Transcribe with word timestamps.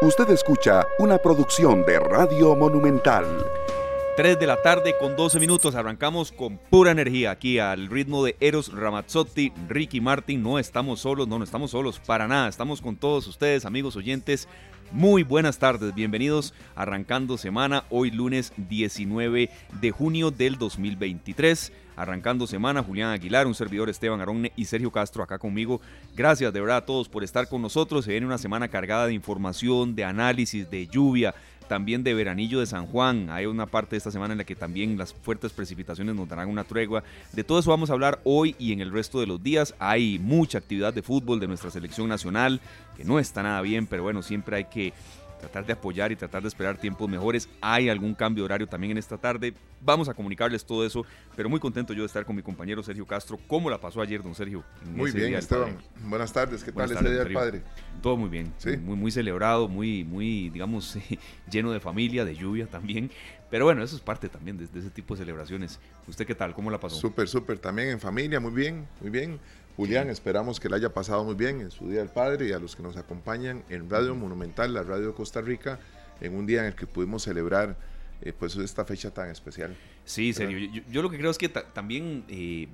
Usted 0.00 0.30
escucha 0.30 0.86
una 1.00 1.18
producción 1.18 1.84
de 1.84 1.98
Radio 1.98 2.54
Monumental. 2.54 3.24
3 4.16 4.38
de 4.38 4.46
la 4.46 4.62
tarde 4.62 4.94
con 4.96 5.16
12 5.16 5.40
minutos. 5.40 5.74
Arrancamos 5.74 6.30
con 6.30 6.56
pura 6.56 6.92
energía 6.92 7.32
aquí 7.32 7.58
al 7.58 7.88
ritmo 7.88 8.24
de 8.24 8.36
Eros 8.38 8.72
Ramazzotti, 8.72 9.52
Ricky 9.68 10.00
Martin. 10.00 10.40
No 10.40 10.60
estamos 10.60 11.00
solos, 11.00 11.26
no, 11.26 11.38
no 11.38 11.44
estamos 11.44 11.72
solos 11.72 11.98
para 11.98 12.28
nada. 12.28 12.48
Estamos 12.48 12.80
con 12.80 12.94
todos 12.94 13.26
ustedes, 13.26 13.64
amigos 13.64 13.96
oyentes. 13.96 14.46
Muy 14.92 15.24
buenas 15.24 15.58
tardes, 15.58 15.92
bienvenidos 15.92 16.54
arrancando 16.76 17.36
semana 17.36 17.82
hoy 17.90 18.12
lunes 18.12 18.52
19 18.56 19.50
de 19.80 19.90
junio 19.90 20.30
del 20.30 20.58
2023. 20.58 21.72
Arrancando 21.98 22.46
semana, 22.46 22.82
Julián 22.82 23.10
Aguilar, 23.10 23.48
un 23.48 23.56
servidor 23.56 23.88
Esteban 23.88 24.20
Aronne 24.20 24.52
y 24.54 24.66
Sergio 24.66 24.92
Castro 24.92 25.24
acá 25.24 25.36
conmigo. 25.36 25.80
Gracias 26.14 26.52
de 26.52 26.60
verdad 26.60 26.76
a 26.76 26.86
todos 26.86 27.08
por 27.08 27.24
estar 27.24 27.48
con 27.48 27.60
nosotros. 27.60 28.04
Se 28.04 28.12
viene 28.12 28.24
una 28.24 28.38
semana 28.38 28.68
cargada 28.68 29.08
de 29.08 29.14
información, 29.14 29.96
de 29.96 30.04
análisis, 30.04 30.70
de 30.70 30.86
lluvia, 30.86 31.34
también 31.68 32.04
de 32.04 32.14
veranillo 32.14 32.60
de 32.60 32.66
San 32.66 32.86
Juan. 32.86 33.30
Hay 33.30 33.46
una 33.46 33.66
parte 33.66 33.90
de 33.90 33.98
esta 33.98 34.12
semana 34.12 34.32
en 34.32 34.38
la 34.38 34.44
que 34.44 34.54
también 34.54 34.96
las 34.96 35.12
fuertes 35.12 35.52
precipitaciones 35.52 36.14
nos 36.14 36.28
darán 36.28 36.48
una 36.48 36.62
tregua. 36.62 37.02
De 37.32 37.42
todo 37.42 37.58
eso 37.58 37.70
vamos 37.70 37.90
a 37.90 37.94
hablar 37.94 38.20
hoy 38.22 38.54
y 38.60 38.72
en 38.72 38.80
el 38.80 38.92
resto 38.92 39.18
de 39.18 39.26
los 39.26 39.42
días. 39.42 39.74
Hay 39.80 40.20
mucha 40.20 40.58
actividad 40.58 40.94
de 40.94 41.02
fútbol 41.02 41.40
de 41.40 41.48
nuestra 41.48 41.70
selección 41.70 42.08
nacional, 42.08 42.60
que 42.96 43.04
no 43.04 43.18
está 43.18 43.42
nada 43.42 43.60
bien, 43.60 43.86
pero 43.88 44.04
bueno, 44.04 44.22
siempre 44.22 44.56
hay 44.56 44.64
que 44.66 44.92
tratar 45.38 45.64
de 45.66 45.72
apoyar 45.72 46.12
y 46.12 46.16
tratar 46.16 46.42
de 46.42 46.48
esperar 46.48 46.76
tiempos 46.76 47.08
mejores. 47.08 47.48
Hay 47.60 47.88
algún 47.88 48.14
cambio 48.14 48.42
de 48.42 48.46
horario 48.46 48.66
también 48.66 48.92
en 48.92 48.98
esta 48.98 49.16
tarde. 49.16 49.54
Vamos 49.80 50.08
a 50.08 50.14
comunicarles 50.14 50.64
todo 50.64 50.84
eso, 50.84 51.04
pero 51.36 51.48
muy 51.48 51.60
contento 51.60 51.92
yo 51.92 52.02
de 52.02 52.06
estar 52.06 52.24
con 52.24 52.36
mi 52.36 52.42
compañero 52.42 52.82
Sergio 52.82 53.06
Castro. 53.06 53.38
¿Cómo 53.46 53.70
la 53.70 53.80
pasó 53.80 54.00
ayer, 54.00 54.22
don 54.22 54.34
Sergio? 54.34 54.64
Muy 54.84 55.12
bien, 55.12 55.34
Esteban. 55.34 55.78
Buenas 56.04 56.32
tardes. 56.32 56.64
¿Qué 56.64 56.72
tal 56.72 56.90
ese 56.90 57.08
día 57.08 57.24
del 57.24 57.32
padre? 57.32 57.62
Todo 58.02 58.16
muy 58.16 58.28
bien. 58.28 58.52
Muy, 58.82 58.96
muy 58.96 59.10
celebrado, 59.10 59.68
muy, 59.68 60.04
muy, 60.04 60.50
digamos, 60.50 60.98
lleno 61.50 61.72
de 61.72 61.80
familia, 61.80 62.24
de 62.24 62.34
lluvia 62.34 62.66
también. 62.66 63.10
Pero 63.50 63.64
bueno, 63.64 63.82
eso 63.82 63.96
es 63.96 64.02
parte 64.02 64.28
también 64.28 64.58
de, 64.58 64.66
de, 64.66 64.80
ese 64.80 64.90
tipo 64.90 65.14
de 65.14 65.20
celebraciones. 65.20 65.80
¿Usted 66.06 66.26
qué 66.26 66.34
tal? 66.34 66.52
¿Cómo 66.52 66.70
la 66.70 66.78
pasó? 66.78 66.96
Súper, 66.96 67.28
súper. 67.28 67.58
También 67.58 67.88
en 67.88 68.00
familia, 68.00 68.40
muy 68.40 68.52
bien, 68.52 68.86
muy 69.00 69.10
bien. 69.10 69.40
Julián, 69.78 70.10
esperamos 70.10 70.58
que 70.58 70.68
le 70.68 70.74
haya 70.74 70.92
pasado 70.92 71.22
muy 71.22 71.36
bien 71.36 71.60
en 71.60 71.70
su 71.70 71.88
Día 71.88 72.00
del 72.00 72.08
Padre 72.08 72.48
y 72.48 72.52
a 72.52 72.58
los 72.58 72.74
que 72.74 72.82
nos 72.82 72.96
acompañan 72.96 73.62
en 73.68 73.88
Radio 73.88 74.12
Monumental, 74.16 74.74
la 74.74 74.82
radio 74.82 75.06
de 75.06 75.12
Costa 75.12 75.40
Rica, 75.40 75.78
en 76.20 76.34
un 76.34 76.46
día 76.46 76.62
en 76.62 76.66
el 76.66 76.74
que 76.74 76.84
pudimos 76.84 77.22
celebrar 77.22 77.76
eh, 78.20 78.32
pues 78.36 78.56
esta 78.56 78.84
fecha 78.84 79.12
tan 79.12 79.30
especial. 79.30 79.76
Sí, 80.04 80.32
serio. 80.32 80.68
Yo, 80.90 81.00
lo 81.00 81.08
que 81.08 81.16
creo 81.16 81.30
es 81.30 81.38
que 81.38 81.48
también 81.48 82.24
eh, 82.28 82.66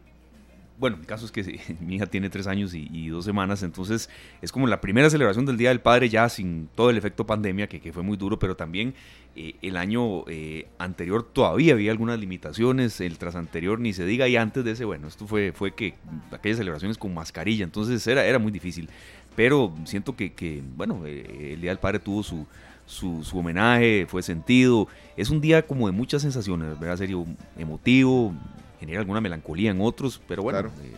bueno, 0.79 0.97
mi 0.97 1.05
caso 1.05 1.25
es 1.27 1.33
que 1.33 1.61
mi 1.81 1.97
hija 1.97 2.07
tiene 2.07 2.31
tres 2.31 2.47
años 2.47 2.75
y, 2.75 3.09
dos 3.09 3.25
semanas, 3.25 3.63
entonces 3.63 4.11
es 4.43 4.51
como 4.51 4.67
la 4.67 4.81
primera 4.81 5.09
celebración 5.09 5.47
del 5.47 5.57
Día 5.57 5.69
del 5.69 5.81
Padre 5.81 6.09
ya 6.09 6.29
sin 6.29 6.69
todo 6.75 6.91
el 6.91 6.97
efecto 6.97 7.27
pandemia, 7.27 7.69
que, 7.69 7.93
fue 7.93 8.03
muy 8.03 8.17
duro, 8.17 8.39
pero 8.39 8.57
también 8.57 8.95
eh, 9.37 9.55
el 9.63 9.77
año 9.77 10.27
eh, 10.29 10.67
anterior 10.79 11.23
todavía 11.33 11.75
había 11.75 11.93
algunas 11.93 12.19
limitaciones, 12.19 13.01
el 13.01 13.19
tras 13.19 13.37
anterior 13.37 13.79
ni 13.79 13.93
se 13.93 14.05
diga, 14.05 14.27
y 14.27 14.37
antes 14.37 14.65
de 14.65 14.73
ese, 14.73 14.85
bueno, 14.85 15.07
esto 15.07 15.27
fue, 15.27 15.53
fue 15.53 15.75
que 15.75 15.95
aquellas 16.33 16.59
celebraciones 16.59 16.99
con 16.99 17.15
mascarilla, 17.15 17.65
entonces 17.65 18.05
era, 18.07 18.25
era 18.25 18.39
muy 18.39 18.51
difícil, 18.51 18.89
pero 19.37 19.75
siento 19.85 20.17
que, 20.17 20.63
bueno, 20.77 21.03
eh, 21.07 21.53
el 21.55 21.61
Día 21.61 21.71
del 21.71 21.79
Padre 21.79 21.99
tuvo 21.99 22.23
su, 22.23 22.47
su, 22.87 23.25
su, 23.25 23.39
homenaje, 23.39 24.07
fue 24.09 24.23
sentido. 24.23 24.89
Es 25.17 25.31
un 25.31 25.41
día 25.41 25.67
como 25.67 25.87
de 25.87 25.93
muchas 25.93 26.23
sensaciones, 26.23 26.79
¿verdad? 26.79 26.99
Serio, 26.99 27.27
emotivo, 27.59 28.33
genera 28.85 29.01
alguna 29.01 29.21
melancolía 29.21 29.71
en 29.71 29.81
otros, 29.81 30.21
pero 30.29 30.43
bueno, 30.43 30.59
eh, 30.61 30.95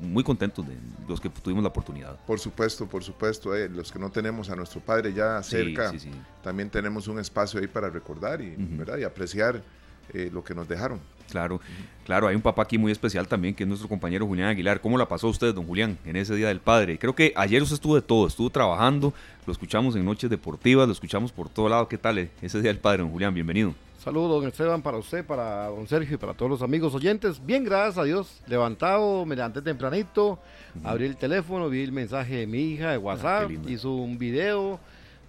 muy 0.00 0.22
contentos 0.22 0.66
de 0.66 0.76
los 1.08 1.20
que 1.20 1.28
tuvimos 1.28 1.62
la 1.62 1.68
oportunidad. 1.68 2.16
Por 2.26 2.38
supuesto, 2.38 2.86
por 2.86 3.02
supuesto, 3.02 3.54
eh, 3.56 3.68
los 3.68 3.90
que 3.90 3.98
no 3.98 4.10
tenemos 4.10 4.50
a 4.50 4.56
nuestro 4.56 4.80
padre 4.80 5.12
ya 5.12 5.42
cerca, 5.42 5.92
también 6.42 6.70
tenemos 6.70 7.08
un 7.08 7.18
espacio 7.18 7.60
ahí 7.60 7.66
para 7.66 7.90
recordar 7.90 8.40
y, 8.40 8.54
¿verdad? 8.56 8.98
y 8.98 9.04
apreciar 9.04 9.62
eh, 10.12 10.30
lo 10.32 10.44
que 10.44 10.54
nos 10.54 10.68
dejaron. 10.68 11.00
Claro, 11.30 11.60
claro, 12.04 12.28
hay 12.28 12.36
un 12.36 12.42
papá 12.42 12.62
aquí 12.62 12.78
muy 12.78 12.92
especial 12.92 13.26
también, 13.26 13.54
que 13.54 13.64
es 13.64 13.68
nuestro 13.68 13.88
compañero 13.88 14.26
Julián 14.26 14.48
Aguilar. 14.48 14.80
¿Cómo 14.80 14.98
la 14.98 15.08
pasó 15.08 15.28
usted, 15.28 15.54
don 15.54 15.66
Julián, 15.66 15.98
en 16.04 16.16
ese 16.16 16.34
Día 16.34 16.48
del 16.48 16.60
Padre? 16.60 16.98
Creo 16.98 17.14
que 17.14 17.32
ayer 17.36 17.62
usted 17.62 17.74
estuvo 17.74 17.94
de 17.94 18.02
todo, 18.02 18.26
estuvo 18.26 18.50
trabajando, 18.50 19.12
lo 19.46 19.52
escuchamos 19.52 19.96
en 19.96 20.04
Noches 20.04 20.30
Deportivas, 20.30 20.86
lo 20.86 20.92
escuchamos 20.92 21.32
por 21.32 21.48
todo 21.48 21.68
lado. 21.68 21.88
¿Qué 21.88 21.98
tal 21.98 22.18
ese 22.40 22.60
Día 22.60 22.70
del 22.70 22.78
Padre, 22.78 23.02
don 23.02 23.10
Julián? 23.10 23.34
Bienvenido. 23.34 23.74
Saludos, 24.04 24.42
don 24.42 24.48
Esteban, 24.48 24.82
para 24.82 24.98
usted, 24.98 25.24
para 25.24 25.68
don 25.68 25.88
Sergio 25.88 26.16
y 26.16 26.18
para 26.18 26.34
todos 26.34 26.50
los 26.50 26.60
amigos 26.60 26.94
oyentes. 26.94 27.40
Bien, 27.44 27.64
gracias 27.64 27.96
a 27.96 28.04
Dios. 28.04 28.42
Levantado, 28.46 29.24
me 29.24 29.34
levanté 29.34 29.62
tempranito, 29.62 30.38
abrí 30.84 31.06
el 31.06 31.16
teléfono, 31.16 31.70
vi 31.70 31.82
el 31.82 31.92
mensaje 31.92 32.36
de 32.36 32.46
mi 32.46 32.58
hija 32.72 32.90
de 32.90 32.96
ah, 32.96 32.98
WhatsApp, 32.98 33.50
hizo 33.66 33.94
un 33.94 34.18
video, 34.18 34.78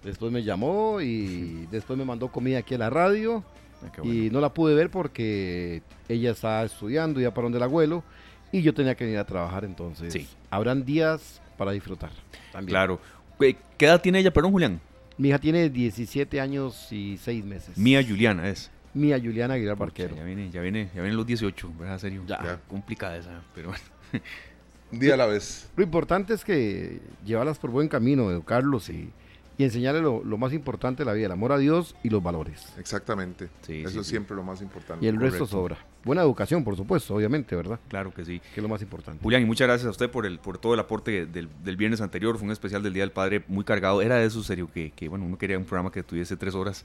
después 0.04 0.30
me 0.30 0.42
llamó 0.42 1.00
y 1.00 1.66
después 1.70 1.98
me 1.98 2.04
mandó 2.04 2.28
comida 2.28 2.58
aquí 2.58 2.74
a 2.74 2.78
la 2.78 2.90
radio. 2.90 3.42
Ah, 3.96 4.02
y 4.04 4.30
no 4.30 4.40
la 4.40 4.52
pude 4.52 4.74
ver 4.74 4.90
porque 4.90 5.82
ella 6.08 6.30
está 6.30 6.64
estudiando 6.64 7.20
ya 7.20 7.32
para 7.32 7.44
donde 7.44 7.58
el 7.58 7.64
abuelo 7.64 8.02
y 8.52 8.62
yo 8.62 8.74
tenía 8.74 8.94
que 8.94 9.08
ir 9.08 9.18
a 9.18 9.24
trabajar 9.24 9.64
entonces. 9.64 10.12
Sí. 10.12 10.28
Habrán 10.50 10.84
días 10.84 11.40
para 11.56 11.72
disfrutar. 11.72 12.10
También. 12.52 12.70
Claro. 12.70 13.00
¿Qué 13.38 13.86
edad 13.86 14.00
tiene 14.00 14.20
ella, 14.20 14.32
perdón, 14.32 14.52
Julián? 14.52 14.80
Mi 15.18 15.28
hija 15.28 15.38
tiene 15.38 15.68
17 15.68 16.40
años 16.40 16.90
y 16.90 17.18
6 17.18 17.44
meses. 17.44 17.78
Mía 17.78 18.02
Juliana 18.06 18.48
es. 18.48 18.70
Mía 18.94 19.18
Juliana 19.18 19.54
Aguilar 19.54 19.76
Barquero. 19.76 20.16
Ya 20.16 20.24
viene, 20.24 20.50
ya 20.50 20.60
viene, 20.60 20.88
ya 20.94 21.02
vienen 21.02 21.16
los 21.16 21.26
18, 21.26 21.72
¿verdad? 21.78 21.98
Serio. 21.98 22.22
Ya. 22.26 22.60
Complicada 22.68 23.16
esa, 23.16 23.42
pero 23.54 23.68
bueno. 23.68 23.84
Un 24.92 25.00
día 25.00 25.14
a 25.14 25.16
la 25.16 25.26
vez. 25.26 25.68
Lo 25.76 25.82
importante 25.82 26.32
es 26.32 26.44
que 26.44 27.00
llevarlas 27.24 27.58
por 27.58 27.70
buen 27.70 27.88
camino, 27.88 28.30
educarlos 28.30 28.88
y, 28.88 29.10
y 29.58 29.64
enseñarles 29.64 30.02
lo, 30.02 30.22
más 30.38 30.52
importante 30.52 31.02
de 31.02 31.06
la 31.06 31.12
vida, 31.14 31.26
el 31.26 31.32
amor 31.32 31.52
a 31.52 31.58
Dios 31.58 31.96
y 32.02 32.10
los 32.10 32.22
valores. 32.22 32.74
Exactamente. 32.78 33.48
Eso 33.66 34.00
es 34.00 34.06
siempre 34.06 34.36
lo 34.36 34.42
más 34.42 34.60
importante. 34.60 35.04
Y 35.04 35.08
el 35.08 35.18
resto 35.18 35.46
sobra. 35.46 35.78
Buena 36.04 36.22
educación, 36.22 36.62
por 36.62 36.76
supuesto, 36.76 37.14
obviamente, 37.14 37.56
¿verdad? 37.56 37.80
Claro 37.88 38.12
que 38.12 38.24
sí. 38.24 38.40
Que 38.54 38.60
es 38.60 38.62
lo 38.62 38.68
más 38.68 38.82
importante. 38.82 39.22
Julián, 39.22 39.42
y 39.42 39.44
muchas 39.44 39.66
gracias 39.66 39.86
a 39.88 39.90
usted 39.90 40.10
por 40.10 40.26
el 40.26 40.38
por 40.38 40.58
todo 40.58 40.74
el 40.74 40.80
aporte 40.80 41.26
del, 41.26 41.48
del 41.64 41.76
viernes 41.76 42.00
anterior. 42.00 42.36
Fue 42.36 42.44
un 42.44 42.52
especial 42.52 42.82
del 42.82 42.92
Día 42.92 43.02
del 43.02 43.12
Padre 43.12 43.42
muy 43.48 43.64
cargado. 43.64 44.02
Era 44.02 44.16
de 44.16 44.26
eso, 44.26 44.42
serio, 44.42 44.70
que, 44.72 44.92
que 44.92 45.08
bueno, 45.08 45.24
uno 45.24 45.38
quería 45.38 45.58
un 45.58 45.64
programa 45.64 45.90
que 45.90 46.02
tuviese 46.02 46.36
tres 46.36 46.54
horas 46.54 46.84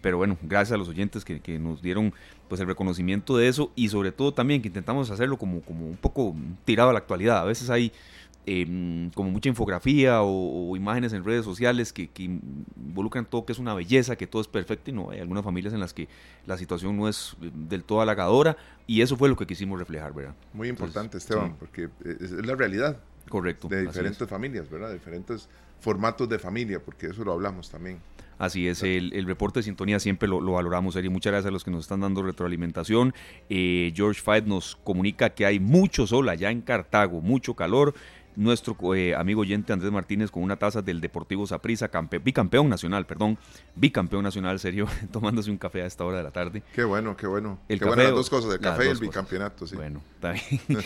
pero 0.00 0.16
bueno, 0.16 0.36
gracias 0.42 0.74
a 0.74 0.76
los 0.76 0.88
oyentes 0.88 1.24
que, 1.24 1.40
que, 1.40 1.60
nos 1.60 1.80
dieron 1.80 2.12
pues 2.48 2.60
el 2.60 2.66
reconocimiento 2.66 3.36
de 3.36 3.46
eso 3.46 3.70
y 3.76 3.88
sobre 3.88 4.10
todo 4.10 4.34
también 4.34 4.60
que 4.60 4.66
intentamos 4.66 5.08
hacerlo 5.10 5.38
como, 5.38 5.62
como 5.62 5.86
un 5.86 5.96
poco 5.96 6.34
tirado 6.64 6.90
a 6.90 6.92
la 6.92 6.98
actualidad. 6.98 7.38
A 7.38 7.44
veces 7.44 7.70
hay 7.70 7.92
Em, 8.44 9.08
como 9.10 9.30
mucha 9.30 9.48
infografía 9.48 10.22
o, 10.22 10.74
imágenes 10.76 11.12
en 11.12 11.24
redes 11.24 11.44
sociales 11.44 11.92
que, 11.92 12.10
involucran 12.18 13.24
todo 13.24 13.46
que 13.46 13.52
es 13.52 13.60
una 13.60 13.72
belleza, 13.72 14.16
que 14.16 14.26
todo 14.26 14.42
es 14.42 14.48
perfecto 14.48 14.90
y 14.90 14.94
no, 14.94 15.10
hay 15.10 15.20
algunas 15.20 15.44
familias 15.44 15.72
en 15.72 15.78
las 15.78 15.94
que 15.94 16.08
la 16.44 16.58
situación 16.58 16.96
no 16.96 17.08
es 17.08 17.36
eh, 17.40 17.52
del 17.54 17.84
todo 17.84 18.00
halagadora 18.00 18.56
y 18.88 19.00
eso 19.00 19.16
fue 19.16 19.28
lo 19.28 19.36
que 19.36 19.46
quisimos 19.46 19.78
reflejar, 19.78 20.12
¿verdad? 20.12 20.34
Muy 20.54 20.68
importante, 20.68 21.18
Esteban, 21.18 21.54
porque 21.56 21.88
es, 22.04 22.32
la 22.32 22.56
realidad. 22.56 22.98
Correcto. 23.28 23.68
De 23.68 23.82
diferentes 23.82 24.28
familias, 24.28 24.68
¿verdad? 24.68 24.92
Diferentes 24.92 25.48
formatos 25.78 26.28
de 26.28 26.40
familia, 26.40 26.80
porque 26.80 27.06
eso 27.06 27.24
lo 27.24 27.32
hablamos 27.32 27.70
también. 27.70 28.00
Así 28.38 28.66
es, 28.66 28.82
el, 28.82 29.24
reporte 29.24 29.60
de 29.60 29.62
sintonía 29.62 30.00
siempre 30.00 30.28
lo, 30.28 30.40
valoramos, 30.40 30.96
y 30.96 31.08
Muchas 31.08 31.30
gracias 31.30 31.48
a 31.48 31.52
los 31.52 31.62
que 31.62 31.70
nos 31.70 31.82
están 31.82 32.00
dando 32.00 32.24
retroalimentación. 32.24 33.14
Eh, 33.48 33.92
George 33.94 34.20
Fight 34.20 34.46
nos 34.46 34.74
comunica 34.82 35.30
que 35.30 35.46
hay 35.46 35.60
mucho 35.60 36.08
sol 36.08 36.28
allá 36.28 36.50
en 36.50 36.60
Cartago, 36.60 37.20
mucho 37.20 37.54
calor 37.54 37.94
nuestro 38.36 38.76
eh, 38.94 39.14
amigo 39.14 39.42
oyente 39.42 39.72
Andrés 39.72 39.92
Martínez 39.92 40.30
con 40.30 40.42
una 40.42 40.56
taza 40.56 40.82
del 40.82 41.00
Deportivo 41.00 41.46
Saprissa, 41.46 41.90
bicampeón 42.22 42.68
nacional, 42.68 43.06
perdón, 43.06 43.38
bicampeón 43.74 44.22
nacional, 44.22 44.58
serio, 44.58 44.86
tomándose 45.12 45.50
un 45.50 45.58
café 45.58 45.82
a 45.82 45.86
esta 45.86 46.04
hora 46.04 46.18
de 46.18 46.22
la 46.22 46.30
tarde. 46.30 46.62
Qué 46.74 46.84
bueno, 46.84 47.16
qué 47.16 47.26
bueno. 47.26 47.58
El 47.68 47.78
qué 47.78 47.84
café, 47.86 48.04
las 48.04 48.12
dos 48.12 48.30
cosas, 48.30 48.52
el 48.54 48.60
café 48.60 48.86
y 48.86 48.88
el 48.88 48.98
bicampeonato, 48.98 49.66
sí. 49.66 49.76
Bueno, 49.76 50.02
está 50.14 50.32
bien. 50.68 50.82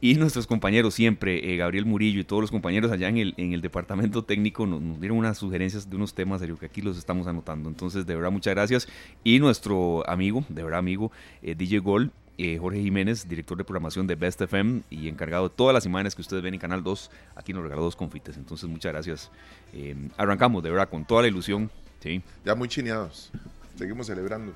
y 0.00 0.14
nuestros 0.14 0.46
compañeros 0.46 0.94
siempre, 0.94 1.52
eh, 1.52 1.56
Gabriel 1.56 1.86
Murillo 1.86 2.20
y 2.20 2.24
todos 2.24 2.42
los 2.42 2.50
compañeros 2.50 2.90
allá 2.90 3.08
en 3.08 3.18
el, 3.18 3.34
en 3.36 3.52
el 3.52 3.60
departamento 3.60 4.24
técnico 4.24 4.66
nos, 4.66 5.00
dieron 5.00 5.18
unas 5.18 5.38
sugerencias 5.38 5.88
de 5.88 5.96
unos 5.96 6.14
temas, 6.14 6.40
serio, 6.40 6.58
que 6.58 6.66
aquí 6.66 6.82
los 6.82 6.98
estamos 6.98 7.26
anotando. 7.26 7.68
Entonces, 7.68 8.06
de 8.06 8.14
verdad, 8.14 8.30
muchas 8.30 8.54
gracias. 8.54 8.88
Y 9.24 9.38
nuestro 9.38 10.08
amigo, 10.08 10.44
de 10.48 10.62
verdad 10.62 10.78
amigo, 10.78 11.12
eh, 11.42 11.54
DJ 11.54 11.78
Gol, 11.78 12.12
eh, 12.42 12.56
Jorge 12.58 12.80
Jiménez, 12.80 13.28
director 13.28 13.58
de 13.58 13.64
programación 13.64 14.06
de 14.06 14.14
Best 14.14 14.40
FM 14.40 14.80
y 14.88 15.08
encargado 15.08 15.50
de 15.50 15.54
todas 15.54 15.74
las 15.74 15.84
imágenes 15.84 16.14
que 16.14 16.22
ustedes 16.22 16.42
ven 16.42 16.54
en 16.54 16.60
Canal 16.60 16.82
2. 16.82 17.10
Aquí 17.36 17.52
nos 17.52 17.62
regaló 17.62 17.82
dos 17.82 17.96
confites, 17.96 18.38
entonces 18.38 18.66
muchas 18.66 18.92
gracias. 18.92 19.30
Eh, 19.74 19.94
arrancamos, 20.16 20.62
de 20.62 20.70
verdad, 20.70 20.88
con 20.88 21.04
toda 21.04 21.20
la 21.20 21.28
ilusión. 21.28 21.70
¿sí? 21.98 22.22
Ya 22.42 22.54
muy 22.54 22.66
chineados. 22.66 23.30
Seguimos 23.76 24.06
celebrando. 24.06 24.54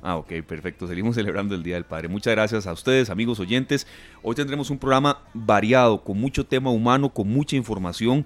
Ah, 0.00 0.16
ok, 0.16 0.40
perfecto. 0.46 0.88
Seguimos 0.88 1.14
celebrando 1.16 1.54
el 1.54 1.62
Día 1.62 1.74
del 1.74 1.84
Padre. 1.84 2.08
Muchas 2.08 2.32
gracias 2.32 2.66
a 2.66 2.72
ustedes, 2.72 3.10
amigos 3.10 3.38
oyentes. 3.40 3.86
Hoy 4.22 4.34
tendremos 4.34 4.70
un 4.70 4.78
programa 4.78 5.18
variado, 5.34 6.02
con 6.02 6.18
mucho 6.18 6.46
tema 6.46 6.70
humano, 6.70 7.12
con 7.12 7.28
mucha 7.28 7.56
información 7.56 8.24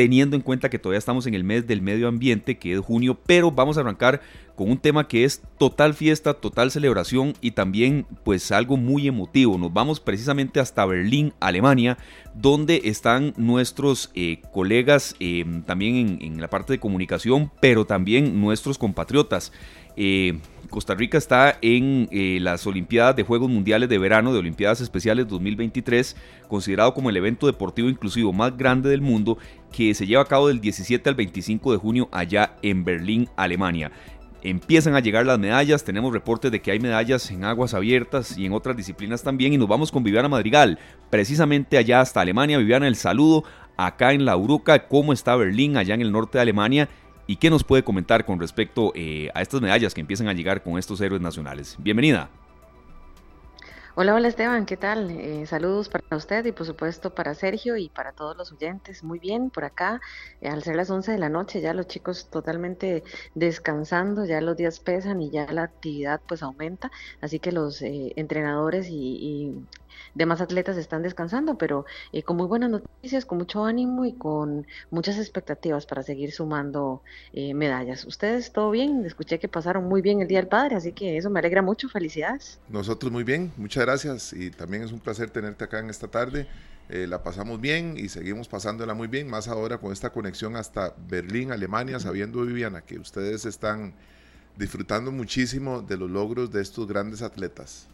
teniendo 0.00 0.34
en 0.34 0.40
cuenta 0.40 0.70
que 0.70 0.78
todavía 0.78 0.98
estamos 0.98 1.26
en 1.26 1.34
el 1.34 1.44
mes 1.44 1.66
del 1.66 1.82
medio 1.82 2.08
ambiente, 2.08 2.56
que 2.56 2.72
es 2.72 2.80
junio, 2.80 3.18
pero 3.26 3.50
vamos 3.50 3.76
a 3.76 3.80
arrancar 3.80 4.22
con 4.56 4.70
un 4.70 4.78
tema 4.78 5.06
que 5.06 5.24
es 5.24 5.42
total 5.58 5.92
fiesta, 5.92 6.32
total 6.32 6.70
celebración 6.70 7.34
y 7.42 7.50
también 7.50 8.06
pues 8.24 8.50
algo 8.50 8.78
muy 8.78 9.06
emotivo. 9.06 9.58
Nos 9.58 9.74
vamos 9.74 10.00
precisamente 10.00 10.58
hasta 10.58 10.86
Berlín, 10.86 11.34
Alemania, 11.38 11.98
donde 12.34 12.80
están 12.84 13.34
nuestros 13.36 14.10
eh, 14.14 14.40
colegas 14.54 15.16
eh, 15.20 15.44
también 15.66 16.18
en, 16.22 16.40
la 16.40 16.48
parte 16.48 16.72
de 16.72 16.80
comunicación, 16.80 17.52
pero 17.60 17.84
también 17.84 18.40
nuestros 18.40 18.78
compatriotas. 18.78 19.52
Eh, 19.98 20.38
Costa 20.70 20.94
Rica 20.94 21.18
está 21.18 21.58
en 21.62 22.08
las 22.42 22.64
Olimpiadas 22.66 23.16
de 23.16 23.24
Juegos 23.24 23.50
Mundiales 23.50 23.88
de 23.88 23.98
Verano 23.98 24.32
de 24.32 24.38
Olimpiadas 24.38 24.80
Especiales 24.80 25.26
2023, 25.26 26.16
considerado 26.48 26.94
como 26.94 27.10
el 27.10 27.16
evento 27.16 27.46
deportivo 27.46 27.88
inclusivo 27.88 28.32
más 28.32 28.56
grande 28.56 28.88
del 28.88 29.00
mundo, 29.00 29.36
que 29.72 29.92
se 29.94 30.06
lleva 30.06 30.22
a 30.22 30.26
cabo 30.26 30.46
del 30.46 30.60
17 30.60 31.08
al 31.08 31.16
25 31.16 31.72
de 31.72 31.78
junio 31.78 32.08
allá 32.12 32.54
en 32.62 32.84
Berlín, 32.84 33.28
Alemania. 33.36 33.90
Empiezan 34.42 34.94
a 34.94 35.00
llegar 35.00 35.26
las 35.26 35.40
medallas, 35.40 35.84
tenemos 35.84 36.12
reportes 36.12 36.52
de 36.52 36.62
que 36.62 36.70
hay 36.70 36.78
medallas 36.78 37.30
en 37.30 37.44
aguas 37.44 37.74
abiertas 37.74 38.38
y 38.38 38.46
en 38.46 38.52
otras 38.52 38.76
disciplinas 38.76 39.22
también 39.24 39.52
y 39.52 39.58
nos 39.58 39.68
vamos 39.68 39.90
con 39.90 40.04
Viviana 40.04 40.28
Madrigal, 40.28 40.78
precisamente 41.10 41.78
allá 41.78 42.00
hasta 42.00 42.20
Alemania. 42.20 42.58
Viviana, 42.58 42.86
el 42.86 42.96
saludo 42.96 43.42
acá 43.76 44.12
en 44.12 44.24
la 44.24 44.36
Uruca, 44.36 44.86
cómo 44.86 45.12
está 45.12 45.34
Berlín 45.34 45.76
allá 45.76 45.94
en 45.94 46.00
el 46.00 46.12
norte 46.12 46.38
de 46.38 46.42
Alemania 46.42 46.88
y 47.30 47.36
qué 47.36 47.48
nos 47.48 47.62
puede 47.62 47.84
comentar 47.84 48.26
con 48.26 48.40
respecto 48.40 48.90
eh, 48.96 49.30
a 49.34 49.40
estas 49.40 49.60
medallas 49.60 49.94
que 49.94 50.00
empiezan 50.00 50.26
a 50.26 50.32
llegar 50.32 50.64
con 50.64 50.76
estos 50.76 51.00
héroes 51.00 51.22
nacionales. 51.22 51.76
Bienvenida. 51.78 52.28
Hola, 53.94 54.16
hola 54.16 54.26
Esteban, 54.26 54.66
¿qué 54.66 54.76
tal? 54.76 55.12
Eh, 55.12 55.46
saludos 55.46 55.88
para 55.88 56.16
usted 56.16 56.44
y 56.46 56.50
por 56.50 56.66
supuesto 56.66 57.14
para 57.14 57.36
Sergio 57.36 57.76
y 57.76 57.88
para 57.88 58.10
todos 58.10 58.36
los 58.36 58.50
oyentes. 58.50 59.04
Muy 59.04 59.20
bien, 59.20 59.50
por 59.50 59.64
acá, 59.64 60.00
eh, 60.40 60.48
al 60.48 60.64
ser 60.64 60.74
las 60.74 60.90
11 60.90 61.12
de 61.12 61.18
la 61.18 61.28
noche, 61.28 61.60
ya 61.60 61.72
los 61.72 61.86
chicos 61.86 62.28
totalmente 62.30 63.04
descansando, 63.36 64.24
ya 64.24 64.40
los 64.40 64.56
días 64.56 64.80
pesan 64.80 65.22
y 65.22 65.30
ya 65.30 65.46
la 65.52 65.62
actividad 65.62 66.20
pues 66.26 66.42
aumenta, 66.42 66.90
así 67.20 67.38
que 67.38 67.52
los 67.52 67.80
entrenadores 67.80 68.88
y, 68.90 69.54
demás 70.14 70.40
atletas 70.40 70.76
están 70.76 71.02
descansando, 71.02 71.56
pero 71.56 71.84
eh, 72.12 72.22
con 72.22 72.36
muy 72.36 72.46
buenas 72.46 72.70
noticias, 72.70 73.24
con 73.24 73.38
mucho 73.38 73.64
ánimo 73.64 74.04
y 74.04 74.12
con 74.12 74.66
muchas 74.90 75.18
expectativas 75.18 75.86
para 75.86 76.02
seguir 76.02 76.32
sumando 76.32 77.02
eh, 77.32 77.54
medallas. 77.54 78.04
¿Ustedes 78.04 78.52
todo 78.52 78.70
bien? 78.70 79.04
Escuché 79.04 79.38
que 79.38 79.48
pasaron 79.48 79.84
muy 79.84 80.02
bien 80.02 80.20
el 80.20 80.28
Día 80.28 80.38
del 80.38 80.48
Padre, 80.48 80.76
así 80.76 80.92
que 80.92 81.16
eso 81.16 81.30
me 81.30 81.40
alegra 81.40 81.62
mucho. 81.62 81.88
Felicidades. 81.88 82.60
Nosotros 82.68 83.10
muy 83.10 83.24
bien, 83.24 83.52
muchas 83.56 83.84
gracias 83.84 84.32
y 84.32 84.50
también 84.50 84.82
es 84.82 84.92
un 84.92 85.00
placer 85.00 85.30
tenerte 85.30 85.64
acá 85.64 85.78
en 85.78 85.90
esta 85.90 86.08
tarde. 86.08 86.46
Eh, 86.88 87.06
la 87.06 87.22
pasamos 87.22 87.60
bien 87.60 87.94
y 87.96 88.08
seguimos 88.08 88.48
pasándola 88.48 88.94
muy 88.94 89.06
bien, 89.06 89.28
más 89.28 89.46
ahora 89.46 89.78
con 89.78 89.92
esta 89.92 90.10
conexión 90.10 90.56
hasta 90.56 90.92
Berlín, 91.08 91.52
Alemania, 91.52 92.00
sabiendo, 92.00 92.44
Viviana, 92.44 92.80
que 92.80 92.98
ustedes 92.98 93.44
están 93.44 93.94
disfrutando 94.56 95.12
muchísimo 95.12 95.82
de 95.82 95.96
los 95.96 96.10
logros 96.10 96.50
de 96.50 96.60
estos 96.60 96.88
grandes 96.88 97.22
atletas. 97.22 97.88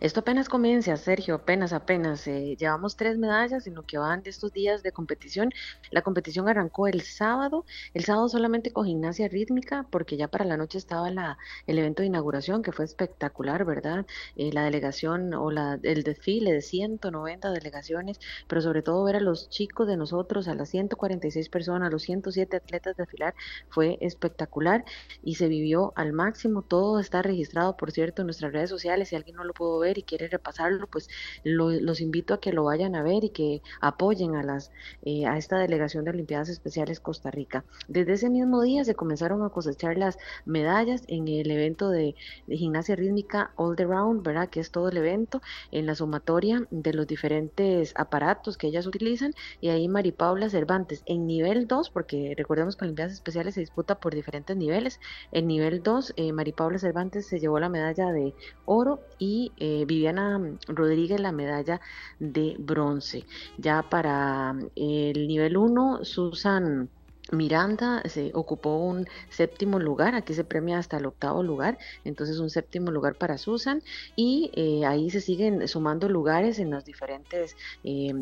Esto 0.00 0.20
apenas 0.20 0.48
comienza, 0.48 0.96
Sergio, 0.96 1.34
apenas, 1.34 1.72
apenas. 1.72 2.26
Eh, 2.26 2.56
llevamos 2.58 2.96
tres 2.96 3.16
medallas 3.18 3.66
en 3.66 3.74
lo 3.74 3.84
que 3.84 3.98
van 3.98 4.22
de 4.22 4.30
estos 4.30 4.52
días 4.52 4.82
de 4.82 4.92
competición. 4.92 5.50
La 5.90 6.02
competición 6.02 6.48
arrancó 6.48 6.86
el 6.86 7.00
sábado, 7.02 7.64
el 7.94 8.04
sábado 8.04 8.28
solamente 8.28 8.72
con 8.72 8.86
gimnasia 8.86 9.28
rítmica, 9.28 9.86
porque 9.90 10.16
ya 10.16 10.28
para 10.28 10.44
la 10.44 10.56
noche 10.56 10.78
estaba 10.78 11.10
la, 11.10 11.38
el 11.66 11.78
evento 11.78 12.02
de 12.02 12.08
inauguración, 12.08 12.62
que 12.62 12.72
fue 12.72 12.84
espectacular, 12.84 13.64
¿verdad? 13.64 14.06
Eh, 14.36 14.52
la 14.52 14.64
delegación 14.64 15.32
o 15.34 15.50
la, 15.50 15.78
el 15.82 16.02
desfile 16.02 16.52
de 16.52 16.60
190 16.62 17.50
delegaciones, 17.50 18.20
pero 18.48 18.60
sobre 18.60 18.82
todo 18.82 19.04
ver 19.04 19.16
a 19.16 19.20
los 19.20 19.48
chicos 19.48 19.88
de 19.88 19.96
nosotros, 19.96 20.48
a 20.48 20.54
las 20.54 20.68
146 20.68 21.48
personas, 21.48 21.88
a 21.88 21.90
los 21.90 22.02
107 22.02 22.56
atletas 22.56 22.96
desfilar, 22.96 23.34
fue 23.68 23.96
espectacular 24.00 24.84
y 25.22 25.36
se 25.36 25.48
vivió 25.48 25.92
al 25.96 26.12
máximo. 26.12 26.62
Todo 26.62 27.00
está 27.00 27.22
registrado, 27.22 27.76
por 27.76 27.92
cierto, 27.92 28.22
en 28.22 28.26
nuestras 28.26 28.52
redes 28.52 28.70
sociales. 28.70 29.08
Si 29.08 29.16
alguien 29.16 29.36
no 29.36 29.44
lo 29.44 29.54
pudo 29.54 29.78
ver, 29.78 29.85
y 29.94 30.02
quiere 30.02 30.28
repasarlo, 30.28 30.86
pues 30.86 31.08
los 31.44 32.00
invito 32.00 32.34
a 32.34 32.40
que 32.40 32.52
lo 32.52 32.64
vayan 32.64 32.94
a 32.96 33.02
ver 33.02 33.24
y 33.24 33.30
que 33.30 33.62
apoyen 33.80 34.34
a, 34.34 34.42
las, 34.42 34.70
eh, 35.02 35.26
a 35.26 35.38
esta 35.38 35.58
delegación 35.58 36.04
de 36.04 36.10
Olimpiadas 36.10 36.48
Especiales 36.48 37.00
Costa 37.00 37.30
Rica. 37.30 37.64
Desde 37.88 38.14
ese 38.14 38.30
mismo 38.30 38.62
día 38.62 38.84
se 38.84 38.94
comenzaron 38.94 39.42
a 39.42 39.50
cosechar 39.50 39.96
las 39.96 40.18
medallas 40.44 41.04
en 41.08 41.28
el 41.28 41.50
evento 41.50 41.90
de, 41.90 42.14
gimnasia 42.48 42.96
rítmica 42.96 43.52
All 43.56 43.76
the 43.76 43.84
Round, 43.84 44.22
¿verdad? 44.22 44.48
Que 44.48 44.60
es 44.60 44.70
todo 44.70 44.88
el 44.88 44.96
evento, 44.96 45.42
en 45.70 45.86
la 45.86 45.94
sumatoria 45.94 46.66
de 46.70 46.92
los 46.92 47.06
diferentes 47.06 47.92
aparatos 47.96 48.56
que 48.56 48.68
ellas 48.68 48.86
utilizan. 48.86 49.34
Y 49.60 49.68
ahí 49.68 49.88
Mari 49.88 50.12
Paula 50.12 50.48
Cervantes 50.48 51.02
en 51.06 51.26
nivel 51.26 51.66
2, 51.66 51.90
porque 51.90 52.34
recordemos 52.36 52.76
que 52.76 52.84
Olimpiadas 52.84 53.12
Especiales 53.12 53.54
se 53.54 53.60
disputa 53.60 53.96
por 53.96 54.14
diferentes 54.14 54.56
niveles. 54.56 55.00
En 55.32 55.46
nivel 55.46 55.82
2, 55.82 56.14
eh, 56.16 56.32
Mari 56.32 56.52
Paula 56.52 56.78
Cervantes 56.78 57.26
se 57.26 57.40
llevó 57.40 57.60
la 57.60 57.68
medalla 57.68 58.12
de 58.12 58.34
oro 58.64 59.00
y 59.18 59.52
eh, 59.58 59.75
Viviana 59.84 60.40
Rodríguez 60.68 61.20
la 61.20 61.32
medalla 61.32 61.80
de 62.18 62.56
bronce. 62.58 63.26
Ya 63.58 63.82
para 63.88 64.54
el 64.74 65.28
nivel 65.28 65.56
1, 65.56 66.04
Susan 66.04 66.90
Miranda 67.32 68.02
se 68.06 68.30
ocupó 68.34 68.76
un 68.76 69.06
séptimo 69.30 69.78
lugar, 69.78 70.14
aquí 70.14 70.34
se 70.34 70.44
premia 70.44 70.78
hasta 70.78 70.98
el 70.98 71.06
octavo 71.06 71.42
lugar, 71.42 71.78
entonces 72.04 72.38
un 72.38 72.50
séptimo 72.50 72.90
lugar 72.90 73.16
para 73.16 73.36
Susan 73.36 73.82
y 74.14 74.50
eh, 74.54 74.86
ahí 74.86 75.10
se 75.10 75.20
siguen 75.20 75.66
sumando 75.66 76.08
lugares 76.08 76.58
en 76.58 76.70
las 76.70 76.84
diferentes 76.84 77.56
eh, 77.82 78.12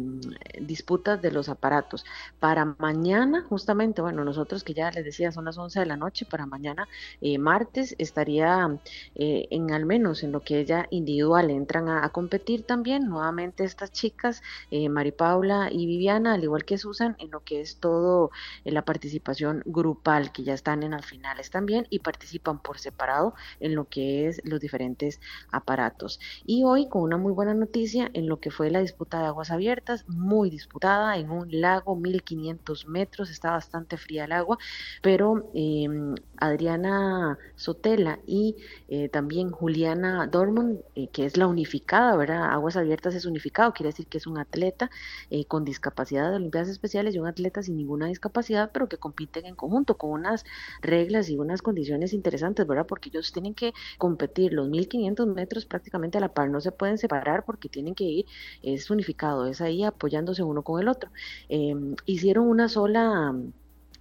disputas 0.61 1.21
de 1.21 1.31
los 1.31 1.49
aparatos. 1.49 2.05
Para 2.41 2.65
mañana, 2.79 3.45
justamente, 3.49 4.01
bueno, 4.01 4.25
nosotros 4.25 4.65
que 4.65 4.75
ya 4.75 4.91
les 4.91 5.05
decía 5.05 5.33
son 5.33 5.45
las 5.45 5.59
11 5.59 5.81
de 5.81 5.87
la 5.87 5.97
noche, 5.97 6.25
para 6.25 6.47
mañana 6.47 6.89
eh, 7.21 7.39
martes 7.39 7.95
estaría 7.99 8.79
en 9.15 9.73
al 9.73 9.87
menos 9.87 10.23
en 10.23 10.33
lo 10.33 10.41
que 10.41 10.61
ella 10.61 10.87
individual 10.91 11.51
entran 11.51 11.89
a, 11.89 12.09
competir 12.09 12.65
también 12.65 13.09
nuevamente 13.09 13.65
estas 13.65 13.91
chicas, 13.91 14.43
Mari 14.71 15.13
Paula 15.13 15.69
y 15.71 15.87
Viviana, 15.87 16.35
al 16.35 16.45
igual 16.45 16.65
que 16.65 16.79
Susan, 16.79 17.17
en 17.19 17.31
lo 17.31 17.41
que 17.41 17.61
es 17.61 17.77
todo 17.77 18.31
el 18.65 18.77
aparato 18.77 18.94
participación 18.95 19.63
grupal, 19.67 20.31
que 20.31 20.45
ya 20.45 20.55
están 20.55 20.85
en 20.85 20.93
las 20.93 21.05
finales 21.05 21.51
también 21.51 21.89
y 21.91 21.99
participan 21.99 22.61
por 22.61 22.79
separado 22.79 23.35
en 23.59 23.75
lo 23.75 23.87
que 23.87 24.29
es 24.29 24.41
los 24.45 24.61
diferentes 24.61 25.21
aparatos. 25.51 26.21
Y 26.47 26.63
hoy 26.63 26.89
con 26.89 27.03
una 27.03 27.17
muy 27.17 27.33
buena 27.33 27.55
noticia 27.55 28.09
en 28.15 28.29
lo 28.29 28.39
que 28.39 28.53
fue 28.53 28.71
la 28.71 28.79
disputa 28.79 29.19
de 29.19 29.27
aguas 29.27 29.51
abiertas, 29.51 30.05
muy 30.09 30.49
disputada 30.49 31.19
en 31.19 31.31
un 31.31 31.49
lago 31.61 31.97
1500 31.97 32.87
metros, 32.87 33.31
está 33.31 33.51
bastante 33.51 33.97
fría 33.97 34.27
el 34.27 34.33
agua, 34.33 34.59
pero 35.03 35.51
em, 35.55 36.15
Adriana 36.37 37.37
Sotela 37.57 38.21
y 38.27 38.57
eh, 38.89 39.09
también 39.09 39.51
Juliana 39.51 40.29
Dormond, 40.29 40.83
eh, 40.95 41.09
que 41.09 41.25
es 41.25 41.37
la 41.37 41.49
unificada, 41.49 42.17
¿verdad? 42.17 42.45
Aguas 42.53 42.77
abiertas 42.77 43.15
es 43.17 43.25
unificado, 43.27 43.73
quiere 43.73 43.89
decir 43.91 44.07
que 44.07 44.19
es 44.19 44.27
un 44.29 44.39
atleta 44.39 44.91
eh, 45.31 45.47
con 45.47 45.65
discapacidad 45.65 46.31
de 46.31 46.37
Olimpiadas 46.37 46.69
Especiales 46.69 47.15
y 47.15 47.19
un 47.19 47.27
atleta 47.27 47.63
sin 47.63 47.77
ninguna 47.77 48.07
discapacidad, 48.07 48.71
pero 48.73 48.84
que 48.89 48.99
compiten 48.99 49.47
en 49.47 49.55
conjunto 49.55 49.97
con 49.97 50.11
unas 50.11 50.45
reglas 50.83 51.29
y 51.31 51.37
unas 51.37 51.63
condiciones 51.63 52.13
interesantes, 52.13 52.67
¿verdad? 52.67 52.87
Porque 52.87 53.09
ellos 53.11 53.33
tienen 53.33 53.55
que 53.55 53.73
competir 53.99 54.53
los 54.53 54.69
1500 54.69 55.27
metros 55.29 55.67
prácticamente 55.67 56.19
a 56.19 56.21
la 56.21 56.33
par, 56.35 56.51
no 56.51 56.61
se 56.61 56.73
pueden 56.73 56.99
separar 56.99 57.45
porque 57.45 57.69
tienen 57.69 57.95
que 57.95 58.05
ir, 58.05 58.27
es 58.63 58.91
unificado, 58.91 59.47
es 59.47 59.61
ahí 59.61 59.83
apoyándose 59.85 60.43
uno 60.43 60.63
con 60.63 60.81
el 60.81 60.89
otro. 60.89 61.11
Em, 61.49 61.95
hicieron 62.07 62.47
una 62.49 62.69
sola 62.69 63.35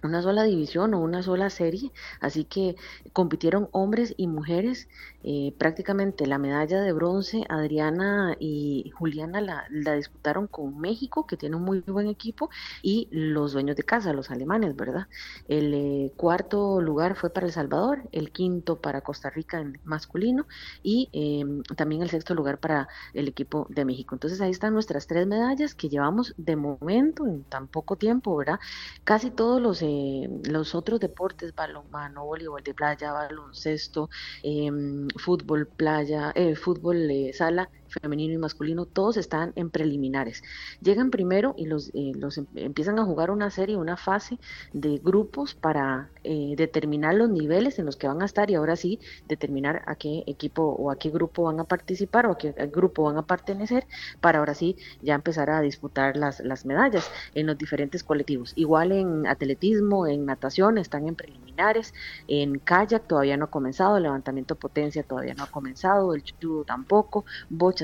una 0.04 0.22
sola 0.22 0.44
división 0.44 0.94
o 0.94 1.00
una 1.00 1.22
sola 1.22 1.50
serie, 1.50 1.92
así 2.20 2.44
que 2.44 2.76
compitieron 3.12 3.68
hombres 3.72 4.14
y 4.16 4.26
mujeres 4.26 4.88
eh, 5.26 5.54
prácticamente 5.56 6.26
la 6.26 6.38
medalla 6.38 6.82
de 6.82 6.92
bronce, 6.92 7.44
Adriana 7.48 8.36
y 8.38 8.90
Juliana 8.94 9.40
la, 9.40 9.94
disputaron 9.96 10.46
con 10.46 10.78
México, 10.78 11.26
que 11.26 11.38
tiene 11.38 11.56
un 11.56 11.62
muy 11.62 11.80
buen 11.80 12.08
equipo, 12.08 12.50
y 12.82 13.08
los 13.10 13.54
dueños 13.54 13.76
de 13.76 13.84
casa, 13.84 14.12
los 14.12 14.30
alemanes, 14.30 14.76
¿verdad? 14.76 15.08
El 15.48 15.72
eh, 15.72 16.12
cuarto 16.16 16.80
lugar 16.82 17.16
fue 17.16 17.30
para 17.30 17.46
El 17.46 17.52
Salvador, 17.52 18.02
el 18.12 18.32
quinto 18.32 18.80
para 18.80 19.00
Costa 19.00 19.30
Rica 19.30 19.60
en 19.60 19.80
masculino 19.84 20.46
y 20.82 21.08
em, 21.12 21.62
también 21.76 22.02
el 22.02 22.10
sexto 22.10 22.34
lugar 22.34 22.58
para 22.58 22.88
el 23.14 23.26
equipo 23.26 23.66
de 23.70 23.84
México. 23.86 24.14
Entonces 24.14 24.40
ahí 24.42 24.50
están 24.50 24.74
nuestras 24.74 25.06
tres 25.06 25.26
medallas 25.26 25.74
que 25.74 25.88
llevamos 25.88 26.34
de 26.36 26.56
momento 26.56 27.26
en 27.26 27.44
tan 27.44 27.66
poco 27.68 27.96
tiempo, 27.96 28.36
¿verdad? 28.36 28.60
Casi 29.04 29.30
todos 29.30 29.60
los, 29.60 29.80
eh, 29.94 30.28
los 30.50 30.74
otros 30.74 31.00
deportes, 31.00 31.54
balonmano, 31.54 32.24
voleibol 32.24 32.62
de 32.62 32.74
playa, 32.74 33.12
baloncesto, 33.12 34.08
eh, 34.42 34.70
fútbol 35.18 35.68
playa, 35.76 36.32
eh, 36.34 36.56
fútbol 36.56 37.08
sala 37.32 37.70
femenino 38.00 38.34
y 38.34 38.38
masculino, 38.38 38.86
todos 38.86 39.16
están 39.16 39.52
en 39.56 39.70
preliminares. 39.70 40.42
Llegan 40.80 41.10
primero 41.10 41.54
y 41.56 41.66
los, 41.66 41.90
eh, 41.94 42.12
los 42.14 42.38
em, 42.38 42.46
empiezan 42.54 42.98
a 42.98 43.04
jugar 43.04 43.30
una 43.30 43.50
serie, 43.50 43.76
una 43.76 43.96
fase 43.96 44.38
de 44.72 44.98
grupos 44.98 45.54
para 45.54 46.10
eh, 46.24 46.54
determinar 46.56 47.14
los 47.14 47.30
niveles 47.30 47.78
en 47.78 47.86
los 47.86 47.96
que 47.96 48.08
van 48.08 48.22
a 48.22 48.24
estar 48.24 48.50
y 48.50 48.54
ahora 48.54 48.76
sí 48.76 49.00
determinar 49.28 49.82
a 49.86 49.96
qué 49.96 50.24
equipo 50.26 50.62
o 50.62 50.90
a 50.90 50.96
qué 50.96 51.10
grupo 51.10 51.44
van 51.44 51.60
a 51.60 51.64
participar 51.64 52.26
o 52.26 52.32
a 52.32 52.38
qué 52.38 52.52
grupo 52.72 53.04
van 53.04 53.16
a 53.16 53.26
pertenecer 53.26 53.86
para 54.20 54.38
ahora 54.38 54.54
sí 54.54 54.76
ya 55.02 55.14
empezar 55.14 55.50
a 55.50 55.60
disputar 55.60 56.16
las, 56.16 56.40
las 56.40 56.64
medallas 56.64 57.10
en 57.34 57.46
los 57.46 57.58
diferentes 57.58 58.02
colectivos. 58.02 58.52
Igual 58.56 58.92
en 58.92 59.26
atletismo, 59.26 60.06
en 60.06 60.26
natación 60.26 60.78
están 60.78 61.06
en 61.08 61.14
preliminares, 61.14 61.94
en 62.28 62.58
kayak 62.58 63.06
todavía 63.06 63.36
no 63.36 63.46
ha 63.46 63.50
comenzado, 63.50 63.98
levantamiento 64.00 64.54
potencia 64.56 65.02
todavía 65.02 65.34
no 65.34 65.44
ha 65.44 65.50
comenzado, 65.50 66.14
el 66.14 66.22
judo 66.40 66.64
tampoco, 66.64 67.24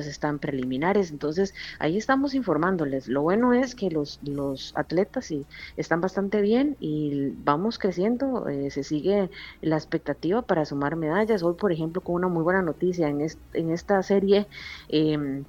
están 0.07 0.39
preliminares, 0.39 1.11
entonces 1.11 1.55
ahí 1.79 1.97
estamos 1.97 2.35
informándoles. 2.35 3.09
Lo 3.09 3.23
bueno 3.23 3.53
es 3.53 3.75
que 3.75 3.91
los, 3.91 4.21
los 4.25 4.73
atletas 4.77 5.27
sí, 5.27 5.47
están 5.77 6.01
bastante 6.01 6.41
bien 6.41 6.77
y 6.81 7.33
vamos 7.45 7.79
creciendo, 7.79 8.49
eh, 8.49 8.71
se 8.71 8.85
sigue 8.85 9.31
la 9.63 9.77
expectativa 9.77 10.43
para 10.43 10.65
sumar 10.65 10.97
medallas. 10.97 11.43
Hoy, 11.43 11.55
por 11.55 11.73
ejemplo, 11.73 12.01
con 12.01 12.17
una 12.17 12.29
muy 12.29 12.43
buena 12.43 12.63
noticia 12.63 13.09
en, 13.09 13.27
en 13.55 13.71
esta 13.71 14.03
serie. 14.03 14.47
Eh, 14.89 15.43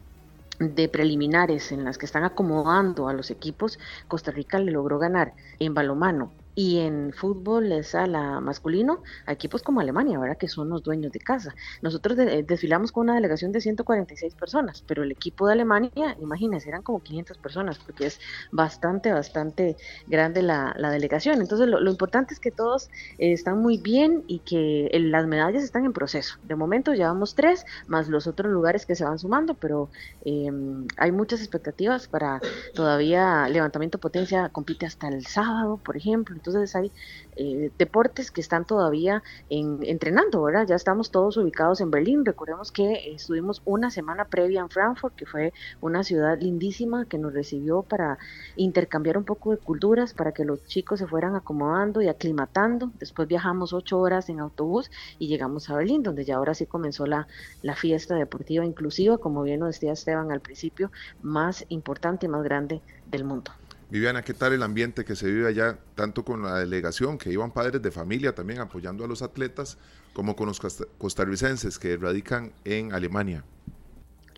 de 0.60 0.88
preliminares 0.90 1.72
en 1.72 1.84
las 1.84 1.98
que 1.98 2.06
están 2.06 2.24
acomodando 2.24 3.08
a 3.08 3.14
los 3.14 3.32
equipos, 3.32 3.80
Costa 4.08 4.30
Rica 4.30 4.60
le 4.60 4.72
logró 4.72 5.00
ganar 5.00 5.34
en 5.58 5.74
balomano 5.74 6.32
y 6.62 6.78
en 6.78 7.12
fútbol 7.12 7.70
de 7.70 7.82
sala 7.82 8.40
masculino, 8.40 9.02
a 9.26 9.32
equipos 9.32 9.64
como 9.64 9.80
Alemania, 9.80 10.20
¿verdad? 10.20 10.38
Que 10.38 10.48
son 10.48 10.70
los 10.70 10.84
dueños 10.84 11.12
de 11.12 11.20
casa. 11.20 11.56
Nosotros 11.82 12.20
eh, 12.20 12.46
desfilamos 12.48 12.92
con 12.92 13.06
una 13.06 13.16
delegación 13.16 13.52
de 13.52 13.62
146 13.62 14.36
personas, 14.36 14.84
pero 14.86 15.02
el 15.02 15.12
equipo 15.12 15.48
de 15.48 15.54
Alemania, 15.54 16.16
imagínense, 16.22 16.70
eran 16.70 16.84
como 16.84 17.02
500 17.02 17.40
personas, 17.40 17.80
porque 17.80 18.06
es 18.06 18.20
bastante, 18.52 19.12
bastante 19.12 19.76
grande 20.06 20.44
la, 20.44 20.76
delegación. 20.92 21.42
Entonces, 21.42 21.68
lo, 21.68 21.90
importante 21.90 22.36
es 22.36 22.40
que 22.40 22.52
todos 22.52 22.90
eh, 23.18 23.32
están 23.32 23.60
muy 23.60 23.78
bien 23.80 24.24
y 24.28 24.40
que 24.40 24.92
las 24.94 25.26
medallas 25.26 25.64
están 25.64 25.86
en 25.86 25.94
proceso. 25.94 26.38
De 26.44 26.56
momento 26.56 26.94
llevamos 26.94 27.34
tres, 27.34 27.66
más 27.88 28.08
los 28.08 28.28
otros 28.28 28.52
lugares 28.52 28.86
que 28.86 28.96
se 28.96 29.04
van 29.04 29.18
sumando, 29.18 29.56
pero 29.56 29.90
em, 30.26 30.86
hay 30.98 31.12
muchas 31.12 31.40
expectativas 31.40 32.08
para 32.08 32.40
todavía 32.76 33.50
levantamiento 33.50 33.98
potencia, 33.98 34.50
compite 34.50 34.86
hasta 34.86 35.08
el 35.08 35.26
sábado, 35.26 35.80
por 35.84 35.98
ejemplo 35.98 36.36
entonces 36.36 36.51
hay 36.56 36.92
eh, 37.36 37.72
deportes 37.78 38.32
que 38.32 38.42
están 38.42 38.66
todavía 38.66 39.24
en, 39.50 39.80
entrenando, 39.84 40.44
¿verdad? 40.44 40.68
Ya 40.68 40.76
estamos 40.76 41.12
todos 41.12 41.38
ubicados 41.38 41.82
en 41.82 41.92
Berlín. 41.92 42.26
Recordemos 42.26 42.72
que 42.72 43.14
estuvimos 43.14 43.62
una 43.66 43.90
semana 43.90 44.26
previa 44.26 44.62
en 44.62 44.70
Frankfurt, 44.70 45.16
que 45.16 45.26
fue 45.26 45.54
una 45.80 46.04
ciudad 46.04 46.40
lindísima 46.40 47.06
que 47.06 47.18
nos 47.18 47.34
recibió 47.34 47.84
para 47.84 48.18
intercambiar 48.56 49.18
un 49.18 49.24
poco 49.24 49.52
de 49.52 49.58
culturas, 49.58 50.14
para 50.14 50.32
que 50.32 50.46
los 50.46 50.64
chicos 50.66 51.00
se 51.00 51.08
fueran 51.08 51.36
acomodando 51.36 52.02
y 52.02 52.08
aclimatando. 52.08 52.92
Después 53.00 53.28
viajamos 53.28 53.74
ocho 53.74 54.00
horas 54.00 54.30
en 54.30 54.40
autobús 54.40 54.92
y 55.20 55.28
llegamos 55.28 55.70
a 55.70 55.76
Berlín, 55.76 56.04
donde 56.04 56.26
ya 56.26 56.36
ahora 56.36 56.54
sí 56.54 56.66
comenzó 56.66 57.06
la, 57.06 57.28
la 57.62 57.76
fiesta 57.76 58.16
deportiva 58.16 58.66
inclusiva, 58.66 59.18
como 59.18 59.44
bien 59.44 59.62
lo 59.62 59.68
decía 59.68 59.94
Esteban 59.94 60.32
al 60.32 60.42
principio, 60.42 60.92
más 61.22 61.66
importante 61.70 62.26
y 62.26 62.30
más 62.30 62.44
grande 62.44 62.82
del 63.10 63.24
mundo. 63.24 63.52
Viviana, 63.92 64.22
¿qué 64.22 64.34
tal 64.34 64.54
el 64.54 64.64
ambiente 64.64 65.04
que 65.04 65.18
se 65.18 65.30
vive 65.30 65.50
allá, 65.50 65.78
tanto 65.96 66.24
con 66.24 66.44
la 66.44 66.60
delegación, 66.60 67.18
que 67.18 67.30
iban 67.30 67.52
padres 67.52 67.82
de 67.82 67.92
familia 67.92 68.34
también 68.34 68.62
apoyando 68.62 69.04
a 69.04 69.08
los 69.08 69.22
atletas, 69.22 69.78
como 70.14 70.34
con 70.38 70.48
los 70.48 70.62
costarricenses 70.98 71.78
que 71.78 71.98
radican 71.98 72.54
en 72.64 72.94
Alemania? 72.94 73.44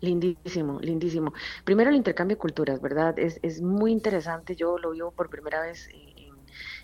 Lindísimo, 0.00 0.80
lindísimo. 0.80 1.32
Primero 1.64 1.90
el 1.90 1.96
intercambio 1.96 2.34
de 2.34 2.40
culturas, 2.40 2.82
¿verdad? 2.82 3.16
Es, 3.16 3.38
es 3.42 3.62
muy 3.62 3.92
interesante, 3.92 4.56
yo 4.56 4.76
lo 4.76 4.90
vivo 4.90 5.12
por 5.12 5.30
primera 5.30 5.62
vez 5.62 5.88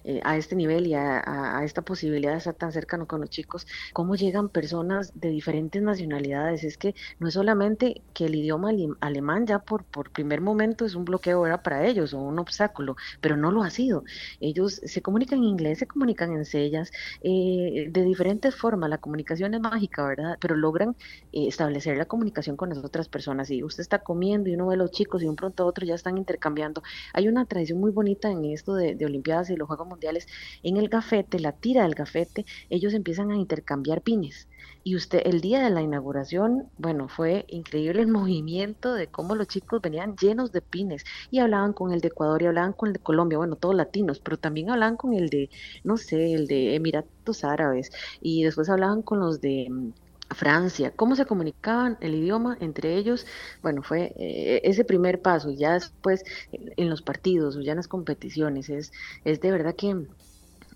eh, 0.04 0.21
a 0.25 0.37
este 0.37 0.57
nivel 0.57 0.87
y 0.87 0.95
a, 0.95 1.62
esta 1.64 1.83
posibilidad 1.83 2.33
de 2.33 2.38
estar 2.38 2.54
tan 2.54 2.73
cercano 2.73 3.07
con 3.07 3.21
los 3.21 3.30
chicos, 3.30 3.66
cómo 3.92 4.14
llegan 4.16 4.49
personas 4.49 5.12
de 5.14 5.28
diferentes 5.28 5.83
nacionalidades. 5.83 6.64
Es 6.64 6.78
que 6.78 6.95
no 7.19 7.28
es 7.28 7.35
solamente 7.35 8.02
que 8.14 8.26
el 8.26 8.35
idioma 8.35 8.71
alemán 9.00 9.47
ya 9.47 9.59
por, 9.59 9.85
primer 10.11 10.40
momento 10.40 10.85
es 10.85 10.95
un 10.95 11.04
bloqueo 11.04 11.47
era 11.47 11.62
para 11.62 11.87
ellos 11.87 12.14
o 12.14 12.19
un 12.21 12.38
obstáculo, 12.38 12.97
pero 13.21 13.37
no 13.37 13.50
lo 13.50 13.62
ha 13.62 13.71
sido. 13.71 14.04
Ellos 14.40 14.80
se 14.85 15.02
comunican 15.02 15.38
en 15.40 15.45
inglés, 15.45 15.78
se 15.78 15.87
comunican 15.87 16.33
en 16.33 16.45
sellas, 16.45 16.90
eh, 17.23 17.88
de 17.90 18.02
diferentes 18.04 18.54
formas. 18.54 18.90
La 18.90 18.99
comunicación 18.99 19.54
es 19.54 19.61
mágica, 19.61 20.07
¿verdad? 20.07 20.38
Pero 20.40 20.57
logran 20.57 20.97
eh, 21.33 21.47
establecer 21.49 21.97
la 21.99 22.07
comunicación 22.07 22.57
con 22.57 22.71
las 22.71 22.78
otras 22.78 23.09
personas. 23.09 23.50
Y 23.50 23.62
usted 23.62 23.83
está 23.83 23.99
comiendo 23.99 24.49
y 24.49 24.54
uno 24.54 24.69
ve 24.69 24.75
a 24.75 24.78
los 24.78 24.90
chicos 24.90 25.23
y 25.23 25.26
un 25.26 25.37
pronto 25.37 25.64
a 25.64 25.66
otro 25.66 25.87
ya 25.87 25.95
están 25.95 26.16
intercambiando. 26.19 26.83
Hay 27.12 27.28
una 27.28 27.45
tradición 27.47 27.80
muy 27.80 27.90
bonita 27.90 28.30
en 28.30 28.45
esto 28.47 28.75
de, 28.75 28.95
de 28.95 29.04
Olimpiadas 29.07 29.50
y 29.50 29.57
los 29.57 29.69
Juegos 29.69 29.89
mundiales, 29.90 30.26
en 30.62 30.78
el 30.78 30.88
gafete, 30.88 31.38
la 31.38 31.52
tira 31.52 31.82
del 31.82 31.94
gafete, 31.94 32.47
ellos 32.70 32.94
empiezan 32.94 33.30
a 33.30 33.37
intercambiar 33.37 34.00
pines. 34.00 34.49
Y 34.82 34.97
usted, 34.97 35.20
el 35.26 35.40
día 35.42 35.62
de 35.62 35.70
la 35.70 35.82
inauguración, 35.82 36.70
bueno, 36.78 37.09
fue 37.09 37.44
increíble 37.49 38.00
el 38.02 38.09
movimiento 38.18 38.94
de 38.94 39.09
cómo 39.09 39.35
los 39.35 39.49
chicos 39.49 39.82
venían 39.82 40.16
llenos 40.16 40.52
de 40.52 40.62
pines 40.62 41.04
y 41.30 41.40
hablaban 41.40 41.73
con 41.75 41.92
el 41.92 42.00
de 42.00 42.09
Ecuador 42.09 42.42
y 42.42 42.47
hablaban 42.47 42.73
con 42.73 42.88
el 42.88 42.94
de 42.94 43.00
Colombia, 43.00 43.38
bueno, 43.38 43.56
todos 43.56 43.75
latinos, 43.75 44.20
pero 44.20 44.38
también 44.38 44.70
hablaban 44.70 44.97
con 44.97 45.12
el 45.12 45.28
de, 45.28 45.50
no 45.85 45.97
sé, 45.97 46.32
el 46.35 46.47
de 46.47 46.75
Emiratos 46.75 47.44
Árabes 47.44 47.90
y 48.20 48.44
después 48.44 48.68
hablaban 48.70 49.02
con 49.02 49.20
los 49.20 49.40
de 49.40 49.68
mm, 49.70 49.90
Francia, 50.34 50.92
cómo 50.94 51.16
se 51.16 51.26
comunicaban 51.26 51.99
el 52.00 52.14
idioma 52.14 52.56
entre 52.60 52.96
ellos, 52.96 53.26
bueno, 53.62 53.82
fue 53.82 54.12
eh, 54.16 54.60
ese 54.64 54.84
primer 54.84 55.20
paso, 55.22 55.50
ya 55.50 55.72
después 55.75 56.25
en 56.52 56.90
los 56.90 57.02
partidos 57.02 57.56
o 57.56 57.60
ya 57.60 57.72
en 57.72 57.78
las 57.78 57.88
competiciones, 57.88 58.68
es, 58.70 58.92
es 59.25 59.40
de 59.40 59.50
verdad 59.50 59.75
que 59.75 60.06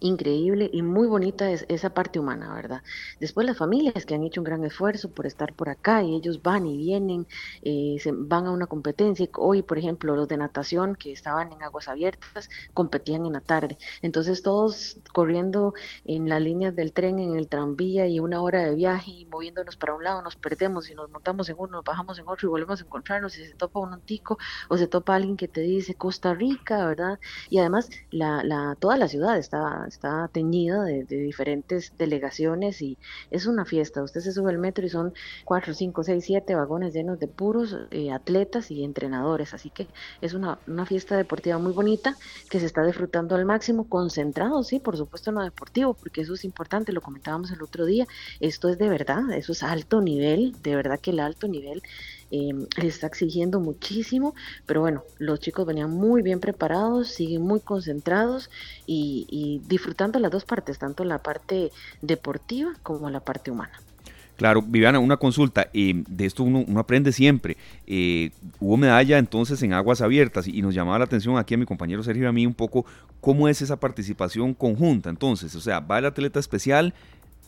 increíble 0.01 0.71
y 0.73 0.83
muy 0.83 1.07
bonita 1.07 1.51
es 1.51 1.65
esa 1.69 1.91
parte 1.95 2.19
humana, 2.19 2.55
¿verdad? 2.55 2.83
Después 3.21 3.47
las 3.47 3.57
familias 3.57 4.07
que 4.07 4.15
han 4.15 4.23
hecho 4.25 4.41
un 4.41 4.45
gran 4.45 4.65
esfuerzo 4.65 5.11
por 5.11 5.27
estar 5.27 5.55
por 5.55 5.69
acá 5.69 6.03
y 6.03 6.15
ellos 6.15 6.43
van 6.43 6.67
y 6.67 6.77
vienen, 6.77 7.27
eh, 7.63 7.97
se 8.01 8.13
van 8.13 8.47
a 8.47 8.51
una 8.51 8.67
competencia. 8.67 9.29
Hoy, 9.37 9.63
por 9.63 9.79
ejemplo, 9.79 10.17
los 10.17 10.29
de 10.29 10.37
natación 10.37 10.97
que 10.97 11.13
estaban 11.13 11.53
en 11.53 11.63
aguas 11.63 11.89
abiertas 11.89 12.49
competían 12.73 13.27
en 13.27 13.33
la 13.35 13.41
tarde. 13.41 13.79
Entonces 14.03 14.43
todos 14.43 14.99
corriendo 15.13 15.75
en 16.05 16.29
las 16.29 16.41
líneas 16.41 16.75
del 16.75 16.93
tren, 16.93 17.19
en 17.19 17.37
el 17.37 17.49
tranvía 17.49 18.07
y 18.07 18.21
una 18.21 18.41
hora 18.43 18.65
de 18.65 18.75
viaje 18.75 19.11
y 19.11 19.27
moviéndonos 19.27 19.77
para 19.77 19.95
un 19.95 20.05
lado, 20.05 20.23
nos 20.23 20.37
perdemos 20.37 20.91
y 20.91 20.95
nos 20.95 21.11
montamos 21.11 21.49
en 21.49 21.57
uno, 21.59 21.73
nos 21.73 21.85
bajamos 21.85 22.19
en 22.19 22.29
otro 22.29 22.49
y 22.49 22.51
volvemos 22.51 22.81
a 22.81 22.85
encontrarnos 22.85 23.37
y 23.39 23.47
se 23.47 23.55
topa 23.55 23.81
un 23.81 23.93
antico 23.93 24.39
o 24.69 24.77
se 24.77 24.87
topa 24.87 25.15
alguien 25.15 25.37
que 25.37 25.49
te 25.49 25.61
dice 25.61 25.95
Costa 25.95 26.35
Rica, 26.35 26.87
¿verdad? 26.87 27.19
Y 27.49 27.59
además 27.59 27.91
la, 28.11 28.43
la, 28.45 28.77
toda 28.79 28.97
la 28.97 29.09
ciudad 29.09 29.39
está 29.87 30.05
está 30.05 30.29
teñido 30.29 30.83
de, 30.83 31.05
diferentes 31.05 31.93
delegaciones 31.97 32.83
y 32.83 32.99
es 33.31 33.47
una 33.47 33.65
fiesta. 33.65 34.03
Usted 34.03 34.21
se 34.21 34.33
sube 34.33 34.51
al 34.51 34.59
metro 34.59 34.85
y 34.85 34.91
son 34.91 35.15
cuatro, 35.45 35.73
cinco, 35.73 36.03
seis, 36.05 36.25
siete 36.27 36.55
vagones 36.55 36.93
llenos 36.93 37.19
de 37.19 37.27
puros 37.27 37.77
eh, 37.91 38.13
atletas 38.13 38.71
y 38.71 38.85
entrenadores. 38.85 39.55
Así 39.55 39.71
que 39.71 39.87
es 40.21 40.35
una, 40.35 40.59
una 40.67 40.85
fiesta 40.85 41.17
deportiva 41.17 41.59
muy 41.59 41.73
bonita 41.73 42.17
que 42.51 42.61
se 42.61 42.67
está 42.67 42.85
disfrutando 42.85 43.35
al 43.35 43.47
máximo, 43.47 43.89
concentrado, 43.89 44.63
sí, 44.63 44.79
por 44.79 44.97
supuesto 44.97 45.31
en 45.31 45.37
lo 45.37 45.43
deportivo, 45.43 45.95
porque 45.95 46.21
eso 46.21 46.35
es 46.35 46.45
importante, 46.45 46.93
lo 46.93 47.01
comentábamos 47.01 47.51
el 47.51 47.63
otro 47.63 47.87
día. 47.87 48.07
Esto 48.41 48.69
es 48.69 48.79
de 48.79 48.89
verdad, 48.89 49.31
eso 49.33 49.53
es 49.53 49.63
alto 49.63 50.01
nivel, 50.01 50.55
de 50.63 50.77
verdad 50.77 51.01
que 51.01 51.11
el 51.11 51.21
alto 51.21 51.49
nivel 51.49 51.83
eh, 52.37 52.53
le 52.79 52.89
está 52.89 53.07
exigiendo 53.07 53.61
muchísimo, 53.61 54.35
pero 54.67 54.81
bueno, 54.81 55.05
los 55.19 55.39
chicos 55.39 55.65
venían 55.67 55.91
muy 55.91 56.21
bien 56.21 56.41
preparados, 56.41 57.07
siguen 57.07 57.43
muy 57.43 57.61
concentrados 57.61 58.51
y, 58.87 59.63
disfrutando 59.69 60.19
las 60.19 60.33
dos 60.33 60.45
partes, 60.45 60.81
tanto 60.81 61.05
la 61.05 61.23
parte 61.23 61.71
deportiva 62.03 62.73
como 62.83 63.09
la 63.09 63.21
parte 63.21 63.53
humana. 63.53 63.81
Claro, 64.37 64.63
Viviana, 64.63 64.99
una 64.99 65.17
consulta, 65.17 65.69
eh, 65.73 66.03
de 66.09 66.27
esto 66.27 66.43
uno, 66.43 66.65
aprende 66.81 67.13
siempre. 67.13 67.57
Eh, 67.87 68.33
hubo 68.59 68.77
medalla 68.77 69.19
entonces 69.19 69.63
en 69.63 69.73
aguas 69.73 70.01
abiertas 70.01 70.49
y, 70.49 70.61
nos 70.61 70.75
llamaba 70.75 70.99
la 70.99 71.05
atención 71.05 71.39
aquí 71.39 71.55
a 71.55 71.59
mi 71.59 71.67
compañero 71.67 72.03
Sergio 72.03 72.25
y 72.25 72.27
a 72.27 72.33
mí 72.33 72.45
un 72.45 72.55
poco 72.55 72.85
cómo 73.21 73.47
es 73.47 73.63
esa 73.63 73.77
participación 73.79 74.55
conjunta. 74.55 75.09
Entonces, 75.09 75.55
o 75.55 75.61
sea, 75.61 75.79
va 75.79 76.01
el 76.01 76.07
atleta 76.07 76.41
especial 76.41 76.95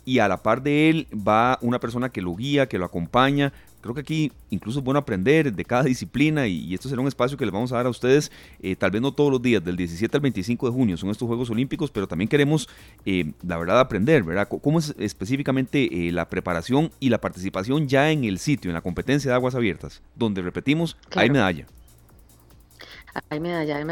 y 0.05 0.21
a 0.21 0.29
la 0.29 0.45
par 0.45 0.63
de 0.63 0.89
él 0.89 1.09
va 1.13 1.59
una 1.61 1.81
persona 1.81 2.11
que 2.11 2.23
lo 2.23 2.37
guía, 2.37 2.69
que 2.69 2.79
lo 2.79 2.85
acompaña, 2.85 3.53
Creo 3.87 3.95
que 3.95 4.01
aquí 4.01 4.33
incluso 4.51 4.81
es 4.81 4.85
bueno 4.85 4.99
aprender 4.99 5.53
de 5.53 5.65
cada 5.65 5.85
disciplina 5.85 6.49
y, 6.49 6.75
esto 6.75 6.89
será 6.89 7.01
un 7.01 7.07
espacio 7.07 7.37
que 7.39 7.45
les 7.45 7.53
vamos 7.53 7.71
a 7.73 7.77
dar 7.77 7.87
a 7.87 7.89
ustedes, 7.89 8.33
eh, 8.61 8.75
tal 8.75 8.91
vez 8.91 9.01
no 9.01 9.13
todos 9.13 9.31
los 9.31 9.41
días, 9.41 9.65
del 9.65 9.77
17 9.77 10.17
al 10.17 10.21
25 10.21 10.67
de 10.67 10.73
junio 10.73 10.97
son 10.97 11.11
estos 11.11 11.29
Juegos 11.29 11.51
Olímpicos, 11.51 11.93
pero 11.93 12.09
también 12.09 12.29
queremos, 12.29 12.69
eh, 13.05 13.33
la 13.47 13.57
verdad, 13.59 13.79
aprender, 13.79 14.25
¿verdad? 14.25 14.49
¿Cómo 14.49 14.81
es 14.81 14.95
específicamente 14.99 16.09
eh, 16.09 16.11
la 16.11 16.29
preparación 16.29 16.91
y 16.99 17.11
la 17.11 17.21
participación 17.21 17.87
ya 17.87 18.11
en 18.11 18.25
el 18.25 18.39
sitio, 18.39 18.71
en 18.71 18.75
la 18.75 18.81
competencia 18.81 19.31
de 19.31 19.37
aguas 19.37 19.55
abiertas, 19.55 20.03
donde 20.17 20.43
repetimos, 20.43 20.97
hay 21.15 21.31
medalla? 21.31 21.67
Hay 23.29 23.41
medalla, 23.41 23.85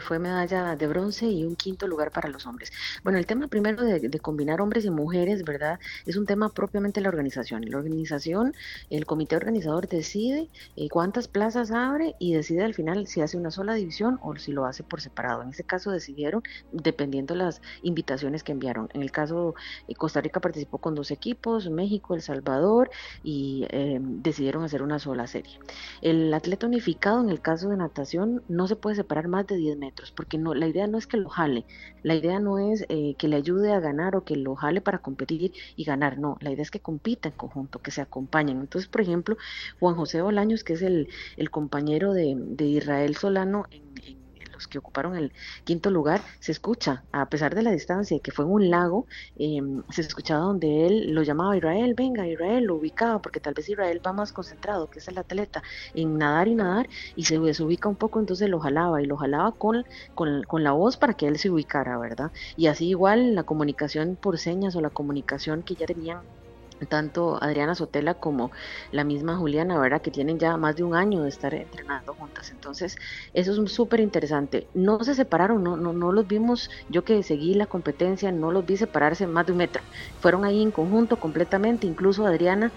fue 0.00 0.18
medalla 0.18 0.76
de 0.76 0.86
bronce 0.86 1.26
y 1.26 1.44
un 1.44 1.56
quinto 1.56 1.86
lugar 1.86 2.10
para 2.10 2.28
los 2.28 2.46
hombres. 2.46 2.72
Bueno, 3.02 3.18
el 3.18 3.26
tema 3.26 3.48
primero 3.48 3.82
de, 3.82 4.18
combinar 4.20 4.60
hombres 4.60 4.84
y 4.84 4.90
mujeres, 4.90 5.44
¿verdad? 5.44 5.78
Es 6.06 6.16
un 6.16 6.26
tema 6.26 6.48
propiamente 6.48 7.00
de 7.00 7.02
la 7.02 7.08
organización. 7.08 7.64
La 7.68 7.78
organización, 7.78 8.54
el 8.90 9.06
comité 9.06 9.36
organizador 9.36 9.88
decide 9.88 10.48
eh, 10.76 10.88
cuántas 10.88 11.28
plazas 11.28 11.70
abre 11.70 12.14
y 12.18 12.34
decide 12.34 12.64
al 12.64 12.74
final 12.74 13.06
si 13.06 13.20
hace 13.20 13.36
una 13.36 13.50
sola 13.50 13.74
división 13.74 14.18
o 14.22 14.36
si 14.36 14.52
lo 14.52 14.66
hace 14.66 14.82
por 14.82 15.00
separado. 15.00 15.42
En 15.42 15.50
este 15.50 15.64
caso 15.64 15.90
decidieron 15.90 16.42
dependiendo 16.72 17.34
las 17.34 17.60
invitaciones 17.82 18.42
que 18.42 18.52
enviaron. 18.52 18.88
En 18.94 19.02
el 19.02 19.10
caso, 19.10 19.54
eh, 19.88 19.94
Costa 19.94 20.20
Rica 20.20 20.40
participó 20.40 20.78
con 20.78 20.94
dos 20.94 21.10
equipos, 21.10 21.70
México, 21.70 22.14
El 22.14 22.22
Salvador, 22.22 22.90
y 23.22 23.66
eh, 23.70 23.98
decidieron 24.00 24.64
hacer 24.64 24.82
una 24.82 24.98
sola 24.98 25.26
serie. 25.26 25.58
El 26.02 26.32
atleta 26.32 26.66
unificado, 26.66 27.20
en 27.20 27.30
el 27.30 27.40
caso 27.40 27.68
de 27.68 27.76
natación, 27.76 28.42
no 28.54 28.66
se 28.68 28.76
puede 28.76 28.96
separar 28.96 29.28
más 29.28 29.46
de 29.46 29.56
10 29.56 29.76
metros, 29.78 30.12
porque 30.12 30.38
no, 30.38 30.54
la 30.54 30.66
idea 30.66 30.86
no 30.86 30.98
es 30.98 31.06
que 31.06 31.16
lo 31.16 31.28
jale, 31.28 31.64
la 32.02 32.14
idea 32.14 32.40
no 32.40 32.58
es 32.58 32.86
eh, 32.88 33.14
que 33.18 33.28
le 33.28 33.36
ayude 33.36 33.72
a 33.72 33.80
ganar 33.80 34.16
o 34.16 34.24
que 34.24 34.36
lo 34.36 34.54
jale 34.54 34.80
para 34.80 34.98
competir 34.98 35.52
y 35.76 35.84
ganar, 35.84 36.18
no, 36.18 36.38
la 36.40 36.50
idea 36.50 36.62
es 36.62 36.70
que 36.70 36.80
compita 36.80 37.28
en 37.28 37.34
conjunto, 37.36 37.80
que 37.80 37.90
se 37.90 38.00
acompañen. 38.00 38.60
Entonces, 38.60 38.88
por 38.88 39.00
ejemplo, 39.00 39.36
Juan 39.80 39.94
José 39.94 40.22
Bolaños, 40.22 40.64
que 40.64 40.74
es 40.74 40.82
el, 40.82 41.08
compañero 41.50 42.12
de, 42.12 42.36
Israel 42.64 43.16
Solano 43.16 43.66
en 43.70 44.23
los 44.54 44.68
que 44.68 44.78
ocuparon 44.78 45.16
el 45.16 45.32
quinto 45.64 45.90
lugar, 45.90 46.22
se 46.40 46.52
escucha, 46.52 47.04
a 47.12 47.26
pesar 47.28 47.54
de 47.54 47.62
la 47.62 47.72
distancia, 47.72 48.18
que 48.20 48.30
fue 48.30 48.44
en 48.44 48.52
un 48.52 48.70
lago, 48.70 49.06
em, 49.36 49.82
se 49.90 50.02
escuchaba 50.02 50.40
donde 50.44 50.86
él 50.86 51.12
lo 51.12 51.22
llamaba 51.22 51.56
Israel, 51.56 51.94
venga 51.94 52.26
Israel, 52.26 52.64
lo 52.64 52.76
ubicaba, 52.76 53.20
porque 53.20 53.40
tal 53.40 53.54
vez 53.54 53.68
Israel 53.68 54.00
va 54.04 54.12
más 54.12 54.32
concentrado, 54.32 54.88
que 54.88 54.98
es 55.00 55.08
el 55.08 55.18
atleta, 55.18 55.62
en 55.94 56.18
nadar 56.18 56.48
y 56.48 56.54
nadar, 56.54 56.88
y 57.16 57.24
se 57.24 57.38
desubica 57.38 57.88
un 57.88 57.96
poco, 57.96 58.20
entonces 58.20 58.48
lo 58.48 58.60
jalaba, 58.60 59.02
y 59.02 59.06
lo 59.06 59.16
jalaba 59.16 59.52
con, 59.52 59.84
con, 60.14 60.42
con 60.44 60.64
la 60.64 60.72
voz 60.72 60.96
para 60.96 61.14
que 61.14 61.26
él 61.28 61.38
se 61.38 61.50
ubicara, 61.50 61.98
¿verdad? 61.98 62.32
Y 62.56 62.66
así 62.68 62.88
igual 62.88 63.34
la 63.34 63.44
comunicación 63.44 64.16
por 64.16 64.38
señas 64.38 64.76
o 64.76 64.80
la 64.80 64.90
comunicación 64.90 65.62
que 65.62 65.74
ya 65.74 65.86
tenían 65.86 66.20
tanto 66.88 67.42
Adriana 67.42 67.74
Sotela 67.74 68.14
como 68.14 68.50
la 68.90 69.04
misma 69.04 69.36
Juliana, 69.36 69.78
¿verdad? 69.78 70.02
Que 70.02 70.10
tienen 70.10 70.38
ya 70.38 70.56
más 70.56 70.76
de 70.76 70.84
un 70.84 70.94
año 70.94 71.22
de 71.22 71.28
estar 71.28 71.54
entrenando 71.54 72.14
juntas. 72.14 72.50
Entonces, 72.50 72.96
eso 73.32 73.64
es 73.64 73.72
súper 73.72 74.00
interesante. 74.00 74.68
No 74.74 75.02
se 75.04 75.14
separaron, 75.14 75.62
no, 75.62 75.76
no, 75.76 75.92
no 75.92 76.12
los 76.12 76.26
vimos, 76.26 76.70
yo 76.88 77.04
que 77.04 77.22
seguí 77.22 77.54
la 77.54 77.66
competencia, 77.66 78.32
no 78.32 78.50
los 78.52 78.66
vi 78.66 78.76
separarse 78.76 79.26
más 79.26 79.46
de 79.46 79.52
un 79.52 79.58
metro. 79.58 79.82
Fueron 80.18 80.44
ahí 80.44 80.62
en 80.62 80.72
conjunto 80.72 81.18
completamente, 81.18 81.86
incluso 81.86 82.26
Adriana 82.26 82.72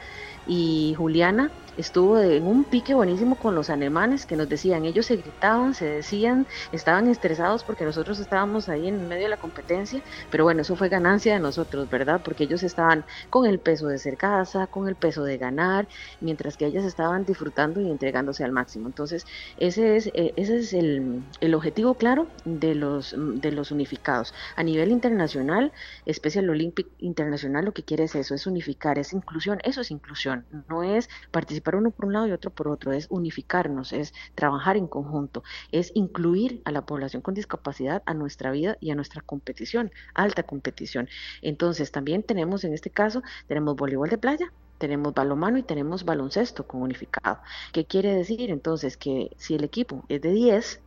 y 0.46 0.94
Juliana 0.98 1.52
estuvo 1.78 2.20
en 2.20 2.46
un 2.46 2.64
pique 2.64 2.94
buenísimo 2.94 3.36
con 3.36 3.56
los 3.56 3.70
alemanes 3.70 4.26
que 4.26 4.36
nos 4.36 4.50
decían, 4.50 4.86
ellos 4.86 5.06
se 5.06 5.18
gritaban, 5.18 5.74
se 5.74 5.86
decían, 5.86 6.48
estaban 6.72 7.08
estresados 7.08 7.64
porque 7.64 7.86
nosotros 7.86 8.20
estábamos 8.20 8.70
ahí 8.70 8.88
en 8.88 9.08
medio 9.08 9.24
de 9.24 9.30
la 9.30 9.38
competencia, 9.38 10.02
pero 10.32 10.44
bueno, 10.44 10.62
eso 10.62 10.76
fue 10.76 10.90
ganancia 10.90 11.34
de 11.34 11.40
nosotros, 11.40 11.90
¿verdad? 11.90 12.22
Porque 12.24 12.46
ellos 12.46 12.64
estaban 12.64 13.06
con 13.30 13.46
el 13.46 13.60
peso 13.60 13.88
de 13.88 13.98
ser 13.98 14.18
casa, 14.18 14.68
con 14.68 14.88
el 14.88 14.96
peso 14.96 15.24
de 15.24 15.38
ganar, 15.38 15.88
mientras 16.20 16.58
que 16.58 16.66
ellas 16.66 16.84
estaban 16.84 17.26
disfrutando 17.26 17.80
y 17.82 17.90
entregándose 17.90 18.44
al 18.44 18.52
máximo. 18.52 18.88
Entonces, 18.88 19.26
ese 19.58 19.98
es, 19.98 20.08
eh, 20.14 20.34
ese 20.36 20.58
es 20.58 20.74
el, 20.74 21.24
el 21.42 21.54
objetivo 21.54 21.96
claro 21.96 22.28
de 22.46 22.76
los, 22.76 23.16
de 23.18 23.52
los 23.52 23.72
unificados. 23.72 24.34
A 24.56 24.64
nivel 24.64 24.92
internacional, 24.92 25.72
Special 26.12 26.50
Olympic 26.50 26.88
Internacional 27.00 27.66
lo 27.66 27.74
que 27.74 27.84
quiere 27.84 28.06
es 28.06 28.16
eso, 28.16 28.34
es 28.36 28.48
unificar, 28.48 28.98
es 29.00 29.14
inclusión, 29.14 29.60
eso 29.64 29.82
es 29.82 29.92
inclusión, 29.92 30.46
no 30.70 30.84
es 30.84 31.10
participar 31.32 31.67
uno 31.76 31.92
por 31.92 32.06
un 32.06 32.14
lado 32.14 32.28
y 32.28 32.32
otro 32.32 32.52
por 32.52 32.68
otro, 32.68 32.92
es 32.92 33.08
unificarnos, 33.10 33.94
es 33.94 34.14
trabajar 34.36 34.78
en 34.78 34.88
conjunto, 34.88 35.44
es 35.72 35.92
incluir 35.96 36.62
a 36.66 36.72
la 36.72 36.86
población 36.86 37.22
con 37.22 37.34
discapacidad 37.34 38.04
a 38.06 38.14
nuestra 38.14 38.52
vida 38.52 38.78
y 38.80 38.92
a 38.92 38.96
nuestra 38.96 39.22
competición, 39.22 39.92
alta 40.14 40.44
competición. 40.44 41.10
Entonces, 41.42 41.92
también 41.92 42.24
tenemos 42.24 42.64
en 42.64 42.74
este 42.74 42.90
caso, 42.90 43.22
tenemos 43.48 43.76
voleibol 43.76 44.10
de 44.10 44.18
playa, 44.18 44.52
tenemos 44.78 45.14
balonmano 45.14 45.58
y 45.58 45.64
tenemos 45.64 46.06
baloncesto 46.06 46.68
con 46.68 46.82
unificado. 46.82 47.40
¿Qué 47.74 47.86
quiere 47.86 48.14
decir? 48.14 48.52
Entonces 48.52 48.98
que 48.98 49.32
si 49.38 49.56
el 49.56 49.64
equipo 49.64 50.06
es 50.08 50.22
de 50.22 50.32
10, 50.32 50.82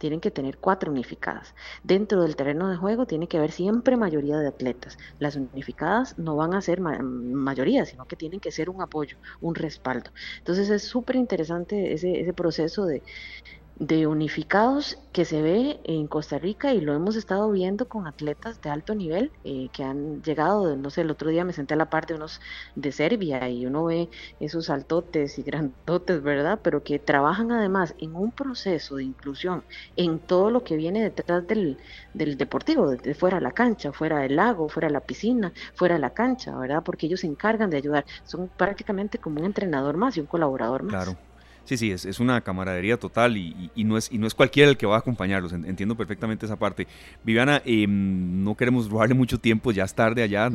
tienen 0.00 0.20
que 0.20 0.32
tener 0.32 0.58
cuatro 0.58 0.90
unificadas. 0.90 1.54
Dentro 1.84 2.22
del 2.22 2.34
terreno 2.36 2.68
de 2.70 2.76
juego 2.76 3.06
tiene 3.06 3.28
que 3.28 3.38
haber 3.38 3.52
siempre 3.52 3.96
mayoría 3.96 4.38
de 4.38 4.48
atletas. 4.48 4.96
Las 5.18 5.36
unificadas 5.36 6.18
no 6.18 6.36
van 6.36 6.54
a 6.54 6.62
ser 6.62 6.80
mayoría, 6.80 7.84
sino 7.86 8.06
que 8.06 8.16
tienen 8.16 8.40
que 8.40 8.50
ser 8.50 8.70
un 8.70 8.82
apoyo, 8.82 9.18
un 9.40 9.54
respaldo. 9.54 10.10
Entonces 10.38 10.70
es 10.70 10.88
súper 10.88 11.16
interesante 11.16 11.92
ese, 11.92 12.20
ese 12.20 12.32
proceso 12.34 12.86
de, 12.86 13.04
de 13.80 14.06
unificados 14.06 14.98
que 15.10 15.24
se 15.24 15.40
ve 15.40 15.80
en 15.84 16.06
Costa 16.06 16.38
Rica 16.38 16.74
y 16.74 16.82
lo 16.82 16.94
hemos 16.94 17.16
estado 17.16 17.50
viendo 17.50 17.88
con 17.88 18.06
atletas 18.06 18.60
de 18.60 18.68
alto 18.68 18.94
nivel 18.94 19.32
eh, 19.42 19.70
que 19.72 19.82
han 19.84 20.22
llegado, 20.22 20.76
no 20.76 20.90
sé, 20.90 21.00
el 21.00 21.10
otro 21.10 21.30
día 21.30 21.44
me 21.46 21.54
senté 21.54 21.74
a 21.74 21.78
la 21.78 21.88
par 21.88 22.06
de 22.06 22.14
unos 22.14 22.40
de 22.74 22.92
Serbia 22.92 23.48
y 23.48 23.64
uno 23.66 23.86
ve 23.86 24.10
esos 24.38 24.68
altotes 24.68 25.38
y 25.38 25.42
grandotes, 25.44 26.22
¿verdad? 26.22 26.60
Pero 26.62 26.82
que 26.84 26.98
trabajan 26.98 27.52
además 27.52 27.94
en 27.98 28.14
un 28.14 28.32
proceso 28.32 28.96
de 28.96 29.04
inclusión 29.04 29.64
en 29.96 30.20
todo 30.26 30.50
lo 30.50 30.62
que 30.62 30.76
viene 30.76 31.02
detrás 31.02 31.46
del, 31.46 31.78
del 32.12 32.36
deportivo, 32.36 32.90
de 32.90 33.14
fuera 33.14 33.38
de 33.38 33.42
la 33.44 33.52
cancha, 33.52 33.92
fuera 33.94 34.18
del 34.20 34.36
lago, 34.36 34.68
fuera 34.68 34.88
de 34.88 34.92
la 34.94 35.00
piscina, 35.06 35.52
fuera 35.74 35.94
de 35.94 36.00
la 36.02 36.12
cancha, 36.12 36.54
¿verdad? 36.58 36.82
Porque 36.84 37.06
ellos 37.06 37.20
se 37.20 37.26
encargan 37.28 37.70
de 37.70 37.78
ayudar, 37.78 38.04
son 38.24 38.50
prácticamente 38.50 39.18
como 39.18 39.40
un 39.40 39.46
entrenador 39.46 39.96
más 39.96 40.16
y 40.16 40.20
un 40.20 40.26
colaborador 40.26 40.82
más. 40.82 41.16
Claro. 41.16 41.29
Sí, 41.70 41.76
sí, 41.76 41.92
es, 41.92 42.18
una 42.18 42.40
camaradería 42.40 42.96
total 42.96 43.36
y, 43.36 43.70
y, 43.76 43.84
no 43.84 43.96
es, 43.96 44.10
y 44.10 44.18
no 44.18 44.26
es 44.26 44.34
cualquiera 44.34 44.68
el 44.68 44.76
que 44.76 44.86
va 44.86 44.96
a 44.96 44.98
acompañarlos, 44.98 45.52
entiendo 45.52 45.96
perfectamente 45.96 46.44
esa 46.44 46.58
parte. 46.58 46.88
Viviana, 47.22 47.62
em, 47.64 48.42
no 48.42 48.56
queremos 48.56 48.90
robarle 48.90 49.14
mucho 49.14 49.38
tiempo, 49.38 49.70
ya 49.70 49.84
es 49.84 49.94
tarde 49.94 50.24
allá, 50.24 50.50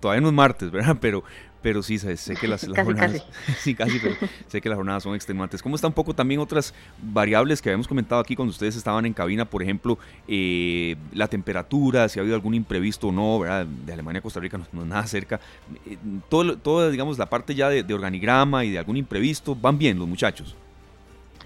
todavía 0.00 0.22
no 0.22 0.26
es 0.26 0.34
martes, 0.34 0.72
¿verdad? 0.72 0.96
Pero, 1.00 1.22
pero 1.62 1.82
sí, 1.82 1.98
sé, 1.98 2.16
que 2.36 2.48
las, 2.48 2.66
jornadas, 2.84 3.24
sí, 3.58 3.74
casi, 3.74 3.98
pero 3.98 4.16
sé 4.46 4.60
que 4.60 4.68
las 4.68 4.76
jornadas 4.76 5.02
son 5.02 5.14
extenuantes. 5.14 5.62
¿Cómo 5.62 5.76
están 5.76 5.90
un 5.90 5.94
poco 5.94 6.14
también 6.14 6.40
otras 6.40 6.74
variables 7.02 7.60
que 7.62 7.68
habíamos 7.68 7.88
comentado 7.88 8.20
aquí 8.20 8.36
cuando 8.36 8.50
ustedes 8.50 8.76
estaban 8.76 9.06
en 9.06 9.12
cabina? 9.12 9.44
Por 9.44 9.62
ejemplo, 9.62 9.98
eh, 10.28 10.96
la 11.12 11.28
temperatura, 11.28 12.08
si 12.08 12.18
ha 12.18 12.22
habido 12.22 12.36
algún 12.36 12.54
imprevisto 12.54 13.08
o 13.08 13.12
no, 13.12 13.40
¿verdad? 13.40 13.66
De 13.66 13.92
Alemania 13.92 14.20
a 14.20 14.22
Costa 14.22 14.40
Rica 14.40 14.58
no, 14.58 14.82
es 14.82 14.86
nada 14.86 15.06
cerca. 15.06 15.40
Eh, 15.86 15.96
todo, 16.28 16.56
todo, 16.58 16.90
digamos, 16.90 17.18
la 17.18 17.26
parte 17.26 17.54
ya 17.54 17.68
de 17.68 17.94
organigrama 17.94 18.64
y 18.64 18.70
de 18.70 18.78
algún 18.78 18.96
imprevisto, 18.96 19.54
van 19.54 19.78
bien 19.78 19.98
los 19.98 20.08
muchachos. 20.08 20.56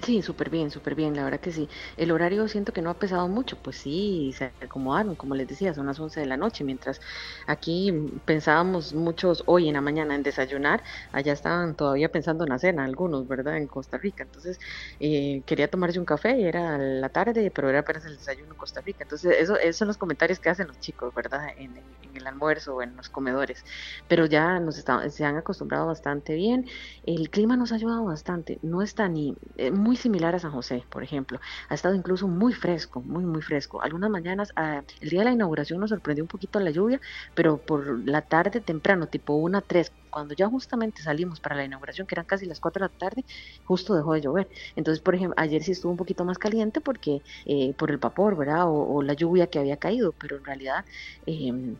Sí, 0.03 0.23
súper 0.23 0.49
bien, 0.49 0.71
súper 0.71 0.95
bien, 0.95 1.15
la 1.15 1.25
verdad 1.25 1.41
que 1.41 1.53
sí. 1.53 1.69
El 1.99 2.11
horario 2.11 2.49
siento 2.49 2.73
que 2.73 2.81
no 2.81 2.89
ha 2.89 2.99
pesado 2.99 3.29
mucho, 3.29 3.61
pues 3.61 3.77
sí, 3.77 4.33
se 4.35 4.55
acomodaron, 4.59 5.15
como 5.15 5.35
les 5.35 5.47
decía, 5.47 5.75
son 5.75 5.87
las 5.87 6.01
11 6.01 6.21
de 6.21 6.27
la 6.27 6.39
noche, 6.39 6.65
mientras 6.65 7.01
aquí 7.47 7.93
pensábamos 8.25 8.95
muchos 8.95 9.43
hoy 9.47 9.69
en 9.69 9.75
la 9.75 9.83
mañana 9.83 10.15
en 10.15 10.23
desayunar, 10.23 10.83
allá 11.13 11.35
estaban 11.35 11.77
todavía 11.77 12.09
pensando 12.11 12.45
en 12.45 12.49
la 12.51 12.59
cena, 12.59 12.85
algunos, 12.85 13.27
¿verdad? 13.29 13.59
En 13.59 13.67
Costa 13.67 13.99
Rica. 13.99 14.23
Entonces, 14.25 14.59
eh, 14.99 15.43
quería 15.45 15.69
tomarse 15.69 15.99
un 15.99 16.07
café 16.07 16.39
y 16.39 16.45
era 16.45 16.79
la 16.79 17.11
tarde, 17.11 17.51
pero 17.51 17.69
era 17.69 17.81
apenas 17.81 18.07
el 18.07 18.17
desayuno 18.17 18.53
en 18.55 18.57
Costa 18.57 18.81
Rica. 18.81 19.05
Entonces, 19.05 19.37
eso, 19.39 19.59
esos 19.59 19.77
son 19.77 19.89
los 19.89 19.99
comentarios 19.99 20.41
que 20.41 20.49
hacen 20.49 20.67
los 20.67 20.79
chicos, 20.79 21.13
¿verdad? 21.15 21.49
En, 21.57 21.77
el 22.17 22.27
almuerzo 22.27 22.77
o 22.77 22.83
en 22.83 22.97
los 22.97 23.09
comedores. 23.11 23.65
Pero 24.07 24.25
ya 24.27 24.59
nos 24.61 24.77
se 25.11 25.25
han 25.25 25.37
acostumbrado 25.37 25.87
bastante 25.87 26.35
bien. 26.35 26.65
El 27.03 27.31
clima 27.31 27.57
nos 27.57 27.73
ha 27.73 27.77
ayudado 27.77 28.05
bastante, 28.05 28.59
no 28.63 28.83
está 28.83 29.09
ni... 29.09 29.35
Eh, 29.57 29.71
muy 29.71 29.90
similar 29.97 30.35
a 30.35 30.39
San 30.39 30.53
José, 30.53 30.85
por 30.91 31.03
ejemplo. 31.03 31.41
Ha 31.69 31.75
estado 31.75 31.95
incluso 31.95 32.29
muy 32.29 32.53
fresco, 32.53 33.01
muy, 33.03 33.25
muy 33.25 33.43
fresco. 33.43 33.83
Algunas 33.83 34.11
mañanas, 34.11 34.53
ah, 34.57 34.83
el 35.01 35.11
día 35.11 35.21
de 35.21 35.27
la 35.27 35.33
inauguración 35.33 35.81
nos 35.81 35.91
sorprendió 35.91 36.25
un 36.25 36.29
poquito 36.29 36.61
la 36.61 36.71
lluvia, 36.71 37.01
pero 37.35 37.59
por 37.59 38.07
la 38.09 38.23
tarde 38.23 38.61
temprano, 38.61 39.07
tipo 39.07 39.35
1 39.35 39.63
3, 39.63 39.93
cuando 40.11 40.35
ya 40.35 40.49
justamente 40.49 41.03
salimos 41.03 41.41
para 41.41 41.57
la 41.57 41.65
inauguración, 41.65 42.07
que 42.07 42.15
eran 42.15 42.27
casi 42.27 42.47
las 42.47 42.61
4 42.61 42.87
de 42.87 42.93
la 42.93 42.99
tarde, 42.99 43.25
justo 43.65 43.95
dejó 43.95 44.15
de 44.15 44.21
llover. 44.23 44.49
Entonces, 44.77 45.03
por 45.03 45.15
ejemplo, 45.15 45.35
ayer 45.39 45.63
sí 45.63 45.73
estuvo 45.73 45.93
un 45.93 45.99
poquito 45.99 46.25
más 46.25 46.39
caliente 46.39 46.81
porque 46.81 47.23
eh, 47.47 47.75
por 47.75 47.91
el 47.91 47.99
vapor, 47.99 48.37
¿verdad? 48.37 48.65
O, 48.69 49.03
la 49.03 49.15
lluvia 49.15 49.47
que 49.49 49.59
había 49.59 49.77
caído, 49.79 50.13
pero 50.13 50.37
en 50.37 50.45
realidad... 50.45 50.85
Eh, 51.27 51.77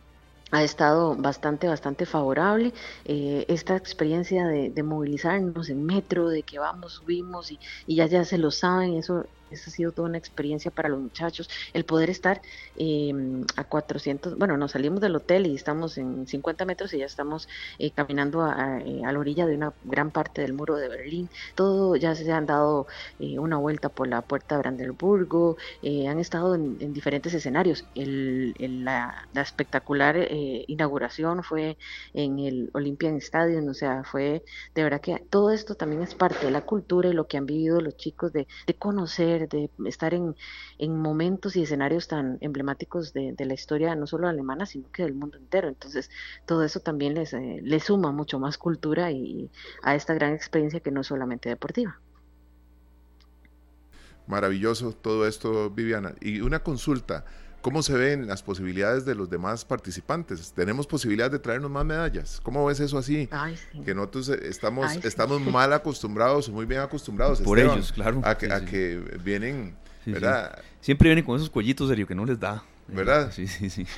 ha 0.51 0.63
estado 0.63 1.17
bastante, 1.17 1.69
bastante 1.69 2.07
favorable. 2.07 2.73
Eh, 3.05 3.45
esta 3.49 3.77
experiencia 3.77 4.47
de, 4.47 4.71
de, 4.71 4.83
movilizarnos 4.83 5.69
en 5.71 5.85
metro, 5.85 6.29
de 6.29 6.43
que 6.43 6.59
vamos, 6.59 6.95
subimos 6.95 7.53
y, 7.53 7.59
y, 7.87 7.97
ya, 7.97 8.07
ya 8.07 8.25
se 8.25 8.39
lo 8.39 8.51
saben, 8.51 8.95
eso 8.95 9.27
esa 9.51 9.71
ha 9.71 9.73
sido 9.73 9.93
toda 9.93 10.09
una 10.09 10.19
experiencia 10.19 10.71
para 10.71 10.89
los 10.89 11.01
muchachos, 11.01 11.49
el 11.73 11.85
poder 11.85 12.11
estar 12.11 12.43
em, 12.77 13.45
a 13.57 13.65
400, 13.65 14.37
bueno, 14.39 14.57
nos 14.57 14.73
salimos 14.73 15.01
del 15.01 15.17
hotel 15.17 15.47
y 15.47 15.55
estamos 15.55 15.99
en 15.99 16.27
50 16.27 16.65
metros 16.65 16.93
y 16.95 16.99
ya 16.99 17.07
estamos 17.07 17.49
eh, 17.79 17.91
caminando 17.91 18.47
eh, 18.47 19.03
a, 19.05 19.13
la 19.13 19.19
orilla 19.19 19.47
de 19.47 19.57
una 19.57 19.73
gran 19.85 20.11
parte 20.11 20.43
del 20.43 20.53
muro 20.53 20.77
de 20.77 20.89
Berlín, 20.89 21.29
todo 21.55 21.97
ya 21.97 22.15
se 22.15 22.31
han 22.33 22.47
dado 22.47 22.87
eh, 23.19 23.39
una 23.39 23.57
vuelta 23.57 23.89
por 23.89 24.09
la 24.09 24.23
puerta 24.23 24.57
de 24.57 24.61
Brandenburgo, 24.63 25.57
han 25.83 26.19
estado 26.19 26.55
en, 26.55 26.93
diferentes 26.93 27.35
escenarios, 27.35 27.85
el, 27.95 28.55
la, 28.85 29.29
espectacular 29.35 30.17
inauguración 30.67 31.43
fue 31.43 31.77
en 32.15 32.39
el 32.39 32.71
Olympian 32.73 33.17
Stadium, 33.17 33.69
o 33.69 33.75
sea, 33.75 34.05
fue 34.05 34.45
de 34.75 34.83
verdad 34.83 35.01
que 35.01 35.19
todo 35.31 35.51
esto 35.51 35.75
también 35.75 36.03
es 36.03 36.15
parte 36.15 36.47
de 36.47 36.53
la 36.53 36.63
cultura 36.63 37.09
y 37.09 37.13
lo 37.13 37.27
que 37.27 37.37
han 37.37 37.47
vivido 37.47 37.81
los 37.81 37.97
chicos 37.97 38.33
de, 38.33 38.47
de 38.67 38.75
conocer 38.75 39.40
de 39.47 39.71
estar 39.87 40.15
en, 40.15 40.35
momentos 40.97 41.57
y 41.57 41.63
escenarios 41.63 42.09
tan 42.09 42.39
emblemáticos 42.41 43.13
de, 43.13 43.35
la 43.39 43.55
historia, 43.55 43.95
no 43.95 44.07
solo 44.07 44.29
alemana, 44.29 44.67
sino 44.67 44.91
que 44.93 45.03
del 45.05 45.15
mundo 45.15 45.39
entero. 45.39 45.69
Entonces, 45.69 46.11
todo 46.47 46.65
eso 46.65 46.81
también 46.81 47.15
les, 47.15 47.33
eh, 47.33 47.61
les 47.63 47.85
suma 47.85 48.13
mucho 48.13 48.39
más 48.39 48.59
cultura 48.59 49.11
y 49.11 49.51
a 49.83 49.95
esta 49.95 50.15
gran 50.15 50.35
experiencia 50.35 50.81
que 50.81 50.91
no 50.91 51.01
es 51.01 51.07
solamente 51.07 51.49
deportiva. 51.49 51.99
Maravilloso 54.27 54.93
todo 54.93 55.27
esto, 55.27 55.71
Viviana. 55.71 56.15
Y 56.21 56.41
una 56.41 56.61
consulta. 56.63 57.25
¿Cómo 57.63 57.83
se 57.83 57.93
ven 57.93 58.27
las 58.27 58.43
posibilidades 58.43 59.05
de 59.05 59.15
los 59.15 59.29
demás 59.29 59.65
participantes? 59.65 60.53
¿Tenemos 60.53 60.87
posibilidades 60.87 61.33
de 61.33 61.39
traernos 61.39 61.71
más 61.71 61.85
medallas? 61.85 62.41
¿Cómo 62.43 62.65
ves 62.65 62.81
eso 62.81 62.97
así? 62.97 63.29
Que 63.85 63.95
nosotros 63.95 64.31
eh, 64.31 64.41
estamos, 64.45 64.97
estamos 65.05 65.41
mal 65.47 65.73
acostumbrados, 65.73 66.49
muy 66.49 66.65
bien 66.65 66.81
acostumbrados. 66.81 67.41
Por 67.41 67.59
ellos, 67.59 67.93
claro. 67.93 68.23
A 68.25 68.39
que, 68.39 68.51
a 68.51 68.65
que 68.65 68.97
vienen, 69.23 69.77
¿verdad? 70.07 70.59
Siempre 70.81 71.09
vienen 71.09 71.25
con 71.25 71.37
esos 71.37 71.51
cuellitos, 71.51 71.89
serio, 71.89 72.07
que 72.07 72.15
no 72.15 72.25
les 72.25 72.41
da. 72.41 72.63
¿Verdad? 72.89 73.31
Sí, 73.31 73.47
sí, 73.47 73.69
sí. 73.69 73.87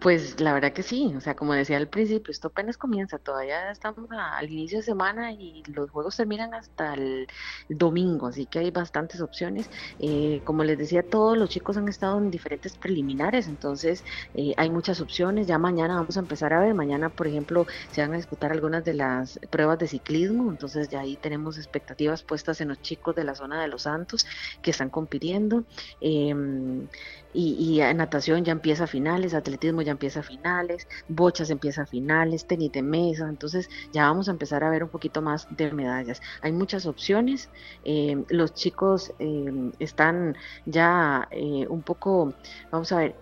Pues 0.00 0.40
la 0.40 0.52
verdad 0.52 0.72
que 0.72 0.82
sí, 0.82 1.12
o 1.16 1.20
sea, 1.20 1.36
como 1.36 1.52
decía 1.52 1.76
al 1.76 1.88
principio, 1.88 2.32
esto 2.32 2.48
apenas 2.48 2.76
comienza, 2.76 3.18
todavía 3.18 3.70
estamos 3.70 4.08
al 4.10 4.50
inicio 4.50 4.78
de 4.78 4.84
semana 4.84 5.32
y 5.32 5.62
los 5.66 5.90
juegos 5.90 6.16
terminan 6.16 6.54
hasta 6.54 6.94
el 6.94 7.26
domingo, 7.68 8.26
así 8.28 8.46
que 8.46 8.58
hay 8.60 8.70
bastantes 8.70 9.20
opciones. 9.20 9.70
Eh, 9.98 10.42
como 10.44 10.64
les 10.64 10.78
decía, 10.78 11.02
todos 11.08 11.36
los 11.36 11.50
chicos 11.50 11.76
han 11.76 11.88
estado 11.88 12.18
en 12.18 12.30
diferentes 12.30 12.76
preliminares, 12.76 13.46
entonces 13.48 14.04
eh, 14.34 14.54
hay 14.56 14.70
muchas 14.70 15.00
opciones. 15.00 15.46
Ya 15.46 15.58
mañana 15.58 15.96
vamos 15.96 16.16
a 16.16 16.20
empezar 16.20 16.52
a 16.52 16.60
ver, 16.60 16.74
mañana 16.74 17.10
por 17.10 17.26
ejemplo 17.28 17.66
se 17.90 18.00
van 18.00 18.12
a 18.14 18.16
disputar 18.16 18.52
algunas 18.52 18.84
de 18.84 18.94
las 18.94 19.38
pruebas 19.50 19.78
de 19.78 19.88
ciclismo, 19.88 20.50
entonces 20.50 20.88
ya 20.88 21.00
ahí 21.00 21.16
tenemos 21.16 21.58
expectativas 21.58 22.22
puestas 22.24 22.60
en 22.60 22.68
los 22.68 22.80
chicos 22.80 23.14
de 23.14 23.24
la 23.24 23.34
zona 23.34 23.60
de 23.60 23.68
Los 23.68 23.82
Santos 23.82 24.26
que 24.62 24.70
están 24.70 24.90
compitiendo. 24.90 25.64
Em, 26.00 26.88
y, 27.32 27.80
y 27.80 27.94
natación 27.94 28.44
ya 28.44 28.52
empieza 28.52 28.84
a 28.84 28.86
finales, 28.86 29.34
atletismo 29.34 29.82
ya 29.82 29.92
empieza 29.92 30.20
a 30.20 30.22
finales, 30.22 30.88
bochas 31.08 31.50
empieza 31.50 31.82
a 31.82 31.86
finales, 31.86 32.46
tenis 32.46 32.72
de 32.72 32.82
mesa, 32.82 33.28
entonces 33.28 33.68
ya 33.92 34.04
vamos 34.04 34.28
a 34.28 34.32
empezar 34.32 34.64
a 34.64 34.70
ver 34.70 34.84
un 34.84 34.90
poquito 34.90 35.22
más 35.22 35.46
de 35.50 35.72
medallas. 35.72 36.20
Hay 36.42 36.52
muchas 36.52 36.86
opciones, 36.86 37.50
eh, 37.84 38.24
los 38.28 38.54
chicos 38.54 39.12
eh, 39.18 39.72
están 39.78 40.36
ya 40.64 41.28
eh, 41.30 41.66
un 41.68 41.82
poco, 41.82 42.34
vamos 42.70 42.92
a 42.92 42.98
ver, 42.98 43.16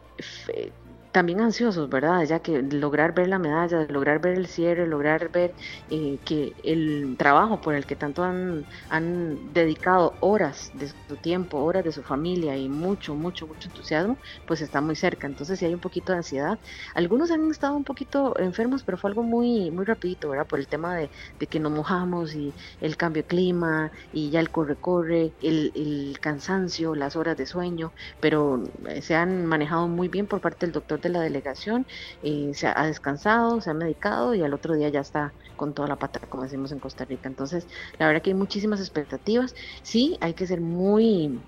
también 1.19 1.41
ansiosos, 1.41 1.89
¿verdad? 1.89 2.23
Ya 2.25 2.39
que 2.41 2.63
lograr 2.63 3.13
ver 3.13 3.27
la 3.27 3.41
medalla, 3.41 3.87
lograr 3.91 4.21
ver 4.21 4.39
el 4.39 4.47
cierre, 4.47 4.87
lograr 4.87 5.31
ver 5.33 5.57
eh, 5.89 6.21
que 6.25 6.55
el 6.63 7.17
trabajo 7.19 7.61
por 7.61 7.75
el 7.75 7.87
que 7.87 7.97
tanto 7.97 8.23
han, 8.23 8.69
han 8.89 9.53
dedicado 9.53 10.17
horas 10.21 10.71
de 10.75 10.87
su 11.09 11.17
tiempo, 11.19 11.59
horas 11.59 11.83
de 11.83 11.91
su 11.91 12.05
familia 12.05 12.57
y 12.57 12.69
mucho, 12.69 13.17
mucho, 13.17 13.49
mucho 13.49 13.69
entusiasmo, 13.69 14.21
pues 14.47 14.61
está 14.61 14.81
muy 14.81 14.95
cerca. 14.95 15.27
Entonces 15.27 15.59
sí 15.59 15.65
hay 15.65 15.75
un 15.75 15.81
poquito 15.81 16.13
de 16.13 16.19
ansiedad. 16.19 16.61
Algunos 16.95 17.33
han 17.33 17.51
estado 17.51 17.77
un 17.77 17.83
poquito 17.85 18.39
enfermos, 18.39 18.85
pero 18.85 18.97
fue 18.97 19.11
algo 19.11 19.25
muy, 19.25 19.73
muy 19.73 19.85
rapidito, 19.87 20.29
¿verdad? 20.29 20.47
Por 20.47 20.61
el 20.61 20.69
tema 20.69 20.95
de, 20.97 21.11
que 21.51 21.59
nos 21.61 21.73
mojamos 21.73 22.35
y 22.37 22.55
el 22.81 22.97
cambio 22.97 23.23
de 23.25 23.27
clima 23.27 23.91
y 24.13 24.31
ya 24.31 24.39
el 24.41 24.51
corre-corre, 24.53 25.35
el, 25.41 25.73
el 25.75 26.19
cansancio, 26.21 26.95
las 26.95 27.17
horas 27.17 27.37
de 27.37 27.47
sueño, 27.47 27.93
pero 28.21 28.63
eh, 28.89 29.03
se 29.03 29.17
han 29.17 29.47
manejado 29.47 29.89
muy 29.89 30.09
bien 30.09 30.29
por 30.29 30.41
parte 30.41 30.67
del 30.67 30.73
doctor 30.73 31.01
de 31.01 31.08
la 31.11 31.21
delegación, 31.21 31.87
eh, 32.23 32.51
se 32.55 32.67
ha 32.69 32.87
descansado, 32.87 33.61
se 33.61 33.71
ha 33.71 33.75
medicado 33.75 34.35
y 34.35 34.43
al 34.43 34.55
otro 34.55 34.75
día 34.75 34.89
ya 34.89 35.01
está 35.01 35.35
con 35.57 35.75
toda 35.75 35.89
la 35.89 35.99
pata, 35.99 36.21
como 36.29 36.45
decimos 36.45 36.73
en 36.73 36.81
Costa 36.81 37.05
Rica. 37.05 37.29
Entonces, 37.29 37.67
la 37.99 38.07
verdad 38.07 38.23
que 38.23 38.31
hay 38.31 38.35
muchísimas 38.37 38.81
expectativas. 38.81 39.55
Sí, 39.83 40.17
hay 40.21 40.35
que 40.35 40.47
ser 40.47 40.61
muy 40.61 41.45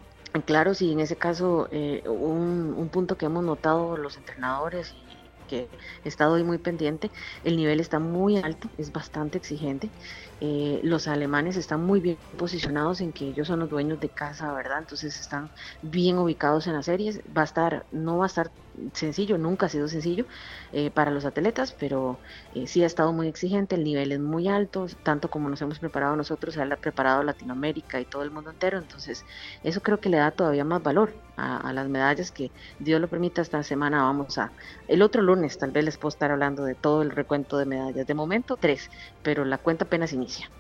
claros 0.47 0.81
y 0.83 0.93
en 0.93 1.01
ese 1.01 1.19
caso 1.19 1.69
eh, 1.73 2.03
un, 2.07 2.73
un 2.75 2.91
punto 2.91 3.17
que 3.17 3.27
hemos 3.27 3.43
notado 3.45 3.97
los 3.97 4.17
entrenadores 4.17 4.97
y 5.09 5.35
que 5.47 5.71
he 6.05 6.09
estado 6.09 6.35
hoy 6.35 6.45
muy 6.45 6.59
pendiente, 6.59 7.11
el 7.43 7.57
nivel 7.57 7.81
está 7.81 7.99
muy 7.99 8.37
alto, 8.39 8.71
es 8.77 8.93
bastante 8.93 9.39
exigente. 9.39 9.93
Eh, 10.41 10.81
los 10.85 11.09
alemanes 11.09 11.57
están 11.57 11.83
muy 11.85 12.01
bien 12.01 12.21
posicionados 12.37 13.01
en 13.01 13.13
que 13.13 13.27
ellos 13.27 13.49
son 13.49 13.61
los 13.61 13.69
dueños 13.71 13.99
de 14.01 14.11
casa, 14.13 14.53
¿verdad? 14.53 14.79
Entonces 14.81 15.19
están 15.21 15.53
bien 15.81 16.19
ubicados 16.19 16.67
en 16.67 16.75
las 16.75 16.87
series. 16.87 17.21
Va 17.37 17.43
a 17.43 17.45
estar, 17.45 17.87
no 17.91 18.19
va 18.19 18.25
a 18.27 18.29
estar 18.29 18.53
sencillo, 18.93 19.39
nunca 19.39 19.67
ha 19.67 19.69
sido 19.69 19.89
sencillo 19.89 20.27
eh, 20.73 20.91
para 20.91 21.11
los 21.11 21.25
atletas, 21.25 21.75
pero 21.79 22.19
eh, 22.55 22.67
sí 22.67 22.83
ha 22.83 22.87
estado 22.87 23.13
muy 23.13 23.29
exigente, 23.29 23.75
el 23.75 23.85
nivel 23.85 24.13
es 24.13 24.21
muy 24.21 24.49
alto, 24.49 24.87
tanto 25.03 25.31
como 25.31 25.49
nos 25.49 25.61
hemos 25.63 25.79
preparado 25.79 26.17
nosotros, 26.17 26.55
se 26.55 26.63
ha 26.63 26.77
preparado 26.77 27.23
Latinoamérica 27.23 28.01
y 28.01 28.05
todo 28.05 28.23
el 28.23 28.31
mundo 28.31 28.51
entero, 28.51 28.79
entonces 28.79 29.25
eso 29.63 29.81
creo 29.81 30.01
que 30.01 30.09
le 30.09 30.19
da 30.19 30.31
todavía 30.31 30.65
más 30.65 30.83
valor 30.83 31.15
a, 31.37 31.57
a 31.57 31.73
las 31.73 31.89
medallas 31.89 32.31
que 32.31 32.51
Dios 32.79 33.01
lo 33.01 33.09
permita 33.09 33.43
esta 33.43 33.63
semana 33.63 34.03
vamos 34.03 34.39
a, 34.39 34.53
el 34.89 35.03
otro 35.03 35.23
lunes 35.23 35.59
tal 35.59 35.71
vez 35.71 35.85
les 35.85 35.97
puedo 35.97 36.11
estar 36.11 36.31
hablando 36.31 36.65
de 36.65 36.75
todo 36.75 37.03
el 37.03 37.11
recuento 37.11 37.59
de 37.59 37.67
medallas, 37.67 38.07
de 38.07 38.15
momento 38.15 38.57
tres, 38.57 38.91
pero 39.23 39.45
la 39.45 39.59
cuenta 39.59 39.85
apenas 39.85 40.13
inicia. 40.13 40.51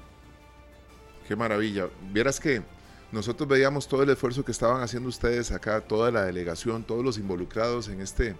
Qué 1.26 1.36
maravilla. 1.36 1.88
Vieras 2.10 2.40
que 2.40 2.62
nosotros 3.12 3.48
veíamos 3.48 3.88
todo 3.88 4.02
el 4.02 4.10
esfuerzo 4.10 4.44
que 4.44 4.52
estaban 4.52 4.82
haciendo 4.82 5.08
ustedes 5.08 5.50
acá, 5.50 5.80
toda 5.80 6.10
la 6.10 6.24
delegación, 6.24 6.84
todos 6.84 7.04
los 7.04 7.18
involucrados 7.18 7.88
en, 7.88 8.00
este, 8.00 8.36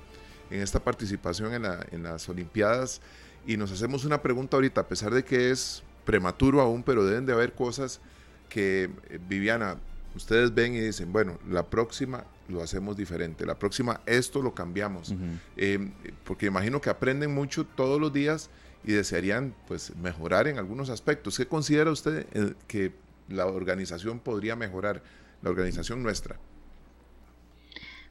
en 0.50 0.61
esta 0.61 0.80
participación 0.80 1.54
en, 1.54 1.64
en 1.90 2.02
las 2.02 2.28
Olimpiadas. 2.28 3.00
Y 3.46 3.56
nos 3.56 3.72
hacemos 3.72 4.04
una 4.04 4.22
pregunta 4.22 4.56
ahorita, 4.56 4.83
a 4.83 4.88
pesar 4.88 5.12
de 5.12 5.24
que 5.24 5.50
es 5.50 5.83
prematuro 6.04 6.61
aún, 6.61 6.83
pero 6.83 7.04
deben 7.04 7.26
de 7.26 7.33
haber 7.33 7.52
cosas 7.52 8.00
que, 8.48 8.90
eh, 9.09 9.18
Viviana, 9.28 9.76
ustedes 10.14 10.54
ven 10.54 10.74
y 10.74 10.80
dicen, 10.80 11.12
bueno, 11.12 11.38
la 11.48 11.66
próxima 11.66 12.24
lo 12.48 12.62
hacemos 12.62 12.96
diferente, 12.96 13.46
la 13.46 13.59
próxima 13.59 14.00
esto 14.06 14.42
lo 14.42 14.54
cambiamos, 14.54 15.14
eh, 15.56 15.92
porque 16.24 16.46
imagino 16.46 16.80
que 16.80 16.90
aprenden 16.90 17.33
mucho 17.33 17.64
todos 17.64 18.00
los 18.00 18.12
días 18.12 18.50
y 18.85 18.92
desearían 18.92 19.54
pues 19.68 19.94
mejorar 19.96 20.48
en 20.48 20.59
algunos 20.59 20.90
aspectos. 20.90 21.37
¿Qué 21.37 21.46
considera 21.46 21.90
usted 21.92 22.26
eh, 22.33 22.54
que 22.66 22.92
la 23.31 23.47
organización 23.47 24.21
podría 24.21 24.57
mejorar, 24.57 25.03
la 25.43 25.51
organización 25.51 26.03
nuestra? 26.03 26.38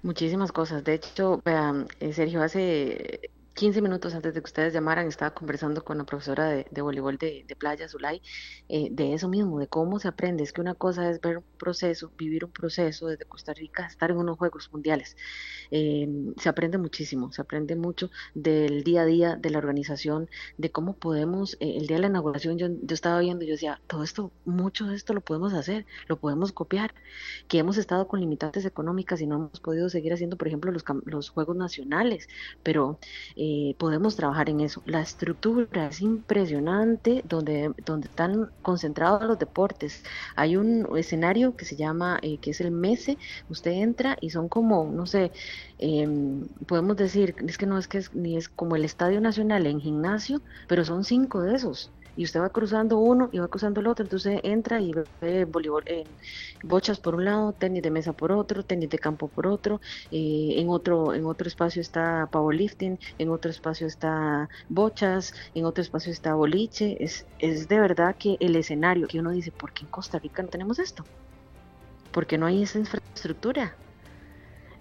Muchísimas 0.02 0.52
cosas. 0.52 0.84
De 0.84 0.96
hecho, 0.96 1.42
eh, 1.46 2.14
Sergio, 2.14 2.42
hace 2.42 3.30
15 3.54 3.82
minutos 3.82 4.16
antes 4.16 4.34
de 4.34 4.42
que 4.42 4.46
ustedes 4.46 4.74
llamaran, 4.74 5.08
estaba 5.08 5.34
conversando 5.34 5.84
con 5.84 5.98
la 5.98 6.06
profesora 6.06 6.48
de, 6.48 6.82
voleibol 6.82 7.18
de, 7.18 7.46
Playa, 7.58 7.90
Zulay, 7.90 8.22
eh, 8.70 8.88
de 8.90 9.14
eso 9.14 9.28
mismo, 9.28 9.60
de 9.60 9.68
cómo 9.68 10.00
se 10.00 10.08
aprende. 10.08 10.44
Es 10.44 10.54
que 10.54 10.62
una 10.62 10.76
cosa 10.76 11.10
es 11.10 11.20
ver 11.20 11.40
un 11.40 11.44
proceso, 11.58 12.10
vivir 12.18 12.46
un 12.46 12.52
proceso 12.52 13.08
desde 13.08 13.26
Costa 13.26 13.54
Rica, 13.54 13.86
estar 13.86 14.12
en 14.12 14.18
unos 14.18 14.38
Juegos 14.38 14.70
Mundiales. 14.72 15.18
Eh, 15.72 16.08
se 16.38 16.48
aprende 16.48 16.78
muchísimo, 16.78 17.34
se 17.34 17.42
aprende 17.42 17.76
mucho 17.76 18.10
del 18.34 18.84
día 18.84 19.02
a 19.02 19.06
día 19.06 19.36
de 19.36 19.50
la 19.50 19.58
organización, 19.58 20.30
de 20.58 20.72
cómo 20.72 20.94
podemos, 20.94 21.56
eh, 21.60 21.76
el 21.78 21.88
día 21.88 21.98
de 21.98 22.02
la 22.02 22.08
inauguración 22.08 22.58
yo, 22.58 22.68
yo 22.70 22.94
estaba 22.94 23.20
viendo, 23.20 23.44
yo 23.44 23.52
decía, 23.52 23.82
todo 23.88 24.04
esto, 24.04 24.32
mucho 24.46 24.88
de 24.88 24.96
esto 24.96 25.14
lo 25.14 25.22
podemos 25.22 25.54
hacer, 25.54 25.86
lo 26.08 26.18
podemos 26.18 26.54
copiar, 26.54 26.94
que 27.50 27.58
hemos 27.60 27.78
estado 27.78 28.08
con 28.08 28.22
limitantes 28.22 28.64
económicas 28.64 29.20
y 29.20 29.28
no 29.28 29.36
hemos 29.36 29.60
podido 29.60 29.90
seguir 29.90 30.14
haciendo, 30.14 30.38
por 30.38 30.48
ejemplo, 30.48 30.72
los, 30.72 30.86
los 31.04 31.30
Juegos 31.30 31.58
Nacionales, 31.58 32.30
pero... 32.64 33.00
podemos 33.78 34.16
trabajar 34.16 34.50
en 34.50 34.62
eso. 34.62 34.82
La 34.86 35.02
estructura 35.02 35.88
es 35.88 36.02
impresionante 36.02 37.24
donde, 37.28 37.72
donde 37.86 38.08
están 38.08 38.52
concentrados 38.62 39.24
los 39.24 39.40
deportes. 39.40 40.04
Hay 40.36 40.56
un 40.58 40.88
escenario 40.98 41.56
que 41.56 41.66
se 41.66 41.76
llama, 41.76 42.20
eh, 42.22 42.38
que 42.40 42.52
es 42.52 42.62
el 42.62 42.72
MESE, 42.72 43.18
usted 43.50 43.72
entra 43.72 44.18
y 44.22 44.30
son 44.32 44.50
como, 44.50 44.86
no 44.92 45.06
sé, 45.06 45.32
em, 45.78 46.48
podemos 46.68 46.96
decir, 46.98 47.36
es 47.48 47.58
que 47.58 47.66
no 47.66 47.78
es 47.78 47.88
que 47.88 48.00
es, 48.00 48.14
ni 48.14 48.38
es 48.38 48.50
como 48.50 48.76
el 48.76 48.86
Estadio 48.86 49.22
Nacional 49.22 49.66
en 49.68 49.80
gimnasio, 49.80 50.42
pero 50.68 50.86
son 50.86 51.04
cinco 51.04 51.42
de 51.42 51.56
esos 51.56 51.92
y 52.20 52.26
usted 52.26 52.42
va 52.42 52.50
cruzando 52.50 52.98
uno 52.98 53.30
y 53.32 53.40
va 53.40 53.48
cruzando 53.48 53.80
el 53.80 53.88
otro, 53.88 54.04
entonces 54.04 54.42
entra 54.44 54.82
y 54.82 54.92
ve 55.22 55.46
voleibol, 55.46 55.86
bochas 56.64 57.00
por 57.00 57.16
un 57.16 57.24
lado, 57.24 57.54
tenis 57.54 57.82
de 57.82 57.92
mesa 57.92 58.12
por 58.12 58.34
otro, 58.34 58.62
tenis 58.62 58.90
de 58.90 59.00
campo 59.00 59.30
por 59.30 59.48
otro, 59.48 59.80
eh, 60.12 60.56
en 60.58 60.68
otro 60.68 61.14
en 61.14 61.26
otro 61.26 61.48
espacio 61.48 61.82
está 61.82 62.28
powerlifting, 62.30 63.00
en 63.18 63.30
otro 63.30 63.50
espacio 63.50 63.88
está 63.88 64.50
bochas, 64.68 65.34
en 65.54 65.64
otro 65.64 65.82
espacio 65.82 66.12
está 66.12 66.36
boliche, 66.36 67.02
es, 67.02 67.26
es 67.38 67.70
de 67.70 67.80
verdad 67.80 68.18
que 68.20 68.36
el 68.42 68.58
escenario 68.58 69.08
que 69.08 69.20
uno 69.20 69.32
dice, 69.32 69.54
¿por 69.54 69.72
qué 69.72 69.86
en 69.86 69.90
Costa 69.90 70.20
Rica 70.20 70.44
no 70.44 70.50
tenemos 70.50 70.78
esto? 70.78 71.06
Porque 72.12 72.38
no 72.38 72.48
hay 72.48 72.64
esa 72.64 72.80
infraestructura 72.80 73.78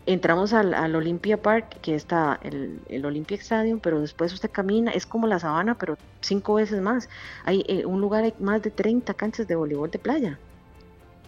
entramos 0.09 0.55
al, 0.55 0.73
al, 0.75 0.97
Olympia 0.97 1.41
Park, 1.41 1.81
que 1.83 1.95
está 1.95 2.41
el, 2.43 2.81
el, 2.89 3.05
Olympia 3.05 3.37
Stadium, 3.37 3.79
pero 3.79 4.01
después 4.01 4.33
usted 4.33 4.51
camina, 4.51 4.91
es 4.91 5.07
como 5.07 5.27
la 5.27 5.39
sabana, 5.39 5.77
pero 5.77 5.99
cinco 6.23 6.55
veces 6.55 6.81
más. 6.81 7.09
Hay 7.45 7.65
eh, 7.69 7.85
un 7.85 8.01
lugar, 8.01 8.25
hay 8.25 8.35
más 8.39 8.63
de 8.63 8.71
30 8.71 9.13
canchas 9.15 9.47
de 9.47 9.55
voleibol 9.55 9.91
de 9.91 9.99
playa. 9.99 10.39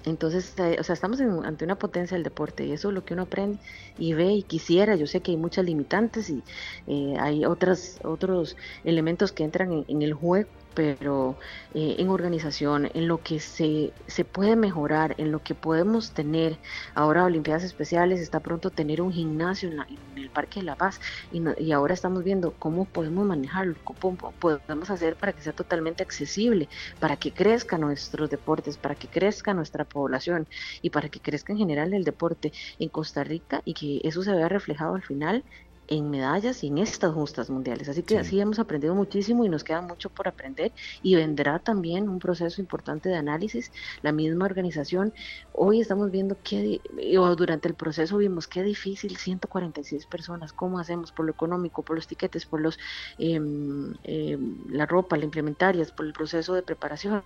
Entonces, 0.06 0.54
eh, 0.58 0.78
o 0.80 0.82
sea, 0.82 0.94
estamos 0.94 1.20
ante 1.20 1.64
una 1.64 1.76
potencia 1.76 2.14
del 2.14 2.24
deporte 2.24 2.64
y 2.64 2.72
eso 2.72 2.88
es 2.88 2.94
lo 2.94 3.04
que 3.04 3.12
uno 3.12 3.24
aprende 3.24 3.58
y 3.98 4.14
ve 4.14 4.32
y 4.32 4.42
quisiera. 4.42 4.96
Yo 4.96 5.06
sé 5.06 5.20
que 5.20 5.32
hay 5.32 5.36
muchas 5.36 5.64
limitantes 5.66 6.30
y 6.30 6.42
eh, 6.86 7.16
hay 7.20 7.44
otras, 7.44 8.00
otros 8.02 8.56
elementos 8.84 9.32
que 9.32 9.44
entran 9.44 9.84
en, 9.86 10.02
el 10.02 10.14
juego 10.14 10.48
pero 10.74 11.36
eh, 11.74 11.96
en 11.98 12.08
organización, 12.08 12.90
en 12.94 13.08
lo 13.08 13.22
que 13.22 13.40
se, 13.40 13.92
se 14.06 14.24
puede 14.24 14.56
mejorar, 14.56 15.14
en 15.18 15.32
lo 15.32 15.42
que 15.42 15.54
podemos 15.54 16.12
tener. 16.12 16.58
Ahora 16.94 17.24
Olimpiadas 17.24 17.64
Especiales 17.64 18.20
está 18.20 18.40
pronto 18.40 18.70
tener 18.70 19.02
un 19.02 19.12
gimnasio 19.12 19.70
en, 19.70 19.80
el 20.16 20.30
Parque 20.30 20.60
de 20.60 20.66
la 20.66 20.76
Paz 20.76 21.00
y, 21.32 21.42
y, 21.62 21.72
ahora 21.72 21.94
estamos 21.94 22.24
viendo 22.24 22.52
cómo 22.58 22.84
podemos 22.84 23.26
manejarlo, 23.26 23.74
cómo 23.84 24.16
podemos 24.16 24.90
hacer 24.90 25.16
para 25.16 25.32
que 25.32 25.42
sea 25.42 25.52
totalmente 25.52 26.02
accesible, 26.02 26.68
para 26.98 27.16
que 27.16 27.32
crezcan 27.32 27.80
nuestros 27.80 28.30
deportes, 28.30 28.76
para 28.76 28.94
que 28.94 29.08
crezca 29.08 29.54
nuestra 29.54 29.84
población 29.84 30.46
y 30.82 30.90
para 30.90 31.08
que 31.08 31.20
crezca 31.20 31.52
en 31.52 31.58
general 31.58 31.94
el 31.94 32.04
deporte 32.04 32.52
en 32.78 32.88
Costa 32.88 33.24
Rica 33.24 33.62
y 33.64 33.74
que 33.74 34.00
eso 34.04 34.22
se 34.22 34.32
vea 34.32 34.48
reflejado 34.48 34.94
al 34.94 35.02
final 35.02 35.44
en 35.90 36.08
medallas 36.08 36.62
y 36.62 36.68
en 36.68 36.78
estas 36.78 37.12
justas 37.12 37.50
mundiales. 37.50 37.88
Así 37.88 38.04
que 38.04 38.16
así 38.16 38.40
hemos 38.40 38.60
aprendido 38.60 38.94
muchísimo 38.94 39.44
y 39.44 39.48
nos 39.48 39.64
queda 39.64 39.82
mucho 39.82 40.08
por 40.08 40.28
aprender 40.28 40.72
y 41.02 41.16
vendrá 41.16 41.58
también 41.58 42.08
un 42.08 42.20
proceso 42.20 42.60
importante 42.60 43.08
de 43.08 43.16
análisis. 43.16 43.72
La 44.02 44.12
misma 44.12 44.44
organización, 44.44 45.12
hoy 45.52 45.80
estamos 45.80 46.12
viendo 46.12 46.36
que, 46.44 46.80
o 47.18 47.34
durante 47.34 47.66
el 47.66 47.74
proceso 47.74 48.18
vimos 48.18 48.46
qué 48.46 48.62
difícil, 48.62 49.16
146 49.16 50.06
personas, 50.06 50.52
cómo 50.52 50.78
hacemos 50.78 51.10
por 51.10 51.26
lo 51.26 51.32
económico, 51.32 51.82
por 51.82 51.96
los 51.96 52.06
tiquetes, 52.06 52.46
por 52.46 52.60
los 52.60 52.78
em, 53.18 53.94
em, 54.04 54.58
la 54.70 54.86
ropa, 54.86 55.16
la 55.16 55.24
implementarias, 55.24 55.90
por 55.90 56.06
el 56.06 56.12
proceso 56.12 56.54
de 56.54 56.62
preparación. 56.62 57.24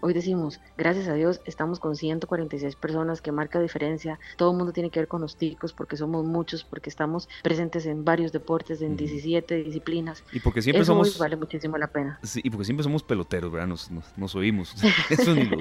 Hoy 0.00 0.14
decimos, 0.14 0.60
gracias 0.78 1.08
a 1.08 1.14
Dios, 1.14 1.42
estamos 1.44 1.78
con 1.78 1.94
146 1.94 2.74
personas 2.76 3.20
que 3.20 3.32
marca 3.32 3.60
diferencia. 3.60 4.18
Todo 4.38 4.52
el 4.52 4.56
mundo 4.56 4.72
tiene 4.72 4.90
que 4.90 5.00
ver 5.00 5.08
con 5.08 5.20
los 5.20 5.36
ticos 5.36 5.74
porque 5.74 5.98
somos 5.98 6.24
muchos, 6.24 6.64
porque 6.64 6.88
estamos 6.88 7.28
presentes 7.42 7.84
en 7.84 7.97
varios 8.04 8.32
deportes, 8.32 8.82
en 8.82 8.96
17 8.96 9.62
disciplinas. 9.64 10.22
Y 10.32 10.40
porque 10.40 10.62
siempre 10.62 10.84
somos... 10.84 11.18
vale 11.18 11.36
muchísimo 11.36 11.78
la 11.78 11.88
pena. 11.88 12.18
Sí, 12.22 12.40
y 12.42 12.50
porque 12.50 12.64
siempre 12.64 12.84
somos 12.84 13.02
peloteros, 13.02 13.50
¿verdad? 13.52 13.68
Nos, 13.68 13.90
nos, 14.16 14.34
oímos. 14.34 14.74
Eso 15.10 15.34
ni 15.34 15.44
lo 15.44 15.56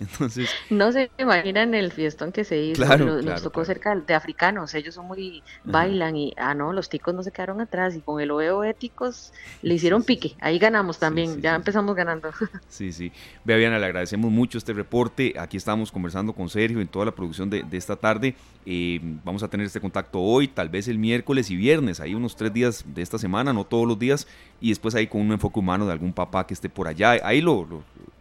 Entonces... 0.00 0.50
No 0.70 0.92
se 0.92 1.10
imaginan 1.18 1.74
el 1.74 1.92
fiestón 1.92 2.32
que 2.32 2.44
se 2.44 2.60
hizo. 2.60 2.82
Claro, 2.82 3.22
nos, 3.22 3.42
tocó 3.42 3.64
cerca 3.64 3.94
de 3.94 4.14
africanos. 4.14 4.74
Ellos 4.74 4.94
son 4.94 5.06
muy... 5.06 5.42
bailan 5.64 6.16
y... 6.16 6.34
Ah, 6.36 6.54
no, 6.54 6.72
los 6.72 6.88
ticos 6.88 7.14
no 7.14 7.22
se 7.22 7.32
quedaron 7.32 7.60
atrás. 7.60 7.96
Y 7.96 8.00
con 8.00 8.20
el 8.20 8.30
OEO 8.30 8.64
éticos 8.64 9.32
le 9.62 9.74
hicieron 9.74 10.02
pique. 10.02 10.36
Ahí 10.40 10.58
ganamos 10.58 10.98
también. 10.98 11.40
ya 11.40 11.54
empezamos 11.54 11.94
ganando. 11.94 12.30
Sí, 12.68 12.92
sí. 12.92 13.12
Vea, 13.44 13.56
bien, 13.56 13.78
le 13.78 13.86
agradecemos 13.86 14.30
mucho 14.30 14.58
este 14.58 14.72
reporte. 14.72 15.34
Aquí 15.38 15.56
estamos 15.56 15.92
conversando 15.92 16.32
con 16.32 16.48
Sergio 16.48 16.80
en 16.80 16.88
toda 16.88 17.04
la 17.04 17.12
producción 17.12 17.48
de, 17.48 17.62
de 17.62 17.76
esta 17.76 17.96
tarde. 17.96 18.34
Eh, 18.66 19.00
vamos 19.24 19.42
a 19.42 19.48
tener 19.48 19.66
este 19.66 19.80
contacto 19.80 20.20
hoy, 20.20 20.48
tal 20.48 20.68
vez 20.68 20.88
el 20.88 20.98
miércoles 20.98 21.50
y 21.50 21.56
viernes, 21.56 21.73
ahí 22.00 22.14
unos 22.14 22.36
tres 22.36 22.52
días 22.52 22.84
de 22.86 23.02
esta 23.02 23.18
semana, 23.18 23.52
no 23.52 23.64
todos 23.64 23.86
los 23.86 23.98
días, 23.98 24.26
y 24.60 24.68
después 24.68 24.94
ahí 24.94 25.06
con 25.06 25.20
un 25.20 25.32
enfoque 25.32 25.58
humano 25.58 25.86
de 25.86 25.92
algún 25.92 26.12
papá 26.12 26.46
que 26.46 26.54
esté 26.54 26.68
por 26.68 26.88
allá. 26.88 27.12
Ahí 27.22 27.40
lo, 27.40 27.66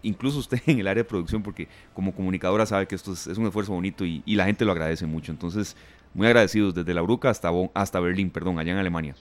incluso 0.01 0.39
usted 0.39 0.61
en 0.67 0.79
el 0.79 0.87
área 0.87 1.03
de 1.03 1.09
producción, 1.09 1.43
porque 1.43 1.67
como 1.93 2.13
comunicadora 2.13 2.65
sabe 2.65 2.87
que 2.87 2.95
esto 2.95 3.13
es, 3.13 3.27
un 3.37 3.45
esfuerzo 3.45 3.73
bonito 3.73 4.05
y, 4.05 4.21
y, 4.25 4.35
la 4.35 4.45
gente 4.45 4.65
lo 4.65 4.71
agradece 4.71 5.05
mucho. 5.05 5.31
Entonces, 5.31 5.75
muy 6.13 6.27
agradecidos 6.27 6.73
desde 6.75 6.93
La 6.93 7.01
Bruca 7.01 7.29
hasta, 7.29 7.49
hasta 7.73 7.99
Berlín, 7.99 8.29
perdón, 8.29 8.59
allá 8.59 8.71
en 8.71 8.77
Alemania. 8.77 9.15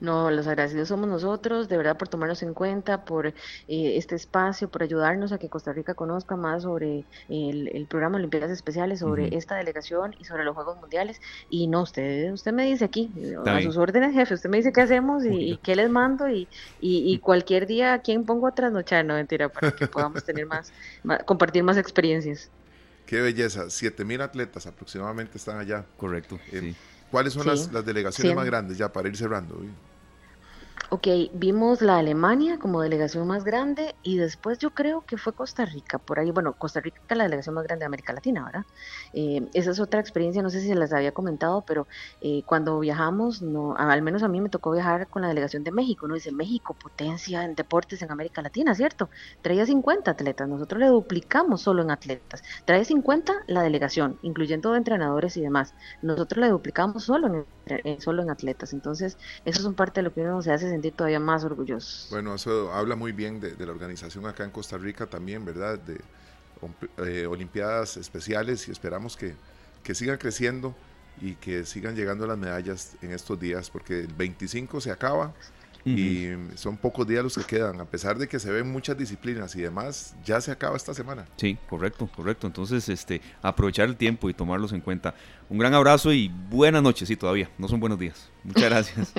No, 0.00 0.30
los 0.30 0.46
agradecidos 0.46 0.88
somos 0.88 1.08
nosotros, 1.08 1.68
de 1.68 1.76
verdad, 1.76 1.98
por 1.98 2.08
tomarnos 2.08 2.42
en 2.42 2.54
cuenta, 2.54 3.04
por 3.04 3.26
eh, 3.26 3.34
este 3.68 4.14
espacio, 4.14 4.68
por 4.70 4.82
ayudarnos 4.82 5.30
a 5.32 5.38
que 5.38 5.50
Costa 5.50 5.72
Rica 5.74 5.92
conozca 5.92 6.36
más 6.36 6.62
sobre 6.62 7.04
el, 7.28 7.86
programa 7.88 8.16
Olimpiadas 8.16 8.50
Especiales, 8.50 9.00
sobre 9.00 9.36
esta 9.36 9.56
delegación 9.56 10.14
y 10.18 10.24
sobre 10.24 10.44
los 10.44 10.54
Juegos 10.54 10.80
Mundiales. 10.80 11.20
Y 11.50 11.66
no, 11.66 11.82
usted 11.82 12.32
usted 12.32 12.52
me 12.52 12.64
dice 12.64 12.86
aquí, 12.86 13.10
a 13.44 13.60
sus 13.60 13.76
órdenes, 13.76 14.14
jefe, 14.14 14.34
usted 14.34 14.48
me 14.48 14.56
dice 14.56 14.72
qué 14.72 14.80
hacemos 14.80 15.24
y, 15.24 15.58
qué 15.62 15.76
les 15.76 15.90
mando 15.90 16.28
y, 16.28 16.48
y, 16.80 17.18
cualquier 17.18 17.66
día 17.66 17.92
a 17.92 17.98
quién 18.00 18.24
pongo 18.24 18.46
a 18.46 18.54
trasnochar, 18.54 19.04
no 19.04 19.14
mentira, 19.14 19.50
para 19.50 19.72
que 19.72 19.86
podamos 19.86 20.24
tener 20.24 20.46
más, 20.46 20.72
compartir 21.26 21.62
más 21.62 21.76
experiencias. 21.76 22.50
Qué 23.04 23.20
belleza, 23.20 23.68
siete 23.68 24.04
mil 24.04 24.20
atletas 24.22 24.66
aproximadamente 24.66 25.36
están 25.36 25.58
allá. 25.58 25.84
Correcto. 25.96 26.38
Eh, 26.52 26.74
¿Cuáles 27.10 27.32
son 27.32 27.46
las, 27.46 27.70
delegaciones 27.84 28.36
más 28.36 28.46
grandes 28.46 28.78
ya 28.78 28.92
para 28.92 29.08
ir 29.08 29.16
cerrando? 29.16 29.60
Ok, 30.92 31.06
vimos 31.34 31.82
la 31.82 31.98
Alemania 31.98 32.58
como 32.58 32.82
delegación 32.82 33.24
más 33.24 33.44
grande 33.44 33.94
y 34.02 34.16
después 34.16 34.58
yo 34.58 34.70
creo 34.70 35.02
que 35.06 35.18
fue 35.18 35.32
Costa 35.32 35.64
Rica, 35.64 35.98
por 35.98 36.18
ahí, 36.18 36.32
bueno, 36.32 36.54
Costa 36.54 36.80
Rica 36.80 37.00
es 37.08 37.16
la 37.16 37.22
delegación 37.22 37.54
más 37.54 37.62
grande 37.62 37.84
de 37.84 37.86
América 37.86 38.12
Latina, 38.12 38.44
¿verdad? 38.44 38.64
Eh, 39.12 39.48
esa 39.54 39.70
es 39.70 39.78
otra 39.78 40.00
experiencia, 40.00 40.42
no 40.42 40.50
sé 40.50 40.60
si 40.60 40.66
se 40.66 40.74
las 40.74 40.92
había 40.92 41.12
comentado, 41.12 41.62
pero 41.64 41.86
eh, 42.20 42.42
cuando 42.44 42.80
viajamos, 42.80 43.40
no, 43.40 43.76
al 43.76 44.02
menos 44.02 44.24
a 44.24 44.28
mí 44.28 44.40
me 44.40 44.48
tocó 44.48 44.72
viajar 44.72 45.06
con 45.06 45.22
la 45.22 45.28
delegación 45.28 45.62
de 45.62 45.70
México, 45.70 46.08
¿no? 46.08 46.14
Dice 46.14 46.32
México, 46.32 46.74
potencia 46.74 47.44
en 47.44 47.54
deportes 47.54 48.02
en 48.02 48.10
América 48.10 48.42
Latina, 48.42 48.74
¿cierto? 48.74 49.10
Traía 49.42 49.66
50 49.66 50.10
atletas, 50.10 50.48
nosotros 50.48 50.80
le 50.80 50.88
duplicamos 50.88 51.62
solo 51.62 51.82
en 51.82 51.92
atletas, 51.92 52.42
trae 52.64 52.84
50 52.84 53.32
la 53.46 53.62
delegación, 53.62 54.18
incluyendo 54.22 54.74
entrenadores 54.74 55.36
y 55.36 55.40
demás, 55.40 55.72
nosotros 56.02 56.40
le 56.44 56.50
duplicamos 56.50 57.04
solo 57.04 57.46
en, 57.84 58.00
solo 58.00 58.22
en 58.22 58.30
atletas, 58.30 58.72
entonces 58.72 59.18
eso 59.44 59.68
es 59.68 59.74
parte 59.76 60.00
de 60.00 60.04
lo 60.04 60.12
que 60.12 60.22
uno 60.22 60.42
se 60.42 60.50
hace 60.52 60.79
todavía 60.90 61.20
más 61.20 61.44
orgullosos. 61.44 62.08
Bueno, 62.10 62.34
eso 62.34 62.72
habla 62.72 62.96
muy 62.96 63.12
bien 63.12 63.40
de, 63.40 63.54
la 63.64 63.72
organización 63.72 64.26
acá 64.26 64.44
en 64.44 64.50
Costa 64.50 64.78
Rica 64.78 65.06
también, 65.06 65.44
¿verdad? 65.44 65.78
De 65.78 66.00
eh, 67.04 67.26
Olimpiadas 67.26 67.96
especiales 67.96 68.68
y 68.68 68.70
esperamos 68.70 69.16
que, 69.16 69.34
que 69.82 69.94
sigan 69.94 70.18
creciendo 70.18 70.74
y 71.20 71.34
que 71.34 71.64
sigan 71.64 71.94
llegando 71.94 72.26
las 72.26 72.38
medallas 72.38 72.96
en 73.02 73.12
estos 73.12 73.38
días, 73.38 73.70
porque 73.70 74.00
el 74.00 74.14
25 74.14 74.80
se 74.80 74.90
acaba 74.90 75.34
y 75.84 76.28
son 76.56 76.76
pocos 76.76 77.06
días 77.06 77.24
los 77.24 77.36
que 77.36 77.44
quedan, 77.44 77.80
a 77.80 77.84
pesar 77.84 78.18
de 78.18 78.28
que 78.28 78.38
se 78.38 78.50
ven 78.50 78.70
muchas 78.70 78.96
disciplinas 78.98 79.54
y 79.56 79.62
demás, 79.62 80.14
ya 80.24 80.40
se 80.40 80.50
acaba 80.50 80.76
esta 80.76 80.92
semana. 80.92 81.26
Sí, 81.36 81.56
correcto, 81.68 82.08
correcto. 82.14 82.46
Entonces, 82.46 82.88
este, 82.88 83.20
aprovechar 83.40 83.88
el 83.88 83.96
tiempo 83.96 84.28
y 84.28 84.34
tomarlos 84.34 84.72
en 84.72 84.80
cuenta. 84.80 85.14
Un 85.50 85.58
gran 85.58 85.74
abrazo 85.74 86.12
y 86.12 86.28
buenas 86.28 86.80
noches, 86.80 87.08
sí, 87.08 87.16
todavía, 87.16 87.50
no 87.58 87.66
son 87.66 87.80
buenos 87.80 87.98
días. 87.98 88.30
Muchas 88.44 88.62
gracias. 88.70 89.12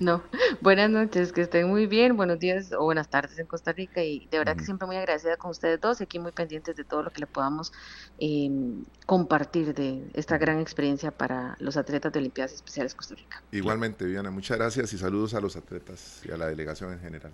no, 0.00 0.20
buenas 0.60 0.90
noches, 0.90 1.32
que 1.32 1.42
estén 1.42 1.68
muy 1.68 1.86
bien, 1.86 2.16
buenos 2.16 2.40
días 2.40 2.72
o 2.72 2.82
buenas 2.82 3.08
tardes 3.08 3.38
en 3.38 3.46
Costa 3.46 3.72
Rica 3.72 4.02
y 4.02 4.26
de 4.26 4.38
verdad 4.38 4.56
que 4.56 4.64
siempre 4.64 4.88
muy 4.88 4.96
agradecida 4.96 5.36
con 5.36 5.52
ustedes 5.52 5.80
dos 5.80 6.00
y 6.00 6.02
aquí 6.02 6.18
muy 6.18 6.32
pendientes 6.32 6.74
de 6.74 6.82
todo 6.82 7.04
lo 7.04 7.10
que 7.12 7.20
le 7.20 7.28
podamos 7.28 7.72
em, 8.18 8.84
compartir 9.06 9.74
de 9.74 10.10
esta 10.14 10.38
gran 10.38 10.58
experiencia 10.58 11.12
para 11.12 11.56
los 11.60 11.76
atletas 11.76 12.12
de 12.12 12.18
Olimpiadas 12.18 12.54
Especiales 12.54 12.96
Costa 12.96 13.14
Rica. 13.14 13.40
Igualmente, 13.52 14.04
Viviana, 14.04 14.32
muchas 14.32 14.58
gracias 14.58 14.92
y 14.92 14.98
saludos 14.98 15.34
a 15.34 15.40
los 15.40 15.54
atletas 15.54 16.20
y 16.24 16.32
a 16.32 16.36
la 16.36 16.46
delegación 16.46 16.94
en 16.94 16.98
general. 16.98 17.32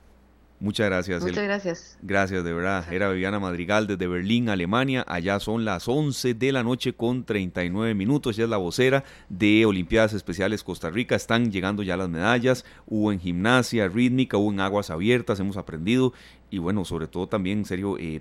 Muchas 0.63 0.87
gracias. 0.87 1.23
Muchas 1.25 1.43
gracias. 1.43 1.99
Gracias, 2.03 2.45
de 2.45 2.53
verdad. 2.53 2.85
Era 2.93 3.11
Viviana 3.11 3.41
Madrigal 3.41 3.89
desde 3.89 4.07
Berlín, 4.07 4.49
Alemania. 4.49 5.05
Allá 5.09 5.41
son 5.41 5.65
las 5.65 5.89
11 5.89 6.35
de 6.35 6.53
la 6.53 6.63
noche 6.63 6.93
con 6.93 7.25
39 7.25 7.95
minutos. 7.95 8.37
Ella 8.37 8.45
es 8.45 8.51
la 8.51 8.59
vocera 8.59 9.03
de 9.29 9.67
Olimpiadas 9.67 10.13
Especiales 10.13 10.63
Costa 10.63 10.89
Rica. 10.89 11.17
Están 11.17 11.51
llegando 11.51 11.83
ya 11.83 11.97
las 11.97 12.09
medallas. 12.09 12.65
Hubo 12.87 13.11
en 13.11 13.19
gimnasia 13.19 13.89
rítmica, 13.89 14.37
hubo 14.37 14.53
en 14.53 14.61
aguas 14.61 14.91
abiertas. 14.91 15.41
Hemos 15.41 15.57
aprendido. 15.57 16.13
Y 16.49 16.59
bueno, 16.59 16.85
sobre 16.85 17.09
todo 17.09 17.27
también, 17.27 17.59
en 17.59 17.65
serio, 17.65 17.99
eh, 17.99 18.21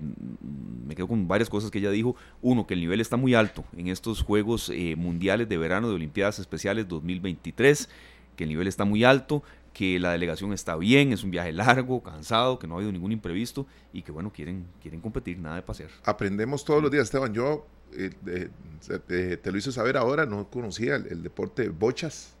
me 0.84 0.96
quedo 0.96 1.06
con 1.06 1.28
varias 1.28 1.48
cosas 1.48 1.70
que 1.70 1.78
ella 1.78 1.92
dijo. 1.92 2.16
Uno, 2.40 2.66
que 2.66 2.74
el 2.74 2.80
nivel 2.80 3.00
está 3.00 3.16
muy 3.16 3.34
alto 3.34 3.64
en 3.76 3.86
estos 3.86 4.20
Juegos 4.20 4.68
eh, 4.74 4.96
Mundiales 4.96 5.48
de 5.48 5.58
Verano 5.58 5.88
de 5.88 5.94
Olimpiadas 5.94 6.40
Especiales 6.40 6.88
2023. 6.88 7.88
Que 8.34 8.44
el 8.44 8.50
nivel 8.50 8.66
está 8.66 8.84
muy 8.84 9.04
alto 9.04 9.44
que 9.72 9.98
la 9.98 10.12
delegación 10.12 10.52
está 10.52 10.76
bien, 10.76 11.12
es 11.12 11.24
un 11.24 11.30
viaje 11.30 11.52
largo, 11.52 12.02
cansado, 12.02 12.58
que 12.58 12.66
no 12.66 12.74
ha 12.74 12.76
habido 12.78 12.92
ningún 12.92 13.12
imprevisto 13.12 13.66
y 13.92 14.02
que 14.02 14.12
bueno, 14.12 14.32
quieren, 14.32 14.66
quieren 14.80 15.00
competir, 15.00 15.38
nada 15.38 15.56
de 15.56 15.62
pasear. 15.62 15.90
Aprendemos 16.04 16.64
todos 16.64 16.82
los 16.82 16.90
días, 16.90 17.04
Esteban. 17.04 17.32
Yo 17.32 17.66
eh, 17.94 19.38
te 19.42 19.52
lo 19.52 19.58
hice 19.58 19.72
saber 19.72 19.96
ahora, 19.96 20.26
no 20.26 20.48
conocía 20.48 20.96
el, 20.96 21.22
deporte 21.22 21.68
bochas, 21.68 22.34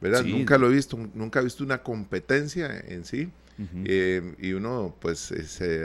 ¿verdad? 0.00 0.24
Nunca 0.24 0.58
lo 0.58 0.68
he 0.68 0.74
visto, 0.74 0.98
nunca 1.14 1.40
he 1.40 1.44
visto 1.44 1.64
una 1.64 1.82
competencia 1.82 2.82
en 2.86 3.04
sí. 3.04 3.30
Eh, 3.84 4.34
y 4.40 4.52
uno 4.52 4.96
pues 5.00 5.30
eh, 5.30 5.44
se 5.44 5.84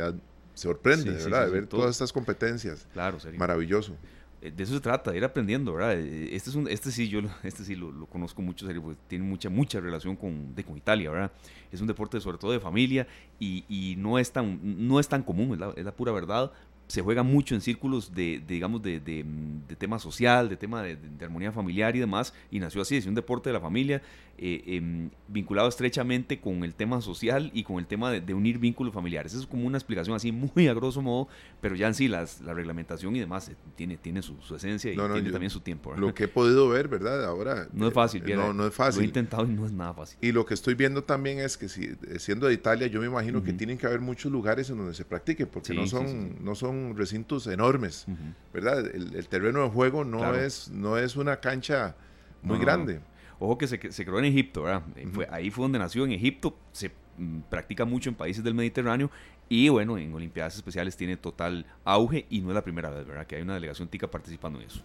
sorprende, 0.55 1.11
¿verdad? 1.11 1.45
de 1.45 1.51
ver 1.51 1.67
todas 1.67 1.91
estas 1.91 2.11
competencias. 2.11 2.87
Claro, 2.93 3.19
sería. 3.19 3.37
Maravilloso. 3.37 3.95
Eh, 4.41 4.51
de 4.51 4.63
eso 4.63 4.73
se 4.73 4.79
trata, 4.79 5.11
de 5.11 5.17
ir 5.17 5.23
aprendiendo, 5.23 5.73
¿verdad? 5.73 5.99
Eh, 5.99 6.29
este, 6.35 6.49
es 6.49 6.55
un, 6.55 6.67
este 6.67 6.91
sí, 6.91 7.09
yo 7.09 7.19
este 7.43 7.63
sí 7.63 7.75
lo, 7.75 8.05
conozco 8.05 8.41
mucho, 8.41 8.65
porque 8.81 8.99
tiene 9.07 9.25
mucha, 9.25 9.49
mucha 9.49 9.79
relación 9.79 10.15
con, 10.15 10.55
de, 10.55 10.63
con 10.63 10.77
Italia, 10.77 11.11
¿verdad? 11.11 11.31
Es 11.71 11.81
un 11.81 11.87
deporte 11.87 12.19
sobre 12.19 12.37
todo 12.37 12.51
de 12.51 12.59
familia 12.59 13.07
y, 13.39 13.65
y 13.67 13.95
no, 13.97 14.17
es 14.17 14.31
tan, 14.31 14.59
no 14.87 14.99
es 14.99 15.07
tan 15.07 15.23
común, 15.23 15.53
es 15.53 15.59
la, 15.59 15.73
es 15.75 15.85
la, 15.85 15.91
pura 15.91 16.11
verdad, 16.11 16.51
se 16.89 17.03
juega 17.03 17.21
mucho 17.21 17.53
en 17.53 17.61
círculos 17.61 18.15
de, 18.15 18.41
digamos, 18.47 18.81
de, 18.81 18.99
de, 18.99 19.23
tema 19.75 19.99
social, 19.99 20.49
de 20.49 20.57
tema 20.57 20.81
de, 20.81 20.97
armonía 21.21 21.51
familiar 21.51 21.95
y 21.95 21.99
demás, 21.99 22.33
y 22.49 22.59
nació 22.59 22.81
así, 22.81 22.97
es 22.97 23.05
un 23.05 23.13
deporte 23.13 23.49
de 23.49 23.53
la 23.53 23.61
familia, 23.61 24.01
eh, 24.39 24.63
em, 24.65 25.11
vinculado 25.27 25.69
estrechamente 25.69 26.39
con 26.39 26.63
el 26.63 26.73
tema 26.73 26.99
social 27.01 27.51
y 27.53 27.63
con 27.63 27.77
el 27.77 27.85
tema 27.85 28.09
de, 28.09 28.33
unir 28.33 28.57
vínculos 28.57 28.91
familiares. 28.91 29.33
Eso 29.33 29.43
es 29.43 29.47
como 29.47 29.67
una 29.67 29.77
explicación 29.77 30.15
así 30.15 30.31
muy 30.31 30.67
a 30.67 30.73
grosso 30.73 31.03
modo, 31.03 31.27
pero 31.61 31.75
ya 31.75 31.85
en 31.87 31.93
sí 31.93 32.07
las, 32.07 32.41
la 32.41 32.55
reglamentación 32.55 33.15
y 33.15 33.19
demás 33.19 33.49
eh, 33.49 33.55
tiene, 33.75 33.97
tiene 33.97 34.23
su, 34.23 34.33
esencia 34.55 34.91
y 34.91 34.95
tiene 34.95 35.31
también 35.31 35.51
su 35.51 35.59
tiempo. 35.59 35.93
Lo 35.95 36.15
que 36.15 36.23
he 36.23 36.27
podido 36.27 36.69
ver, 36.69 36.87
¿verdad? 36.87 37.23
Ahora... 37.23 37.67
No 37.71 37.87
es 37.87 37.93
fácil. 37.93 38.23
no, 38.35 38.51
no 38.51 38.65
es 38.65 38.73
fácil. 38.73 39.01
Lo 39.01 39.03
he 39.03 39.07
intentado 39.07 39.45
y 39.45 39.49
no 39.49 39.67
es 39.67 39.71
nada 39.71 39.93
fácil. 39.93 40.17
Y 40.21 40.31
lo 40.31 40.43
que 40.47 40.55
estoy 40.55 40.73
viendo 40.73 41.03
también 41.03 41.37
es 41.37 41.55
que 41.55 41.69
si, 41.69 41.91
siendo 42.17 42.47
de 42.47 42.55
Italia, 42.55 42.87
yo 42.87 42.99
me 42.99 43.05
imagino 43.05 43.43
que 43.43 43.53
tienen 43.53 43.77
que 43.77 43.85
haber 43.85 43.99
muchos 43.99 44.31
lugares 44.31 44.71
en 44.71 44.77
donde 44.77 44.95
se 44.95 45.05
practique, 45.05 45.45
porque 45.45 45.75
no, 45.75 45.85
son, 45.85 46.43
no 46.43 46.55
son 46.55 46.78
recintos 46.95 47.47
enormes, 47.47 48.05
¿verdad? 48.53 48.85
El, 48.85 49.27
terreno 49.27 49.63
de 49.63 49.69
juego 49.69 50.03
no, 50.03 50.33
es, 50.35 50.69
no 50.69 50.97
es 50.97 51.15
una 51.15 51.39
cancha 51.39 51.95
muy 52.41 52.59
grande. 52.59 53.01
Ojo 53.39 53.57
que 53.57 53.67
se, 53.67 53.91
se, 53.91 54.05
creó 54.05 54.19
en 54.19 54.25
Egipto, 54.25 54.63
¿verdad? 54.63 54.83
fue, 55.13 55.27
ahí 55.31 55.49
fue 55.49 55.63
donde 55.63 55.79
nació, 55.79 56.03
en 56.05 56.11
Egipto. 56.11 56.57
Se 56.73 56.91
mm, 57.17 57.41
practica 57.49 57.85
mucho 57.85 58.09
en 58.09 58.15
países 58.15 58.43
del 58.43 58.53
Mediterráneo 58.53 59.09
y 59.47 59.69
bueno, 59.69 59.97
en 59.97 60.13
Olimpiadas 60.13 60.55
Especiales 60.55 60.95
tiene 60.95 61.17
total 61.17 61.65
auge 61.83 62.25
y 62.29 62.41
no 62.41 62.49
es 62.49 62.55
la 62.55 62.63
primera 62.63 62.89
vez, 62.89 63.07
¿verdad? 63.07 63.25
Que 63.25 63.37
hay 63.37 63.41
una 63.41 63.55
delegación 63.55 63.87
tica 63.87 64.09
participando 64.09 64.59
en 64.59 64.67
eso. 64.67 64.83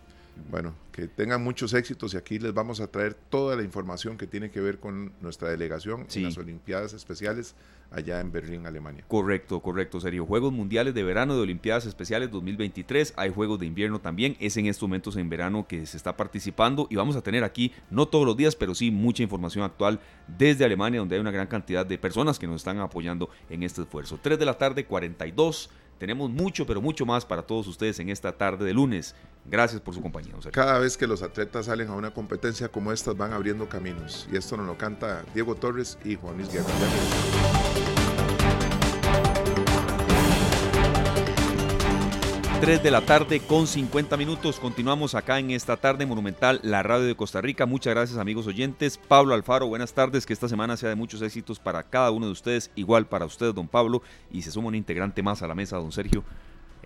Bueno, 0.50 0.74
que 0.92 1.08
tengan 1.08 1.42
muchos 1.42 1.74
éxitos 1.74 2.14
y 2.14 2.16
aquí 2.16 2.38
les 2.38 2.54
vamos 2.54 2.80
a 2.80 2.86
traer 2.88 3.14
toda 3.14 3.56
la 3.56 3.62
información 3.62 4.16
que 4.16 4.26
tiene 4.26 4.50
que 4.50 4.60
ver 4.60 4.78
con 4.78 5.12
nuestra 5.20 5.48
delegación 5.48 6.06
en 6.14 6.24
las 6.24 6.38
Olimpiadas 6.38 6.92
Especiales 6.92 7.54
allá 7.90 8.20
en 8.20 8.32
Berlín, 8.32 8.66
Alemania. 8.66 9.04
Correcto, 9.06 9.60
correcto, 9.60 10.00
serio. 10.00 10.26
Juegos 10.26 10.52
Mundiales 10.52 10.94
de 10.94 11.02
Verano 11.02 11.34
de 11.34 11.42
Olimpiadas 11.42 11.86
Especiales 11.86 12.30
2023. 12.30 13.14
Hay 13.16 13.30
Juegos 13.30 13.60
de 13.60 13.66
Invierno 13.66 14.00
también. 14.00 14.36
Es 14.40 14.56
en 14.56 14.66
estos 14.66 14.88
momentos 14.88 15.16
en 15.16 15.28
verano 15.28 15.66
que 15.68 15.86
se 15.86 15.96
está 15.96 16.16
participando 16.16 16.86
y 16.90 16.96
vamos 16.96 17.16
a 17.16 17.22
tener 17.22 17.44
aquí, 17.44 17.72
no 17.90 18.06
todos 18.06 18.26
los 18.26 18.36
días, 18.36 18.56
pero 18.56 18.74
sí 18.74 18.90
mucha 18.90 19.22
información 19.22 19.64
actual 19.64 20.00
desde 20.26 20.64
Alemania, 20.64 21.00
donde 21.00 21.14
hay 21.14 21.20
una 21.20 21.30
gran 21.30 21.46
cantidad 21.46 21.86
de 21.86 21.98
personas 21.98 22.38
que 22.38 22.46
nos 22.46 22.56
están 22.56 22.78
apoyando 22.80 23.30
en 23.48 23.62
este 23.62 23.82
esfuerzo. 23.82 24.18
3 24.20 24.38
de 24.38 24.44
la 24.44 24.58
tarde, 24.58 24.84
42. 24.84 25.70
Tenemos 25.98 26.30
mucho, 26.30 26.66
pero 26.66 26.80
mucho 26.80 27.06
más 27.06 27.24
para 27.24 27.42
todos 27.42 27.66
ustedes 27.66 27.98
en 27.98 28.08
esta 28.08 28.32
tarde 28.32 28.64
de 28.64 28.74
lunes. 28.74 29.14
Gracias 29.44 29.80
por 29.80 29.94
su 29.94 30.02
compañía. 30.02 30.34
Cada 30.50 30.78
vez 30.78 30.96
que 30.96 31.06
los 31.06 31.22
atletas 31.22 31.66
salen 31.66 31.88
a 31.88 31.94
una 31.94 32.12
competencia 32.12 32.68
como 32.68 32.92
estas 32.92 33.16
van 33.16 33.32
abriendo 33.32 33.68
caminos. 33.68 34.28
Y 34.32 34.36
esto 34.36 34.56
nos 34.56 34.66
lo 34.66 34.78
canta 34.78 35.24
Diego 35.34 35.54
Torres 35.54 35.98
y 36.04 36.16
Juan 36.16 36.36
Luis 36.36 36.52
Guerra. 36.52 36.64
3 42.64 42.82
de 42.82 42.90
la 42.90 43.02
tarde 43.02 43.40
con 43.40 43.66
50 43.66 44.16
minutos. 44.16 44.58
Continuamos 44.58 45.14
acá 45.14 45.38
en 45.38 45.50
esta 45.50 45.76
tarde 45.76 46.06
monumental, 46.06 46.60
la 46.62 46.82
radio 46.82 47.04
de 47.04 47.14
Costa 47.14 47.42
Rica. 47.42 47.66
Muchas 47.66 47.92
gracias 47.92 48.18
amigos 48.18 48.46
oyentes. 48.46 48.96
Pablo 48.96 49.34
Alfaro, 49.34 49.66
buenas 49.66 49.92
tardes. 49.92 50.24
Que 50.24 50.32
esta 50.32 50.48
semana 50.48 50.78
sea 50.78 50.88
de 50.88 50.94
muchos 50.94 51.20
éxitos 51.20 51.58
para 51.58 51.82
cada 51.82 52.10
uno 52.10 52.24
de 52.24 52.32
ustedes. 52.32 52.70
Igual 52.74 53.04
para 53.04 53.26
usted, 53.26 53.52
don 53.52 53.68
Pablo. 53.68 54.00
Y 54.32 54.40
se 54.40 54.50
suma 54.50 54.68
un 54.68 54.76
integrante 54.76 55.22
más 55.22 55.42
a 55.42 55.46
la 55.46 55.54
mesa, 55.54 55.76
don 55.76 55.92
Sergio 55.92 56.24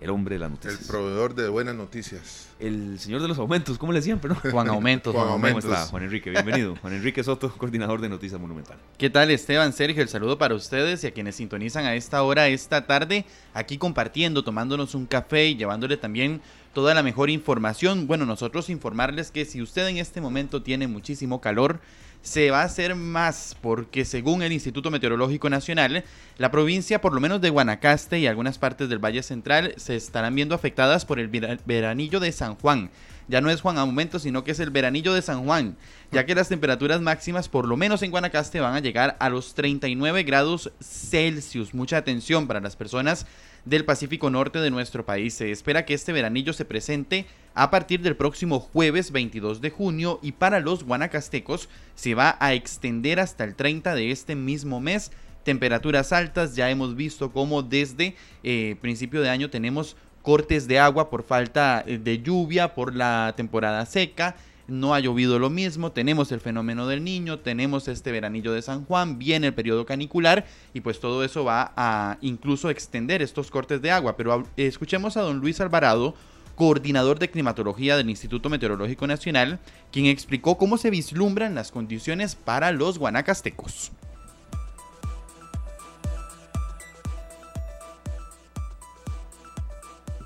el 0.01 0.09
hombre 0.09 0.35
de 0.35 0.39
las 0.39 0.51
noticias. 0.51 0.81
El 0.81 0.87
proveedor 0.87 1.35
de 1.35 1.49
buenas 1.49 1.75
noticias. 1.75 2.47
El 2.59 2.99
señor 2.99 3.21
de 3.21 3.27
los 3.27 3.37
aumentos, 3.37 3.77
¿cómo 3.77 3.91
le 3.91 3.99
decían? 3.99 4.19
Juan 4.51 4.69
Aumentos. 4.69 5.13
Juan 5.13 5.27
Aumentos. 5.27 5.63
¿Cómo 5.65 5.75
está, 5.75 5.87
Juan 5.87 6.03
Enrique? 6.03 6.29
Bienvenido. 6.29 6.75
Juan 6.77 6.93
Enrique 6.93 7.23
Soto, 7.23 7.51
coordinador 7.57 7.99
de 7.99 8.09
Noticias 8.09 8.39
Monumental. 8.39 8.77
¿Qué 8.97 9.09
tal, 9.09 9.29
Esteban, 9.31 9.73
Sergio? 9.73 10.01
El 10.01 10.09
saludo 10.09 10.37
para 10.37 10.55
ustedes 10.55 11.03
y 11.03 11.07
a 11.07 11.11
quienes 11.11 11.35
sintonizan 11.35 11.85
a 11.85 11.95
esta 11.95 12.23
hora, 12.23 12.47
esta 12.47 12.87
tarde, 12.87 13.25
aquí 13.53 13.77
compartiendo, 13.77 14.43
tomándonos 14.43 14.95
un 14.95 15.05
café 15.05 15.47
y 15.47 15.55
llevándole 15.55 15.97
también 15.97 16.41
toda 16.73 16.93
la 16.93 17.03
mejor 17.03 17.29
información. 17.29 18.07
Bueno, 18.07 18.25
nosotros 18.25 18.69
informarles 18.69 19.31
que 19.31 19.45
si 19.45 19.61
usted 19.61 19.87
en 19.87 19.97
este 19.97 20.21
momento 20.21 20.63
tiene 20.63 20.87
muchísimo 20.87 21.41
calor, 21.41 21.79
se 22.21 22.51
va 22.51 22.61
a 22.61 22.65
hacer 22.65 22.95
más 22.95 23.55
porque 23.61 24.05
según 24.05 24.41
el 24.43 24.51
Instituto 24.51 24.91
Meteorológico 24.91 25.49
Nacional, 25.49 26.03
la 26.37 26.51
provincia 26.51 27.01
por 27.01 27.13
lo 27.13 27.21
menos 27.21 27.41
de 27.41 27.49
Guanacaste 27.49 28.19
y 28.19 28.27
algunas 28.27 28.57
partes 28.57 28.89
del 28.89 29.03
Valle 29.03 29.23
Central 29.23 29.73
se 29.77 29.95
estarán 29.95 30.35
viendo 30.35 30.55
afectadas 30.55 31.05
por 31.05 31.19
el 31.19 31.27
veranillo 31.65 32.19
de 32.19 32.31
San 32.31 32.55
Juan. 32.55 32.89
Ya 33.29 33.41
no 33.41 33.51
es 33.51 33.61
Juan 33.61 33.77
Aumento, 33.77 34.17
sino 34.17 34.43
que 34.43 34.51
es 34.51 34.59
el 34.59 34.71
veranillo 34.71 35.13
de 35.13 35.21
San 35.21 35.45
Juan, 35.45 35.77
ya 36.11 36.25
que 36.25 36.33
las 36.33 36.49
temperaturas 36.49 36.99
máximas, 36.99 37.47
por 37.47 37.67
lo 37.67 37.77
menos 37.77 38.01
en 38.01 38.09
Guanacaste, 38.09 38.59
van 38.59 38.73
a 38.73 38.79
llegar 38.79 39.17
a 39.19 39.29
los 39.29 39.53
39 39.53 40.23
grados 40.23 40.71
Celsius. 40.81 41.75
Mucha 41.75 41.97
atención 41.97 42.47
para 42.47 42.59
las 42.59 42.75
personas 42.75 43.27
del 43.65 43.85
Pacífico 43.85 44.29
Norte 44.29 44.59
de 44.59 44.71
nuestro 44.71 45.05
país. 45.05 45.33
Se 45.33 45.51
espera 45.51 45.85
que 45.85 45.93
este 45.93 46.13
veranillo 46.13 46.53
se 46.53 46.65
presente 46.65 47.25
a 47.53 47.69
partir 47.71 48.01
del 48.01 48.15
próximo 48.15 48.59
jueves 48.59 49.11
22 49.11 49.61
de 49.61 49.69
junio 49.69 50.19
y 50.21 50.33
para 50.33 50.59
los 50.59 50.83
guanacastecos 50.83 51.69
se 51.95 52.15
va 52.15 52.37
a 52.39 52.53
extender 52.53 53.19
hasta 53.19 53.43
el 53.43 53.55
30 53.55 53.95
de 53.95 54.11
este 54.11 54.35
mismo 54.35 54.79
mes. 54.79 55.11
Temperaturas 55.43 56.13
altas, 56.13 56.55
ya 56.55 56.69
hemos 56.69 56.95
visto 56.95 57.31
cómo 57.31 57.63
desde 57.63 58.15
eh, 58.43 58.75
principio 58.81 59.21
de 59.21 59.29
año 59.29 59.49
tenemos 59.49 59.95
cortes 60.21 60.67
de 60.67 60.79
agua 60.79 61.09
por 61.09 61.23
falta 61.23 61.83
eh, 61.87 61.97
de 61.97 62.21
lluvia, 62.21 62.75
por 62.75 62.95
la 62.95 63.33
temporada 63.35 63.85
seca 63.85 64.35
no 64.69 64.93
ha 64.93 64.99
llovido 64.99 65.39
lo 65.39 65.49
mismo, 65.49 65.91
tenemos 65.91 66.31
el 66.31 66.39
fenómeno 66.39 66.87
del 66.87 67.03
niño, 67.03 67.39
tenemos 67.39 67.87
este 67.87 68.11
veranillo 68.11 68.53
de 68.53 68.61
San 68.61 68.85
Juan, 68.85 69.19
viene 69.19 69.47
el 69.47 69.53
periodo 69.53 69.85
canicular 69.85 70.45
y 70.73 70.81
pues 70.81 70.99
todo 70.99 71.23
eso 71.23 71.43
va 71.43 71.73
a 71.75 72.17
incluso 72.21 72.69
extender 72.69 73.21
estos 73.21 73.51
cortes 73.51 73.81
de 73.81 73.91
agua. 73.91 74.15
Pero 74.17 74.45
escuchemos 74.57 75.17
a 75.17 75.21
don 75.21 75.39
Luis 75.39 75.59
Alvarado, 75.61 76.15
coordinador 76.55 77.19
de 77.19 77.29
climatología 77.29 77.95
del 77.95 78.09
Instituto 78.09 78.49
Meteorológico 78.49 79.07
Nacional, 79.07 79.59
quien 79.91 80.05
explicó 80.05 80.57
cómo 80.57 80.77
se 80.77 80.89
vislumbran 80.89 81.55
las 81.55 81.71
condiciones 81.71 82.35
para 82.35 82.71
los 82.71 82.99
guanacastecos. 82.99 83.91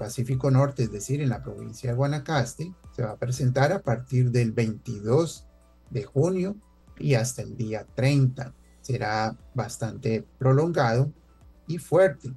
Pacífico 0.04 0.52
Norte, 0.52 0.84
es 0.84 0.92
decir, 0.92 1.22
en 1.22 1.30
la 1.30 1.42
provincia 1.42 1.90
de 1.90 1.96
Guanacaste, 1.96 2.74
se 2.94 3.04
va 3.04 3.12
a 3.12 3.18
presentar 3.18 3.72
a 3.72 3.82
partir 3.82 4.32
del 4.32 4.52
22 4.52 5.48
de 5.92 6.04
junio 6.04 6.58
y 7.00 7.14
hasta 7.14 7.42
el 7.42 7.56
día 7.56 7.88
30. 7.96 8.54
Será 8.82 9.38
bastante 9.56 10.28
prolongado 10.38 11.10
y 11.68 11.78
fuerte, 11.78 12.34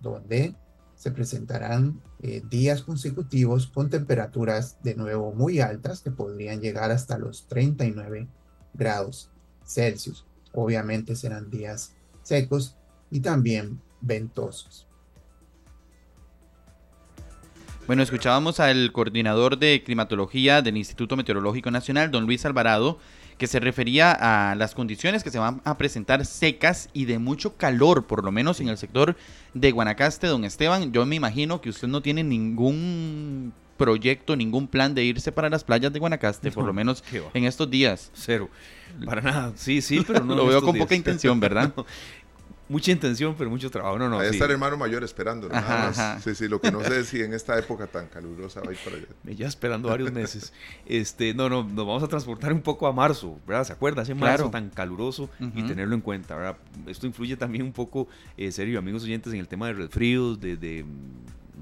donde 0.00 0.56
se 0.96 1.12
presentarán 1.12 2.02
eh, 2.20 2.42
días 2.50 2.82
consecutivos 2.82 3.68
con 3.68 3.90
temperaturas 3.90 4.82
de 4.82 4.96
nuevo 4.96 5.32
muy 5.32 5.60
altas 5.60 6.00
que 6.00 6.10
podrían 6.10 6.60
llegar 6.60 6.90
hasta 6.90 7.16
los 7.16 7.46
39 7.46 8.26
grados 8.72 9.30
Celsius. 9.64 10.26
Obviamente 10.52 11.14
serán 11.14 11.48
días 11.48 11.94
secos 12.24 12.76
y 13.08 13.20
también 13.20 13.80
ventosos. 14.00 14.88
Bueno, 17.86 18.02
escuchábamos 18.02 18.60
al 18.60 18.92
coordinador 18.92 19.58
de 19.58 19.82
climatología 19.84 20.62
del 20.62 20.78
Instituto 20.78 21.16
Meteorológico 21.16 21.70
Nacional, 21.70 22.10
don 22.10 22.24
Luis 22.24 22.46
Alvarado, 22.46 22.98
que 23.36 23.46
se 23.46 23.60
refería 23.60 24.12
a 24.12 24.54
las 24.54 24.74
condiciones 24.74 25.22
que 25.22 25.30
se 25.30 25.38
van 25.38 25.60
a 25.64 25.76
presentar 25.76 26.24
secas 26.24 26.88
y 26.94 27.04
de 27.04 27.18
mucho 27.18 27.58
calor, 27.58 28.06
por 28.06 28.24
lo 28.24 28.32
menos 28.32 28.58
en 28.60 28.70
el 28.70 28.78
sector 28.78 29.16
de 29.52 29.70
Guanacaste, 29.70 30.28
don 30.28 30.46
Esteban. 30.46 30.92
Yo 30.92 31.04
me 31.04 31.16
imagino 31.16 31.60
que 31.60 31.68
usted 31.68 31.86
no 31.86 32.00
tiene 32.00 32.24
ningún 32.24 33.52
proyecto, 33.76 34.34
ningún 34.34 34.66
plan 34.66 34.94
de 34.94 35.04
irse 35.04 35.30
para 35.30 35.50
las 35.50 35.62
playas 35.62 35.92
de 35.92 35.98
Guanacaste, 35.98 36.52
por 36.52 36.64
lo 36.64 36.72
menos 36.72 37.04
en 37.34 37.44
estos 37.44 37.70
días. 37.70 38.10
Cero. 38.14 38.48
Para 39.04 39.20
nada. 39.20 39.52
Sí, 39.56 39.82
sí, 39.82 40.02
pero 40.06 40.24
no. 40.24 40.34
lo 40.36 40.46
veo 40.46 40.62
con 40.62 40.78
poca 40.78 40.94
intención, 40.94 41.38
¿verdad? 41.38 41.72
mucha 42.74 42.90
intención, 42.90 43.36
pero 43.38 43.48
mucho 43.50 43.70
trabajo. 43.70 43.96
No, 43.98 44.08
no. 44.08 44.18
Ahí 44.18 44.30
está 44.30 44.46
el 44.46 44.50
hermano 44.50 44.76
mayor 44.76 45.04
esperando. 45.04 45.48
Sí, 46.22 46.34
sí, 46.34 46.48
lo 46.48 46.60
que 46.60 46.72
no 46.72 46.82
sé 46.82 47.00
es 47.00 47.06
si 47.06 47.22
en 47.22 47.32
esta 47.32 47.56
época 47.56 47.86
tan 47.86 48.08
calurosa 48.08 48.60
va 48.60 48.70
a 48.70 48.72
ir 48.72 48.78
para 48.84 48.96
allá. 48.96 49.06
Ya 49.36 49.46
esperando 49.46 49.88
varios 49.88 50.12
meses. 50.12 50.52
este, 50.84 51.34
no, 51.34 51.48
no, 51.48 51.62
nos 51.62 51.86
vamos 51.86 52.02
a 52.02 52.08
transportar 52.08 52.52
un 52.52 52.62
poco 52.62 52.88
a 52.88 52.92
marzo, 52.92 53.38
¿verdad? 53.46 53.64
¿Se 53.64 53.72
acuerda? 53.72 54.02
Ese 54.02 54.14
marzo 54.14 54.50
tan 54.50 54.70
caluroso 54.70 55.30
y 55.54 55.62
tenerlo 55.62 55.94
en 55.94 56.00
cuenta, 56.00 56.34
¿verdad? 56.34 56.56
Esto 56.86 57.06
influye 57.06 57.36
también 57.36 57.64
un 57.64 57.72
poco, 57.72 58.08
eh, 58.36 58.50
serio, 58.50 58.78
amigos 58.80 59.04
oyentes, 59.04 59.32
en 59.32 59.38
el 59.38 59.46
tema 59.48 59.68
de 59.68 59.74
resfríos, 59.74 60.40
de, 60.40 60.56
de 60.56 60.84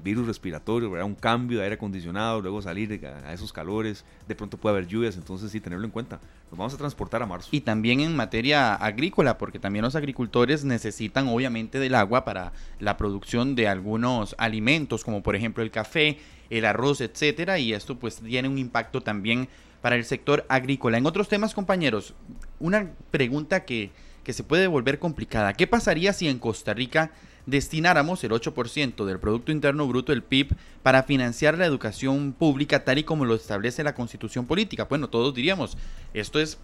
virus 0.01 0.27
respiratorio, 0.27 0.89
un 1.05 1.15
cambio 1.15 1.59
de 1.59 1.63
aire 1.65 1.75
acondicionado, 1.75 2.41
luego 2.41 2.61
salir 2.61 3.05
a, 3.05 3.33
esos 3.33 3.53
calores, 3.53 4.05
de 4.27 4.35
pronto 4.35 4.57
puede 4.57 4.77
haber 4.77 4.87
lluvias, 4.87 5.15
entonces 5.15 5.51
sí, 5.51 5.59
tenerlo 5.59 5.85
en 5.85 5.91
cuenta. 5.91 6.19
Nos 6.49 6.57
vamos 6.57 6.73
a 6.73 6.77
transportar 6.77 7.21
a 7.21 7.25
marzo. 7.25 7.49
Y 7.51 7.61
también 7.61 7.99
en 7.99 8.15
materia 8.15 8.75
agrícola, 8.75 9.37
porque 9.37 9.59
también 9.59 9.83
los 9.83 9.95
agricultores 9.95 10.63
necesitan 10.63 11.27
obviamente 11.27 11.79
del 11.79 11.95
agua 11.95 12.25
para 12.25 12.53
la 12.79 12.97
producción 12.97 13.55
de 13.55 13.67
algunos 13.67 14.35
alimentos, 14.37 15.03
como 15.03 15.21
por 15.21 15.35
ejemplo 15.35 15.63
el 15.63 15.71
café, 15.71 16.19
el 16.49 16.65
arroz, 16.65 17.01
etcétera, 17.01 17.59
y 17.59 17.73
esto 17.73 17.97
pues 17.99 18.17
tiene 18.17 18.47
un 18.47 18.57
impacto 18.57 19.01
también 19.01 19.47
para 19.81 19.95
el 19.95 20.05
sector 20.05 20.45
agrícola. 20.49 20.97
En 20.97 21.05
otros 21.05 21.27
temas, 21.27 21.53
compañeros, 21.53 22.13
una 22.59 22.91
pregunta 23.11 23.65
que 23.65 23.91
que 24.23 24.33
se 24.33 24.43
puede 24.43 24.67
volver 24.67 24.99
complicada. 24.99 25.53
¿Qué 25.53 25.67
pasaría 25.67 26.13
si 26.13 26.27
en 26.27 26.39
Costa 26.39 26.73
Rica 26.73 27.11
destináramos 27.45 28.23
el 28.23 28.31
8% 28.31 29.05
del 29.05 29.19
Producto 29.19 29.51
Interno 29.51 29.87
Bruto 29.87 30.11
del 30.11 30.23
PIB 30.23 30.55
para 30.81 31.03
financiar 31.03 31.57
la 31.57 31.65
educación 31.65 32.33
pública 32.33 32.83
tal 32.83 32.97
y 32.97 33.03
como 33.03 33.25
lo 33.25 33.35
establece 33.35 33.83
la 33.83 33.95
constitución 33.95 34.45
política? 34.45 34.85
Bueno, 34.85 35.09
todos 35.09 35.33
diríamos, 35.33 35.77
esto 36.13 36.39
es 36.39 36.57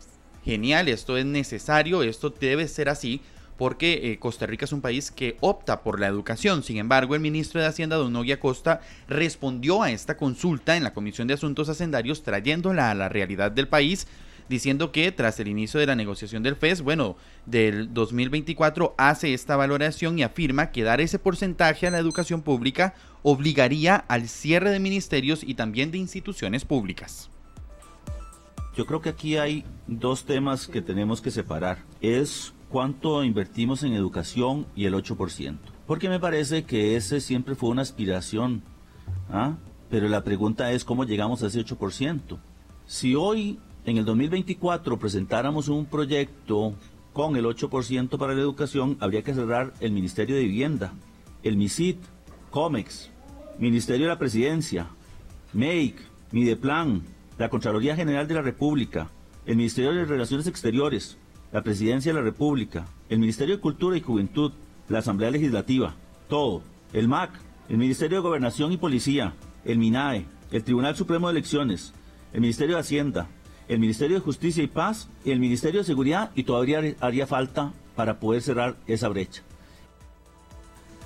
genial, 0.43 0.87
esto 0.87 1.17
es 1.17 1.25
necesario, 1.25 2.03
esto 2.03 2.29
debe 2.29 2.67
ser 2.67 2.89
así, 2.89 3.21
porque 3.57 4.11
eh, 4.13 4.19
Costa 4.19 4.45
Rica 4.45 4.63
es 4.63 4.71
un 4.71 4.79
país 4.79 5.11
que 5.11 5.35
opta 5.41 5.83
por 5.83 5.99
la 5.99 6.07
educación. 6.07 6.63
Sin 6.63 6.77
embargo, 6.77 7.13
el 7.13 7.19
ministro 7.19 7.59
de 7.59 7.67
Hacienda, 7.67 7.97
don 7.97 8.13
Nogui 8.13 8.35
Costa, 8.37 8.79
respondió 9.09 9.83
a 9.83 9.91
esta 9.91 10.15
consulta 10.15 10.77
en 10.77 10.83
la 10.83 10.93
Comisión 10.93 11.27
de 11.27 11.33
Asuntos 11.33 11.67
Hacendarios, 11.67 12.23
trayéndola 12.23 12.89
a 12.89 12.95
la 12.95 13.09
realidad 13.09 13.51
del 13.51 13.67
país, 13.67 14.07
diciendo 14.49 14.91
que 14.91 15.12
tras 15.12 15.39
el 15.39 15.47
inicio 15.47 15.79
de 15.79 15.85
la 15.85 15.95
negociación 15.95 16.43
del 16.43 16.55
FES, 16.55 16.81
bueno, 16.81 17.15
del 17.45 17.93
2024, 17.93 18.95
hace 18.97 19.33
esta 19.33 19.55
valoración 19.55 20.19
y 20.19 20.23
afirma 20.23 20.71
que 20.71 20.83
dar 20.83 20.99
ese 20.99 21.19
porcentaje 21.19 21.88
a 21.88 21.91
la 21.91 21.99
educación 21.99 22.41
pública 22.41 22.95
obligaría 23.21 23.95
al 23.95 24.28
cierre 24.28 24.71
de 24.71 24.80
ministerios 24.80 25.43
y 25.43 25.53
también 25.53 25.91
de 25.91 25.99
instituciones 25.99 26.65
públicas. 26.65 27.30
Yo 28.76 28.86
creo 28.86 29.01
que 29.01 29.09
aquí 29.09 29.38
hay 29.38 29.65
dos 29.88 30.26
temas 30.26 30.67
que 30.67 30.82
tenemos 30.82 31.21
que 31.21 31.32
separar. 31.32 31.80
Es 32.01 32.53
cuánto 32.69 33.24
invertimos 33.24 33.84
en 33.84 33.93
educación 33.93 34.67
y 34.76 34.86
el 34.86 34.93
8%. 34.93 35.57
Porque 35.86 36.07
me 36.07 36.19
parece 36.19 36.63
que 36.63 36.95
ese 36.95 37.19
siempre 37.19 37.55
fue 37.55 37.69
una 37.69 37.82
aspiración. 37.82 38.63
¿ah? 39.32 39.57
Pero 39.89 40.07
la 40.07 40.24
pregunta 40.24 40.71
es 40.71 40.86
cómo 40.86 41.03
llegamos 41.03 41.43
a 41.43 41.47
ese 41.47 41.65
8%. 41.65 42.38
Si 42.86 43.15
hoy, 43.15 43.59
en 43.86 43.97
el 43.97 44.05
2024, 44.05 44.97
presentáramos 44.97 45.67
un 45.67 45.86
proyecto 45.86 46.73
con 47.13 47.36
el 47.36 47.45
8% 47.45 48.17
para 48.17 48.34
la 48.34 48.41
educación, 48.41 48.97
habría 48.99 49.23
que 49.23 49.34
cerrar 49.34 49.73
el 49.80 49.91
Ministerio 49.91 50.36
de 50.36 50.43
Vivienda, 50.43 50.93
el 51.43 51.57
MISIT, 51.57 51.97
COMEX, 52.51 53.09
Ministerio 53.57 54.05
de 54.05 54.13
la 54.13 54.19
Presidencia, 54.19 54.88
MEIC, 55.53 55.95
Mideplan, 56.32 57.01
la 57.38 57.49
Contraloría 57.49 57.95
General 57.95 58.27
de 58.27 58.36
la 58.36 58.41
República, 58.41 59.09
el 59.45 59.57
Ministerio 59.57 59.93
de 59.93 60.05
Relaciones 60.05 60.47
Exteriores, 60.47 61.17
la 61.51 61.63
Presidencia 61.63 62.11
de 62.11 62.19
la 62.19 62.23
República, 62.23 62.86
el 63.09 63.19
Ministerio 63.19 63.55
de 63.55 63.61
Cultura 63.61 63.97
y 63.97 64.01
Juventud, 64.01 64.51
la 64.88 64.99
Asamblea 64.99 65.32
Legislativa, 65.32 65.95
todo, 66.27 66.61
el 66.93 67.07
MAC, 67.07 67.32
el 67.69 67.77
Ministerio 67.77 68.17
de 68.17 68.23
Gobernación 68.23 68.71
y 68.71 68.77
Policía, 68.77 69.34
el 69.65 69.77
MINAE, 69.77 70.25
el 70.51 70.63
Tribunal 70.63 70.95
Supremo 70.95 71.27
de 71.27 71.34
Elecciones, 71.34 71.93
el 72.34 72.41
Ministerio 72.41 72.75
de 72.75 72.82
Hacienda, 72.82 73.27
el 73.70 73.80
Ministerio 73.80 74.17
de 74.17 74.22
Justicia 74.22 74.63
y 74.63 74.67
Paz, 74.67 75.07
el 75.24 75.39
Ministerio 75.39 75.82
de 75.82 75.86
Seguridad 75.86 76.32
y 76.36 76.43
todavía 76.43 76.82
haría 76.99 77.28
falta 77.28 77.72
para 77.95 78.20
poder 78.20 78.41
cerrar 78.41 78.76
esa 78.88 79.07
brecha. 79.09 79.43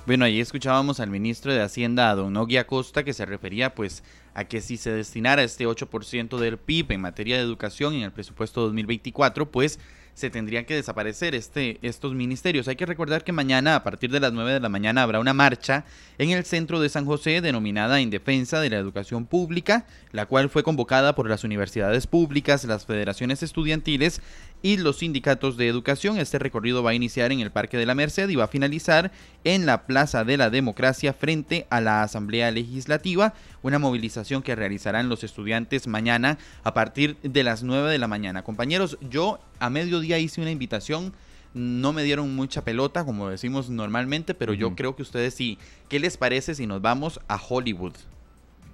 Bueno, 0.06 0.24
ahí 0.24 0.40
escuchábamos 0.40 0.98
al 0.98 1.10
ministro 1.10 1.52
de 1.52 1.62
Hacienda, 1.62 2.14
don 2.14 2.32
Nogui 2.32 2.56
Acosta, 2.56 3.04
que 3.04 3.12
se 3.12 3.26
refería 3.26 3.74
pues 3.74 4.02
a 4.34 4.44
que 4.44 4.60
si 4.60 4.78
se 4.78 4.90
destinara 4.90 5.42
este 5.42 5.66
8% 5.66 6.38
del 6.38 6.58
PIB 6.58 6.92
en 6.92 7.00
materia 7.02 7.36
de 7.36 7.42
educación 7.42 7.94
en 7.94 8.02
el 8.02 8.12
presupuesto 8.12 8.62
2024, 8.62 9.50
pues 9.50 9.78
se 10.14 10.30
tendrían 10.30 10.64
que 10.64 10.74
desaparecer 10.74 11.34
este, 11.34 11.78
estos 11.82 12.14
ministerios. 12.14 12.68
Hay 12.68 12.76
que 12.76 12.86
recordar 12.86 13.24
que 13.24 13.32
mañana, 13.32 13.74
a 13.74 13.82
partir 13.82 14.10
de 14.10 14.20
las 14.20 14.32
9 14.32 14.52
de 14.52 14.60
la 14.60 14.68
mañana, 14.68 15.02
habrá 15.02 15.18
una 15.18 15.34
marcha 15.34 15.84
en 16.18 16.30
el 16.30 16.44
centro 16.44 16.80
de 16.80 16.88
San 16.88 17.04
José 17.04 17.40
denominada 17.40 18.00
En 18.00 18.10
Defensa 18.10 18.60
de 18.60 18.70
la 18.70 18.78
Educación 18.78 19.26
Pública, 19.26 19.86
la 20.12 20.26
cual 20.26 20.50
fue 20.50 20.62
convocada 20.62 21.14
por 21.14 21.28
las 21.28 21.42
universidades 21.42 22.06
públicas, 22.06 22.64
las 22.64 22.86
federaciones 22.86 23.42
estudiantiles 23.42 24.22
y 24.64 24.78
los 24.78 24.96
sindicatos 24.96 25.58
de 25.58 25.68
educación. 25.68 26.16
Este 26.16 26.38
recorrido 26.38 26.82
va 26.82 26.92
a 26.92 26.94
iniciar 26.94 27.30
en 27.32 27.40
el 27.40 27.50
Parque 27.50 27.76
de 27.76 27.84
la 27.84 27.94
Merced 27.94 28.30
y 28.30 28.34
va 28.34 28.44
a 28.44 28.48
finalizar 28.48 29.12
en 29.44 29.66
la 29.66 29.86
Plaza 29.86 30.24
de 30.24 30.38
la 30.38 30.48
Democracia 30.48 31.12
frente 31.12 31.66
a 31.68 31.82
la 31.82 32.02
Asamblea 32.02 32.50
Legislativa, 32.50 33.34
una 33.62 33.78
movilización 33.78 34.42
que 34.42 34.56
realizarán 34.56 35.10
los 35.10 35.22
estudiantes 35.22 35.86
mañana 35.86 36.38
a 36.62 36.72
partir 36.72 37.18
de 37.22 37.44
las 37.44 37.62
9 37.62 37.92
de 37.92 37.98
la 37.98 38.08
mañana. 38.08 38.42
Compañeros, 38.42 38.96
yo 39.02 39.38
a 39.60 39.68
mediodía 39.68 40.18
hice 40.18 40.40
una 40.40 40.50
invitación 40.50 41.12
no 41.52 41.92
me 41.92 42.02
dieron 42.02 42.34
mucha 42.34 42.64
pelota, 42.64 43.04
como 43.04 43.28
decimos 43.28 43.70
normalmente, 43.70 44.34
pero 44.34 44.54
yo 44.54 44.74
creo 44.74 44.96
que 44.96 45.02
ustedes 45.02 45.34
sí. 45.34 45.56
¿Qué 45.88 46.00
les 46.00 46.16
parece 46.16 46.56
si 46.56 46.66
nos 46.66 46.82
vamos 46.82 47.20
a 47.28 47.40
Hollywood? 47.40 47.94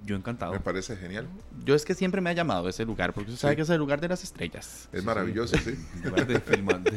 Yo 0.05 0.17
encantado. 0.17 0.53
Me 0.53 0.61
parece 0.61 0.97
genial. 0.97 1.27
Yo 1.65 1.75
es 1.75 1.85
que 1.85 1.95
siempre 1.95 2.21
me 2.21 2.31
ha 2.31 2.33
llamado 2.33 2.69
ese 2.69 2.85
lugar, 2.85 3.13
porque 3.13 3.31
usted 3.31 3.41
sabe 3.41 3.57
que 3.57 3.63
es 3.63 3.71
el 3.71 3.79
lugar 3.79 4.01
de 4.01 4.09
las 4.09 4.23
estrellas. 4.23 4.89
Es 4.93 5.05
maravilloso, 5.05 5.57
sí. 5.59 5.77
de, 6.27 6.41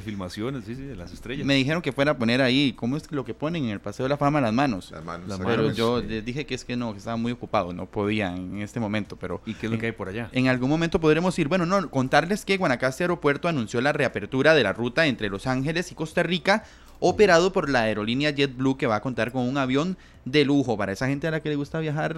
filmaciones, 0.02 0.66
sí, 0.66 0.76
sí, 0.76 0.84
de 0.84 0.96
las 0.96 1.12
estrellas. 1.12 1.46
Me 1.46 1.56
dijeron 1.56 1.82
que 1.82 1.92
fuera 1.92 2.12
a 2.12 2.18
poner 2.18 2.42
ahí, 2.42 2.74
¿cómo 2.74 2.98
es 2.98 3.12
lo 3.12 3.26
que 3.26 3.34
ponen 3.34 3.66
en 3.66 3.72
el 3.72 3.80
Paseo 3.80 4.06
de 4.06 4.10
la 4.10 4.18
Fama? 4.18 4.40
Las 4.42 4.54
manos. 4.54 4.92
Las 4.92 5.04
manos. 5.04 5.40
pero 5.44 5.72
yo 5.72 6.02
les 6.02 6.24
dije 6.24 6.46
que 6.46 6.56
es 6.56 6.64
que 6.64 6.76
no, 6.76 6.94
que 6.94 7.00
estaba 7.00 7.18
muy 7.18 7.32
ocupado, 7.32 7.74
no 7.74 7.86
podía 7.86 8.36
en 8.36 8.62
este 8.62 8.80
momento, 8.80 9.18
pero... 9.18 9.42
¿Y 9.46 9.54
qué 9.56 9.68
es 9.68 9.72
lo 9.72 9.78
que 9.78 9.88
hay 9.88 9.92
por 9.92 10.08
allá? 10.08 10.30
En 10.32 10.48
algún 10.48 10.70
momento 10.70 11.00
podremos 11.00 11.38
ir. 11.40 11.48
Bueno, 11.48 11.66
no, 11.66 11.90
contarles 11.90 12.46
que 12.46 12.58
Guanacaste 12.58 13.04
Aeropuerto 13.04 13.48
anunció 13.48 13.82
la 13.82 13.94
reapertura 13.94 14.54
de 14.54 14.64
la 14.64 14.74
ruta 14.74 15.06
entre 15.08 15.30
Los 15.30 15.48
Ángeles 15.48 15.92
y 15.92 15.96
Costa 15.96 16.24
Rica 16.24 16.64
operado 17.06 17.52
por 17.52 17.70
la 17.70 17.82
aerolínea 17.82 18.32
JetBlue 18.32 18.78
que 18.78 18.88
va 18.88 18.96
a 18.96 19.02
contar 19.02 19.34
con 19.34 19.44
un 19.44 19.58
avión 19.58 19.98
de 20.24 20.46
lujo 20.46 20.78
para 20.78 20.94
esa 20.94 21.08
gente 21.08 21.28
a 21.28 21.32
la 21.32 21.42
que 21.42 21.50
le 21.50 21.58
gusta 21.58 21.80
viajar 21.80 22.16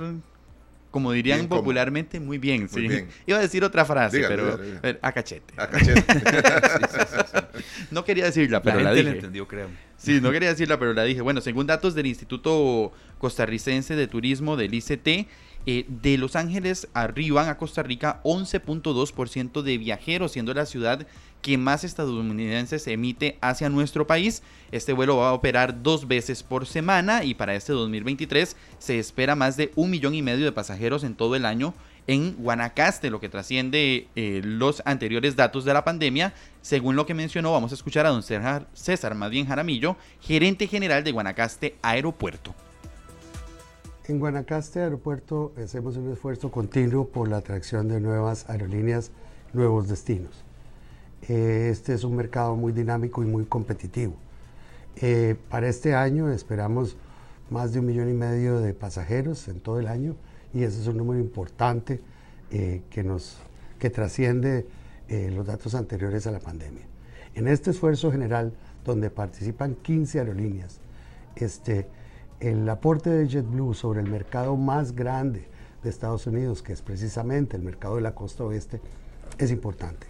como 0.95 1.11
dirían 1.11 1.49
popularmente, 1.49 2.21
muy 2.21 2.37
bien. 2.37 2.69
¿sí? 2.69 2.87
Iba 3.27 3.37
a 3.37 3.41
decir 3.41 3.65
otra 3.65 3.83
frase, 3.83 4.23
pero 4.29 4.57
a 5.01 5.11
cachete. 5.11 5.53
A 5.57 5.67
cachete. 5.67 6.05
no 7.91 8.05
quería 8.05 8.23
decirla, 8.23 8.61
pero 8.61 8.79
la, 8.79 8.93
dije. 8.93 9.09
entendió, 9.09 9.45
creo. 9.45 9.67
Sí, 9.97 10.21
no 10.21 10.31
quería 10.31 10.47
decirla, 10.47 10.79
pero 10.79 10.93
la 10.93 11.03
dije. 11.03 11.19
Bueno, 11.19 11.41
según 11.41 11.67
datos 11.67 11.95
del 11.95 12.05
Instituto 12.05 12.93
Costarricense 13.17 13.97
de 13.97 14.07
Turismo 14.07 14.55
del 14.55 14.73
ICT, 14.73 15.27
eh, 15.65 15.85
de 15.89 16.17
Los 16.17 16.37
Ángeles 16.37 16.87
arriban 16.93 17.49
a 17.49 17.57
Costa 17.57 17.83
Rica 17.83 18.21
11.2% 18.23 19.63
de 19.63 19.77
viajeros, 19.77 20.31
siendo 20.31 20.53
la 20.53 20.65
ciudad 20.65 21.05
que 21.45 21.59
más 21.59 21.83
estadounidenses 21.83 22.87
emite 22.87 23.37
hacia 23.39 23.69
nuestro 23.69 24.07
país. 24.07 24.41
Este 24.71 24.93
vuelo 24.93 25.17
va 25.17 25.29
a 25.29 25.33
operar 25.33 25.83
dos 25.83 26.07
veces 26.07 26.41
por 26.41 26.65
semana 26.65 27.23
y 27.23 27.35
para 27.35 27.53
este 27.53 27.71
2023 27.71 28.57
se 28.79 28.97
espera 28.97 29.35
más 29.35 29.55
de 29.55 29.71
un 29.75 29.91
millón 29.91 30.15
y 30.15 30.23
medio 30.23 30.43
de 30.43 30.51
pasajeros 30.51 31.03
en 31.03 31.13
todo 31.13 31.35
el 31.35 31.45
año 31.45 31.75
en 32.07 32.35
Guanacaste, 32.37 33.11
lo 33.11 33.19
que 33.19 33.29
trasciende 33.29 34.07
eh, 34.15 34.41
los 34.43 34.81
anteriores 34.85 35.35
datos 35.35 35.65
de 35.65 35.73
la 35.75 35.83
pandemia. 35.83 36.33
Según 36.63 36.95
lo 36.95 37.05
que 37.05 37.13
mencionó, 37.13 37.51
vamos 37.51 37.71
a 37.73 37.75
escuchar 37.75 38.07
a 38.07 38.09
don 38.09 38.23
César, 38.23 38.67
César 38.73 39.15
Jaramillo, 39.15 39.97
gerente 40.21 40.65
general 40.65 41.03
de 41.03 41.11
Guanacaste 41.11 41.75
Aeropuerto. 41.83 42.55
En 44.07 44.17
Guanacaste 44.17 44.79
Aeropuerto 44.79 45.53
hacemos 45.63 45.95
un 45.95 46.11
esfuerzo 46.11 46.49
continuo 46.49 47.07
por 47.07 47.27
la 47.27 47.37
atracción 47.37 47.87
de 47.87 48.01
nuevas 48.01 48.49
aerolíneas, 48.49 49.11
nuevos 49.53 49.87
destinos. 49.87 50.44
Eh, 51.27 51.69
este 51.71 51.93
es 51.93 52.03
un 52.03 52.15
mercado 52.15 52.55
muy 52.55 52.71
dinámico 52.71 53.23
y 53.23 53.25
muy 53.25 53.45
competitivo. 53.45 54.13
Eh, 54.97 55.35
para 55.49 55.67
este 55.67 55.95
año 55.95 56.29
esperamos 56.31 56.95
más 57.49 57.73
de 57.73 57.79
un 57.79 57.87
millón 57.87 58.09
y 58.09 58.13
medio 58.13 58.59
de 58.59 58.73
pasajeros 58.73 59.47
en 59.47 59.59
todo 59.59 59.79
el 59.79 59.87
año 59.87 60.15
y 60.53 60.63
ese 60.63 60.81
es 60.81 60.87
un 60.87 60.97
número 60.97 61.19
importante 61.19 61.99
eh, 62.51 62.81
que, 62.89 63.03
nos, 63.03 63.37
que 63.79 63.89
trasciende 63.89 64.65
los 65.07 65.45
datos 65.45 65.75
anteriores 65.75 66.25
a 66.25 66.31
la 66.31 66.39
pandemia. 66.39 66.81
En 67.35 67.47
este 67.47 67.69
esfuerzo 67.69 68.11
general, 68.11 68.53
donde 68.83 69.11
participan 69.11 69.75
15 69.75 70.17
aerolíneas, 70.17 70.79
este, 71.35 71.85
el 72.39 72.67
aporte 72.67 73.11
de 73.11 73.27
JetBlue 73.27 73.75
sobre 73.75 74.01
el 74.01 74.09
mercado 74.09 74.55
más 74.57 74.95
grande 74.95 75.47
de 75.83 75.89
Estados 75.89 76.25
Unidos, 76.25 76.63
que 76.63 76.73
es 76.73 76.81
precisamente 76.81 77.55
el 77.55 77.61
mercado 77.61 77.97
de 77.97 78.01
la 78.01 78.15
costa 78.15 78.43
oeste, 78.43 78.81
es 79.37 79.51
importante. 79.51 80.07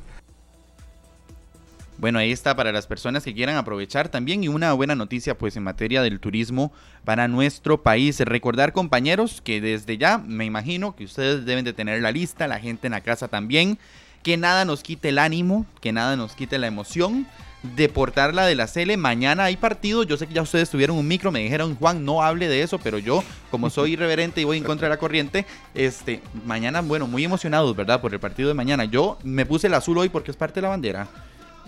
Bueno, 1.98 2.20
ahí 2.20 2.32
está 2.32 2.56
para 2.56 2.74
las 2.74 2.88
personas 2.88 3.24
que 3.24 3.34
quieran 3.34 3.56
aprovechar 3.56 4.10
también 4.10 4.44
y 4.44 4.50
una 4.50 4.74
buena 4.74 4.96
noticia 4.96 5.38
pues 5.38 5.56
en 5.56 5.64
materia 5.64 6.02
del 6.02 6.20
turismo 6.20 6.74
para 7.06 7.28
nuestro 7.28 7.84
país. 7.84 8.20
Recordar 8.20 8.74
compañeros 8.74 9.42
que 9.42 9.62
desde 9.62 9.98
ya 9.98 10.18
me 10.18 10.44
imagino 10.46 10.96
que 10.96 11.06
ustedes 11.06 11.46
deben 11.46 11.64
de 11.64 11.74
tener 11.74 12.02
la 12.02 12.12
lista, 12.12 12.48
la 12.48 12.60
gente 12.60 12.88
en 12.88 12.92
la 12.92 13.02
casa 13.02 13.30
también, 13.30 13.80
que 14.24 14.36
nada 14.36 14.66
nos 14.66 14.84
quite 14.84 15.10
el 15.10 15.20
ánimo, 15.20 15.66
que 15.80 15.94
nada 15.94 16.18
nos 16.18 16.34
quite 16.36 16.58
la 16.58 16.68
emoción 16.68 17.28
deportar 17.76 18.34
la 18.34 18.46
de 18.46 18.56
la 18.56 18.68
Cele. 18.68 18.98
Mañana 18.98 19.46
hay 19.46 19.58
partido. 19.58 20.04
Yo 20.04 20.18
sé 20.18 20.28
que 20.28 20.34
ya 20.34 20.42
ustedes 20.42 20.70
tuvieron 20.70 20.98
un 20.98 21.08
micro, 21.08 21.32
me 21.32 21.40
dijeron, 21.40 21.76
Juan, 21.76 22.06
no 22.06 22.22
hable 22.22 22.48
de 22.48 22.62
eso, 22.62 22.78
pero 22.78 22.98
yo, 22.98 23.24
como 23.52 23.70
soy 23.70 23.94
irreverente 23.94 24.42
y 24.42 24.44
voy 24.44 24.58
en 24.58 24.64
contra 24.64 24.88
de 24.88 24.94
la 24.94 25.00
corriente, 25.00 25.46
este, 25.74 26.22
mañana, 26.46 26.82
bueno, 26.82 27.08
muy 27.08 27.24
emocionados, 27.24 27.76
¿verdad? 27.76 28.02
Por 28.02 28.14
el 28.14 28.20
partido 28.20 28.50
de 28.50 28.54
mañana. 28.54 28.86
Yo 28.86 29.18
me 29.24 29.46
puse 29.46 29.68
el 29.68 29.74
azul 29.74 29.98
hoy 29.98 30.10
porque 30.10 30.32
es 30.32 30.38
parte 30.38 30.56
de 30.56 30.64
la 30.64 30.70
bandera. 30.70 31.08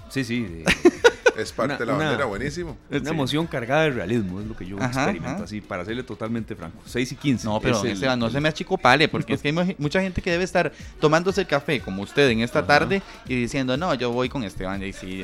Sí, 0.09 0.23
sí. 0.23 0.63
Es 1.37 1.51
parte 1.51 1.77
de 1.77 1.85
la 1.85 1.93
bandera, 1.93 2.25
buenísimo. 2.25 2.75
Es 2.89 3.01
una 3.01 3.11
emoción 3.11 3.45
cargada 3.45 3.83
de 3.83 3.91
realismo, 3.91 4.39
es 4.41 4.47
lo 4.47 4.57
que 4.57 4.65
yo 4.65 4.77
experimento, 4.77 5.43
así, 5.43 5.61
para 5.61 5.85
serle 5.85 6.01
totalmente 6.01 6.55
franco. 6.55 6.81
6 6.83 7.11
y 7.11 7.15
15. 7.15 7.47
No, 7.47 7.61
pero 7.61 7.83
Esteban, 7.85 8.17
no 8.17 8.29
se 8.31 8.41
me 8.41 8.49
achicopale, 8.49 9.07
porque 9.07 9.35
es 9.35 9.41
que 9.43 9.49
hay 9.49 9.75
mucha 9.77 10.01
gente 10.01 10.19
que 10.23 10.31
debe 10.31 10.43
estar 10.43 10.71
tomándose 10.99 11.41
el 11.41 11.47
café, 11.47 11.79
como 11.79 12.01
usted, 12.01 12.27
en 12.31 12.41
esta 12.41 12.65
tarde, 12.65 13.03
y 13.27 13.35
diciendo, 13.35 13.77
no, 13.77 13.93
yo 13.93 14.11
voy 14.11 14.29
con 14.29 14.43
Esteban, 14.43 14.81
y 14.81 14.93
sí, 14.93 15.23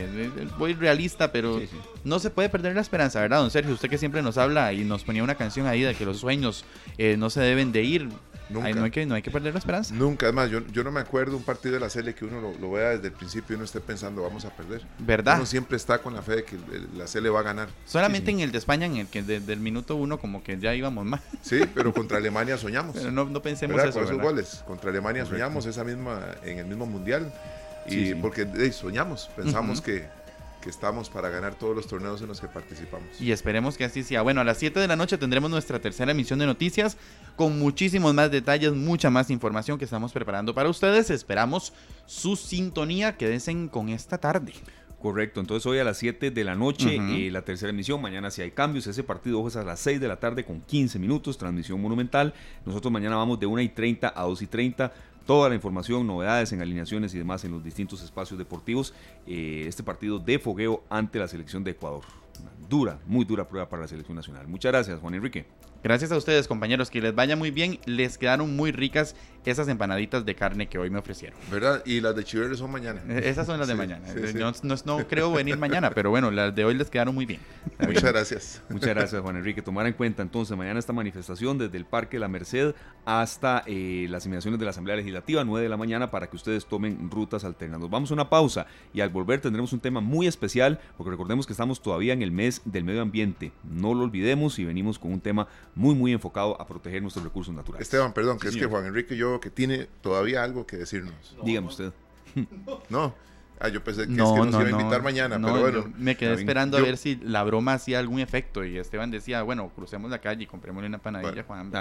voy 0.59 0.73
realista, 0.75 1.31
pero 1.31 1.59
no 2.03 2.19
se 2.19 2.29
puede 2.29 2.47
perder 2.47 2.75
la 2.75 2.81
esperanza, 2.81 3.19
¿verdad, 3.19 3.39
don 3.39 3.49
Sergio? 3.49 3.73
Usted 3.73 3.89
que 3.89 3.97
siempre 3.97 4.21
nos 4.21 4.37
habla 4.37 4.71
y 4.71 4.83
nos 4.83 5.03
ponía 5.03 5.23
una 5.23 5.35
canción 5.35 5.65
ahí 5.65 5.81
de 5.81 5.95
que 5.95 6.05
los 6.05 6.19
sueños 6.19 6.63
eh, 6.99 7.17
no 7.17 7.31
se 7.31 7.41
deben 7.41 7.71
de 7.71 7.81
ir. 7.81 8.09
No, 8.49 8.61
hay 8.61 8.91
que, 8.91 9.05
no 9.05 9.15
hay 9.15 9.21
que 9.21 9.31
perder 9.31 9.53
la 9.53 9.59
esperanza. 9.59 9.93
Nunca, 9.93 10.25
además, 10.25 10.49
yo, 10.49 10.65
yo 10.67 10.83
no 10.83 10.91
me 10.91 10.99
acuerdo 10.99 11.37
un 11.37 11.43
partido 11.43 11.73
de 11.75 11.79
la 11.79 11.89
Sele 11.89 12.13
que 12.13 12.25
uno 12.25 12.53
lo, 12.59 12.71
vea 12.71 12.89
desde 12.89 13.07
el 13.07 13.13
principio 13.13 13.53
y 13.53 13.55
uno 13.55 13.65
esté 13.65 13.79
pensando, 13.79 14.23
vamos 14.23 14.45
a 14.45 14.49
perder. 14.49 14.81
¿Verdad? 14.99 15.37
Uno 15.37 15.45
siempre 15.45 15.77
está 15.77 15.99
con 15.99 16.13
la 16.13 16.21
fe 16.21 16.37
de 16.37 16.43
que 16.43 16.57
la 16.95 17.07
Sele 17.07 17.29
va 17.29 17.39
a 17.39 17.43
ganar. 17.43 17.69
Solamente 17.85 18.31
en 18.31 18.39
el 18.39 18.51
de 18.51 18.57
España, 18.57 18.85
en 18.85 18.97
el 18.97 19.07
que 19.07 19.23
desde 19.23 19.53
el 19.53 19.59
minuto 19.59 19.95
uno 19.95 20.19
como 20.19 20.43
que 20.43 20.57
ya 20.59 20.75
íbamos 20.75 21.05
mal. 21.05 21.21
Sí, 21.41 21.61
pero 21.73 21.93
contra 21.93 22.17
Alemania 22.17 22.57
soñamos. 22.57 22.95
Pero 22.95 23.11
no, 23.11 23.25
no 23.25 23.41
pensemos 23.41 23.81
eso, 23.83 24.01
esos 24.01 24.19
goles. 24.19 24.63
Contra 24.65 24.89
Alemania 24.89 25.25
soñamos 25.25 25.65
esa 25.65 25.83
misma, 25.83 26.21
en 26.43 26.59
el 26.59 26.65
mismo 26.65 26.85
mundial. 26.85 27.33
Y 27.87 28.15
porque 28.15 28.71
soñamos, 28.71 29.29
pensamos 29.35 29.81
que 29.81 30.07
que 30.63 30.69
estamos 30.69 31.09
para 31.09 31.29
ganar 31.29 31.55
todos 31.55 31.75
los 31.75 31.87
torneos 31.87 32.21
en 32.21 32.29
los 32.29 32.39
que 32.39 32.47
participamos. 32.47 33.19
Y 33.19 33.31
esperemos 33.31 33.77
que 33.77 33.83
así 33.83 34.01
sea. 34.01 34.21
Bueno, 34.21 34.41
a 34.41 34.43
las 34.43 34.57
7 34.57 34.79
de 34.79 34.87
la 34.87 34.95
noche 34.95 35.17
tendremos 35.17 35.51
nuestra 35.51 35.79
tercera 35.79 36.11
emisión 36.11 36.39
de 36.39 36.45
noticias 36.45 36.97
con 37.35 37.59
muchísimos 37.59 38.13
más 38.13 38.31
detalles, 38.31 38.73
mucha 38.73 39.09
más 39.09 39.29
información 39.29 39.77
que 39.77 39.85
estamos 39.85 40.13
preparando 40.13 40.55
para 40.55 40.69
ustedes. 40.69 41.09
Esperamos 41.09 41.73
su 42.05 42.35
sintonía. 42.35 43.17
Quédense 43.17 43.53
con 43.69 43.89
esta 43.89 44.17
tarde. 44.17 44.53
Correcto, 45.03 45.41
entonces 45.41 45.65
hoy 45.65 45.79
a 45.79 45.83
las 45.83 45.97
7 45.97 46.31
de 46.31 46.43
la 46.45 46.55
noche 46.55 46.95
eh, 46.95 47.29
la 47.29 47.41
tercera 47.41 47.71
emisión, 47.71 48.01
mañana 48.01 48.31
si 48.31 48.41
hay 48.41 48.51
cambios, 48.51 48.87
ese 48.87 49.03
partido 49.03 49.37
ojo 49.39 49.49
es 49.49 49.57
a 49.57 49.63
las 49.65 49.81
6 49.81 49.99
de 49.99 50.07
la 50.07 50.15
tarde 50.15 50.45
con 50.45 50.61
15 50.61 50.97
minutos, 50.97 51.37
transmisión 51.37 51.81
monumental, 51.81 52.33
nosotros 52.65 52.89
mañana 52.89 53.17
vamos 53.17 53.37
de 53.37 53.45
1 53.45 53.63
y 53.63 53.67
30 53.67 54.13
a 54.15 54.23
2 54.23 54.43
y 54.43 54.47
30 54.47 54.93
toda 55.25 55.49
la 55.49 55.55
información, 55.55 56.05
novedades 56.05 56.51
en 56.51 56.61
alineaciones 56.61 57.13
y 57.13 57.17
demás 57.17 57.43
en 57.45 57.51
los 57.51 57.63
distintos 57.63 58.01
espacios 58.01 58.37
deportivos. 58.37 58.93
Eh, 59.27 59.65
este 59.67 59.83
partido 59.83 60.19
de 60.19 60.39
fogueo 60.39 60.83
ante 60.89 61.19
la 61.19 61.27
selección 61.27 61.63
de 61.63 61.71
Ecuador. 61.71 62.03
dura, 62.69 62.99
muy 63.05 63.23
dura 63.25 63.47
prueba 63.47 63.69
para 63.69 63.83
la 63.83 63.87
selección 63.87 64.15
nacional. 64.15 64.47
Muchas 64.47 64.71
gracias, 64.71 64.99
Juan 64.99 65.13
Enrique. 65.13 65.45
Gracias 65.83 66.11
a 66.13 66.17
ustedes, 66.17 66.47
compañeros. 66.47 66.89
Que 66.89 67.01
les 67.01 67.13
vaya 67.13 67.35
muy 67.35 67.51
bien. 67.51 67.79
Les 67.85 68.17
quedaron 68.17 68.55
muy 68.55 68.71
ricas 68.71 69.15
esas 69.51 69.67
empanaditas 69.67 70.25
de 70.25 70.35
carne 70.35 70.67
que 70.67 70.77
hoy 70.77 70.89
me 70.89 70.99
ofrecieron. 70.99 71.37
¿Verdad? 71.51 71.83
Y 71.85 72.01
las 72.01 72.15
de 72.15 72.23
Chiverre 72.23 72.55
son 72.55 72.71
mañana. 72.71 73.01
Eh, 73.09 73.23
esas 73.25 73.45
son 73.45 73.59
las 73.59 73.67
de 73.67 73.75
mañana. 73.75 74.05
No, 74.85 75.07
creo 75.07 75.31
venir 75.31 75.57
mañana, 75.57 75.91
pero 75.91 76.09
bueno, 76.09 76.31
las 76.31 76.55
de 76.55 76.65
hoy 76.65 76.75
les 76.75 76.89
quedaron 76.89 77.15
muy 77.15 77.25
bien. 77.25 77.41
Muchas 77.79 78.03
gracias. 78.03 78.61
Muchas 78.69 78.89
gracias, 78.89 79.21
Juan 79.23 79.37
Enrique. 79.37 79.61
Tomar 79.61 79.87
en 79.87 79.93
cuenta 79.93 80.21
entonces 80.21 80.55
mañana 80.57 80.79
esta 80.79 80.93
manifestación 80.93 81.57
desde 81.57 81.77
el 81.77 81.85
Parque 81.85 82.19
La 82.19 82.27
Merced 82.27 82.73
hasta 83.05 83.63
eh, 83.65 84.07
las 84.09 84.25
inmediaciones 84.25 84.59
de 84.59 84.65
la 84.65 84.71
Asamblea 84.71 84.95
Legislativa, 84.95 85.43
9 85.43 85.63
de 85.63 85.69
la 85.69 85.77
mañana, 85.77 86.11
para 86.11 86.27
que 86.27 86.35
ustedes 86.35 86.65
tomen 86.65 87.09
rutas 87.11 87.43
alternadas. 87.43 87.89
Vamos 87.89 88.11
a 88.11 88.13
una 88.13 88.29
pausa 88.29 88.65
y 88.93 89.01
al 89.01 89.09
volver 89.09 89.41
tendremos 89.41 89.73
un 89.73 89.79
tema 89.79 89.99
muy 89.99 90.27
especial, 90.27 90.79
porque 90.97 91.11
recordemos 91.11 91.45
que 91.45 91.53
estamos 91.53 91.81
todavía 91.81 92.13
en 92.13 92.21
el 92.21 92.31
mes 92.31 92.61
del 92.65 92.83
medio 92.83 93.01
ambiente. 93.01 93.51
No 93.63 93.93
lo 93.93 94.03
olvidemos 94.03 94.57
y 94.59 94.65
venimos 94.65 94.99
con 94.99 95.11
un 95.11 95.19
tema 95.19 95.47
muy, 95.75 95.95
muy 95.95 96.11
enfocado 96.11 96.59
a 96.59 96.67
proteger 96.67 97.01
nuestros 97.01 97.23
recursos 97.23 97.53
naturales. 97.53 97.87
Esteban, 97.87 98.13
perdón, 98.13 98.39
que 98.39 98.47
es 98.49 98.55
que 98.55 98.65
Juan 98.65 98.85
Enrique 98.85 99.15
yo 99.15 99.39
que 99.39 99.49
tiene 99.49 99.87
todavía 100.01 100.43
algo 100.43 100.65
que 100.65 100.77
decirnos. 100.77 101.35
Dígame 101.43 101.67
usted. 101.67 101.93
No. 102.89 103.13
Ah, 103.59 103.69
yo 103.69 103.81
pensé 103.81 104.07
que, 104.07 104.11
no, 104.11 104.35
es 104.35 104.41
que 104.41 104.51
nos 104.51 104.61
iba 104.61 104.77
a 104.77 104.81
invitar 104.81 105.01
mañana, 105.03 105.39
pero 105.39 105.61
bueno. 105.61 105.93
Me 105.97 106.17
quedé 106.17 106.33
esperando 106.33 106.77
a 106.77 106.81
ver 106.81 106.97
si 106.97 107.15
la 107.17 107.43
broma 107.43 107.73
hacía 107.73 107.99
algún 107.99 108.19
efecto 108.19 108.65
y 108.65 108.77
Esteban 108.77 109.09
decía, 109.09 109.41
bueno, 109.43 109.71
crucemos 109.73 110.11
la 110.11 110.19
calle 110.19 110.43
y 110.43 110.47
comprémosle 110.47 110.87
una 110.87 110.97
panadilla, 110.97 111.43
Juan. 111.43 111.71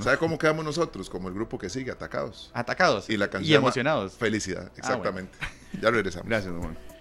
¿Sabe 0.00 0.18
cómo 0.18 0.38
quedamos 0.38 0.64
nosotros? 0.64 1.10
Como 1.10 1.28
el 1.28 1.34
grupo 1.34 1.58
que 1.58 1.68
sigue, 1.68 1.90
atacados. 1.90 2.50
Atacados. 2.54 3.10
Y 3.10 3.16
la 3.16 3.28
canción. 3.28 3.50
Y 3.50 3.56
emocionados. 3.56 4.12
Felicidad, 4.12 4.66
ah, 4.68 4.76
exactamente. 4.76 5.36
Ya 5.80 5.90
regresamos. 5.90 6.28
Gracias, 6.28 6.54
Juan. 6.54 6.91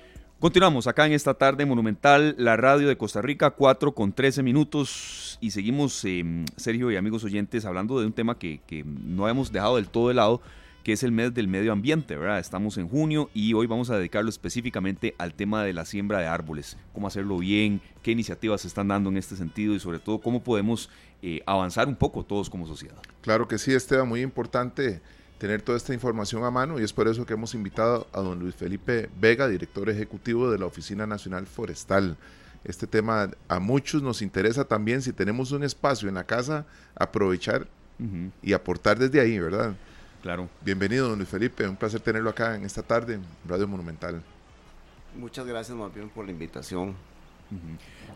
Continuamos 0.41 0.87
acá 0.87 1.05
en 1.05 1.13
esta 1.13 1.35
tarde 1.35 1.67
monumental, 1.67 2.33
la 2.39 2.57
radio 2.57 2.87
de 2.87 2.97
Costa 2.97 3.21
Rica, 3.21 3.51
4 3.51 3.93
con 3.93 4.11
13 4.11 4.41
minutos. 4.41 5.37
Y 5.39 5.51
seguimos, 5.51 6.03
em, 6.03 6.45
Sergio 6.57 6.89
y 6.89 6.95
amigos 6.95 7.23
oyentes, 7.23 7.63
hablando 7.63 7.99
de 7.99 8.07
un 8.07 8.11
tema 8.11 8.39
que, 8.39 8.59
que 8.65 8.83
no 8.83 9.29
hemos 9.29 9.51
dejado 9.51 9.75
del 9.75 9.87
todo 9.87 10.07
de 10.07 10.15
lado, 10.15 10.41
que 10.83 10.93
es 10.93 11.03
el 11.03 11.11
mes 11.11 11.31
del 11.35 11.47
medio 11.47 11.71
ambiente, 11.71 12.15
¿verdad? 12.15 12.39
Estamos 12.39 12.79
en 12.79 12.87
junio 12.87 13.29
y 13.35 13.53
hoy 13.53 13.67
vamos 13.67 13.91
a 13.91 13.97
dedicarlo 13.97 14.31
específicamente 14.31 15.13
al 15.19 15.35
tema 15.35 15.63
de 15.63 15.73
la 15.73 15.85
siembra 15.85 16.17
de 16.17 16.25
árboles, 16.25 16.75
cómo 16.91 17.05
hacerlo 17.05 17.37
bien, 17.37 17.79
qué 18.01 18.09
iniciativas 18.09 18.61
se 18.61 18.67
están 18.67 18.87
dando 18.87 19.11
en 19.11 19.17
este 19.17 19.35
sentido 19.35 19.75
y 19.75 19.79
sobre 19.79 19.99
todo 19.99 20.21
cómo 20.21 20.41
podemos 20.41 20.89
eh, 21.21 21.43
avanzar 21.45 21.87
un 21.87 21.95
poco 21.95 22.23
todos 22.23 22.49
como 22.49 22.65
sociedad. 22.65 22.97
Claro 23.21 23.47
que 23.47 23.59
sí, 23.59 23.73
Esteban, 23.73 24.09
muy 24.09 24.21
importante 24.21 25.01
tener 25.41 25.63
toda 25.63 25.75
esta 25.75 25.91
información 25.91 26.43
a 26.43 26.51
mano 26.51 26.79
y 26.79 26.83
es 26.83 26.93
por 26.93 27.07
eso 27.07 27.25
que 27.25 27.33
hemos 27.33 27.55
invitado 27.55 28.05
a 28.13 28.21
don 28.21 28.37
Luis 28.37 28.53
Felipe 28.53 29.09
Vega, 29.19 29.47
director 29.47 29.89
ejecutivo 29.89 30.51
de 30.51 30.59
la 30.59 30.67
Oficina 30.67 31.07
Nacional 31.07 31.47
Forestal. 31.47 32.15
Este 32.63 32.85
tema 32.85 33.31
a 33.47 33.59
muchos 33.59 34.03
nos 34.03 34.21
interesa 34.21 34.65
también 34.65 35.01
si 35.01 35.11
tenemos 35.13 35.51
un 35.51 35.63
espacio 35.63 36.07
en 36.07 36.13
la 36.13 36.25
casa, 36.25 36.67
aprovechar 36.93 37.65
y 38.43 38.53
aportar 38.53 38.99
desde 38.99 39.19
ahí, 39.19 39.39
¿verdad? 39.39 39.73
Claro. 40.21 40.47
Bienvenido, 40.63 41.09
don 41.09 41.17
Luis 41.17 41.29
Felipe, 41.29 41.67
un 41.67 41.75
placer 41.75 42.01
tenerlo 42.01 42.29
acá 42.29 42.55
en 42.55 42.63
esta 42.63 42.83
tarde 42.83 43.15
en 43.15 43.23
Radio 43.47 43.67
Monumental. 43.67 44.21
Muchas 45.17 45.47
gracias, 45.47 45.75
más 45.75 45.91
bien, 45.91 46.07
por 46.09 46.23
la 46.25 46.31
invitación. 46.33 46.95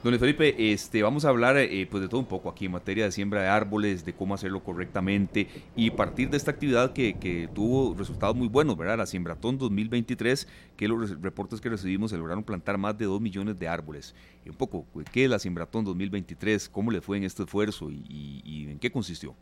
Don 0.06 0.20
Felipe, 0.20 0.72
este, 0.72 1.02
vamos 1.02 1.26
a 1.26 1.30
hablar 1.30 1.58
eh, 1.58 1.88
pues 1.90 2.04
de 2.04 2.08
todo 2.08 2.20
un 2.20 2.28
poco 2.28 2.48
aquí 2.48 2.66
en 2.66 2.74
materia 2.74 3.06
de 3.06 3.12
siembra 3.12 3.42
de 3.42 3.48
árboles, 3.48 4.06
de 4.06 4.14
cómo 4.14 4.36
hacerlo 4.36 4.64
correctamente 4.64 5.48
y 5.76 5.90
partir 5.90 6.30
de 6.30 6.38
esta 6.38 6.52
actividad 6.52 6.94
que, 6.94 7.50
tuvo 7.56 7.96
resultados 7.98 8.36
muy 8.36 8.48
buenos, 8.48 8.78
¿verdad? 8.78 9.00
La 9.00 9.08
Siembratón 9.08 9.58
2023, 9.58 10.48
que 10.78 10.88
los 10.88 11.20
reportes 11.22 11.60
que 11.60 11.70
recibimos 11.70 12.12
se 12.12 12.18
lograron 12.18 12.44
plantar 12.44 12.78
más 12.78 12.96
de 13.00 13.06
2 13.06 13.20
millones 13.20 13.58
de 13.58 13.68
árboles. 13.68 14.14
Y 14.46 14.50
un 14.50 14.56
poco, 14.56 14.86
¿qué 15.12 15.24
es 15.24 15.30
la 15.32 15.40
Siembratón 15.40 15.84
2023? 15.86 16.70
¿Cómo 16.70 16.92
le 16.92 17.02
fue 17.02 17.18
en 17.18 17.24
este 17.24 17.42
esfuerzo 17.42 17.90
y, 17.90 18.68
en 18.70 18.78
qué 18.78 18.92
consistió? 18.92 19.34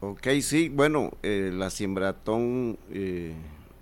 Ok, 0.00 0.26
sí, 0.42 0.68
bueno, 0.68 1.12
eh, 1.22 1.52
la 1.54 1.70
Siembratón 1.70 2.76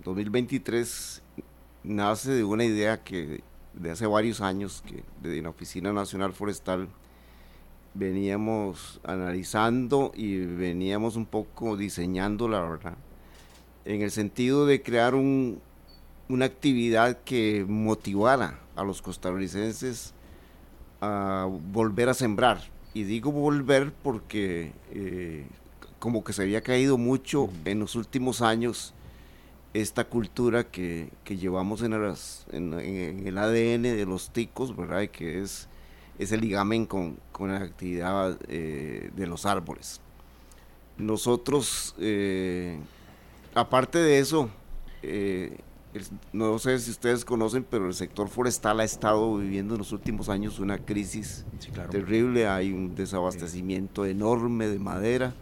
2023 0.05 1.23
eh, 1.39 1.43
nace 1.85 2.33
de 2.33 2.45
una 2.45 2.65
idea 2.65 3.03
que 3.03 3.41
de 3.81 3.91
hace 3.91 4.07
varios 4.07 4.41
años 4.41 4.83
que 4.87 5.05
desde 5.23 5.43
la 5.43 5.51
Oficina 5.51 5.93
Nacional 5.93 6.33
Forestal 6.33 6.89
veníamos 7.95 9.01
analizando 9.05 10.13
y 10.15 10.39
veníamos 10.39 11.17
un 11.17 11.27
poco 11.27 11.77
diseñando, 11.77 12.49
la 12.49 12.61
verdad, 12.61 12.97
en 13.85 14.03
el 14.03 14.11
sentido 14.11 14.67
de 14.67 14.83
crear 14.83 15.15
un, 15.15 15.61
una 16.29 16.45
actividad 16.45 17.19
que 17.25 17.65
motivara 17.67 18.59
a 18.77 18.85
los 18.85 19.03
costarricenses 19.03 20.15
a 21.01 21.49
volver 21.73 22.09
a 22.09 22.15
sembrar. 22.15 22.61
Y 22.95 23.05
digo 23.05 23.31
volver 23.31 23.93
porque 24.03 24.73
eh, 24.91 25.47
como 25.99 26.25
que 26.25 26.33
se 26.33 26.43
había 26.43 26.63
caído 26.63 26.99
mucho 26.99 27.49
en 27.65 27.81
los 27.81 27.95
últimos 27.95 28.43
años 28.43 28.95
esta 29.75 30.05
cultura 30.05 30.65
que, 30.65 31.11
llevamos 31.27 31.83
en, 31.83 31.93
en, 32.53 33.27
el 33.27 33.39
ADN 33.39 33.83
de 33.83 34.07
los 34.07 34.31
ticos, 34.31 34.77
¿verdad? 34.77 35.09
que 35.09 35.43
es 35.43 35.69
ese 36.19 36.37
ligamen 36.37 36.87
con, 36.87 37.19
la 37.41 37.59
actividad 37.59 38.39
eh, 38.49 39.11
de 39.15 39.27
los 39.27 39.47
árboles. 39.47 40.01
Nosotros, 40.97 41.95
eh, 41.99 42.79
aparte 43.55 43.99
de 43.99 44.19
eso, 44.19 44.51
eh, 45.03 45.59
no 46.33 46.59
sé 46.59 46.79
si 46.81 46.91
ustedes 46.91 47.25
conocen, 47.25 47.65
pero 47.69 47.87
el 47.87 47.95
sector 47.95 48.29
forestal 48.29 48.81
ha 48.81 48.85
estado 48.85 49.37
viviendo 49.37 49.75
en 49.75 49.79
los 49.79 49.93
últimos 49.93 50.29
años 50.29 50.59
una 50.59 50.79
crisis 50.79 51.45
terrible. 51.91 52.49
Hay 52.49 52.73
un 52.73 52.95
desabastecimiento 52.95 54.05
enorme 54.05 54.67
de 54.67 54.79
madera 54.79 55.35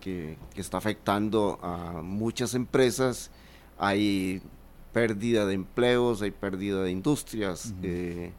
que, 0.00 0.36
está 0.56 0.78
afectando 0.78 1.58
a 1.62 2.02
muchas 2.02 2.54
empresas. 2.54 3.30
Hay 3.78 4.42
pérdida 4.92 5.46
de 5.46 5.54
empleos, 5.54 6.22
hay 6.22 6.30
pérdida 6.30 6.82
de 6.82 6.90
industrias, 6.90 7.74
eh, 7.82 8.32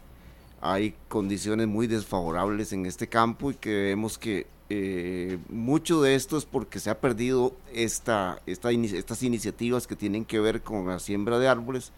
hay 0.61 0.95
condiciones 1.07 1.67
muy 1.67 1.87
desfavorables 1.87 2.73
en 2.73 2.85
este 2.85 3.07
campo 3.07 3.51
y 3.51 3.55
que 3.55 3.69
vemos 3.69 4.17
que 4.17 4.47
eh, 4.69 5.37
mucho 5.49 6.01
de 6.01 6.15
esto 6.15 6.37
es 6.37 6.45
porque 6.45 6.79
se 6.79 6.89
ha 6.89 7.01
perdido 7.01 7.55
esta, 7.73 8.41
esta, 8.45 8.71
estas 8.71 9.23
iniciativas 9.23 9.87
que 9.87 9.95
tienen 9.95 10.25
que 10.25 10.39
ver 10.39 10.61
con 10.61 10.87
la 10.87 10.99
siembra 10.99 11.39
de 11.39 11.47
árboles. 11.47 11.91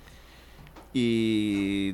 Y 0.94 1.94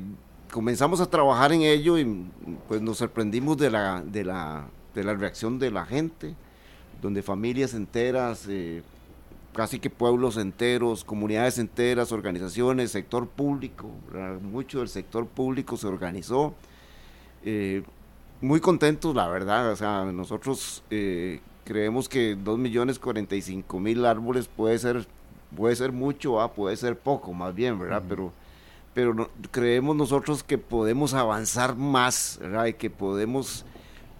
comenzamos 0.52 1.00
a 1.00 1.10
trabajar 1.10 1.52
en 1.52 1.62
ello 1.62 1.98
y 1.98 2.26
pues 2.68 2.80
nos 2.80 2.98
sorprendimos 2.98 3.56
de 3.56 3.70
la, 3.70 4.02
de 4.02 4.24
la, 4.24 4.68
de 4.94 5.02
la 5.02 5.14
reacción 5.14 5.58
de 5.58 5.70
la 5.72 5.84
gente 5.84 6.36
donde 7.02 7.22
familias 7.22 7.74
enteras 7.74 8.46
eh, 8.48 8.82
casi 9.54 9.78
que 9.78 9.90
pueblos 9.90 10.36
enteros, 10.36 11.04
comunidades 11.04 11.58
enteras, 11.58 12.12
organizaciones, 12.12 12.92
sector 12.92 13.28
público, 13.28 13.90
mucho 14.40 14.78
del 14.78 14.88
sector 14.88 15.26
público 15.26 15.76
se 15.76 15.86
organizó. 15.86 16.54
Eh, 17.44 17.82
muy 18.40 18.60
contentos, 18.60 19.14
la 19.14 19.28
verdad, 19.28 19.70
o 19.70 19.76
sea, 19.76 20.04
nosotros 20.06 20.82
eh, 20.90 21.40
creemos 21.64 22.08
que 22.08 22.36
2.045.000 22.36 24.06
árboles 24.06 24.48
puede 24.48 24.78
ser, 24.78 25.06
puede 25.54 25.76
ser 25.76 25.92
mucho, 25.92 26.40
¿ah? 26.40 26.52
puede 26.52 26.76
ser 26.76 26.98
poco, 26.98 27.32
más 27.32 27.54
bien, 27.54 27.78
¿verdad? 27.78 28.02
Pero, 28.08 28.32
pero 28.94 29.30
creemos 29.50 29.94
nosotros 29.96 30.42
que 30.42 30.58
podemos 30.58 31.14
avanzar 31.14 31.76
más, 31.76 32.38
¿verdad? 32.40 32.66
Y 32.66 32.72
que 32.74 32.90
podemos 32.90 33.64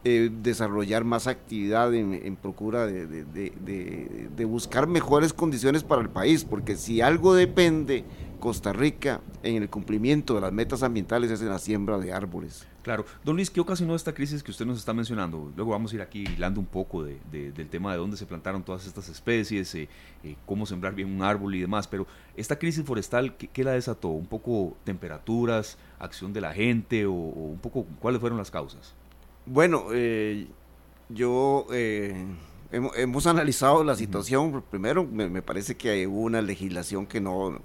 eh, 0.04 0.30
desarrollar 0.42 1.04
más 1.04 1.28
actividad 1.28 1.94
en, 1.94 2.36
procura 2.36 2.86
de, 2.86 4.44
buscar 4.44 4.88
mejores 4.88 5.32
condiciones 5.32 5.84
para 5.84 6.02
el 6.02 6.10
país, 6.10 6.44
porque 6.44 6.76
si 6.76 7.00
algo 7.00 7.34
depende 7.34 8.04
Costa 8.40 8.72
Rica 8.72 9.20
en 9.44 9.62
el 9.62 9.70
cumplimiento 9.70 10.34
de 10.34 10.40
las 10.40 10.52
metas 10.52 10.82
ambientales 10.82 11.30
es 11.30 11.40
en 11.40 11.48
la 11.48 11.60
siembra 11.60 11.98
de 11.98 12.12
árboles. 12.12 12.66
Claro. 12.82 13.06
Don 13.24 13.36
Luis, 13.36 13.48
¿qué 13.48 13.60
ocasionó 13.60 13.94
esta 13.94 14.12
crisis 14.12 14.42
que 14.42 14.50
usted 14.50 14.66
nos 14.66 14.78
está 14.78 14.92
mencionando? 14.92 15.52
Luego 15.54 15.70
vamos 15.70 15.92
a 15.92 15.94
ir 15.94 16.02
aquí 16.02 16.24
hilando 16.24 16.58
un 16.58 16.66
poco 16.66 17.04
del 17.04 17.68
tema 17.70 17.92
de 17.92 17.98
dónde 17.98 18.16
se 18.16 18.26
plantaron 18.26 18.64
todas 18.64 18.84
estas 18.88 19.08
especies, 19.08 19.72
eh, 19.76 19.88
eh, 20.24 20.34
cómo 20.44 20.66
sembrar 20.66 20.96
bien 20.96 21.12
un 21.12 21.22
árbol 21.22 21.54
y 21.54 21.60
demás, 21.60 21.86
pero 21.86 22.08
esta 22.36 22.58
crisis 22.58 22.84
forestal, 22.84 23.36
¿qué, 23.36 23.62
la 23.62 23.70
desató? 23.70 24.08
¿Un 24.08 24.26
poco 24.26 24.76
temperaturas, 24.82 25.78
acción 26.00 26.32
de 26.32 26.40
la 26.40 26.52
gente 26.52 27.06
o 27.06 27.12
un 27.12 27.60
poco 27.62 27.86
cuáles 28.00 28.20
fueron 28.20 28.36
las 28.36 28.50
causas? 28.50 28.96
Bueno, 29.46 29.86
eh, 29.92 30.46
yo 31.08 31.66
eh, 31.72 32.14
hemos, 32.70 33.26
analizado 33.26 33.82
la 33.82 33.96
situación. 33.96 34.62
Primero, 34.70 35.04
me, 35.04 35.42
parece 35.42 35.76
que 35.76 36.06
hubo 36.06 36.20
una 36.20 36.40
legislación 36.40 37.06
que 37.06 37.20
no, 37.20 37.60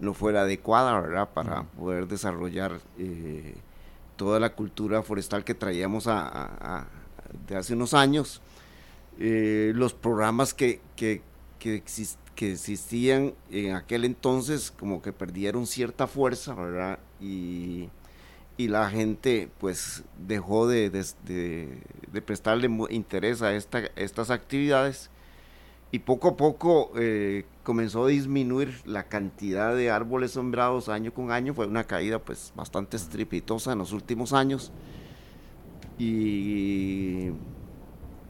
no 0.00 0.14
fuera 0.14 0.42
adecuada, 0.42 0.98
¿verdad? 1.00 1.28
Para 1.34 1.64
poder 1.64 2.08
desarrollar 2.08 2.80
eh, 2.98 3.54
toda 4.16 4.40
la 4.40 4.54
cultura 4.54 5.02
forestal 5.02 5.44
que 5.44 5.54
traíamos 5.54 6.06
a, 6.08 6.86
de 7.46 7.56
hace 7.56 7.74
unos 7.74 7.92
años. 7.92 8.40
los 9.18 9.92
programas 9.92 10.54
que, 10.54 10.80
que, 10.96 11.20
que, 11.58 11.82
que 12.34 12.52
existían 12.52 13.34
en 13.50 13.74
aquel 13.74 14.06
entonces 14.06 14.70
como 14.70 15.02
que 15.02 15.12
perdieron 15.12 15.66
cierta 15.66 16.06
fuerza, 16.06 16.54
¿verdad? 16.54 16.98
Y 17.20 17.90
y 18.56 18.68
la 18.68 18.90
gente 18.90 19.50
pues 19.58 20.04
dejó 20.26 20.68
de, 20.68 20.90
prestarle 22.24 22.70
interés 22.90 23.42
a 23.42 23.54
esta, 23.54 23.80
estas 23.96 24.30
actividades 24.30 25.10
y 25.90 26.00
poco 26.00 26.28
a 26.28 26.36
poco 26.36 26.92
eh, 26.96 27.44
comenzó 27.62 28.04
a 28.04 28.08
disminuir 28.08 28.80
la 28.86 29.04
cantidad 29.04 29.74
de 29.74 29.90
árboles 29.90 30.32
sembrados 30.32 30.88
año 30.88 31.12
con 31.12 31.30
año, 31.30 31.54
fue 31.54 31.66
una 31.66 31.84
caída 31.84 32.18
pues 32.18 32.52
bastante 32.56 32.96
estrepitosa 32.96 33.72
en 33.72 33.78
los 33.78 33.92
últimos 33.92 34.32
años. 34.32 34.72
Y, 35.98 37.30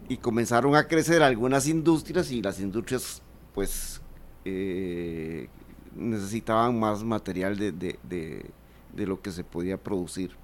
y 0.08 0.16
comenzaron 0.20 0.74
a 0.74 0.88
crecer 0.88 1.22
algunas 1.22 1.68
industrias 1.68 2.32
y 2.32 2.42
las 2.42 2.58
industrias 2.58 3.22
pues 3.54 4.02
eh, 4.44 5.48
necesitaban 5.94 6.78
más 6.78 7.04
material 7.04 7.56
de 7.56 8.50
de 8.92 9.06
lo 9.06 9.20
que 9.22 9.32
se 9.32 9.44
podía 9.44 9.76
producir. 9.76 10.36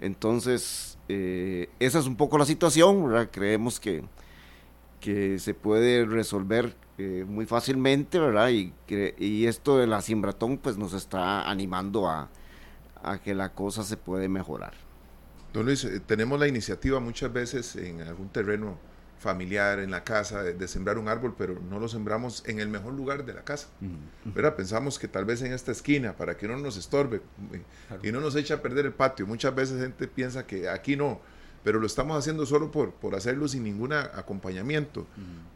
Entonces, 0.00 0.98
eh, 1.08 1.68
esa 1.80 1.98
es 1.98 2.06
un 2.06 2.16
poco 2.16 2.38
la 2.38 2.44
situación, 2.44 3.28
Creemos 3.32 3.80
que, 3.80 4.04
que 5.00 5.38
se 5.38 5.54
puede 5.54 6.04
resolver 6.04 6.76
eh, 6.98 7.24
muy 7.26 7.46
fácilmente, 7.46 8.18
¿verdad? 8.18 8.50
Y, 8.50 8.72
y 9.18 9.46
esto 9.46 9.78
de 9.78 9.86
la 9.86 10.02
siembratón 10.02 10.58
pues 10.58 10.76
nos 10.76 10.92
está 10.92 11.48
animando 11.48 12.08
a, 12.08 12.28
a 13.02 13.18
que 13.18 13.34
la 13.34 13.54
cosa 13.54 13.82
se 13.84 13.96
puede 13.96 14.28
mejorar. 14.28 14.74
Don 15.52 15.66
Luis, 15.66 15.84
eh, 15.84 16.00
tenemos 16.00 16.38
la 16.38 16.46
iniciativa 16.48 17.00
muchas 17.00 17.32
veces 17.32 17.76
en 17.76 18.02
algún 18.02 18.28
terreno 18.28 18.78
familiar 19.18 19.80
en 19.80 19.90
la 19.90 20.04
casa, 20.04 20.42
de, 20.42 20.68
sembrar 20.68 20.98
un 20.98 21.08
árbol, 21.08 21.34
pero 21.36 21.60
no 21.68 21.78
lo 21.78 21.88
sembramos 21.88 22.42
en 22.46 22.60
el 22.60 22.68
mejor 22.68 22.94
lugar 22.94 23.24
de 23.24 23.34
la 23.34 23.42
casa. 23.42 23.68
Pensamos 24.56 24.98
que 24.98 25.08
tal 25.08 25.24
vez 25.24 25.42
en 25.42 25.52
esta 25.52 25.72
esquina, 25.72 26.16
para 26.16 26.36
que 26.36 26.46
no 26.46 26.56
nos 26.56 26.76
estorbe 26.76 27.20
eh, 27.52 27.62
y 28.02 28.12
no 28.12 28.20
nos 28.20 28.36
eche 28.36 28.54
a 28.54 28.62
perder 28.62 28.86
el 28.86 28.92
patio. 28.92 29.26
Muchas 29.26 29.54
veces 29.54 29.80
gente 29.80 30.06
piensa 30.06 30.46
que 30.46 30.68
aquí 30.68 30.96
no, 30.96 31.20
pero 31.64 31.80
lo 31.80 31.86
estamos 31.86 32.16
haciendo 32.16 32.46
solo 32.46 32.70
por, 32.70 32.92
por 32.92 33.14
hacerlo 33.14 33.48
sin 33.48 33.64
ningún 33.64 33.92
acompañamiento. 33.92 35.06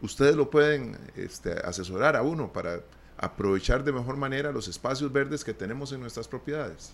Ustedes 0.00 0.34
lo 0.34 0.50
pueden 0.50 0.96
este, 1.16 1.52
asesorar 1.52 2.16
a 2.16 2.22
uno 2.22 2.52
para 2.52 2.80
aprovechar 3.16 3.84
de 3.84 3.92
mejor 3.92 4.16
manera 4.16 4.50
los 4.50 4.66
espacios 4.66 5.12
verdes 5.12 5.44
que 5.44 5.54
tenemos 5.54 5.92
en 5.92 6.00
nuestras 6.00 6.26
propiedades. 6.26 6.92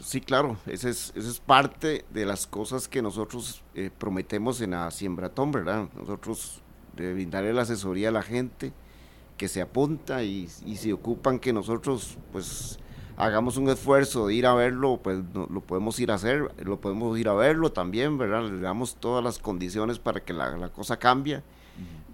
Sí, 0.00 0.20
claro, 0.20 0.56
esa 0.66 0.88
es, 0.88 1.12
es 1.16 1.40
parte 1.40 2.04
de 2.10 2.26
las 2.26 2.46
cosas 2.46 2.88
que 2.88 3.00
nosotros 3.00 3.62
eh, 3.74 3.90
prometemos 3.96 4.60
en 4.60 4.72
la 4.72 4.90
Siembratón, 4.90 5.52
¿verdad? 5.52 5.88
Nosotros 5.96 6.62
de 6.96 7.12
brindarle 7.14 7.52
la 7.52 7.62
asesoría 7.62 8.08
a 8.08 8.12
la 8.12 8.22
gente 8.22 8.72
que 9.36 9.48
se 9.48 9.60
apunta 9.60 10.22
y, 10.22 10.48
y 10.64 10.76
se 10.76 10.92
ocupan 10.92 11.38
que 11.38 11.52
nosotros 11.52 12.18
pues 12.32 12.78
hagamos 13.16 13.56
un 13.56 13.68
esfuerzo 13.68 14.26
de 14.26 14.34
ir 14.34 14.46
a 14.46 14.54
verlo, 14.54 15.00
pues 15.02 15.20
lo 15.34 15.60
podemos 15.60 15.98
ir 16.00 16.10
a 16.10 16.14
hacer, 16.14 16.50
lo 16.64 16.80
podemos 16.80 17.18
ir 17.18 17.28
a 17.28 17.34
verlo 17.34 17.72
también, 17.72 18.18
¿verdad? 18.18 18.44
Le 18.44 18.60
damos 18.60 18.96
todas 18.96 19.24
las 19.24 19.38
condiciones 19.38 19.98
para 19.98 20.20
que 20.20 20.32
la, 20.32 20.56
la 20.56 20.68
cosa 20.68 20.98
cambie 20.98 21.42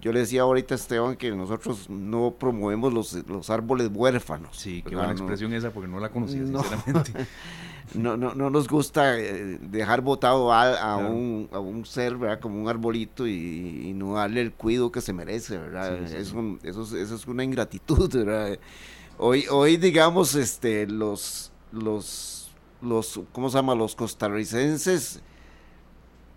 yo 0.01 0.11
le 0.11 0.19
decía 0.19 0.41
ahorita 0.41 0.73
a 0.73 0.77
Esteban 0.77 1.15
que 1.15 1.31
nosotros 1.31 1.89
no 1.89 2.35
promovemos 2.37 2.91
los, 2.91 3.13
los 3.27 3.49
árboles 3.51 3.89
huérfanos. 3.93 4.57
Sí, 4.57 4.83
qué 4.87 4.95
buena 4.95 5.11
expresión 5.11 5.53
esa 5.53 5.71
porque 5.71 5.87
no 5.87 5.99
la 5.99 6.09
conocía, 6.09 6.43
sinceramente. 6.43 7.13
no, 7.13 7.19
no, 7.93 8.17
no 8.17 8.49
nos 8.49 8.67
gusta 8.67 9.19
eh, 9.19 9.57
dejar 9.61 10.01
botado 10.01 10.53
a, 10.53 10.97
un, 10.97 11.49
a 11.51 11.59
un 11.59 11.85
ser, 11.85 12.17
¿verdad? 12.17 12.39
Como 12.39 12.61
un 12.61 12.67
arbolito 12.67 13.27
y, 13.27 13.93
no 13.95 14.13
darle 14.15 14.41
el 14.41 14.53
cuidado 14.53 14.91
que 14.91 15.01
se 15.01 15.13
merece, 15.13 15.57
¿verdad? 15.57 16.03
eso, 16.03 16.57
eso, 16.63 16.97
es 16.97 17.27
una 17.27 17.43
ingratitud, 17.43 18.13
¿verdad? 18.25 18.57
Hoy, 19.17 19.45
hoy 19.49 19.77
digamos, 19.77 20.35
este, 20.35 20.87
los, 20.87 21.51
los, 21.71 22.51
los, 22.81 23.19
¿cómo 23.31 23.49
se 23.49 23.57
llama? 23.57 23.75
Los 23.75 23.95
costarricenses 23.95 25.21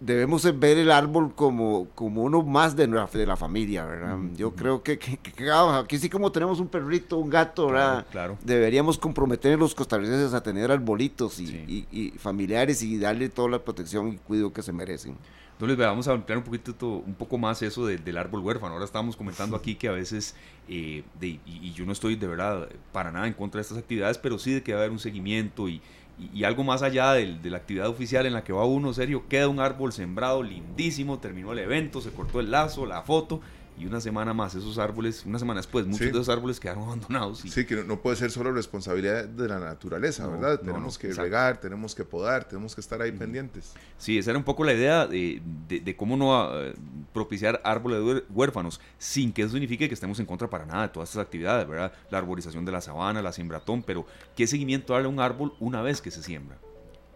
debemos 0.00 0.44
ver 0.58 0.78
el 0.78 0.90
árbol 0.90 1.34
como, 1.34 1.88
como 1.94 2.22
uno 2.22 2.42
más 2.42 2.76
de, 2.76 2.86
de 2.86 3.26
la 3.26 3.36
familia, 3.36 3.84
¿verdad? 3.84 4.18
Yo 4.36 4.54
creo 4.54 4.82
que, 4.82 4.98
aquí 5.74 5.98
sí 5.98 6.08
como 6.08 6.30
tenemos 6.32 6.60
un 6.60 6.68
perrito, 6.68 7.18
un 7.18 7.30
gato, 7.30 7.68
¿verdad? 7.68 8.06
Claro, 8.10 8.38
Deberíamos 8.42 8.98
comprometer 8.98 9.54
a 9.54 9.56
los 9.56 9.74
costarricenses 9.74 10.34
a 10.34 10.42
tener 10.42 10.70
arbolitos 10.70 11.38
y, 11.40 12.12
familiares 12.18 12.82
y 12.82 12.98
darle 12.98 13.28
toda 13.28 13.48
la 13.48 13.58
protección 13.58 14.08
y 14.08 14.16
cuidado 14.18 14.52
que 14.52 14.62
se 14.62 14.72
merecen. 14.72 15.16
Entonces, 15.52 15.78
vamos 15.78 16.08
a 16.08 16.12
ampliar 16.12 16.38
un 16.38 16.44
poquito, 16.44 16.74
un 17.06 17.14
poco 17.14 17.38
más 17.38 17.62
eso 17.62 17.86
del 17.86 18.18
árbol 18.18 18.40
huérfano. 18.40 18.72
Ahora 18.72 18.84
estábamos 18.84 19.16
comentando 19.16 19.56
aquí 19.56 19.76
que 19.76 19.86
a 19.86 19.92
veces, 19.92 20.34
eh, 20.68 21.04
y, 21.20 21.72
yo 21.72 21.86
no 21.86 21.92
estoy 21.92 22.16
de 22.16 22.26
verdad 22.26 22.68
para 22.92 23.12
nada 23.12 23.28
en 23.28 23.34
contra 23.34 23.58
de 23.58 23.62
estas 23.62 23.78
actividades, 23.78 24.18
pero 24.18 24.38
sí 24.38 24.52
de 24.52 24.62
que 24.62 24.72
va 24.72 24.80
a 24.80 24.82
haber 24.82 24.90
un 24.90 24.98
seguimiento 24.98 25.68
y, 25.68 25.80
y, 26.18 26.44
algo 26.44 26.64
más 26.64 26.82
allá 26.82 27.12
de 27.12 27.50
la 27.50 27.56
actividad 27.56 27.88
oficial 27.88 28.26
en 28.26 28.34
la 28.34 28.44
que 28.44 28.52
va 28.52 28.64
uno, 28.64 28.92
serio, 28.92 29.24
queda 29.28 29.48
un 29.48 29.60
árbol 29.60 29.92
sembrado 29.92 30.42
lindísimo, 30.42 31.18
terminó 31.18 31.52
el 31.52 31.58
evento, 31.58 32.00
se 32.00 32.10
cortó 32.10 32.40
el 32.40 32.50
lazo, 32.50 32.86
la 32.86 33.02
foto, 33.02 33.40
y 33.76 33.86
una 33.86 34.00
semana 34.00 34.32
más 34.32 34.54
esos 34.54 34.78
árboles, 34.78 35.24
una 35.26 35.38
semana 35.38 35.58
después, 35.58 35.86
muchos 35.86 36.06
de 36.06 36.10
esos 36.10 36.28
árboles 36.28 36.60
quedaron 36.60 36.82
abandonados. 36.84 37.40
Sí, 37.40 37.64
que 37.64 37.82
no, 37.84 38.00
puede 38.00 38.16
ser 38.16 38.30
solo 38.30 38.52
responsabilidad 38.52 39.24
de 39.24 39.48
la 39.48 39.58
naturaleza, 39.58 40.26
¿verdad? 40.26 40.60
tenemos 40.60 40.98
que 40.98 41.12
regar, 41.12 41.60
tenemos 41.60 41.94
que 41.94 42.04
podar, 42.04 42.44
tenemos 42.44 42.74
que 42.74 42.80
estar 42.80 43.00
ahí 43.02 43.12
pendientes. 43.12 43.72
Sí, 43.98 44.18
esa 44.18 44.30
era 44.30 44.38
un 44.38 44.44
poco 44.44 44.64
la 44.64 44.74
idea 44.74 45.06
de, 45.06 45.42
de, 45.68 45.96
cómo 45.96 46.16
no 46.16 46.60
eh, 46.60 46.74
propiciar 47.12 47.60
árboles 47.64 48.22
huérfanos, 48.30 48.80
sin 48.98 49.32
que 49.32 49.42
eso 49.42 49.52
signifique 49.52 49.88
que 49.88 49.94
estemos 49.94 50.18
en 50.20 50.26
contra 50.26 50.48
para 50.48 50.66
nada 50.66 50.82
de 50.82 50.88
todas 50.88 51.08
estas 51.08 51.22
actividades, 51.22 51.66
¿verdad? 51.66 51.92
La 52.10 52.18
arborización 52.18 52.64
de 52.64 52.72
la 52.72 52.80
sabana, 52.80 53.22
la 53.22 53.32
siembratón, 53.32 53.82
pero 53.82 54.06
¿qué 54.36 54.46
seguimiento 54.46 54.92
darle 54.92 55.06
a 55.06 55.10
un 55.10 55.20
árbol 55.20 55.54
una 55.58 55.82
vez 55.82 56.00
que 56.00 56.10
se 56.10 56.22
siembra? 56.22 56.58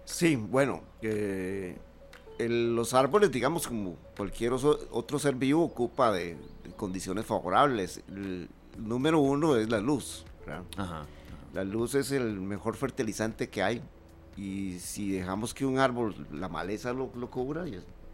Sí, 0.04 0.36
bueno, 0.36 0.82
eh, 1.02 1.76
los 2.46 2.94
árboles, 2.94 3.32
digamos, 3.32 3.66
como 3.66 3.96
cualquier 4.16 4.52
otro 4.52 5.18
ser 5.18 5.34
vivo, 5.34 5.64
ocupa 5.64 6.12
de, 6.12 6.36
condiciones 6.76 7.26
favorables. 7.26 8.02
El, 8.08 8.48
número 8.76 9.18
uno 9.18 9.56
es 9.56 9.68
la 9.68 9.80
luz. 9.80 10.24
La 11.52 11.64
luz 11.64 11.94
es 11.94 12.12
el 12.12 12.40
mejor 12.40 12.76
fertilizante 12.76 13.48
que 13.48 13.62
hay. 13.62 13.82
Y 14.36 14.78
si 14.78 15.10
dejamos 15.10 15.52
que 15.52 15.66
un 15.66 15.78
árbol, 15.78 16.14
la 16.32 16.48
maleza 16.48 16.92
lo, 16.92 17.10
lo 17.16 17.28
cubra, 17.28 17.64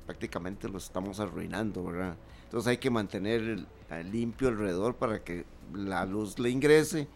prácticamente 0.07 0.69
lo 0.69 0.79
estamos 0.79 1.21
arruinando, 1.21 1.85
¿verdad? 1.85 2.17
Entonces 2.45 2.71
hay 2.71 2.79
que 2.79 2.89
mantener 2.89 3.67
limpio 4.11 4.49
alrededor 4.49 4.95
para 4.95 5.23
que 5.23 5.45
la 5.75 6.07
luz 6.07 6.39
le 6.39 6.49
ingrese. 6.49 7.09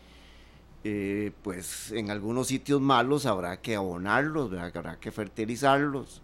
Eh, 0.85 1.33
pues 1.43 1.91
en 1.91 2.11
algunos 2.11 2.47
sitios 2.49 2.81
malos 2.81 3.27
habrá 3.27 3.61
que 3.61 3.75
abonarlos, 3.75 4.53
habrá 4.53 5.01
que 5.01 5.11
fertilizarlos 5.11 6.23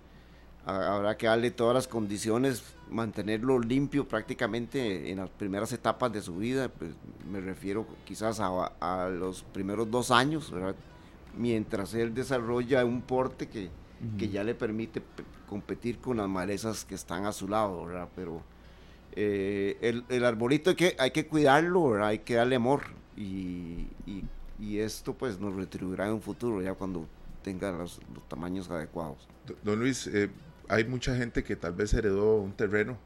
habrá 0.66 1.16
que 1.16 1.26
darle 1.26 1.50
todas 1.50 1.74
las 1.74 1.88
condiciones 1.88 2.62
mantenerlo 2.90 3.58
limpio 3.58 4.06
prácticamente 4.06 5.10
en 5.10 5.18
las 5.18 5.30
primeras 5.30 5.72
etapas 5.72 6.12
de 6.12 6.22
su 6.22 6.36
vida, 6.36 6.68
pues 6.68 6.92
me 7.30 7.40
refiero 7.40 7.86
quizás 8.04 8.40
a, 8.40 9.08
los 9.08 9.42
primeros 9.42 9.90
dos 9.90 10.10
años, 10.10 10.52
mientras 11.36 11.94
él 11.94 12.14
desarrolla 12.14 12.84
un 12.84 13.02
porte 13.02 13.48
que, 13.48 13.70
que 14.18 14.28
ya 14.28 14.44
le 14.44 14.54
permite 14.54 15.02
competir 15.48 15.98
con 15.98 16.18
las 16.18 16.28
malezas 16.28 16.84
que 16.84 16.94
están 16.94 17.26
a 17.26 17.32
su 17.32 17.48
lado, 17.48 17.86
¿verdad? 17.86 18.08
Pero 18.14 18.42
eh, 19.12 19.76
el, 19.80 20.04
el, 20.08 20.24
arbolito 20.24 20.70
hay 20.70 20.76
que, 20.76 20.96
hay 20.98 21.10
que 21.10 21.26
cuidarlo, 21.26 22.04
hay 22.04 22.20
que 22.20 22.34
darle 22.34 22.56
amor 22.56 22.82
y, 23.16 23.86
y, 24.06 24.78
esto 24.78 25.12
pues 25.14 25.38
nos 25.38 25.54
retribuirá 25.54 26.06
en 26.06 26.14
un 26.14 26.22
futuro 26.22 26.60
ya 26.62 26.74
cuando 26.74 27.06
tenga 27.42 27.70
los, 27.70 28.00
tamaños 28.28 28.70
adecuados. 28.70 29.28
Don 29.62 29.78
Luis, 29.78 30.06
eh, 30.06 30.30
hay 30.68 30.84
mucha 30.84 31.16
gente 31.16 31.44
que 31.44 31.56
tal 31.56 31.74
vez 31.74 31.92
heredó 31.94 32.36
un 32.36 32.52
terreno, 32.52 32.98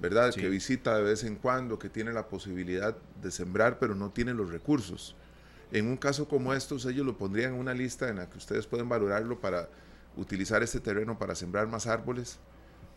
¿verdad? 0.00 0.32
Que 0.34 0.48
visita 0.48 0.96
de 0.96 1.02
vez 1.02 1.24
en 1.24 1.36
cuando, 1.36 1.78
que 1.78 1.88
tiene 1.88 2.12
la 2.12 2.28
posibilidad 2.28 2.96
de 3.22 3.30
sembrar, 3.30 3.78
pero 3.78 3.94
no 3.94 4.10
tiene 4.10 4.34
los 4.34 4.50
recursos. 4.50 5.16
En 5.72 5.86
un 5.86 5.96
caso 5.96 6.28
como 6.28 6.52
estos, 6.52 6.84
ellos 6.86 7.06
lo 7.06 7.16
pondrían 7.16 7.54
en 7.54 7.60
una 7.60 7.74
lista 7.74 8.08
en 8.08 8.16
la 8.16 8.28
que 8.28 8.38
ustedes 8.38 8.66
pueden 8.66 8.88
valorarlo 8.88 9.40
para 9.40 9.68
utilizar 10.16 10.62
este 10.62 10.80
terreno 10.80 11.18
para 11.18 11.34
sembrar 11.34 11.68
más 11.68 11.86
árboles 11.86 12.38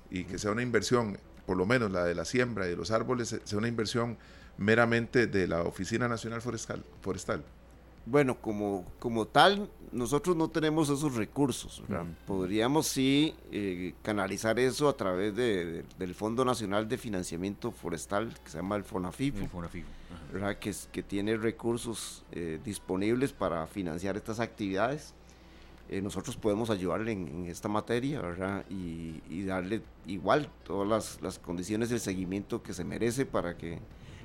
y 0.10 0.26
que 0.26 0.38
sea 0.38 0.52
una 0.52 0.64
inversión, 0.64 1.18
por 1.46 1.58
lo 1.58 1.66
menos 1.66 1.92
la 1.92 2.04
de 2.04 2.16
la 2.16 2.26
siembra 2.26 2.66
y 2.66 2.72
de 2.72 2.76
los 2.76 2.92
árboles, 2.92 3.40
sea 3.44 3.58
una 3.58 3.68
inversión 3.68 4.18
meramente 4.58 5.28
de 5.28 5.48
la 5.48 5.62
Oficina 5.64 6.08
Nacional 6.08 6.42
Forestal. 6.42 6.84
Forestal. 7.02 7.44
Bueno, 8.06 8.42
como, 8.42 8.86
como 9.00 9.26
tal, 9.26 9.70
nosotros 9.94 10.36
no 10.36 10.50
tenemos 10.50 10.90
esos 10.90 11.16
recursos. 11.16 11.82
Podríamos 12.28 12.88
sí 12.88 13.34
eh, 13.52 13.94
canalizar 14.02 14.60
eso 14.60 14.90
a 14.90 14.98
través 14.98 15.36
de, 15.36 15.86
del 15.98 16.14
Fondo 16.14 16.44
Nacional 16.44 16.90
de 16.90 16.98
Financiamiento 16.98 17.72
Forestal, 17.72 18.34
que 18.44 18.50
se 18.50 18.58
llama 18.58 18.76
el 18.76 18.84
FONAFIFO, 18.84 19.64
el 20.34 20.58
Que, 20.60 20.74
que, 20.92 21.04
tiene 21.04 21.38
recursos 21.38 22.26
eh, 22.32 22.60
disponibles 22.64 23.32
para 23.32 23.68
financiar 23.68 24.18
estas 24.18 24.40
actividades. 24.40 25.14
Eh, 25.90 26.02
nosotros 26.02 26.36
podemos 26.36 26.70
ayudarle 26.70 27.12
en, 27.12 27.46
esta 27.46 27.68
materia 27.68 28.22
¿verdad? 28.22 28.66
Y, 28.70 29.44
darle 29.44 29.82
igual 30.08 30.50
todas 30.64 30.88
las, 30.88 31.22
las 31.22 31.40
condiciones 31.40 31.90
del 31.90 32.00
seguimiento 32.00 32.64
que 32.64 32.74
se 32.74 32.84
merece 32.84 33.26
para 33.26 33.58
que 33.58 33.80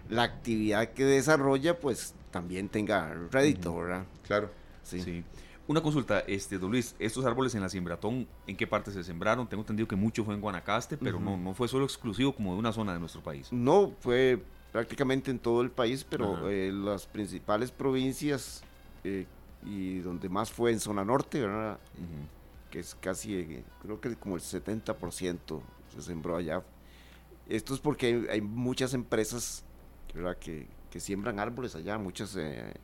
la 0.08 0.22
actividad 0.22 0.92
que 0.92 1.04
desarrolla 1.04 1.78
pues 1.78 2.14
también 2.30 2.68
tenga 2.68 3.14
rédito, 3.30 3.74
¿verdad? 3.76 4.04
Claro. 4.26 4.50
Sí. 4.82 5.24
Una 5.66 5.82
consulta, 5.82 6.20
este, 6.20 6.58
don 6.58 6.70
Luis, 6.70 6.96
estos 6.98 7.26
árboles 7.26 7.54
en 7.54 7.60
la 7.60 7.68
Siembratón, 7.68 8.26
¿en 8.46 8.56
qué 8.56 8.66
parte 8.66 8.90
se 8.90 9.04
sembraron? 9.04 9.46
Tengo 9.46 9.62
entendido 9.62 9.86
que 9.86 9.96
mucho 9.96 10.24
fue 10.24 10.34
en 10.34 10.40
Guanacaste, 10.40 10.96
pero 10.96 11.20
no, 11.20 11.36
no 11.36 11.52
fue 11.52 11.68
solo 11.68 11.84
exclusivo 11.84 12.34
como 12.34 12.54
de 12.54 12.58
una 12.58 12.72
zona 12.72 12.94
de 12.94 13.00
nuestro 13.00 13.22
país. 13.22 13.52
No, 13.52 13.92
fue 14.00 14.42
prácticamente 14.72 15.30
en 15.30 15.38
todo 15.38 15.60
el 15.60 15.70
país, 15.70 16.04
pero 16.08 16.48
eh, 16.48 16.72
las 16.72 17.06
principales 17.06 17.70
provincias 17.70 18.62
eh, 19.04 19.26
y 19.64 19.98
donde 19.98 20.28
más 20.28 20.50
fue 20.50 20.72
en 20.72 20.80
zona 20.80 21.04
norte, 21.04 21.40
¿verdad? 21.40 21.78
Que 22.70 22.80
es 22.80 22.94
casi, 22.94 23.34
eh, 23.34 23.64
creo 23.82 24.00
que 24.00 24.14
como 24.16 24.36
el 24.36 24.42
70% 24.42 25.60
se 25.94 26.02
sembró 26.02 26.36
allá. 26.36 26.62
Esto 27.48 27.74
es 27.74 27.80
porque 27.80 28.28
hay 28.30 28.40
muchas 28.40 28.94
empresas 28.94 29.64
que, 30.40 30.66
que, 30.90 31.00
siembran 31.00 31.38
árboles 31.38 31.74
allá, 31.74 31.98
muchas, 31.98 32.36
eh, 32.36 32.74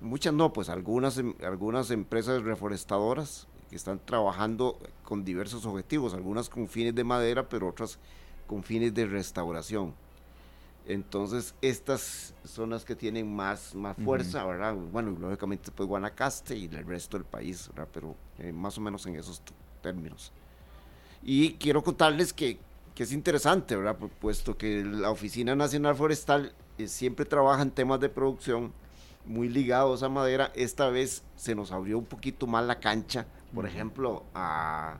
muchas 0.00 0.32
no, 0.34 0.52
pues 0.52 0.68
algunas, 0.68 1.18
em, 1.18 1.34
algunas 1.44 1.90
empresas 1.90 2.42
reforestadoras 2.42 3.46
que 3.70 3.76
están 3.76 4.00
trabajando 4.04 4.78
con 5.04 5.24
diversos 5.24 5.64
objetivos, 5.66 6.14
algunas 6.14 6.48
con 6.48 6.68
fines 6.68 6.94
de 6.94 7.04
madera, 7.04 7.48
pero 7.48 7.68
otras 7.68 7.98
con 8.46 8.62
fines 8.62 8.92
de 8.94 9.06
restauración. 9.06 9.94
Entonces, 10.86 11.54
estas 11.62 12.34
son 12.44 12.70
las 12.70 12.84
que 12.84 12.96
tienen 12.96 13.32
más, 13.32 13.74
más 13.74 13.96
fuerza, 13.96 14.44
¿verdad? 14.44 14.74
Bueno, 14.74 15.16
lógicamente, 15.18 15.70
pues 15.70 15.88
Guanacaste 15.88 16.56
y 16.56 16.64
el 16.64 16.84
resto 16.84 17.16
del 17.16 17.24
país, 17.24 17.68
¿verdad? 17.68 17.88
Pero 17.92 18.16
eh, 18.38 18.52
más 18.52 18.76
o 18.78 18.80
menos 18.80 19.06
en 19.06 19.14
esos 19.14 19.40
términos. 19.80 20.32
Y 21.22 21.52
quiero 21.54 21.84
contarles 21.84 22.32
que, 22.32 22.58
que 22.96 23.04
es 23.04 23.12
interesante, 23.12 23.76
¿verdad? 23.76 23.96
Puesto 24.20 24.58
que 24.58 24.84
la 24.84 25.10
Oficina 25.10 25.54
Nacional 25.54 25.94
Forestal 25.94 26.52
eh, 26.78 26.88
siempre 26.88 27.24
trabaja 27.24 27.62
en 27.62 27.70
temas 27.70 28.00
de 28.00 28.08
producción 28.08 28.72
muy 29.24 29.48
ligados 29.48 30.02
a 30.02 30.08
madera. 30.08 30.52
Esta 30.54 30.88
vez 30.88 31.22
se 31.36 31.54
nos 31.54 31.72
abrió 31.72 31.98
un 31.98 32.04
poquito 32.04 32.46
más 32.46 32.64
la 32.64 32.80
cancha, 32.80 33.26
por 33.54 33.66
ejemplo, 33.66 34.24
a, 34.34 34.98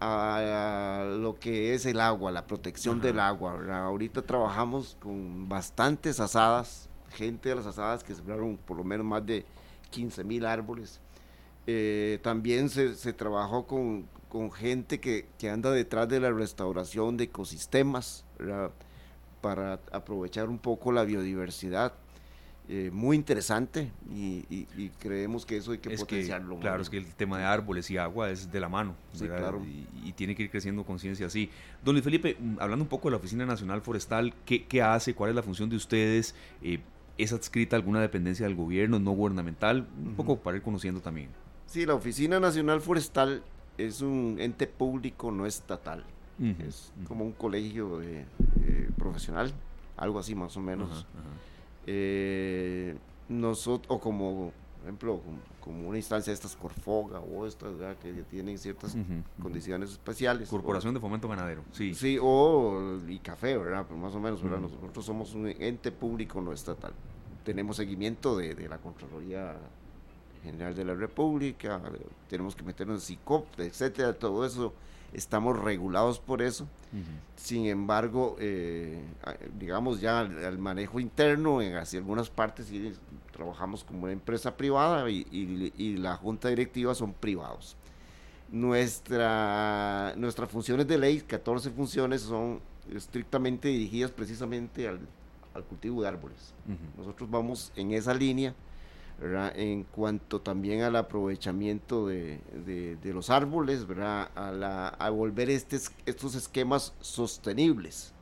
a, 0.00 1.04
lo 1.18 1.38
que 1.38 1.74
es 1.74 1.86
el 1.86 2.00
agua, 2.00 2.30
la 2.30 2.46
protección 2.46 3.00
del 3.00 3.20
agua. 3.20 3.58
Ahorita 3.84 4.22
trabajamos 4.22 4.96
con 5.00 5.48
bastantes 5.48 6.20
asadas, 6.20 6.88
gente 7.10 7.50
de 7.50 7.56
las 7.56 7.66
asadas 7.66 8.02
que 8.02 8.14
sembraron 8.14 8.56
por 8.56 8.76
lo 8.76 8.84
menos 8.84 9.06
más 9.06 9.24
de 9.26 9.44
15 9.90 10.24
mil 10.24 10.46
árboles. 10.46 11.00
Eh, 11.66 12.18
también 12.22 12.70
se, 12.70 12.94
se 12.94 13.12
trabajó 13.12 13.66
con, 13.66 14.08
con 14.28 14.50
gente 14.50 14.98
que, 14.98 15.28
que, 15.38 15.50
anda 15.50 15.70
detrás 15.70 16.08
de 16.08 16.18
la 16.18 16.30
restauración 16.30 17.16
de 17.16 17.24
ecosistemas 17.24 18.24
para 19.40 19.80
aprovechar 19.92 20.48
un 20.48 20.58
poco 20.58 20.92
la 20.92 21.04
biodiversidad. 21.04 21.92
Eh, 22.72 22.88
muy 22.92 23.16
interesante 23.16 23.90
y, 24.14 24.66
creemos 25.00 25.44
que 25.44 25.56
eso 25.56 25.72
hay 25.72 25.78
que 25.78 25.90
potenciarlo. 25.90 26.56
claro, 26.60 26.80
es 26.80 26.88
que 26.88 26.98
el 26.98 27.06
tema 27.14 27.36
de 27.36 27.44
árboles 27.44 27.90
y 27.90 27.96
agua 27.96 28.30
es 28.30 28.52
de 28.52 28.60
la 28.60 28.68
mano 28.68 28.94
claro. 29.18 29.60
y, 30.04 30.12
tiene 30.12 30.36
que 30.36 30.44
ir 30.44 30.50
creciendo 30.50 30.84
conciencia 30.84 31.26
así. 31.26 31.50
Don 31.84 31.96
Luis 31.96 32.04
Felipe, 32.04 32.36
mm, 32.38 32.58
hablando 32.60 32.84
un 32.84 32.88
poco 32.88 33.08
de 33.08 33.12
la 33.12 33.16
Oficina 33.16 33.44
Nacional 33.44 33.82
Forestal, 33.82 34.32
¿qué, 34.46 34.66
qué 34.66 34.82
hace? 34.82 35.14
¿Cuál 35.14 35.30
es 35.30 35.36
la 35.36 35.42
función 35.42 35.68
de 35.68 35.74
ustedes? 35.74 36.36
Eh, 36.62 36.78
¿Es 37.18 37.32
adscrita 37.32 37.74
alguna 37.74 38.00
dependencia 38.00 38.46
del 38.46 38.54
gobierno, 38.54 39.00
no 39.00 39.10
gubernamental? 39.10 39.88
Un 39.98 40.14
poco 40.14 40.38
para 40.38 40.56
ir 40.56 40.62
conociendo 40.62 41.00
también. 41.00 41.30
Sí, 41.66 41.84
la 41.86 41.94
Oficina 41.94 42.38
Nacional 42.38 42.80
Forestal 42.80 43.42
es 43.78 44.00
un 44.00 44.36
ente 44.38 44.68
público 44.68 45.32
no 45.32 45.44
estatal. 45.44 46.04
Es 46.40 46.92
como 47.06 47.24
un 47.24 47.32
colegio 47.32 48.00
profesional, 48.96 49.52
algo 49.96 50.18
así 50.18 50.34
más 50.34 50.56
o 50.56 50.60
menos. 50.60 51.06
Eh, 51.86 52.96
nosotros, 53.28 53.86
o 53.90 54.00
como, 54.00 54.52
por 54.78 54.82
ejemplo, 54.84 55.20
como, 55.60 55.88
una 55.88 55.98
instancia 55.98 56.30
de 56.30 56.34
estas 56.34 56.56
Corfoga 56.56 57.20
o 57.20 57.46
estas, 57.46 57.74
que 58.02 58.12
tienen 58.30 58.58
ciertas 58.58 58.96
condiciones 59.40 59.92
especiales. 59.92 60.48
Corporación 60.48 60.94
de 60.94 61.00
Fomento 61.00 61.28
Ganadero, 61.28 61.62
sí. 61.72 61.94
Sí, 61.94 62.18
o 62.20 62.98
y 63.06 63.18
café, 63.18 63.56
¿verdad? 63.56 63.84
Pero 63.86 63.98
más 63.98 64.14
o 64.14 64.20
menos, 64.20 64.42
Nosotros 64.42 65.04
somos 65.04 65.34
un 65.34 65.48
ente 65.48 65.92
público 65.92 66.40
no 66.40 66.52
estatal. 66.52 66.92
Tenemos 67.44 67.76
seguimiento 67.76 68.36
de, 68.36 68.54
de 68.54 68.68
la 68.68 68.78
Contraloría 68.78 69.56
General 70.42 70.74
de 70.74 70.84
la 70.84 70.94
República, 70.94 71.80
tenemos 72.28 72.54
que 72.54 72.62
meternos 72.62 73.02
en 73.02 73.06
CICOP, 73.06 73.60
etcétera, 73.60 74.14
todo 74.14 74.46
eso 74.46 74.72
estamos 75.12 75.58
regulados 75.58 76.18
por 76.18 76.42
eso. 76.42 76.68
Sin 77.36 77.66
embargo, 77.66 78.36
eh, 78.40 79.00
digamos 79.58 80.00
ya 80.00 80.22
el, 80.22 80.58
manejo 80.58 81.00
interno 81.00 81.62
en 81.62 81.76
hacia 81.76 82.00
algunas 82.00 82.28
partes 82.30 82.66
sí, 82.66 82.92
trabajamos 83.32 83.84
como 83.84 84.04
una 84.04 84.12
empresa 84.12 84.56
privada 84.56 85.08
y, 85.08 85.96
la 85.98 86.16
junta 86.16 86.48
directiva 86.48 86.94
son 86.94 87.12
privados. 87.12 87.76
Nuestra, 88.50 90.14
nuestras 90.16 90.50
funciones 90.50 90.88
de 90.88 90.98
ley, 90.98 91.20
14 91.20 91.70
funciones, 91.70 92.22
son 92.22 92.60
estrictamente 92.92 93.68
dirigidas 93.68 94.10
precisamente 94.10 94.88
al, 94.88 95.00
cultivo 95.68 96.02
de 96.02 96.08
árboles. 96.08 96.54
Nosotros 96.96 97.30
vamos 97.30 97.72
en 97.76 97.92
esa 97.92 98.14
línea 98.14 98.54
en 99.54 99.84
cuanto 99.84 100.40
también 100.40 100.82
al 100.82 100.96
aprovechamiento 100.96 102.06
de, 102.06 102.40
de, 102.64 103.12
los 103.12 103.30
árboles. 103.30 103.86
A, 103.98 104.52
la, 104.52 104.88
a 104.88 105.10
volver 105.10 105.50
estos, 105.50 105.92
estos 106.06 106.34
esquemas 106.34 106.94
sostenibles, 107.00 108.12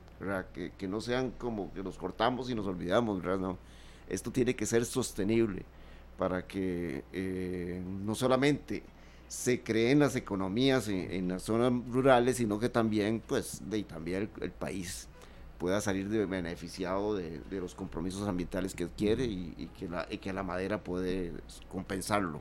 Que, 0.53 0.73
que, 0.77 0.89
no 0.89 1.01
sean 1.01 1.31
como 1.31 1.73
que 1.73 1.83
los 1.83 1.97
cortamos 1.97 2.51
y 2.51 2.55
nos 2.55 2.67
olvidamos, 2.67 3.23
esto 4.09 4.33
tiene 4.33 4.57
que 4.57 4.67
ser 4.67 4.85
sostenible 4.85 5.65
para 6.17 6.47
que 6.47 7.05
eh, 7.13 7.81
no 8.05 8.15
solamente 8.15 8.83
se 9.29 9.63
creen 9.63 10.01
las 10.01 10.17
economías 10.17 10.89
en, 10.89 11.29
las 11.29 11.43
zonas 11.43 11.73
rurales, 11.93 12.39
sino 12.39 12.59
que 12.59 12.69
también, 12.69 13.23
pues, 13.25 13.61
de, 13.71 13.85
también 13.85 14.31
el 14.41 14.51
país 14.51 15.09
pueda 15.59 15.81
salir 15.81 16.09
de 16.09 16.25
beneficiado 16.25 17.17
de, 17.17 17.43
los 17.51 17.75
compromisos 17.75 18.29
ambientales 18.29 18.75
que 18.75 18.85
adquiere 18.85 19.25
y, 19.25 19.69
que 19.79 19.89
la, 19.89 20.07
que 20.07 20.33
la 20.33 20.45
madera 20.45 20.83
puede 20.83 21.33
compensarlo. 21.69 22.41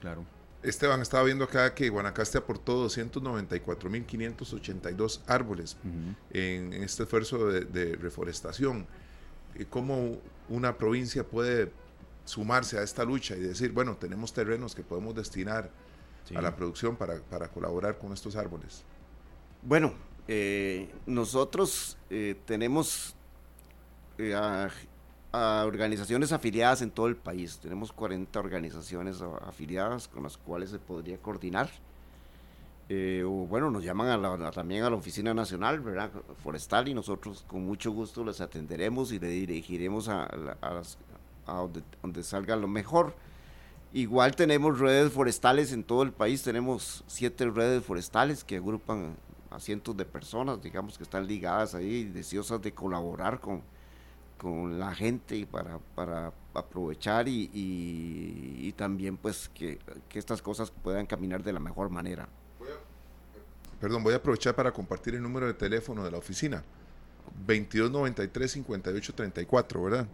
Claro. 0.00 0.24
Esteban, 0.62 1.02
estaba 1.02 1.24
viendo 1.24 1.44
acá 1.44 1.74
que 1.74 1.88
Guanacaste 1.88 2.38
aportó 2.38 2.86
294.582 2.86 5.22
árboles 5.26 5.76
en, 6.30 6.72
este 6.74 7.02
esfuerzo 7.02 7.48
de, 7.48 7.96
reforestación. 7.96 8.86
¿Cómo 9.70 10.18
una 10.48 10.78
provincia 10.78 11.24
puede 11.24 11.72
sumarse 12.24 12.78
a 12.78 12.82
esta 12.82 13.04
lucha 13.04 13.34
y 13.36 13.40
decir, 13.40 13.72
bueno, 13.72 13.96
tenemos 13.96 14.32
terrenos 14.32 14.76
que 14.76 14.84
podemos 14.84 15.16
destinar 15.16 15.68
a 16.34 16.40
la 16.40 16.54
producción 16.54 16.94
para, 16.94 17.18
para 17.22 17.48
colaborar 17.48 17.98
con 17.98 18.12
estos 18.12 18.36
árboles? 18.36 18.84
Bueno, 19.62 19.94
eh, 20.28 20.90
nosotros 21.06 21.96
eh, 22.10 22.36
tenemos 22.46 23.14
eh, 24.18 24.34
a, 24.34 24.70
organizaciones 25.64 26.30
afiliadas 26.32 26.82
en 26.82 26.90
todo 26.90 27.06
el 27.08 27.16
país. 27.16 27.58
Tenemos 27.62 27.92
40 27.92 28.38
organizaciones 28.38 29.22
afiliadas 29.46 30.08
con 30.08 30.22
las 30.24 30.36
cuales 30.36 30.70
se 30.70 30.78
podría 30.78 31.18
coordinar. 31.18 31.70
Eh, 32.88 33.24
bueno, 33.48 33.70
nos 33.70 33.82
llaman 33.84 34.08
a 34.08 34.18
la- 34.18 34.50
también 34.50 34.84
a 34.84 34.90
la 34.90 34.96
Oficina 34.96 35.32
Nacional 35.32 35.80
¿verdad? 35.80 36.10
Forestal 36.42 36.88
y 36.88 36.94
nosotros 36.94 37.44
con 37.46 37.64
mucho 37.64 37.90
gusto 37.92 38.24
les 38.24 38.40
atenderemos 38.42 39.12
y 39.12 39.18
le 39.18 39.28
dirigiremos 39.28 40.08
a, 40.08 40.24
a 40.60 40.70
las- 40.74 40.98
donde, 41.46 41.82
donde 42.02 42.22
salga 42.22 42.54
lo 42.56 42.68
mejor. 42.68 43.14
Igual 43.94 44.36
tenemos 44.36 44.78
redes 44.78 45.12
forestales 45.12 45.72
en 45.72 45.84
todo 45.84 46.02
el 46.02 46.12
país, 46.12 46.42
tenemos 46.42 47.04
siete 47.06 47.48
redes 47.50 47.84
forestales 47.84 48.42
que 48.44 48.56
agrupan 48.56 49.16
a 49.54 49.60
cientos 49.60 49.96
de 49.96 50.04
personas, 50.04 50.60
digamos, 50.62 50.96
que 50.96 51.02
están 51.04 51.26
ligadas 51.26 51.74
ahí, 51.74 52.04
deseosas 52.04 52.60
de 52.62 52.72
colaborar 52.72 53.40
con, 53.40 53.62
con 54.38 54.78
la 54.78 54.94
gente 54.94 55.46
para, 55.46 55.78
para 55.94 56.32
aprovechar 56.54 57.28
y, 57.28 57.50
y- 57.52 58.68
y 58.68 58.72
también 58.72 59.16
pues 59.16 59.48
que, 59.54 59.78
que 60.08 60.18
estas 60.18 60.42
cosas 60.42 60.70
puedan 60.70 61.06
caminar 61.06 61.42
de 61.42 61.52
la 61.52 61.60
mejor 61.60 61.90
manera. 61.90 62.28
Perdón, 63.80 64.04
voy 64.04 64.14
a 64.14 64.18
aprovechar 64.18 64.54
para 64.54 64.72
compartir 64.72 65.14
el 65.14 65.22
número 65.22 65.46
de 65.46 65.54
teléfono 65.54 66.04
de 66.04 66.10
la 66.10 66.18
oficina. 66.18 66.62
2293-5834, 67.46 69.84
¿verdad? 69.84 70.06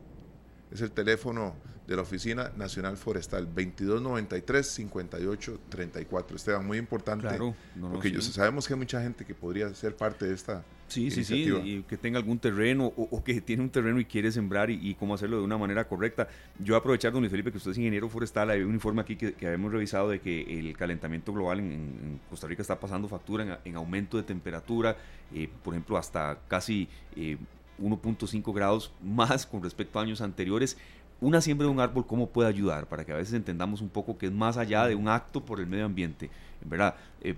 Es 0.73 0.81
el 0.83 0.91
teléfono 0.91 1.55
de 1.87 1.97
la 1.97 2.03
Oficina 2.03 2.53
Nacional 2.57 2.97
Forestal. 2.99 3.49
2293-5834. 3.55 6.35
Esteban, 6.35 6.66
muy 6.66 6.79
importante. 6.79 7.27
Claro, 7.27 7.55
no, 7.77 7.89
no, 7.89 7.93
porque 7.95 8.11
yo- 8.11 8.21
sí. 8.21 8.33
sabemos 8.33 8.66
que 8.66 8.75
hay 8.75 8.79
mucha 8.79 9.01
gente 9.03 9.25
que 9.25 9.35
podría 9.35 9.73
ser 9.75 9.97
parte 9.97 10.27
de 10.27 10.35
esta 10.35 10.62
Sí, 10.89 11.11
sí, 11.11 11.23
sí, 11.25 11.35
iniciativa. 11.43 11.66
y 11.66 11.83
que 11.83 11.97
tenga 11.99 12.19
algún 12.19 12.39
terreno 12.39 12.87
o, 12.97 13.09
o 13.11 13.23
que 13.25 13.41
tiene 13.43 13.62
un 13.62 13.69
terreno 13.71 14.01
y 14.01 14.05
quiere 14.07 14.33
sembrar 14.33 14.71
y, 14.71 14.79
y 14.91 14.95
cómo 14.95 15.14
hacerlo 15.14 15.39
de 15.39 15.45
una 15.45 15.59
manera 15.59 15.87
correcta. 15.87 16.29
Yo 16.59 16.73
voy 16.73 16.77
a 16.77 16.79
aprovechar, 16.79 17.12
don 17.12 17.21
Luis 17.23 17.31
Felipe, 17.31 17.51
que 17.51 17.59
usted 17.59 17.71
es 17.73 17.79
ingeniero 17.79 18.09
forestal, 18.09 18.49
hay 18.51 18.62
un 18.62 18.73
informe 18.75 19.03
aquí 19.03 19.16
que, 19.16 19.35
que 19.35 19.47
habíamos 19.47 19.71
revisado 19.73 20.09
de 20.11 20.21
que 20.21 20.59
el 20.59 20.75
calentamiento 20.77 21.33
global 21.33 21.59
en, 21.61 21.73
en 21.73 22.21
Costa 22.31 22.47
Rica 22.47 22.62
está 22.62 22.79
pasando 22.81 23.07
factura 23.09 23.45
en, 23.45 23.57
en 23.71 23.77
aumento 23.77 24.16
de 24.16 24.23
temperatura, 24.23 24.97
eh, 25.35 25.49
por 25.62 25.75
ejemplo, 25.75 25.99
hasta 25.99 26.39
casi 26.49 26.89
eh, 27.16 27.37
1.5 27.81 28.55
grados 28.55 28.93
más 29.03 29.47
con 29.47 29.62
respecto 29.62 29.99
a 29.99 30.03
años 30.03 30.20
anteriores. 30.20 30.76
Una 31.20 31.41
siembra 31.41 31.66
de 31.66 31.72
un 31.72 31.81
árbol, 31.81 32.07
¿cómo 32.07 32.29
puede 32.29 32.49
ayudar? 32.49 32.87
Para 32.87 33.05
que 33.05 33.12
a 33.12 33.16
veces 33.16 33.35
entendamos 33.35 33.81
un 33.81 33.89
poco 33.89 34.18
que 34.18 34.26
es 34.26 34.33
más 34.33 34.57
allá 34.57 34.87
de 34.87 34.95
un 34.95 35.09
acto 35.09 35.45
por 35.45 35.59
el 35.59 35.66
medio 35.66 35.85
ambiente, 35.85 36.31
¿verdad? 36.64 36.95
Eh, 37.20 37.35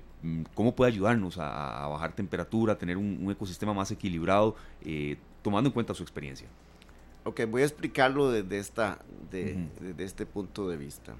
¿Cómo 0.55 0.74
puede 0.74 0.93
ayudarnos 0.93 1.38
a, 1.38 1.84
a 1.84 1.88
bajar 1.88 2.12
temperatura, 2.12 2.74
a 2.74 2.78
tener 2.78 2.99
un, 2.99 3.18
un 3.22 3.30
ecosistema 3.30 3.72
más 3.72 3.91
equilibrado, 3.91 4.55
eh, 4.84 5.16
tomando 5.43 5.68
en 5.68 5.72
cuenta 5.72 5.95
su 5.95 6.03
experiencia? 6.03 6.47
Ok, 7.24 7.43
voy 7.49 7.62
a 7.62 7.66
explicarlo 7.66 8.30
desde, 8.30 8.59
esta, 8.59 8.99
de, 9.30 9.68
desde 9.78 10.05
este 10.05 10.26
punto 10.26 10.68
de 10.68 10.78
vista. 10.78 11.14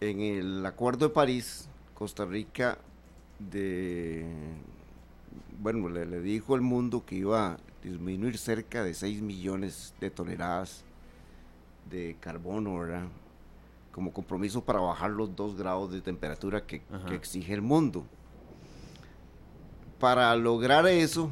En 0.00 0.20
el 0.20 0.66
Acuerdo 0.66 1.08
de 1.08 1.14
París, 1.14 1.68
Costa 1.94 2.24
Rica 2.24 2.78
de, 3.38 4.26
bueno, 5.60 5.88
le, 5.88 6.06
le 6.06 6.20
dijo 6.20 6.54
al 6.54 6.60
mundo 6.60 7.04
que 7.06 7.16
iba 7.16 7.52
a 7.54 7.56
disminuir 7.82 8.38
cerca 8.38 8.82
de 8.84 8.94
6 8.94 9.22
millones 9.22 9.94
de 10.00 10.10
toneladas 10.10 10.84
de 11.90 12.16
carbono, 12.20 12.78
¿verdad? 12.78 13.06
Como 13.92 14.12
compromiso 14.12 14.64
para 14.64 14.80
bajar 14.80 15.10
los 15.10 15.34
2 15.36 15.56
grados 15.56 15.90
de 15.92 16.00
temperatura 16.00 16.66
que, 16.66 16.82
exige 17.14 17.54
el 17.54 17.62
mundo. 17.62 18.04
Para 19.98 20.34
lograr 20.36 20.86
eso, 20.86 21.30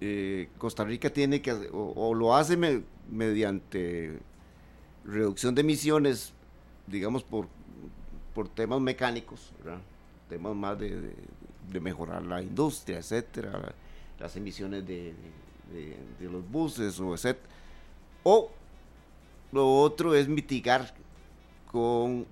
eh, 0.00 0.48
Costa 0.58 0.84
Rica 0.84 1.10
tiene 1.10 1.40
que, 1.40 1.52
o, 1.52 1.92
o 1.94 2.14
lo 2.14 2.34
hace 2.34 2.56
me- 2.56 2.82
mediante 3.10 4.18
reducción 5.04 5.54
de 5.54 5.60
emisiones, 5.60 6.32
digamos, 6.86 7.22
por, 7.22 7.46
por 8.34 8.48
temas 8.48 8.80
mecánicos, 8.80 9.52
¿verdad? 9.62 9.80
temas 10.28 10.56
más 10.56 10.78
de, 10.78 11.00
de- 11.00 11.14
de 11.70 11.80
mejorar 11.80 12.22
la 12.22 12.40
industria, 12.42 12.98
etcétera, 12.98 13.72
las 14.18 14.36
emisiones 14.36 14.86
de, 14.86 15.14
de- 15.72 15.96
de 16.20 16.30
los 16.30 16.48
buses, 16.50 16.98
o 17.00 17.14
etcétera. 17.14 17.46
O 18.22 18.50
lo 19.52 19.80
otro 19.80 20.14
es 20.14 20.28
mitigar 20.28 20.94
con, 21.70 22.26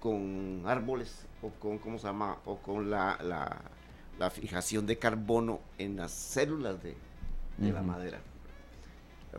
con 0.00 0.62
árboles, 0.66 1.26
o 1.42 1.50
con, 1.50 1.78
¿cómo 1.78 1.98
se 1.98 2.06
llama? 2.06 2.38
O 2.44 2.56
con 2.58 2.90
la, 2.90 3.18
la, 3.22 3.60
la 4.18 4.30
fijación 4.30 4.86
de 4.86 4.98
carbono 4.98 5.60
en 5.78 5.96
las 5.96 6.12
células 6.12 6.82
de, 6.82 6.94
de 7.58 7.72
la 7.72 7.82
madera. 7.82 8.18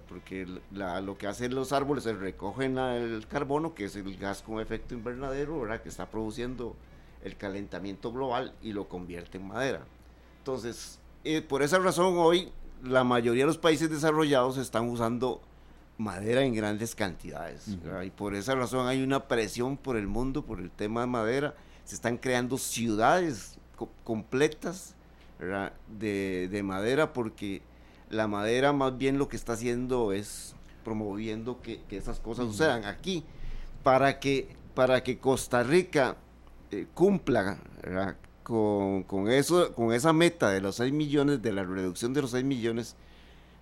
Porque 0.08 0.48
la- 0.72 1.02
lo 1.02 1.18
que 1.18 1.26
hacen 1.28 1.56
los 1.56 1.72
árboles 1.74 2.06
es 2.06 2.18
recogen 2.18 2.78
el 2.78 3.26
carbono, 3.28 3.74
que 3.74 3.86
es 3.86 3.96
el 3.96 4.16
gas 4.18 4.44
con 4.44 4.60
efecto 4.60 4.94
invernadero, 4.94 5.60
¿verdad? 5.62 5.82
que 5.82 5.90
está 5.90 6.06
produciendo 6.06 6.76
el 7.24 7.36
calentamiento 7.38 8.12
global 8.12 8.54
y 8.62 8.74
lo 8.74 8.88
convierte 8.88 9.38
en 9.38 9.48
madera. 9.48 9.82
Entonces, 10.40 11.00
eh, 11.24 11.42
por 11.42 11.62
esa 11.62 11.80
razón 11.80 12.16
hoy 12.18 12.52
la 12.84 13.04
mayoría 13.04 13.44
de 13.44 13.48
los 13.48 13.58
países 13.58 13.90
desarrollados 13.90 14.58
están 14.58 14.88
usando 14.88 15.42
madera 15.98 16.44
en 16.44 16.54
grandes 16.54 16.94
cantidades. 16.96 17.68
Y 18.06 18.10
por 18.12 18.36
esa 18.36 18.54
razón 18.56 18.88
hay 18.88 19.02
una 19.04 19.28
presión 19.28 19.78
por 19.78 19.98
el 19.98 20.08
mundo, 20.08 20.44
por 20.46 20.60
el 20.60 20.70
tema 20.70 21.02
de 21.02 21.08
madera. 21.08 21.56
Se 21.86 21.96
están 21.96 22.18
creando 22.18 22.58
ciudades 22.58 23.58
co- 23.76 23.90
completas 24.04 24.94
de, 26.00 26.48
de 26.52 26.64
madera 26.64 27.14
porque 27.14 27.62
la 28.10 28.28
madera 28.28 28.74
más 28.74 28.98
bien 28.98 29.18
lo 29.18 29.28
que 29.28 29.36
está 29.36 29.54
haciendo 29.54 30.12
es 30.14 30.56
promoviendo 30.84 31.62
que, 31.62 31.82
que 31.90 31.98
esas 31.98 32.20
cosas 32.20 32.46
sucedan 32.46 32.86
aquí 32.86 33.24
para 33.84 34.20
que 34.20 34.56
para 34.74 35.04
que 35.04 35.18
Costa 35.18 35.64
Rica 35.64 36.16
eh, 36.72 36.88
cumpla 36.94 37.58
con, 38.44 39.04
con 39.04 39.30
eso 39.30 39.74
con 39.74 39.94
esa 39.94 40.14
meta 40.14 40.50
de 40.50 40.62
los 40.62 40.76
6 40.76 40.94
millones 40.94 41.42
de 41.42 41.52
la 41.52 41.64
reducción 41.64 42.14
de 42.14 42.22
los 42.22 42.32
6 42.32 42.44
millones 42.46 42.96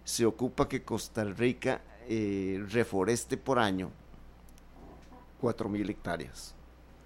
se 0.03 0.25
ocupa 0.25 0.67
que 0.69 0.83
Costa 0.83 1.23
Rica 1.23 1.81
eh, 2.07 2.63
reforeste 2.69 3.37
por 3.37 3.57
año 3.59 3.89
4 5.41 5.69
mil 5.69 5.89
hectáreas 5.89 6.53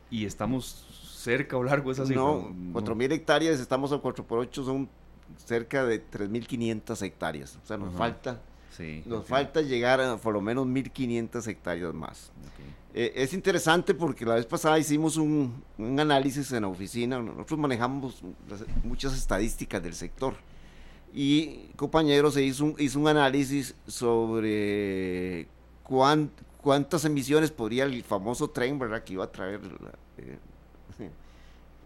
Y 0.10 0.26
estamos 0.26 0.86
cerca 1.20 1.58
o 1.58 1.64
largo 1.64 1.90
de 1.90 1.94
esa 1.94 2.06
cifra. 2.06 2.22
no, 2.22 2.54
4 2.74 2.96
mil 2.96 3.12
hectáreas, 3.12 3.60
estamos 3.60 3.92
a 3.92 3.98
4 3.98 4.26
por 4.26 4.40
8, 4.40 4.64
son 4.64 4.90
cerca 5.38 5.86
de 5.86 6.04
3.500 6.04 7.02
hectáreas. 7.04 7.58
O 7.62 7.68
sea, 7.68 7.78
nos 7.78 7.90
Ajá. 7.90 7.98
falta 7.98 8.42
Sí, 8.76 9.04
nos 9.06 9.26
falta 9.26 9.62
llegar 9.62 10.00
a 10.00 10.18
por 10.18 10.34
lo 10.34 10.42
menos 10.42 10.66
1.500 10.68 11.48
hectáreas 11.48 11.94
más. 11.94 12.32
ok. 12.46 12.66
Eh, 12.96 13.14
es 13.16 13.34
interesante 13.34 13.94
porque 13.94 14.26
la 14.26 14.36
vez 14.36 14.46
pasada 14.48 14.80
hicimos 14.80 15.16
un, 15.18 15.64
un 15.78 16.00
análisis 16.00 16.52
en 16.54 16.62
la 16.64 16.68
oficina, 16.70 17.20
nosotros 17.20 17.60
manejamos 17.60 18.24
muchas 18.84 19.14
estadísticas 19.16 19.82
del 19.84 19.94
sector 19.94 20.34
y 21.14 21.68
compañeros 21.76 22.34
se 22.34 22.44
hizo 22.44 22.66
un, 22.66 22.76
hizo 22.80 23.00
un 23.00 23.08
análisis 23.08 23.76
sobre 23.88 25.48
cuán- 25.84 26.32
cuántas 26.62 27.06
emisiones 27.06 27.52
podría 27.52 27.84
el 27.86 28.04
famoso 28.04 28.50
tren, 28.50 28.78
¿verdad? 28.80 29.04
Que 29.04 29.14
iba 29.14 29.24
a 29.24 29.32
traer 29.32 29.62
la, 29.64 29.92
eh, 30.18 30.38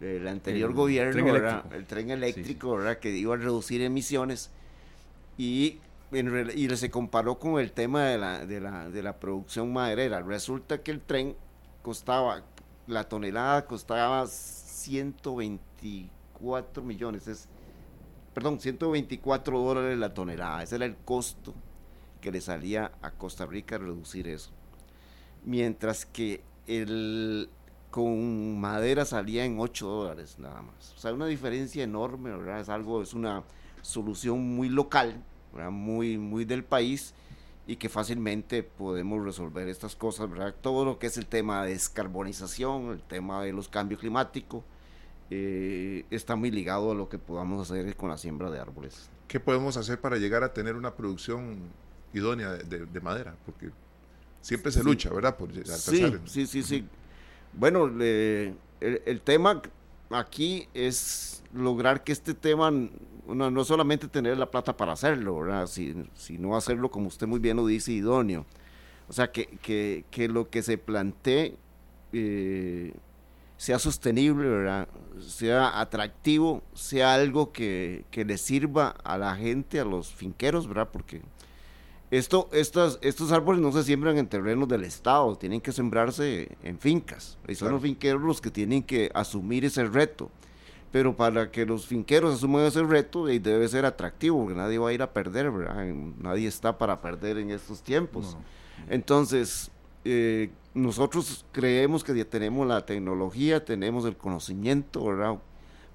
el 0.18 0.28
anterior 0.28 0.70
El 0.70 0.76
gobierno, 0.76 1.12
tren 1.12 1.24
¿verdad? 1.26 1.50
eléctrico. 1.52 1.74
El 1.76 1.86
tren 1.86 2.10
eléctrico, 2.10 2.76
¿verdad? 2.76 2.98
Que 2.98 3.10
iba 3.16 3.34
a 3.34 3.38
reducir 3.38 3.80
emisiones 3.82 4.50
y, 5.38 5.78
y 6.12 6.76
se 6.76 6.90
comparó 6.90 7.38
con 7.38 7.58
el 7.60 7.72
tema 7.72 8.04
de 8.04 8.18
la, 8.18 8.44
de, 8.46 8.60
la, 8.60 8.90
de 8.90 9.02
la 9.02 9.18
producción 9.18 9.72
maderera. 9.72 10.20
Resulta 10.22 10.82
que 10.82 10.90
el 10.90 11.00
tren 11.00 11.34
costaba, 11.82 12.42
la 12.86 13.08
tonelada 13.08 13.64
costaba 13.66 14.26
124 14.26 16.82
millones, 16.82 17.26
es, 17.28 17.48
perdón, 18.32 18.60
124 18.60 19.58
dólares 19.58 19.98
la 19.98 20.14
tonelada. 20.14 20.62
Ese 20.62 20.76
era 20.76 20.86
el 20.86 20.96
costo 20.96 21.54
que 22.20 22.32
le 22.32 22.40
salía 22.40 22.92
a 23.02 23.10
Costa 23.10 23.44
Rica 23.46 23.78
reducir 23.78 24.28
eso. 24.28 24.50
Mientras 25.44 26.06
que 26.06 26.42
el, 26.66 27.50
con 27.90 28.58
madera 28.58 29.04
salía 29.04 29.44
en 29.44 29.60
8 29.60 29.86
dólares 29.86 30.38
nada 30.38 30.62
más. 30.62 30.94
O 30.96 30.98
sea, 30.98 31.12
una 31.12 31.26
diferencia 31.26 31.84
enorme, 31.84 32.30
¿verdad? 32.30 32.60
Es 32.60 32.68
algo, 32.68 33.02
es 33.02 33.14
una 33.14 33.44
solución 33.82 34.56
muy 34.56 34.68
local, 34.68 35.22
¿verdad? 35.54 35.70
Muy, 35.70 36.18
muy 36.18 36.44
del 36.44 36.64
país 36.64 37.14
y 37.66 37.76
que 37.76 37.88
fácilmente 37.88 38.62
podemos 38.62 39.24
resolver 39.24 39.68
estas 39.68 39.96
cosas, 39.96 40.28
¿verdad? 40.30 40.54
Todo 40.60 40.84
lo 40.84 40.98
que 40.98 41.06
es 41.06 41.16
el 41.16 41.26
tema 41.26 41.64
de 41.64 41.70
descarbonización, 41.70 42.90
el 42.90 43.00
tema 43.02 43.42
de 43.42 43.52
los 43.52 43.68
cambios 43.68 44.00
climáticos, 44.00 44.62
eh, 45.30 46.04
está 46.10 46.36
muy 46.36 46.50
ligado 46.50 46.90
a 46.92 46.94
lo 46.94 47.08
que 47.08 47.18
podamos 47.18 47.70
hacer 47.70 47.96
con 47.96 48.10
la 48.10 48.18
siembra 48.18 48.50
de 48.50 48.60
árboles. 48.60 49.08
¿Qué 49.28 49.40
podemos 49.40 49.76
hacer 49.78 50.00
para 50.00 50.18
llegar 50.18 50.42
a 50.44 50.52
tener 50.52 50.76
una 50.76 50.94
producción 50.94 51.56
idónea 52.12 52.50
de, 52.52 52.64
de- 52.64 52.86
de 52.86 53.00
madera? 53.00 53.34
Porque 53.46 53.70
siempre 54.42 54.70
se 54.70 54.80
Sí. 54.80 54.84
lucha, 54.84 55.10
¿verdad? 55.10 55.36
Por 55.36 55.48
alcanzar 55.50 55.94
Sí, 55.94 56.02
el- 56.02 56.20
sí, 56.28 56.46
sí, 56.46 56.62
sí. 56.62 56.84
Bueno, 57.54 57.88
le- 57.88 58.48
el, 58.80 59.02
el 59.06 59.20
tema 59.22 59.62
aquí 60.10 60.68
es 60.74 61.42
lograr 61.54 62.04
que 62.04 62.12
este 62.12 62.34
tema, 62.34 62.70
no, 63.26 63.50
no 63.50 63.64
solamente 63.64 64.08
tener 64.08 64.36
la 64.38 64.50
plata 64.50 64.76
para 64.76 64.92
hacerlo, 64.92 65.38
¿verdad? 65.38 65.66
sino 65.66 66.56
hacerlo 66.56 66.90
como 66.90 67.08
usted 67.08 67.26
muy 67.26 67.38
bien 67.38 67.56
lo 67.56 67.66
dice, 67.66 67.92
idóneo. 67.92 68.44
O 69.08 69.12
sea, 69.12 69.30
que, 69.30 69.46
que, 69.62 70.04
que 70.10 70.28
lo 70.28 70.48
que 70.48 70.62
se 70.62 70.78
plantee 70.78 71.56
eh, 72.12 72.94
sea 73.56 73.78
sostenible, 73.78 74.48
¿verdad? 74.48 74.88
sea 75.20 75.80
atractivo, 75.80 76.62
sea 76.74 77.14
algo 77.14 77.52
que, 77.52 78.04
que, 78.10 78.24
le 78.24 78.38
sirva 78.38 78.88
a 79.04 79.16
la 79.18 79.36
gente, 79.36 79.80
a 79.80 79.84
los 79.84 80.12
finqueros, 80.12 80.66
¿verdad? 80.66 80.88
Porque 80.92 81.22
esto, 82.10 82.48
estos, 82.52 82.98
estos 83.02 83.32
árboles 83.32 83.60
no 83.60 83.72
se 83.72 83.82
siembran 83.82 84.18
en 84.18 84.26
terrenos 84.26 84.68
del 84.68 84.84
Estado, 84.84 85.36
tienen 85.36 85.60
que 85.60 85.72
sembrarse 85.72 86.56
en 86.62 86.78
fincas. 86.78 87.38
Y 87.48 87.54
son 87.54 87.72
los 87.72 87.82
finqueros 87.82 88.22
los 88.22 88.40
que 88.40 88.50
tienen 88.50 88.82
que 88.82 89.10
asumir 89.14 89.64
ese 89.64 89.84
reto. 89.84 90.30
Pero 90.94 91.16
para 91.16 91.50
que 91.50 91.66
los 91.66 91.86
finqueros 91.86 92.36
asuman 92.36 92.66
ese 92.66 92.80
reto, 92.84 93.26
debe 93.26 93.66
ser 93.66 93.84
atractivo, 93.84 94.38
porque 94.38 94.54
nadie 94.54 94.78
va 94.78 94.90
a 94.90 94.92
ir 94.92 95.02
a 95.02 95.12
perder, 95.12 95.50
¿verdad? 95.50 95.84
Nadie 96.20 96.46
está 96.46 96.78
para 96.78 97.02
perder 97.02 97.38
en 97.38 97.50
estos 97.50 97.82
tiempos. 97.82 98.36
Entonces, 98.88 99.72
eh, 100.04 100.52
nosotros 100.72 101.44
creemos 101.50 102.04
que 102.04 102.16
ya 102.16 102.24
tenemos 102.24 102.64
la 102.68 102.86
tecnología, 102.86 103.64
tenemos 103.64 104.04
el 104.04 104.16
conocimiento, 104.16 105.04
¿verdad? 105.04 105.38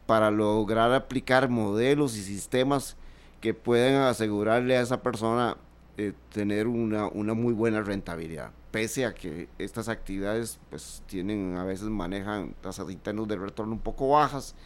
Para 0.05 0.31
lograr 0.31 0.91
aplicar 0.91 1.47
modelos 1.47 2.17
y 2.17 2.21
sistemas 2.21 2.97
que 3.39 3.53
puedan 3.53 4.03
asegurarle 4.03 4.75
a 4.75 4.81
esa 4.81 5.01
persona 5.01 5.55
eh, 5.95 6.11
tener 6.33 6.67
una, 6.67 7.07
una, 7.07 7.33
muy 7.33 7.53
buena 7.53 7.81
rentabilidad. 7.81 8.51
Pese 8.71 9.05
a 9.05 9.13
que 9.13 9.47
estas 9.59 9.87
actividades 9.87 10.59
pues 10.69 11.03
tienen, 11.05 11.55
a 11.55 11.63
veces 11.63 11.87
manejan 11.87 12.53
tasas 12.59 12.91
internas 12.91 13.29
de 13.29 13.37
retorno 13.37 13.71
un 13.71 13.79
poco 13.79 14.09
bajas, 14.09 14.57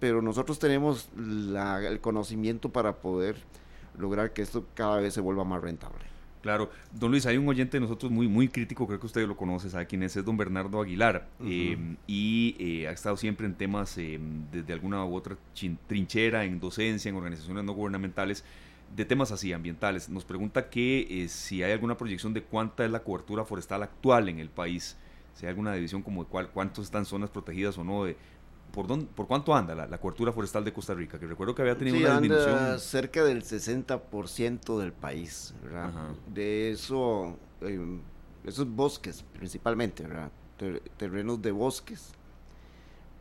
pero 0.00 0.22
nosotros 0.22 0.58
tenemos 0.58 1.08
el 1.16 2.00
conocimiento 2.00 2.70
para 2.70 2.96
poder 2.96 3.36
lograr 3.98 4.32
que 4.32 4.42
esto 4.42 4.66
cada 4.74 4.98
vez 4.98 5.14
se 5.14 5.20
vuelva 5.20 5.44
más 5.44 5.60
rentable. 5.62 6.10
Claro, 6.40 6.70
don 6.90 7.10
Luis, 7.10 7.26
hay 7.26 7.36
un 7.36 7.46
oyente 7.48 7.76
de 7.76 7.82
nosotros 7.82 8.10
muy, 8.10 8.26
muy 8.26 8.48
crítico, 8.48 8.86
creo 8.86 8.98
que 8.98 9.04
usted 9.04 9.28
lo 9.28 9.36
conoce, 9.36 9.68
sabe 9.68 9.86
quién 9.86 10.02
es, 10.02 10.16
es 10.16 10.24
don 10.24 10.38
Bernardo 10.38 10.80
Aguilar, 10.80 11.28
em, 11.40 11.96
y 12.06 12.56
eh, 12.58 12.88
ha 12.88 12.92
estado 12.92 13.18
siempre 13.18 13.46
en 13.46 13.54
temas 13.54 13.98
em, 13.98 14.46
desde 14.50 14.72
alguna 14.72 15.04
u 15.04 15.14
otra 15.14 15.36
trinchera, 15.86 16.44
en 16.44 16.58
docencia, 16.58 17.10
en 17.10 17.16
organizaciones 17.16 17.62
no 17.64 17.74
gubernamentales, 17.74 18.42
de 18.96 19.04
temas 19.04 19.32
así, 19.32 19.52
ambientales. 19.52 20.08
Nos 20.08 20.24
pregunta 20.24 20.70
que 20.70 21.24
eh, 21.24 21.28
si 21.28 21.62
hay 21.62 21.72
alguna 21.72 21.98
proyección 21.98 22.32
de 22.32 22.42
cuánta 22.42 22.86
es 22.86 22.90
la 22.90 23.00
cobertura 23.00 23.44
forestal 23.44 23.82
actual 23.82 24.30
en 24.30 24.38
el 24.38 24.48
país, 24.48 24.96
si 25.34 25.44
hay 25.44 25.50
alguna 25.50 25.74
división 25.74 26.02
como 26.02 26.24
de 26.24 26.30
cuál, 26.30 26.48
cuántos 26.48 26.86
están 26.86 27.04
zonas 27.04 27.28
protegidas 27.28 27.76
o 27.76 27.84
no, 27.84 28.04
de, 28.04 28.16
¿por, 28.72 28.86
dónde, 28.86 29.06
¿por 29.06 29.26
cuánto 29.26 29.54
anda 29.54 29.74
la, 29.74 29.98
cobertura 29.98 30.32
forestal 30.32 30.64
de 30.64 30.72
Costa 30.72 30.94
Rica? 30.94 31.18
Que 31.18 31.26
recuerdo 31.26 31.54
que 31.54 31.62
había 31.62 31.76
tenido 31.76 31.98
una 31.98 32.20
disminución. 32.20 32.80
cerca 32.80 33.24
del 33.24 33.42
60% 33.42 34.78
del 34.78 34.92
país, 34.92 35.54
¿verdad? 35.62 35.92
De 36.26 36.70
eso, 36.70 37.36
em, 37.60 38.00
esos 38.44 38.68
bosques 38.68 39.24
principalmente, 39.32 40.04
¿verdad? 40.06 40.30
terrenos 40.98 41.40
de 41.40 41.52
bosques. 41.52 42.12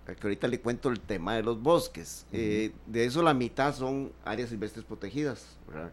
Que 0.06 0.18
ahorita 0.24 0.48
le 0.48 0.60
cuento 0.60 0.90
el 0.90 1.00
tema 1.00 1.36
de 1.36 1.44
los 1.44 1.62
bosques. 1.62 2.26
Eh, 2.32 2.74
de 2.88 3.06
eso 3.06 3.22
la 3.22 3.34
mitad 3.34 3.76
son 3.76 4.12
áreas 4.26 4.50
silvestres 4.50 4.84
protegidas, 4.84 5.58
¿verdad? 5.68 5.92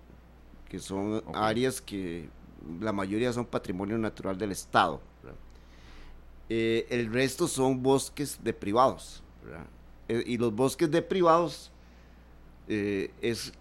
Que 0.70 0.78
son 0.78 1.22
áreas 1.34 1.82
que 1.82 2.30
la 2.80 2.92
mayoría 2.92 3.32
son 3.32 3.44
patrimonio 3.44 3.98
natural 3.98 4.38
del 4.38 4.52
Estado. 4.52 5.00
Eh, 6.48 6.86
el 6.90 7.12
resto 7.12 7.48
son 7.48 7.82
bosques 7.82 8.38
de 8.42 8.52
privados. 8.52 9.22
Eh, 10.08 10.22
y 10.26 10.38
los 10.38 10.54
bosques 10.54 10.90
de 10.90 11.02
privados 11.02 11.72
eh, 12.68 13.10
es 13.20 13.52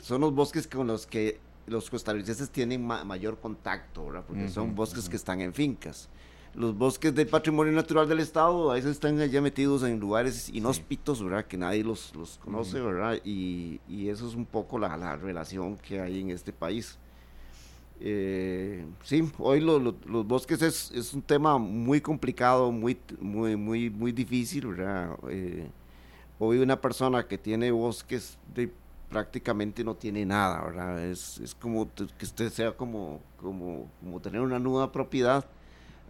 son 0.00 0.20
los 0.20 0.34
bosques 0.34 0.66
con 0.66 0.88
los 0.88 1.06
que 1.06 1.38
los 1.66 1.88
costarricenses 1.88 2.50
tienen 2.50 2.84
mayor 2.84 3.38
contacto, 3.38 4.08
porque 4.26 4.48
son 4.48 4.74
bosques 4.74 5.08
que 5.08 5.16
están 5.16 5.40
en 5.40 5.54
fincas. 5.54 6.08
Los 6.52 6.76
bosques 6.76 7.14
del 7.14 7.28
patrimonio 7.28 7.72
natural 7.72 8.08
del 8.08 8.18
Estado 8.18 8.72
a 8.72 8.74
veces 8.74 8.90
están 8.92 9.20
allá 9.20 9.40
metidos 9.40 9.84
en 9.84 10.00
lugares 10.00 10.48
inhóspitos, 10.48 11.22
¿verdad? 11.22 11.44
que 11.44 11.56
nadie 11.56 11.84
los, 11.84 12.12
los 12.16 12.38
conoce, 12.38 12.80
¿verdad? 12.80 13.20
Y, 13.24 13.80
y, 13.88 14.08
eso 14.08 14.26
es 14.26 14.34
un 14.34 14.46
poco 14.46 14.76
la, 14.76 14.96
la 14.96 15.14
relación 15.14 15.76
que 15.76 16.00
hay 16.00 16.20
en 16.20 16.30
este 16.30 16.52
país. 16.52 16.98
Eh, 18.02 18.86
sí, 19.04 19.30
hoy 19.38 19.60
los 19.60 20.26
bosques 20.26 20.62
es, 20.62 20.90
es, 20.92 21.12
un 21.12 21.20
tema 21.20 21.58
muy 21.58 22.00
complicado, 22.00 22.72
muy, 22.72 22.98
muy, 23.20 23.56
muy, 23.56 23.90
muy 23.90 24.10
difícil, 24.10 24.68
¿verdad? 24.68 25.18
Eh, 25.28 25.68
hoy 26.38 26.58
una 26.58 26.80
persona 26.80 27.28
que 27.28 27.36
tiene 27.36 27.70
bosques 27.70 28.38
de, 28.54 28.72
prácticamente 29.10 29.84
no 29.84 29.94
tiene 29.96 30.24
nada, 30.24 30.64
¿verdad? 30.64 31.04
Es, 31.04 31.38
es 31.40 31.54
como 31.54 31.90
que 31.94 32.24
usted 32.24 32.50
sea 32.50 32.72
como, 32.72 33.20
como, 33.36 33.90
como 34.00 34.20
tener 34.20 34.40
una 34.40 34.58
nueva 34.58 34.90
propiedad, 34.90 35.44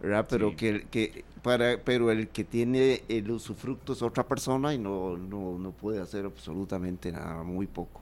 ¿verdad? 0.01 0.25
Pero, 0.29 0.55
que, 0.55 0.87
que, 0.89 1.25
para, 1.41 1.77
pero 1.83 2.09
el 2.09 2.29
que 2.29 2.45
tiene 2.45 3.03
el 3.09 3.29
usufructo 3.31 3.91
es 3.91 4.01
otra 4.01 4.25
persona 4.25 4.73
y 4.73 4.77
no, 4.77 5.17
no, 5.17 5.57
no 5.57 5.71
puede 5.71 5.99
hacer 5.99 6.25
absolutamente 6.25 7.11
nada, 7.11 7.43
muy 7.43 7.67
poco. 7.67 8.00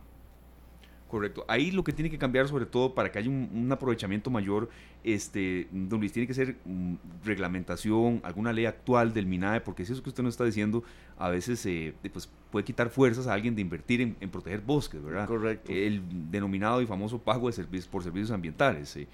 Correcto. 1.10 1.44
Ahí 1.48 1.72
lo 1.72 1.84
que 1.84 1.92
tiene 1.92 2.12
que 2.12 2.20
cambiar, 2.20 2.48
sobre 2.48 2.68
todo 2.68 2.94
para 2.94 3.12
que 3.12 3.18
haya 3.18 3.30
un, 3.30 3.68
aprovechamiento 3.72 4.30
mayor, 4.30 4.70
este, 5.04 5.68
don 5.72 6.00
Luis, 6.00 6.14
tiene 6.14 6.28
que 6.28 6.36
ser 6.36 6.58
mm, 6.66 6.94
reglamentación, 7.26 8.22
alguna 8.24 8.54
ley 8.54 8.68
actual 8.68 9.12
del 9.12 9.26
MINAE, 9.26 9.62
porque 9.62 9.84
si 9.86 9.94
eso 9.94 10.04
que 10.04 10.10
usted 10.10 10.22
nos 10.22 10.36
está 10.36 10.46
diciendo, 10.46 10.84
a 11.18 11.30
veces 11.30 11.66
eh, 11.66 11.96
pues, 12.14 12.30
puede 12.52 12.64
quitar 12.64 12.92
fuerzas 12.92 13.26
a 13.26 13.34
alguien 13.34 13.56
de 13.56 13.62
invertir 13.62 14.02
en, 14.02 14.30
proteger 14.30 14.62
bosques, 14.62 15.04
¿verdad? 15.04 15.28
Correcto. 15.28 15.72
El 15.72 16.04
denominado 16.30 16.80
y 16.80 16.86
famoso 16.86 17.18
pago 17.18 17.48
de 17.48 17.54
servicios 17.54 17.88
por 17.88 18.04
servicios 18.04 18.30
ambientales. 18.30 18.96
Eh, 18.96 19.08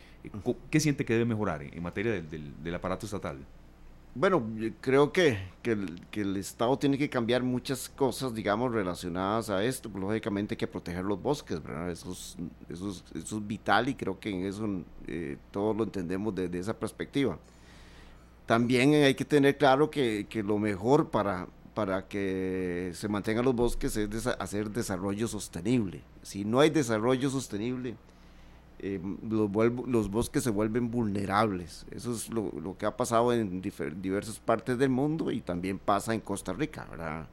¿Qué 0.69 0.81
siente 0.81 1.05
que 1.05 1.13
debe 1.13 1.23
mejorar 1.23 1.63
en, 1.63 1.81
materia 1.81 2.21
del 2.21 2.75
aparato 2.75 3.05
estatal? 3.05 3.37
Bueno, 4.17 4.41
creo 4.79 5.11
que, 5.11 5.37
que, 5.61 5.73
el, 6.21 6.37
Estado 6.37 6.79
tiene 6.79 6.97
que 6.97 7.09
cambiar 7.09 7.43
muchas 7.43 7.89
cosas, 7.89 8.33
digamos, 8.33 8.71
relacionadas 8.71 9.49
a 9.49 9.61
esto. 9.61 9.89
Pues, 9.89 10.01
lógicamente 10.01 10.53
hay 10.53 10.57
que 10.57 10.67
proteger 10.67 11.03
los 11.03 11.21
bosques, 11.21 11.61
¿verdad? 11.61 11.91
Eso 11.91 12.13
es, 12.13 12.37
eso 12.69 13.03
es, 13.13 13.45
vital 13.45 13.89
y 13.89 13.95
creo 13.95 14.17
que 14.17 14.29
en 14.29 14.45
eso 14.45 14.69
eh, 15.07 15.37
todos 15.51 15.75
lo 15.75 15.83
entendemos 15.83 16.33
desde 16.33 16.57
esa 16.59 16.73
perspectiva. 16.79 17.37
También 18.45 18.93
hay 18.93 19.15
que 19.15 19.25
tener 19.25 19.57
claro 19.57 19.91
que, 19.91 20.27
que 20.29 20.43
lo 20.43 20.59
mejor 20.59 21.09
para, 21.09 21.47
para 21.73 22.07
que 22.07 22.91
se 22.95 23.09
mantengan 23.09 23.43
los 23.43 23.55
bosques 23.55 23.97
es 23.97 24.27
hacer 24.27 24.69
desarrollo 24.71 25.27
sostenible. 25.27 26.01
Si 26.21 26.45
no 26.45 26.61
hay 26.61 26.69
desarrollo 26.69 27.29
sostenible, 27.29 27.97
eh, 28.79 28.99
los, 29.27 29.49
los, 29.87 30.09
bosques 30.09 30.43
se 30.43 30.49
vuelven 30.49 30.91
vulnerables. 30.91 31.85
Eso 31.91 32.13
es 32.13 32.29
lo, 32.29 32.51
lo 32.61 32.77
que 32.77 32.85
ha 32.85 32.97
pasado 32.97 33.33
en 33.33 33.61
diversas 33.61 34.39
partes 34.39 34.77
del 34.77 34.89
mundo 34.89 35.31
y 35.31 35.41
también 35.41 35.79
pasa 35.79 36.13
en 36.13 36.21
Costa 36.21 36.53
Rica, 36.53 36.85
¿verdad? 36.89 37.27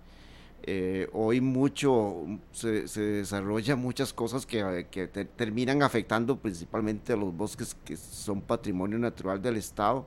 Eh, 0.64 1.08
hoy 1.12 1.40
mucho 1.40 2.24
se, 2.52 2.86
se, 2.86 3.00
desarrolla 3.00 3.74
muchas 3.74 4.12
cosas 4.12 4.46
que, 4.46 4.86
que 4.92 5.08
terminan 5.08 5.82
afectando 5.82 6.38
principalmente 6.38 7.12
a 7.12 7.16
los 7.16 7.36
bosques 7.36 7.76
que 7.84 7.96
son 7.96 8.40
patrimonio 8.40 8.96
natural 8.96 9.42
del 9.42 9.56
Estado 9.56 10.06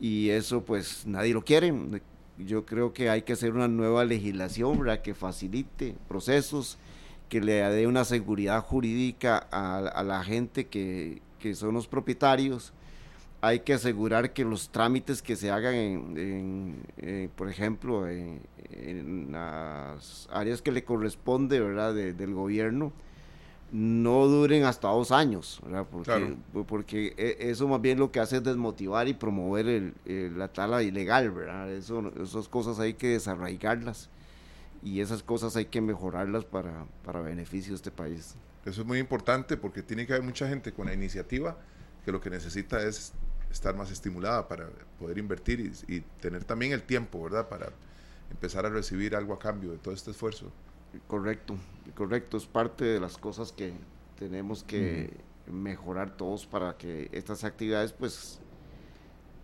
y 0.00 0.30
eso 0.30 0.64
pues 0.64 1.06
nadie 1.06 1.34
lo 1.34 1.44
quiere. 1.44 1.74
Yo 2.38 2.64
creo 2.64 2.94
que 2.94 3.10
hay 3.10 3.20
que 3.20 3.34
hacer 3.34 3.52
una 3.52 3.68
nueva 3.68 4.06
legislación 4.06 4.78
¿verdad? 4.78 5.02
que 5.02 5.12
facilite 5.12 5.94
procesos 6.08 6.78
que 7.30 7.40
le 7.40 7.62
dé 7.70 7.86
una 7.86 8.04
seguridad 8.04 8.60
jurídica 8.60 9.38
a, 9.52 10.02
la 10.02 10.22
gente 10.24 10.66
que, 10.66 11.22
son 11.54 11.74
los 11.74 11.86
propietarios. 11.86 12.74
Hay 13.40 13.60
que 13.60 13.72
asegurar 13.72 14.34
que 14.34 14.44
los 14.44 14.68
trámites 14.68 15.22
que 15.22 15.36
se 15.36 15.50
hagan, 15.50 15.74
en, 15.74 16.82
eh, 16.98 17.30
por 17.36 17.48
ejemplo, 17.48 18.06
en, 18.08 18.42
las 19.30 20.28
áreas 20.32 20.60
que 20.60 20.72
le 20.72 20.84
corresponde 20.84 21.60
¿verdad? 21.60 21.94
del 21.94 22.34
gobierno, 22.34 22.92
no 23.70 24.26
duren 24.26 24.64
hasta 24.64 24.88
dos 24.88 25.12
años, 25.12 25.60
Porque, 25.92 26.36
porque 26.66 27.14
e, 27.16 27.50
eso 27.50 27.68
más 27.68 27.80
bien 27.80 28.00
lo 28.00 28.10
que 28.10 28.18
hace 28.18 28.38
es 28.38 28.42
desmotivar 28.42 29.06
y 29.06 29.14
promover 29.14 29.94
la 30.04 30.48
tala 30.48 30.82
ilegal, 30.82 31.30
¿verdad? 31.30 31.70
Eso, 31.72 32.12
esas 32.20 32.48
cosas 32.48 32.80
hay 32.80 32.94
que 32.94 33.08
desarraigarlas 33.08 34.10
y 34.82 35.00
esas 35.00 35.22
cosas 35.22 35.56
hay 35.56 35.66
que 35.66 35.80
mejorarlas 35.80 36.44
para, 36.44 36.86
para 37.04 37.20
beneficio 37.20 37.72
de 37.72 37.76
este 37.76 37.90
país. 37.90 38.36
Eso 38.64 38.82
es 38.82 38.86
muy 38.86 38.98
importante 38.98 39.56
porque 39.56 39.82
tiene 39.82 40.06
que 40.06 40.12
haber 40.12 40.24
mucha 40.24 40.48
gente 40.48 40.72
con 40.72 40.86
la 40.86 40.94
iniciativa 40.94 41.56
que 42.04 42.12
lo 42.12 42.20
que 42.20 42.30
necesita 42.30 42.82
es 42.82 43.12
estar 43.50 43.74
más 43.76 43.90
estimulada 43.90 44.48
para 44.48 44.68
poder 44.98 45.18
invertir 45.18 45.60
y, 45.60 45.96
y, 45.96 46.00
tener 46.20 46.44
también 46.44 46.72
el 46.72 46.82
tiempo, 46.82 47.22
¿verdad? 47.22 47.48
Para 47.48 47.70
empezar 48.30 48.64
a 48.64 48.70
recibir 48.70 49.14
algo 49.16 49.34
a 49.34 49.38
cambio 49.38 49.72
de 49.72 49.78
todo 49.78 49.92
este 49.92 50.12
esfuerzo. 50.12 50.50
Correcto, 51.06 51.56
correcto. 51.94 52.36
Es 52.36 52.46
parte 52.46 52.84
de 52.84 53.00
las 53.00 53.18
cosas 53.18 53.52
que 53.52 53.72
tenemos 54.18 54.62
que 54.64 55.10
mejorar 55.46 56.16
todos 56.16 56.46
para 56.46 56.76
que 56.76 57.08
estas 57.12 57.44
actividades 57.44 57.92
pues 57.92 58.40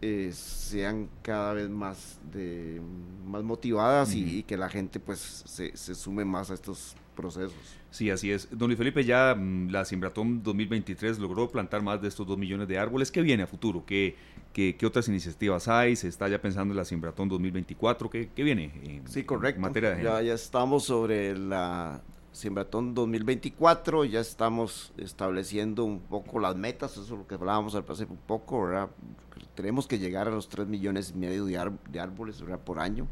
eh, 0.03 0.31
sean 0.33 1.09
cada 1.23 1.55
vez 1.55 1.69
más, 1.69 2.21
de, 2.33 2.81
más 3.25 3.43
motivadas 3.43 4.15
y, 4.15 4.43
que 4.43 4.57
la 4.57 4.69
gente 4.69 5.01
pues 5.01 5.43
se, 5.47 5.77
se 5.77 5.95
sume 5.95 6.25
más 6.25 6.51
a 6.51 6.55
estos 6.55 6.97
procesos. 7.17 7.55
Sí, 7.91 8.11
así 8.11 8.31
es. 8.31 8.49
Don 8.51 8.69
Luis 8.69 8.79
Felipe, 8.79 9.03
ya 9.05 9.35
mm, 9.35 9.71
la 9.71 9.85
Simbratón 9.85 10.43
2023 10.43 11.19
logró 11.19 11.49
plantar 11.49 11.83
más 11.83 12.01
de 12.03 12.09
estos 12.09 12.27
2 12.27 12.37
millones 12.37 12.69
de 12.69 12.79
árboles. 12.79 13.11
¿Qué 13.11 13.23
viene 13.23 13.43
a 13.43 13.47
futuro? 13.47 13.85
¿Qué, 13.87 14.15
qué, 14.53 14.77
otras 14.85 15.09
iniciativas 15.09 15.67
hay? 15.67 15.97
¿Se 15.97 16.09
está 16.09 16.29
ya 16.29 16.41
pensando 16.41 16.73
en 16.73 16.77
la 16.77 16.85
Simbratón 16.85 17.29
2024? 17.29 18.11
¿Qué, 18.11 18.29
qué 18.37 18.43
viene? 18.43 18.71
En, 18.85 19.09
sí, 19.09 19.25
correcto. 19.25 19.61
materia 19.61 20.01
ya, 20.01 20.21
ya 20.21 20.35
estamos 20.35 20.85
sobre 20.85 21.37
la 21.37 22.03
Simbratón 22.37 22.95
2024, 22.95 24.05
ya 24.05 24.21
estamos 24.21 24.93
estableciendo 24.99 25.85
un 25.85 26.01
poco 26.01 26.39
las 26.39 26.55
metas, 26.55 26.93
eso 26.93 27.03
es 27.03 27.09
lo 27.09 27.27
que 27.27 27.35
hablábamos 27.35 27.75
al 27.75 27.85
pasado 27.87 28.11
un 28.11 28.19
poco, 28.19 28.63
¿verdad? 28.63 28.91
Tenemos 29.55 29.87
que 29.87 29.99
llegar 29.99 30.29
a 30.29 30.31
los 30.31 30.47
3 30.51 30.67
millones 30.67 31.15
y 31.15 31.19
medio 31.19 31.47
de, 31.47 31.99
árboles 31.99 32.45
por 32.63 32.79
año 32.79 33.07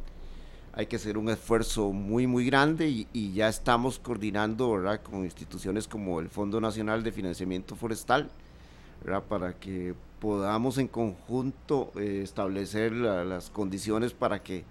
hay 0.74 0.86
que 0.86 0.96
hacer 0.96 1.16
un 1.16 1.30
esfuerzo 1.30 1.90
muy, 1.92 2.26
muy 2.26 2.44
grande 2.44 3.06
y, 3.12 3.32
ya 3.32 3.48
estamos 3.48 3.98
coordinando 3.98 4.72
¿verdad? 4.72 5.00
con 5.02 5.24
instituciones 5.24 5.88
como 5.88 6.20
el 6.20 6.28
Fondo 6.28 6.60
Nacional 6.60 7.02
de 7.02 7.10
Financiamiento 7.10 7.76
Forestal 7.76 8.28
¿verdad? 9.04 9.22
para 9.22 9.54
que 9.54 9.94
podamos 10.20 10.76
en 10.76 10.88
conjunto 10.88 11.92
eh, 11.96 12.20
establecer 12.22 12.92
las 12.92 13.48
condiciones 13.48 14.12
para 14.12 14.42
que, 14.42 14.64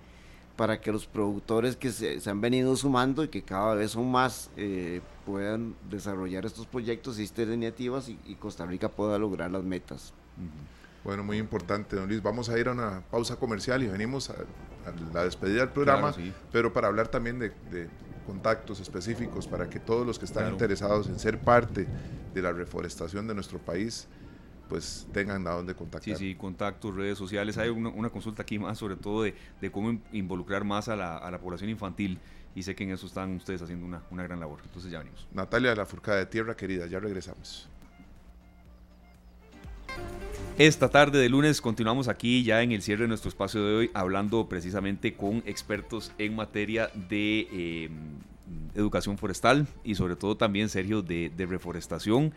para 0.56 0.80
que 0.80 0.91
los 0.91 1.08
productores 1.08 1.76
que 1.76 1.91
se, 1.91 2.20
han 2.30 2.41
venido 2.41 2.76
sumando 2.76 3.24
y 3.24 3.28
que 3.28 3.41
cada 3.41 3.74
vez 3.74 3.91
son 3.91 4.12
más 4.12 4.49
eh, 4.56 5.01
puedan 5.26 5.76
desarrollar 5.89 6.45
estos 6.45 6.68
proyectos 6.68 7.20
y 7.20 7.24
estas 7.24 7.47
iniciativas 7.47 8.10
y, 8.10 8.36
Costa 8.36 8.66
Rica 8.66 8.89
pueda 8.89 9.18
lograr 9.18 9.49
las 9.51 9.64
metas. 9.64 10.14
Bueno, 11.04 11.24
muy 11.24 11.38
importante, 11.38 11.95
don 11.95 12.08
Luis. 12.08 12.22
Vamos 12.22 12.49
a 12.49 12.60
ir 12.60 12.68
a 12.68 12.72
una 12.72 13.01
pausa 13.10 13.36
comercial 13.36 13.84
y 13.84 13.88
venimos 13.88 14.30
a, 14.30 14.36
la 15.14 15.24
despedida 15.24 15.62
del 15.62 15.70
programa, 15.70 16.14
pero 16.51 16.72
para 16.72 16.88
hablar 16.88 17.08
también 17.08 17.39
de, 17.39 17.51
contactos 18.26 18.80
específicos 18.80 19.47
para 19.47 19.70
que 19.70 19.80
todos 19.80 20.08
los 20.08 20.18
que 20.18 20.26
están 20.26 20.49
interesados 20.49 21.08
en 21.08 21.20
ser 21.20 21.39
parte 21.39 21.88
de 22.34 22.41
la 22.41 22.54
reforestación 22.54 23.28
de 23.28 23.34
nuestro 23.34 23.60
país, 23.60 24.08
pues 24.74 25.05
tengan 25.13 25.45
a 25.45 25.51
dónde 25.51 25.76
contactar. 25.76 26.17
Sí, 26.17 26.30
sí, 26.30 26.34
contactos, 26.34 26.95
redes 26.95 27.15
sociales. 27.15 27.59
Hay 27.59 27.69
una, 27.69 28.09
consulta 28.09 28.41
aquí 28.41 28.57
más 28.57 28.80
sobre 28.80 28.95
todo 28.95 29.21
de, 29.21 29.36
cómo 29.71 29.99
involucrar 30.11 30.63
más 30.63 30.89
a 30.89 30.95
la, 30.95 31.15
a 31.15 31.30
la, 31.30 31.38
población 31.38 31.69
infantil 31.69 32.17
y 32.55 32.63
sé 32.63 32.74
que 32.74 32.84
en 32.84 32.89
eso 32.89 33.05
están 33.05 33.36
ustedes 33.36 33.61
haciendo 33.61 33.86
una, 33.86 34.01
una 34.09 34.24
gran 34.24 34.39
labor. 34.39 34.61
Entonces 34.63 34.89
ya 34.89 34.97
venimos. 34.97 35.28
Natalia 35.32 35.69
de 35.69 35.76
la 35.76 35.86
Furcada 35.86 36.17
de 36.17 36.26
Tierra, 36.26 36.55
querida, 36.57 36.88
ya 36.88 36.99
regresamos. 36.99 37.69
Esta 40.57 40.89
tarde 40.89 41.19
de 41.19 41.30
lunes 41.30 41.61
continuamos 41.61 42.07
aquí 42.07 42.43
ya 42.43 42.63
en 42.63 42.71
el 42.71 42.82
cierre 42.82 43.03
de 43.03 43.09
nuestro 43.09 43.30
espacio 43.30 43.63
de 43.63 43.76
hoy 43.76 43.91
hablando 43.93 44.49
precisamente 44.49 45.13
con 45.13 45.43
expertos 45.45 46.13
en 46.17 46.36
materia 46.36 46.89
de 46.95 47.47
eh, 47.51 47.89
educación 48.76 49.17
forestal 49.17 49.67
y 49.84 49.95
sobre 49.95 50.15
todo 50.15 50.36
también, 50.36 50.69
Sergio, 50.69 51.01
de, 51.01 51.32
reforestación. 51.47 52.34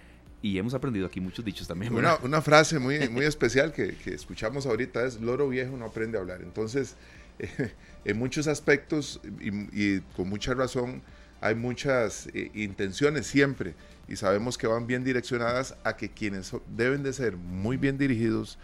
Y 0.47 0.59
hemos 0.59 0.75
aprendido 0.75 1.09
aquí 1.09 1.21
muchos 1.21 1.45
dichos 1.45 1.67
también. 1.67 1.93
Una, 1.93 2.41
frase 2.41 2.79
muy, 2.79 3.09
muy 3.11 3.25
especial 3.25 3.73
que, 3.73 3.97
escuchamos 4.07 4.65
ahorita 4.65 5.05
es, 5.05 5.21
loro 5.21 5.49
viejo 5.49 5.77
no 5.77 5.87
aprende 5.87 6.19
a 6.19 6.21
hablar. 6.21 6.41
Entonces, 6.41 6.95
en 8.05 8.17
muchos 8.17 8.47
aspectos 8.47 9.21
y, 9.41 9.99
con 10.15 10.29
mucha 10.29 10.55
razón, 10.55 11.03
hay 11.41 11.57
muchas 11.57 12.29
eh, 12.33 12.53
intenciones 12.55 13.27
siempre 13.27 13.75
y 14.07 14.15
sabemos 14.15 14.57
que 14.57 14.69
van 14.69 14.87
bien 14.87 15.03
direccionadas 15.03 15.75
a 15.83 15.97
que 15.97 16.11
quienes 16.11 16.53
deben 16.77 17.03
de 17.03 17.13
ser 17.13 17.37
muy 17.37 17.77
bien 17.77 17.99
dirigidos 17.99 18.57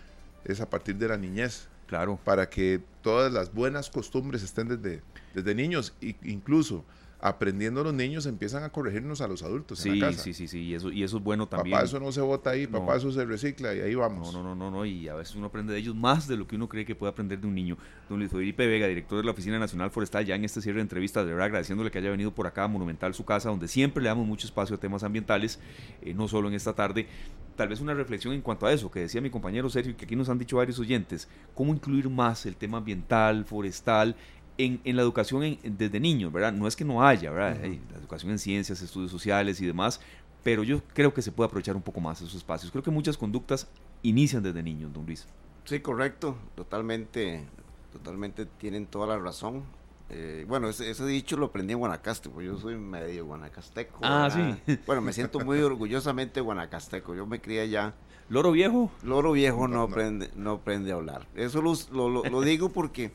es 0.45 0.61
a 0.61 0.71
partir 0.71 0.95
de 0.95 1.09
la 1.09 1.17
niñez. 1.17 1.67
Claro. 1.89 2.17
Para 2.23 2.49
que 2.49 2.81
todas 3.03 3.33
las 3.33 3.53
buenas 3.53 3.91
costumbres 3.91 4.45
estén 4.45 4.69
desde, 4.69 5.03
desde 5.35 5.53
niños, 5.53 5.95
e 6.01 6.15
incluso 6.23 6.85
aprendiendo 7.23 7.85
los 7.85 7.95
niños 7.95 8.27
empiezan 8.27 8.65
a 8.65 8.71
corregirnos 8.71 9.21
a 9.21 9.29
los 9.29 9.45
adultos 9.45 9.79
sí, 9.79 9.91
en 9.91 10.01
la 10.01 10.07
casa. 10.09 10.25
Sí, 10.25 10.35
sí, 10.35 10.49
sí, 10.49 10.61
y 10.61 10.75
eso, 10.75 10.91
y 10.91 11.05
eso 11.05 11.19
es 11.19 11.23
bueno 11.23 11.47
también. 11.47 11.77
Papá, 11.77 11.85
eso 11.85 12.01
no 12.01 12.11
se 12.11 12.21
bota 12.21 12.51
ahí, 12.51 12.67
papá, 12.67 12.97
eso 12.97 13.13
se 13.13 13.25
recicla 13.25 13.73
y 13.75 13.81
ahí 13.81 13.95
vamos. 13.95 14.33
No, 14.33 14.43
no, 14.43 14.57
no, 14.57 14.73
no, 14.73 14.85
y 14.85 15.07
a 15.07 15.15
veces 15.15 15.37
uno 15.37 15.47
aprende 15.47 15.73
de 15.73 15.79
ellos 15.79 15.95
más 15.95 16.27
de 16.27 16.37
lo 16.37 16.49
que 16.49 16.57
uno 16.57 16.69
cree 16.69 16.85
que 16.85 16.97
puede 16.97 17.13
aprender 17.13 17.41
de 17.41 17.47
un 17.47 17.55
niño. 17.55 17.79
Don 18.09 18.19
Luis 18.19 18.31
Felipe 18.31 18.67
Vega, 18.67 18.89
director 18.89 19.19
de 19.19 19.25
la 19.25 19.31
Oficina 19.31 19.57
Nacional 19.61 19.93
Forestal, 19.93 20.27
ya 20.27 20.35
en 20.35 20.45
este 20.45 20.61
cierre 20.61 20.79
de 20.79 20.83
entrevistas, 20.83 21.25
de 21.25 21.31
verdad 21.31 21.47
agradeciéndole 21.47 21.93
que 21.93 21.99
haya 21.99 22.11
venido 22.11 22.35
por 22.35 22.49
acá 22.49 22.65
a 22.65 22.69
Monumental, 22.69 23.15
su 23.15 23.25
casa, 23.25 23.51
donde 23.51 23.69
siempre 23.69 24.03
le 24.03 24.09
damos 24.09 24.27
mucho 24.27 24.49
espacio 24.49 24.75
a 24.75 24.81
temas 24.81 25.05
ambientales, 25.05 25.61
eh, 26.03 26.15
no 26.15 26.27
solo 26.27 26.49
en 26.49 26.55
esta 26.55 26.73
tarde. 26.75 27.07
Tal 27.55 27.69
vez 27.69 27.81
una 27.81 27.95
reflexión 27.95 28.35
en 28.35 28.41
cuanto 28.41 28.67
a 28.67 28.73
eso, 28.73 28.91
que 28.91 28.99
decía 28.99 29.21
mi 29.21 29.31
compañero 29.31 29.71
Sergio, 29.71 29.97
que 29.97 30.07
aquí 30.07 30.17
nos 30.17 30.29
han 30.29 30.39
dicho 30.39 30.57
varios 30.57 30.81
oyentes, 30.81 31.29
cómo 31.55 31.73
incluir 31.73 32.09
más 32.09 32.47
el 32.47 32.57
tema 32.57 32.79
ambiental, 32.79 33.45
forestal, 33.45 34.17
en, 34.65 34.97
la 34.97 35.03
educación 35.03 35.59
desde 35.63 36.01
niños, 36.01 36.33
¿verdad? 36.33 36.53
No 36.53 36.67
es 36.67 36.77
que 36.77 36.85
no 36.85 37.07
haya, 37.07 37.31
¿verdad? 37.31 37.59
la 37.61 37.99
educación 37.99 38.33
en 38.33 38.39
ciencias, 38.39 38.81
estudios 38.83 39.11
sociales 39.11 39.61
y 39.61 39.67
demás, 39.67 40.01
pero 40.43 40.63
yo 40.63 40.83
creo 40.95 41.15
que 41.15 41.23
se 41.23 41.33
puede 41.33 41.47
aprovechar 41.47 41.77
un 41.77 41.83
poco 41.83 42.01
más 42.01 42.21
esos 42.21 42.35
espacios. 42.35 42.71
Creo 42.71 42.83
que 42.83 42.91
muchas 42.91 43.17
conductas 43.17 43.69
inician 44.03 44.43
desde 44.43 44.63
niños, 44.63 44.93
don 44.93 45.07
Luis. 45.07 45.27
Sí, 45.65 45.81
correcto, 45.81 46.37
totalmente, 46.55 47.45
totalmente 47.93 48.47
tienen 48.47 48.87
toda 48.87 49.07
la 49.07 49.19
razón. 49.19 49.63
Eh, 50.11 50.45
bueno, 50.47 50.69
ese, 50.69 51.07
dicho 51.07 51.37
lo 51.37 51.47
aprendí 51.47 51.73
en 51.73 51.79
Guanacaste, 51.79 52.29
porque 52.29 52.47
yo 52.47 52.59
soy 52.59 52.77
medio 52.77 53.25
guanacasteco. 53.27 54.01
Ah, 54.03 54.29
sí. 54.31 54.79
Bueno, 54.87 55.01
me 55.01 55.13
siento 55.13 55.41
muy 55.41 55.61
orgullosamente 55.61 56.41
guanacasteco. 56.41 57.15
Yo 57.15 57.27
me 57.27 57.41
crié 57.41 57.63
allá. 57.63 57.95
¿Loro 58.29 58.53
viejo? 58.53 58.91
Loro 59.03 59.33
viejo 59.33 59.69
no, 59.69 59.83
Aprende, 59.83 60.31
no 60.37 60.53
aprende 60.53 60.93
a 60.93 60.97
hablar. 60.97 61.27
Eso 61.35 61.63
lo, 61.63 62.09
lo 62.09 62.41
digo 62.43 62.71
porque 62.71 63.13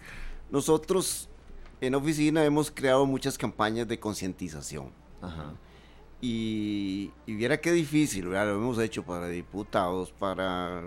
nosotros 0.52 1.30
en 1.82 1.96
oficina 1.96 2.44
hemos 2.44 2.72
creado 2.72 3.06
muchas 3.06 3.38
campañas 3.38 3.88
de 3.88 4.00
concientización. 4.00 4.92
Y, 6.20 7.12
viera 7.28 7.58
qué 7.58 7.72
difícil, 7.72 8.26
lo 8.26 8.40
hemos 8.40 8.80
hecho 8.80 9.04
para 9.04 9.28
diputados, 9.28 10.12
para 10.12 10.82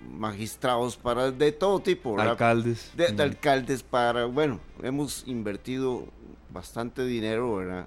magistrados, 0.00 0.96
para 0.96 1.30
de 1.30 1.52
todo 1.52 1.80
tipo. 1.80 2.18
Alcaldes. 2.18 2.90
De, 2.96 3.06
alcaldes, 3.22 3.82
para, 3.84 4.24
bueno, 4.24 4.58
hemos 4.82 5.22
invertido 5.28 6.06
bastante 6.50 7.04
dinero, 7.04 7.56
¿verdad? 7.56 7.86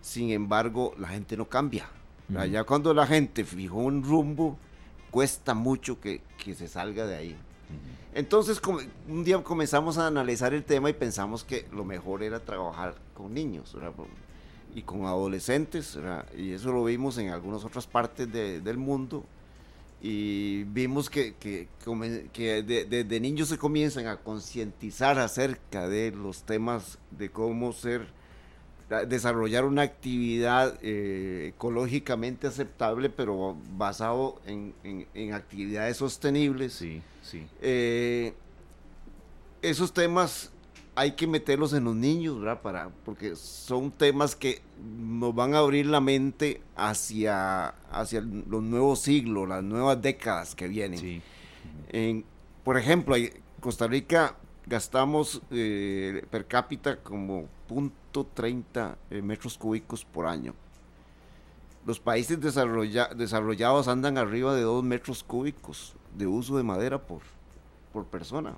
Sin 0.00 0.30
embargo, 0.30 0.94
la 0.98 1.08
gente 1.08 1.36
no 1.36 1.46
cambia. 1.46 1.88
Ya 2.50 2.64
cuando 2.64 2.92
la 2.92 3.06
gente 3.06 3.44
fijó 3.44 3.78
un 3.78 4.02
rumbo, 4.02 4.58
cuesta 5.10 5.54
mucho 5.54 5.98
que, 6.00 6.20
que 6.42 6.54
se 6.54 6.68
salga 6.68 7.06
de 7.06 7.16
ahí. 7.16 7.36
Entonces, 8.14 8.60
un 9.08 9.22
día 9.22 9.40
comenzamos 9.44 9.98
a 9.98 10.06
analizar 10.06 10.52
el 10.54 10.64
tema 10.64 10.90
y 10.90 10.92
pensamos 10.92 11.44
que 11.44 11.66
lo 11.72 11.84
mejor 11.84 12.22
era 12.22 12.40
trabajar 12.40 12.96
con 13.14 13.32
niños 13.32 13.76
y 14.74 14.82
con 14.82 15.04
adolescentes, 15.04 15.98
y 16.36 16.52
eso 16.52 16.72
lo 16.72 16.84
vimos 16.84 17.16
en 17.18 17.28
algunas 17.28 17.64
otras 17.64 17.86
partes 17.86 18.30
del 18.32 18.76
mundo. 18.76 19.24
Y 20.00 20.64
vimos 20.64 21.10
que, 21.10 21.34
que, 21.38 21.68
desde 22.62 23.20
niños 23.20 23.48
se 23.48 23.58
comienzan 23.58 24.06
a 24.06 24.16
concientizar 24.16 25.18
acerca 25.18 25.88
de 25.88 26.12
los 26.12 26.42
temas 26.42 26.98
de 27.10 27.30
cómo 27.30 27.72
ser 27.72 28.06
desarrollar 29.06 29.64
una 29.64 29.82
actividad 29.82 30.78
eh, 30.82 31.52
ecológicamente 31.54 32.46
aceptable, 32.46 33.10
pero 33.10 33.56
basado 33.76 34.40
en, 34.46 34.74
en 34.82 35.34
actividades 35.34 35.98
sostenibles. 35.98 36.72
Sí 36.72 37.02
Sí. 37.28 37.46
Eh, 37.60 38.32
esos 39.60 39.92
temas 39.92 40.50
hay 40.94 41.12
que 41.12 41.26
meterlos 41.26 41.72
en 41.74 41.84
los 41.84 41.94
niños, 41.94 42.40
¿verdad? 42.40 42.60
Para, 42.62 42.88
porque 43.04 43.36
son 43.36 43.90
temas 43.92 44.34
que 44.34 44.62
nos 44.82 45.34
van 45.34 45.54
a 45.54 45.58
abrir 45.58 45.86
la 45.86 46.00
mente 46.00 46.60
hacia, 46.74 47.68
hacia 47.92 48.20
los 48.20 48.62
nuevos 48.62 49.00
siglos, 49.00 49.48
las 49.48 49.62
nuevas 49.62 50.00
décadas 50.00 50.54
que 50.54 50.66
vienen. 50.66 51.22
En, 51.90 52.24
por 52.64 52.78
ejemplo, 52.78 53.14
en 53.14 53.30
Costa 53.60 53.86
Rica 53.86 54.36
gastamos 54.66 55.40
eh, 55.50 56.24
per 56.30 56.46
cápita 56.46 56.96
como 56.96 57.46
.30 57.68 58.96
eh, 59.10 59.22
metros 59.22 59.56
cúbicos 59.56 60.04
por 60.04 60.26
año. 60.26 60.54
Los 61.86 62.00
países 62.00 62.40
desarrollados 62.40 63.86
andan 63.86 64.18
arriba 64.18 64.54
de 64.54 64.62
2 64.62 64.82
metros 64.82 65.22
cúbicos 65.22 65.94
de 66.16 66.26
uso 66.26 66.56
de 66.56 66.62
madera 66.62 67.06
por, 67.06 67.22
por 67.92 68.06
persona. 68.06 68.56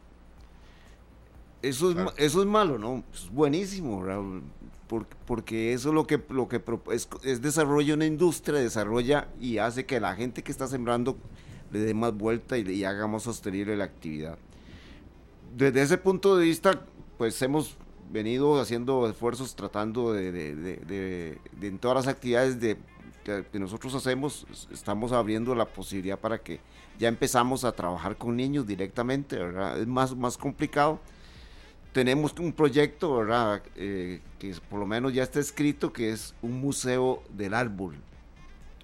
Eso 1.62 1.90
es, 1.90 1.96
eso 2.16 2.40
es 2.40 2.46
malo, 2.46 2.78
¿no? 2.78 3.05
Es 3.12 3.30
buenísimo, 3.30 4.03
porque, 5.26 5.72
eso 5.72 5.90
es 5.90 5.94
lo 5.94 6.07
que, 6.07 6.20
lo 6.30 6.48
que 6.48 6.62
es, 6.92 7.09
es 7.22 7.42
desarrollo 7.42 7.94
una 7.94 8.07
industria, 8.07 8.59
desarrolla 8.59 9.28
y 9.40 9.59
hace 9.59 9.84
que 9.84 10.01
la 10.01 10.16
gente 10.16 10.42
que 10.42 10.51
está 10.51 10.66
sembrando 10.66 11.16
le 11.70 11.80
dé 11.80 11.94
más 11.94 12.14
vuelta 12.14 12.59
y, 12.59 12.84
haga 12.84 13.07
más 13.07 13.22
sostenible 13.22 13.76
la 13.76 13.84
actividad. 13.84 14.38
Desde 15.57 15.82
ese 15.82 15.98
punto 15.98 16.36
de 16.36 16.44
vista, 16.44 16.82
pues 17.18 17.40
hemos 17.42 17.76
venido 18.11 18.61
haciendo 18.61 19.09
esfuerzos 19.09 19.55
tratando 19.55 20.12
de, 20.12 20.32
de, 20.32 21.38
en 21.61 21.78
todas 21.78 22.07
las 22.07 22.07
actividades 22.09 22.59
de 22.59 22.76
que, 23.25 23.59
nosotros 23.59 23.95
hacemos, 23.95 24.47
estamos 24.73 25.12
abriendo 25.12 25.55
la 25.55 25.66
posibilidad 25.66 26.18
para 26.18 26.39
que 26.39 26.61
ya 26.99 27.09
empezamos 27.09 27.64
a 27.64 27.73
trabajar 27.73 28.16
con 28.16 28.37
niños 28.37 28.66
directamente, 28.66 29.37
¿verdad? 29.37 29.79
Es 29.79 29.87
más, 29.87 30.14
más 30.16 30.37
complicado. 30.37 31.01
Tenemos 31.93 32.35
un 32.39 32.53
proyecto, 32.53 33.16
¿verdad? 33.16 33.62
Eh, 33.75 34.21
que 34.39 34.55
por 34.68 34.79
lo 34.79 34.87
menos 34.87 35.12
ya 35.12 35.23
está 35.23 35.41
escrito, 35.41 35.93
que 35.93 36.11
es 36.11 36.35
un 36.43 36.61
museo 36.61 37.23
del 37.31 37.55
árbol. 37.55 37.97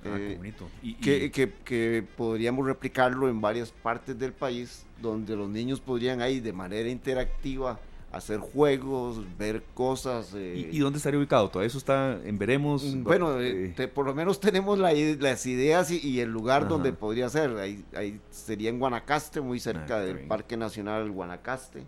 Ah, 0.05 0.17
qué 0.17 0.33
eh, 0.33 0.37
bonito. 0.37 0.69
que, 1.01 1.31
que, 1.31 1.53
que, 1.65 2.05
podríamos 2.17 2.67
replicarlo 2.67 3.29
en 3.29 3.41
varias 3.41 3.71
partes 3.71 4.19
del 4.19 4.33
país, 4.33 4.85
donde 5.01 5.37
los 5.37 5.49
niños 5.49 5.81
podrían 5.81 6.21
ahí 6.21 6.41
de 6.41 6.53
manera 6.53 6.89
interactiva 6.89 7.79
hacer 8.13 8.39
juegos, 8.39 9.21
ver 9.39 9.63
cosas. 9.75 10.33
Eh. 10.35 10.71
¿Y, 10.73 10.79
dónde 10.79 10.99
estaría 10.99 11.19
ubicado? 11.19 11.49
¿Todo 11.49 11.63
eso 11.63 11.79
está 11.79 12.19
en 12.25 12.39
veremos? 12.39 12.85
Mm, 12.85 13.05
bueno, 13.05 13.41
eh, 13.41 13.75
por 13.95 14.07
lo 14.07 14.15
menos 14.15 14.41
tenemos 14.41 14.79
las 14.79 15.47
ideas 15.47 15.91
y, 15.91 16.21
el 16.21 16.31
lugar 16.31 16.69
donde 16.69 16.93
podría 16.93 17.29
ser. 17.29 17.57
Ahí, 17.57 17.85
ahí, 17.95 18.21
sería 18.31 18.71
en 18.71 18.79
Guanacaste, 18.79 19.41
muy 19.41 19.61
cerca 19.61 19.97
ah, 19.97 20.01
del 20.01 20.21
Parque 20.27 20.57
Nacional 20.57 21.11
Guanacaste. 21.11 21.85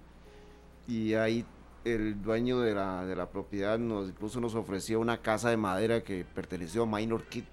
Y 0.86 1.14
ahí 1.14 1.44
el 1.84 2.20
dueño 2.22 2.60
de 2.60 2.74
la, 2.74 3.04
de 3.04 3.16
la 3.16 3.30
propiedad 3.30 3.78
nos 3.78 4.08
incluso 4.08 4.40
nos 4.40 4.54
ofreció 4.54 5.00
una 5.00 5.18
casa 5.18 5.50
de 5.50 5.56
madera 5.56 6.02
que 6.02 6.24
perteneció 6.24 6.82
a 6.82 6.86
Minor 6.86 7.24
Kit 7.24 7.46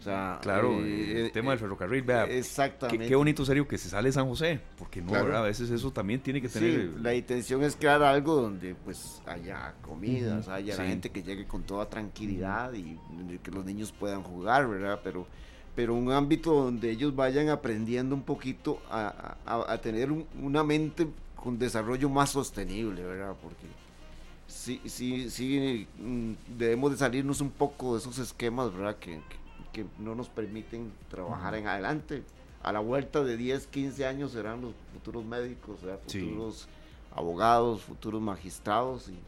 claro, 0.00 0.84
eh, 0.84 1.26
el 1.26 1.32
tema 1.32 1.50
del 1.50 1.58
ferrocarril, 1.58 2.02
vea. 2.02 2.24
Exactamente. 2.24 3.06
Qué, 3.06 3.14
bonito 3.14 3.44
serio 3.44 3.66
que 3.66 3.78
se 3.78 3.88
sale 3.88 4.10
San 4.12 4.26
José, 4.26 4.60
porque 4.78 5.00
no, 5.00 5.14
a 5.14 5.42
veces 5.42 5.70
eso 5.70 5.90
también 5.90 6.20
tiene 6.20 6.40
que 6.40 6.48
tener. 6.48 6.90
la 7.00 7.14
intención 7.14 7.62
es 7.62 7.76
crear 7.76 8.02
algo 8.02 8.36
donde 8.36 8.74
pues 8.74 9.22
haya 9.26 9.74
comidas, 9.82 10.48
haya 10.48 10.76
la 10.76 10.84
gente 10.84 11.10
que 11.10 11.22
llegue 11.22 11.46
con 11.46 11.62
toda 11.62 11.88
tranquilidad 11.88 12.72
y 12.72 12.98
que 13.42 13.50
los 13.50 13.64
niños 13.64 13.92
puedan 13.92 14.22
jugar, 14.22 14.68
¿verdad? 14.68 15.00
Pero, 15.02 15.26
pero 15.74 15.94
un 15.94 16.10
ámbito 16.12 16.52
donde 16.52 16.90
ellos 16.90 17.14
vayan 17.14 17.48
aprendiendo 17.48 18.14
un 18.14 18.22
poquito 18.22 18.80
a, 18.90 19.36
a, 19.46 19.78
tener 19.78 20.10
una 20.10 20.64
mente 20.64 21.06
con 21.36 21.58
desarrollo 21.58 22.08
más 22.08 22.30
sostenible, 22.30 23.02
¿verdad? 23.02 23.34
Porque 23.42 23.66
sí, 24.46 24.80
sí, 24.86 25.30
sí, 25.30 25.86
mm, 25.98 26.32
debemos 26.58 26.90
de 26.92 26.96
salirnos 26.98 27.40
un 27.40 27.50
poco 27.50 27.94
de 27.94 28.00
esos 28.00 28.18
esquemas, 28.18 28.72
¿verdad? 28.72 28.96
que 28.96 29.12
que 29.12 29.39
no 29.98 30.14
nos 30.14 30.28
permiten 30.28 30.92
trabajar 31.08 31.54
en 31.54 31.66
adelante. 31.66 32.22
A 32.62 32.72
la 32.72 32.80
vuelta 32.80 33.24
de 33.24 33.36
10, 33.36 33.66
15 33.68 34.06
años 34.06 34.32
serán 34.32 34.60
los 34.60 34.74
futuros 34.92 35.24
médicos, 35.24 35.80
futuros 36.06 36.68
abogados, 37.14 37.82
futuros 37.82 38.20
magistrados 38.20 39.08
y, 39.08 39.18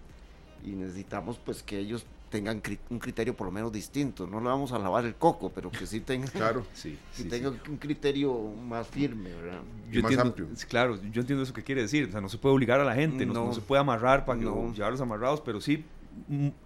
necesitamos 0.65 1.41
pues 1.45 1.61
que 1.61 1.77
ellos 1.79 2.07
tengan 2.31 2.63
un 2.89 2.99
criterio 3.01 3.35
por 3.35 3.47
lo 3.47 3.51
menos 3.51 3.73
distinto. 3.73 4.27
No 4.27 4.41
le 4.41 4.47
vamos 4.47 4.71
a 4.73 4.79
lavar 4.79 5.05
el 5.05 5.17
coco, 5.17 5.51
pero 5.53 5.71
que 5.71 5.87
sí 5.87 6.01
tengan, 6.01 6.29
claro, 6.33 6.65
sí, 6.73 6.99
tengan 7.29 7.61
un 7.69 7.77
criterio 7.79 8.33
más 8.67 8.87
firme, 8.87 9.35
¿verdad? 9.35 9.61
Yo 9.91 10.03
más 10.03 10.17
amplio. 10.19 10.49
Claro, 10.69 10.99
yo 11.11 11.21
entiendo 11.21 11.43
eso 11.43 11.53
que 11.53 11.65
quiere 11.65 11.83
decir. 11.83 12.09
O 12.09 12.13
sea, 12.13 12.21
no 12.21 12.29
se 12.29 12.39
puede 12.39 12.55
obligar 12.55 12.81
a 12.81 12.85
la 12.85 12.95
gente, 12.95 13.27
no, 13.27 13.53
se 13.53 13.61
puede 13.61 13.81
amarrar 13.81 14.25
para 14.25 14.39
llevarlos 14.41 15.01
amarrados, 15.01 15.41
pero 15.41 15.61
sí 15.61 15.85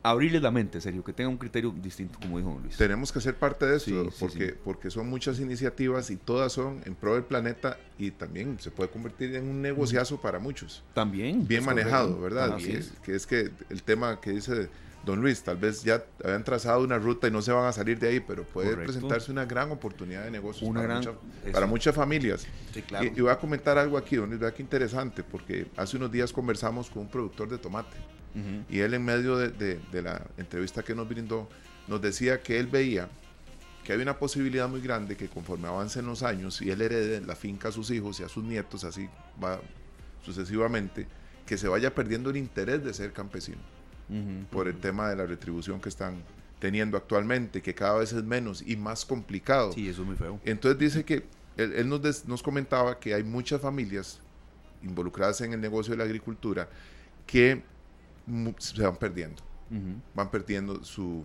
abrirles 0.03 0.43
la 0.43 0.51
mente, 0.51 0.81
serio, 0.81 1.03
que 1.03 1.13
tenga 1.13 1.29
un 1.29 1.37
criterio 1.37 1.71
distinto, 1.71 2.19
como 2.21 2.39
dijo 2.39 2.59
Luis. 2.63 2.77
Tenemos 2.77 3.13
que 3.13 3.21
ser 3.21 3.37
parte 3.37 3.67
de 3.67 3.77
eso, 3.77 4.11
porque, 4.19 4.55
porque 4.65 4.91
son 4.91 5.09
muchas 5.09 5.41
iniciativas 5.41 6.11
y 6.11 6.17
todas 6.17 6.53
son 6.53 6.81
en 6.85 6.95
pro 6.95 7.15
del 7.15 7.25
planeta 7.25 7.79
y 7.99 8.11
también 8.11 8.59
se 8.61 8.71
puede 8.71 8.91
convertir 8.91 9.35
en 9.35 9.49
un 9.49 9.63
negociazo 9.63 10.21
para 10.21 10.39
muchos. 10.39 10.83
También. 10.95 11.47
Bien 11.47 11.65
manejado, 11.65 12.21
¿verdad? 12.21 12.57
Que 12.57 12.79
es. 12.79 12.93
que 13.05 13.15
es 13.15 13.27
que 13.27 13.51
el 13.71 13.83
tema 13.83 14.21
que 14.21 14.31
dice 14.31 14.69
Don 15.05 15.21
Luis, 15.21 15.43
tal 15.43 15.57
vez 15.57 15.85
ya 15.85 16.05
habían 16.25 16.43
trazado 16.43 16.83
una 16.83 16.99
ruta 16.99 17.29
y 17.29 17.31
no 17.31 17.41
se 17.41 17.53
van 17.53 17.67
a 17.67 17.73
salir 17.73 17.99
de 17.99 18.09
ahí, 18.09 18.21
pero 18.21 18.45
puede 18.45 18.77
presentarse 18.77 19.31
una 19.31 19.45
gran 19.45 19.71
oportunidad 19.71 20.25
de 20.25 20.33
negocio 20.33 20.73
para, 20.73 21.01
para, 21.53 21.67
muchas 21.67 21.95
familias. 21.95 22.47
y, 23.01 23.21
voy 23.21 23.31
a 23.31 23.39
comentar 23.39 23.79
algo 23.79 23.97
aquí, 23.97 24.17
Don 24.17 24.29
Luis, 24.29 24.41
vea 24.41 24.53
qué 24.53 24.63
interesante, 24.63 25.23
porque 25.23 25.69
hace 25.77 25.97
unos 25.97 26.11
días 26.11 26.33
conversamos 26.33 26.91
con 26.91 27.03
un 27.03 27.09
productor 27.09 27.49
de 27.49 27.59
tomate 27.59 27.97
y 28.69 28.81
él 28.81 28.95
en 28.95 29.05
medio 29.05 29.39
de, 29.39 29.81
la 29.93 30.23
entrevista 30.37 30.83
que 30.83 30.95
nos 30.95 31.09
brindó, 31.09 31.49
nos 31.89 32.01
decía 32.01 32.43
que 32.43 32.59
él 32.59 32.67
veía 32.67 33.09
que 33.85 33.93
hay 33.93 34.01
una 34.01 34.19
posibilidad 34.19 34.69
muy 34.69 34.81
grande 34.81 35.17
que 35.17 35.29
conforme 35.29 35.69
avancen 35.69 36.07
los 36.07 36.25
años 36.25 36.61
y 36.61 36.71
él 36.71 36.83
herede 36.83 37.21
la 37.21 37.37
finca 37.37 37.69
a 37.69 37.73
sus 37.73 37.91
hijos 37.93 38.19
y 38.19 38.25
a 38.25 38.29
sus 38.29 38.43
nietos, 38.43 38.83
así 38.83 39.09
va 39.43 39.61
sucesivamente, 40.25 41.07
que 41.47 41.57
se 41.57 41.69
vaya 41.69 41.95
perdiendo 41.95 42.31
el 42.31 42.37
interés 42.37 42.85
de 42.85 42.93
ser 42.93 43.13
campesino 43.13 43.61
por 44.51 44.69
el 44.69 44.77
tema 44.79 45.09
de 45.09 45.17
la 45.17 45.27
retribución 45.27 45.81
que 45.81 45.89
están 45.89 46.23
teniendo 46.59 46.97
actualmente, 46.97 47.63
que 47.63 47.75
cada 47.75 47.99
vez 47.99 48.13
es 48.13 48.23
menos 48.25 48.63
y 48.67 48.77
más 48.77 49.05
complicado. 49.05 49.73
Sí, 49.73 49.89
eso 49.89 50.03
es 50.03 50.09
muy 50.09 50.17
feo. 50.17 50.41
Entonces 50.45 50.79
dice 50.79 51.05
que 51.05 51.25
él, 51.57 51.89
nos, 51.89 52.27
nos 52.27 52.43
comentaba 52.43 52.99
que 52.99 53.15
hay 53.15 53.23
muchas 53.23 53.61
familias 53.61 54.21
involucradas 54.83 55.41
en 55.41 55.53
el 55.53 55.61
negocio 55.61 55.93
de 55.93 55.99
la 55.99 56.05
agricultura 56.05 56.69
que 57.27 57.63
se 58.59 58.83
van 58.83 58.97
perdiendo. 58.97 59.43
Van 60.15 60.31
perdiendo 60.31 60.85
su, 60.85 61.25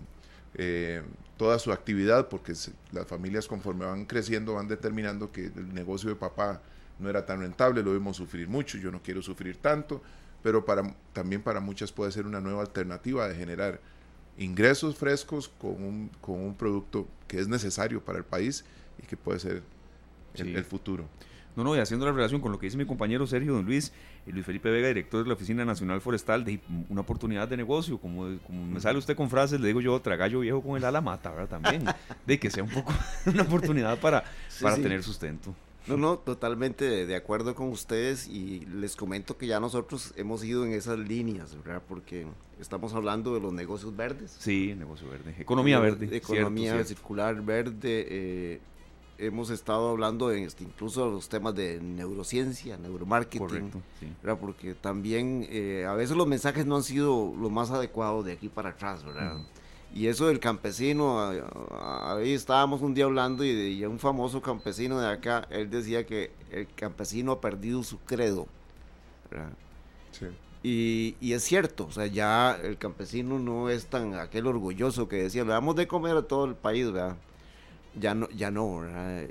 eh, 0.55 1.03
toda 1.37 1.59
su 1.59 1.71
actividad 1.71 2.27
porque 2.27 2.53
las 2.91 3.07
familias 3.07 3.47
conforme 3.47 3.85
van 3.85 4.05
creciendo 4.05 4.55
van 4.55 4.67
determinando 4.67 5.31
que 5.31 5.45
el 5.45 5.73
negocio 5.73 6.09
de 6.09 6.15
papá 6.15 6.61
no 6.99 7.09
era 7.09 7.25
tan 7.25 7.41
rentable, 7.41 7.83
lo 7.83 7.93
vimos 7.93 8.17
sufrir 8.17 8.47
mucho, 8.47 8.77
yo 8.77 8.91
no 8.91 9.01
quiero 9.01 9.21
sufrir 9.21 9.57
tanto, 9.57 10.01
pero 10.43 10.65
para, 10.65 10.95
también 11.13 11.41
para 11.41 11.59
muchas 11.59 11.91
puede 11.91 12.11
ser 12.11 12.25
una 12.25 12.41
nueva 12.41 12.61
alternativa 12.61 13.27
de 13.27 13.35
generar 13.35 13.79
ingresos 14.37 14.95
frescos 14.95 15.49
con 15.49 15.83
un, 15.83 16.11
con 16.19 16.39
un 16.39 16.55
producto 16.55 17.07
que 17.27 17.39
es 17.39 17.47
necesario 17.47 18.03
para 18.03 18.17
el 18.17 18.23
país 18.23 18.65
y 19.01 19.05
que 19.05 19.17
puede 19.17 19.39
ser 19.39 19.63
el 20.33 20.63
futuro. 20.63 21.07
No, 21.55 21.63
no, 21.63 21.75
y 21.75 21.79
haciendo 21.79 22.05
la 22.05 22.11
relación 22.11 22.41
con 22.41 22.51
lo 22.51 22.59
que 22.59 22.67
dice 22.67 22.77
mi 22.77 22.85
compañero 22.85 23.27
Sergio 23.27 23.53
Don 23.53 23.65
Luis, 23.65 23.91
y 24.25 24.31
Luis 24.31 24.45
Felipe 24.45 24.69
Vega, 24.69 24.87
director 24.87 25.23
de 25.23 25.27
la 25.27 25.33
Oficina 25.33 25.65
Nacional 25.65 26.01
Forestal, 26.01 26.45
de 26.45 26.59
una 26.89 27.01
oportunidad 27.01 27.47
de 27.47 27.57
negocio, 27.57 27.97
como, 27.97 28.37
como 28.45 28.65
me 28.65 28.79
sale 28.79 28.99
usted 28.99 29.15
con 29.15 29.29
frases, 29.29 29.59
le 29.59 29.67
digo 29.67 29.81
yo, 29.81 29.99
tragallo 30.01 30.39
viejo 30.41 30.61
con 30.61 30.77
el 30.77 30.85
ala 30.85 31.01
mata, 31.01 31.31
¿verdad? 31.31 31.61
También, 31.61 31.85
de 32.25 32.39
que 32.39 32.49
sea 32.49 32.63
un 32.63 32.69
poco 32.69 32.93
una 33.25 33.43
oportunidad 33.43 33.99
para, 33.99 34.23
para 34.61 34.75
tener 34.75 35.03
sustento. 35.03 35.53
No, 35.87 35.97
no, 35.97 36.17
totalmente 36.19 37.07
de, 37.07 37.15
acuerdo 37.15 37.55
con 37.55 37.69
ustedes 37.69 38.27
y 38.27 38.65
les 38.67 38.95
comento 38.95 39.37
que 39.37 39.47
ya 39.47 39.59
nosotros 39.59 40.13
hemos 40.15 40.43
ido 40.43 40.63
en 40.63 40.73
esas 40.73 40.99
líneas, 40.99 41.55
¿verdad? 41.55 41.81
Porque 41.87 42.27
estamos 42.59 42.93
hablando 42.93 43.33
de 43.33 43.39
los 43.39 43.51
negocios 43.51 43.95
verdes. 43.95 44.35
Sí, 44.39 44.75
negocio 44.77 45.09
verde, 45.09 45.35
economía 45.39 45.79
verde. 45.79 46.15
Economía 46.15 46.83
circular 46.83 47.41
verde, 47.41 48.05
eh, 48.09 48.61
hemos 49.21 49.49
estado 49.51 49.89
hablando 49.89 50.31
en 50.31 50.43
este, 50.43 50.63
incluso 50.63 51.09
los 51.09 51.29
temas 51.29 51.55
de 51.55 51.79
neurociencia, 51.79 52.77
neuromarketing, 52.77 53.71
porque 54.39 54.73
también 54.73 55.45
eh, 55.49 55.85
a 55.87 55.93
veces 55.93 56.17
los 56.17 56.27
mensajes 56.27 56.65
no 56.65 56.75
han 56.75 56.83
sido 56.83 57.33
lo 57.39 57.49
más 57.49 57.69
adecuados 57.69 58.25
de 58.25 58.33
aquí 58.33 58.49
para 58.49 58.69
atrás, 58.69 59.03
¿verdad? 59.05 59.37
Y 59.93 60.07
eso 60.07 60.27
del 60.27 60.39
campesino, 60.39 61.19
ahí 61.71 62.33
estábamos 62.33 62.81
un 62.81 62.93
día 62.93 63.05
hablando 63.05 63.43
y, 63.43 63.77
de, 63.77 63.87
un 63.87 63.99
famoso 63.99 64.41
campesino 64.41 64.99
de 64.99 65.07
acá, 65.07 65.47
él 65.49 65.69
decía 65.69 66.05
que 66.05 66.31
el 66.49 66.67
campesino 66.73 67.33
ha 67.33 67.41
perdido 67.41 67.83
su 67.83 67.99
credo, 67.99 68.47
¿verdad? 69.29 69.51
Sí. 70.11 70.27
Y, 70.63 71.15
y, 71.19 71.33
es 71.33 71.43
cierto, 71.43 71.87
o 71.87 71.91
sea, 71.91 72.05
ya 72.05 72.55
el 72.63 72.77
campesino 72.77 73.39
no 73.39 73.69
es 73.69 73.87
tan 73.87 74.13
aquel 74.13 74.47
orgulloso 74.47 75.07
que 75.07 75.23
decía, 75.23 75.43
le 75.43 75.51
damos 75.51 75.75
de 75.75 75.87
comer 75.87 76.15
a 76.15 76.21
todo 76.21 76.45
el 76.45 76.55
país, 76.55 76.91
¿verdad? 76.91 77.17
Ya 77.99 78.15
no, 78.15 78.29
ya 78.29 78.51
no, 78.51 78.81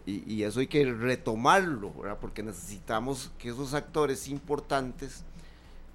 y, 0.07 0.35
y, 0.35 0.43
eso 0.43 0.61
hay 0.61 0.67
que 0.67 0.85
retomarlo, 0.85 1.93
¿verdad? 1.95 2.19
Porque 2.21 2.43
necesitamos 2.43 3.31
que 3.39 3.49
esos 3.49 3.75
actores 3.75 4.29
importantes 4.29 5.25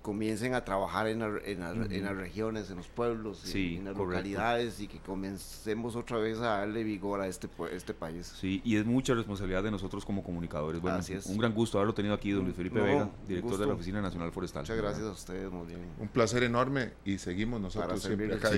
comiencen 0.06 0.54
a 0.54 0.64
trabajar 0.64 1.08
en, 1.08 1.24
en, 1.46 2.04
las 2.04 2.16
regiones, 2.16 2.70
en 2.70 2.78
los 2.78 2.88
pueblos, 2.88 3.56
en, 3.56 3.86
las 3.86 3.98
localidades 3.98 4.80
y 4.80 4.88
que 4.88 5.00
comencemos 5.00 5.96
otra 5.96 6.20
vez 6.20 6.38
a 6.38 6.60
darle 6.60 6.84
vigor 6.84 7.22
a 7.22 7.28
este, 7.28 7.50
este 7.72 7.96
país. 7.96 8.32
Sí, 8.40 8.62
y 8.64 8.76
es 8.78 8.86
mucha 8.86 9.16
responsabilidad 9.16 9.64
de 9.64 9.72
nosotros 9.72 10.06
como 10.06 10.24
comunicadores. 10.24 10.80
Bueno, 10.80 11.00
un 11.26 11.38
gran 11.40 11.56
gusto 11.56 11.80
haberlo 11.80 11.96
tenido 11.96 12.14
aquí, 12.14 12.30
don 12.30 12.44
Luis 12.44 12.56
Felipe 12.56 12.80
Vega, 12.80 13.10
director 13.28 13.58
de 13.58 13.66
la 13.66 13.74
Oficina 13.74 14.00
Nacional 14.00 14.32
Forestal. 14.32 14.62
Muchas 14.62 14.78
gracias 14.78 15.08
a 15.08 15.12
ustedes, 15.12 15.52
muy 15.52 15.66
bien. 15.66 15.80
Un 16.00 16.08
placer 16.08 16.44
enorme 16.44 16.92
y 17.04 17.18
seguimos 17.18 17.60
nosotros 17.60 18.04
siempre 18.04 18.32
acá 18.32 18.52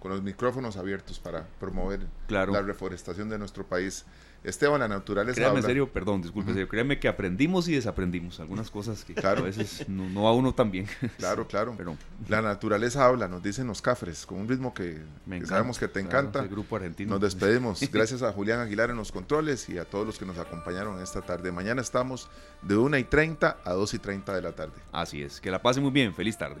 con 0.00 0.10
los 0.10 0.22
micrófonos 0.22 0.76
abiertos 0.76 1.20
para 1.20 1.46
promover 1.60 2.00
la 2.28 2.62
reforestación 2.62 3.28
de 3.28 3.38
nuestro 3.38 3.64
país. 3.64 4.04
Esteban, 4.42 4.80
la 4.80 4.88
naturaleza 4.88 5.36
Créame, 5.36 5.58
en 5.58 5.66
serio, 5.66 5.92
perdón, 5.92 6.22
disculpe, 6.22 6.66
créeme 6.66 6.98
que 6.98 7.08
aprendimos 7.08 7.68
y 7.68 7.74
desaprendimos 7.74 8.40
algunas 8.40 8.70
cosas 8.70 9.04
que 9.04 9.12
claro. 9.12 9.40
a 9.40 9.44
veces 9.44 9.86
no, 9.86 10.26
a 10.26 10.32
uno 10.32 10.54
también. 10.54 10.86
Claro, 11.18 11.46
claro. 11.46 11.74
Pero, 11.76 11.96
la 12.28 12.40
naturaleza 12.40 13.04
habla, 13.04 13.28
nos 13.28 13.42
dicen 13.42 13.66
los 13.66 13.82
cafres, 13.82 14.24
con 14.24 14.38
un 14.38 14.48
ritmo 14.48 14.72
que, 14.72 15.02
sabemos 15.44 15.78
que 15.78 15.88
te 15.88 16.00
encanta. 16.00 16.42
grupo 16.44 16.76
argentino. 16.76 17.10
Nos 17.10 17.20
despedimos. 17.20 17.80
Gracias 17.92 18.22
a 18.22 18.32
Julián 18.32 18.60
Aguilar 18.60 18.88
en 18.88 18.96
los 18.96 19.12
controles 19.12 19.68
y 19.68 19.76
a 19.76 19.84
todos 19.84 20.06
los 20.06 20.18
que 20.18 20.24
nos 20.24 20.38
acompañaron 20.38 21.02
esta 21.02 21.20
tarde. 21.20 21.52
Mañana 21.52 21.82
estamos 21.82 22.30
de 22.62 22.76
1 22.76 22.96
y 22.96 23.04
30 23.04 23.58
a 23.62 23.72
2 23.72 23.94
y 23.94 23.98
30 23.98 24.34
de 24.34 24.42
la 24.42 24.52
tarde. 24.52 24.72
Así 24.92 25.22
es. 25.22 25.40
Que 25.40 25.50
la 25.50 25.60
pase 25.60 25.80
muy 25.82 25.90
bien. 25.90 26.14
Feliz 26.14 26.38
tarde. 26.38 26.60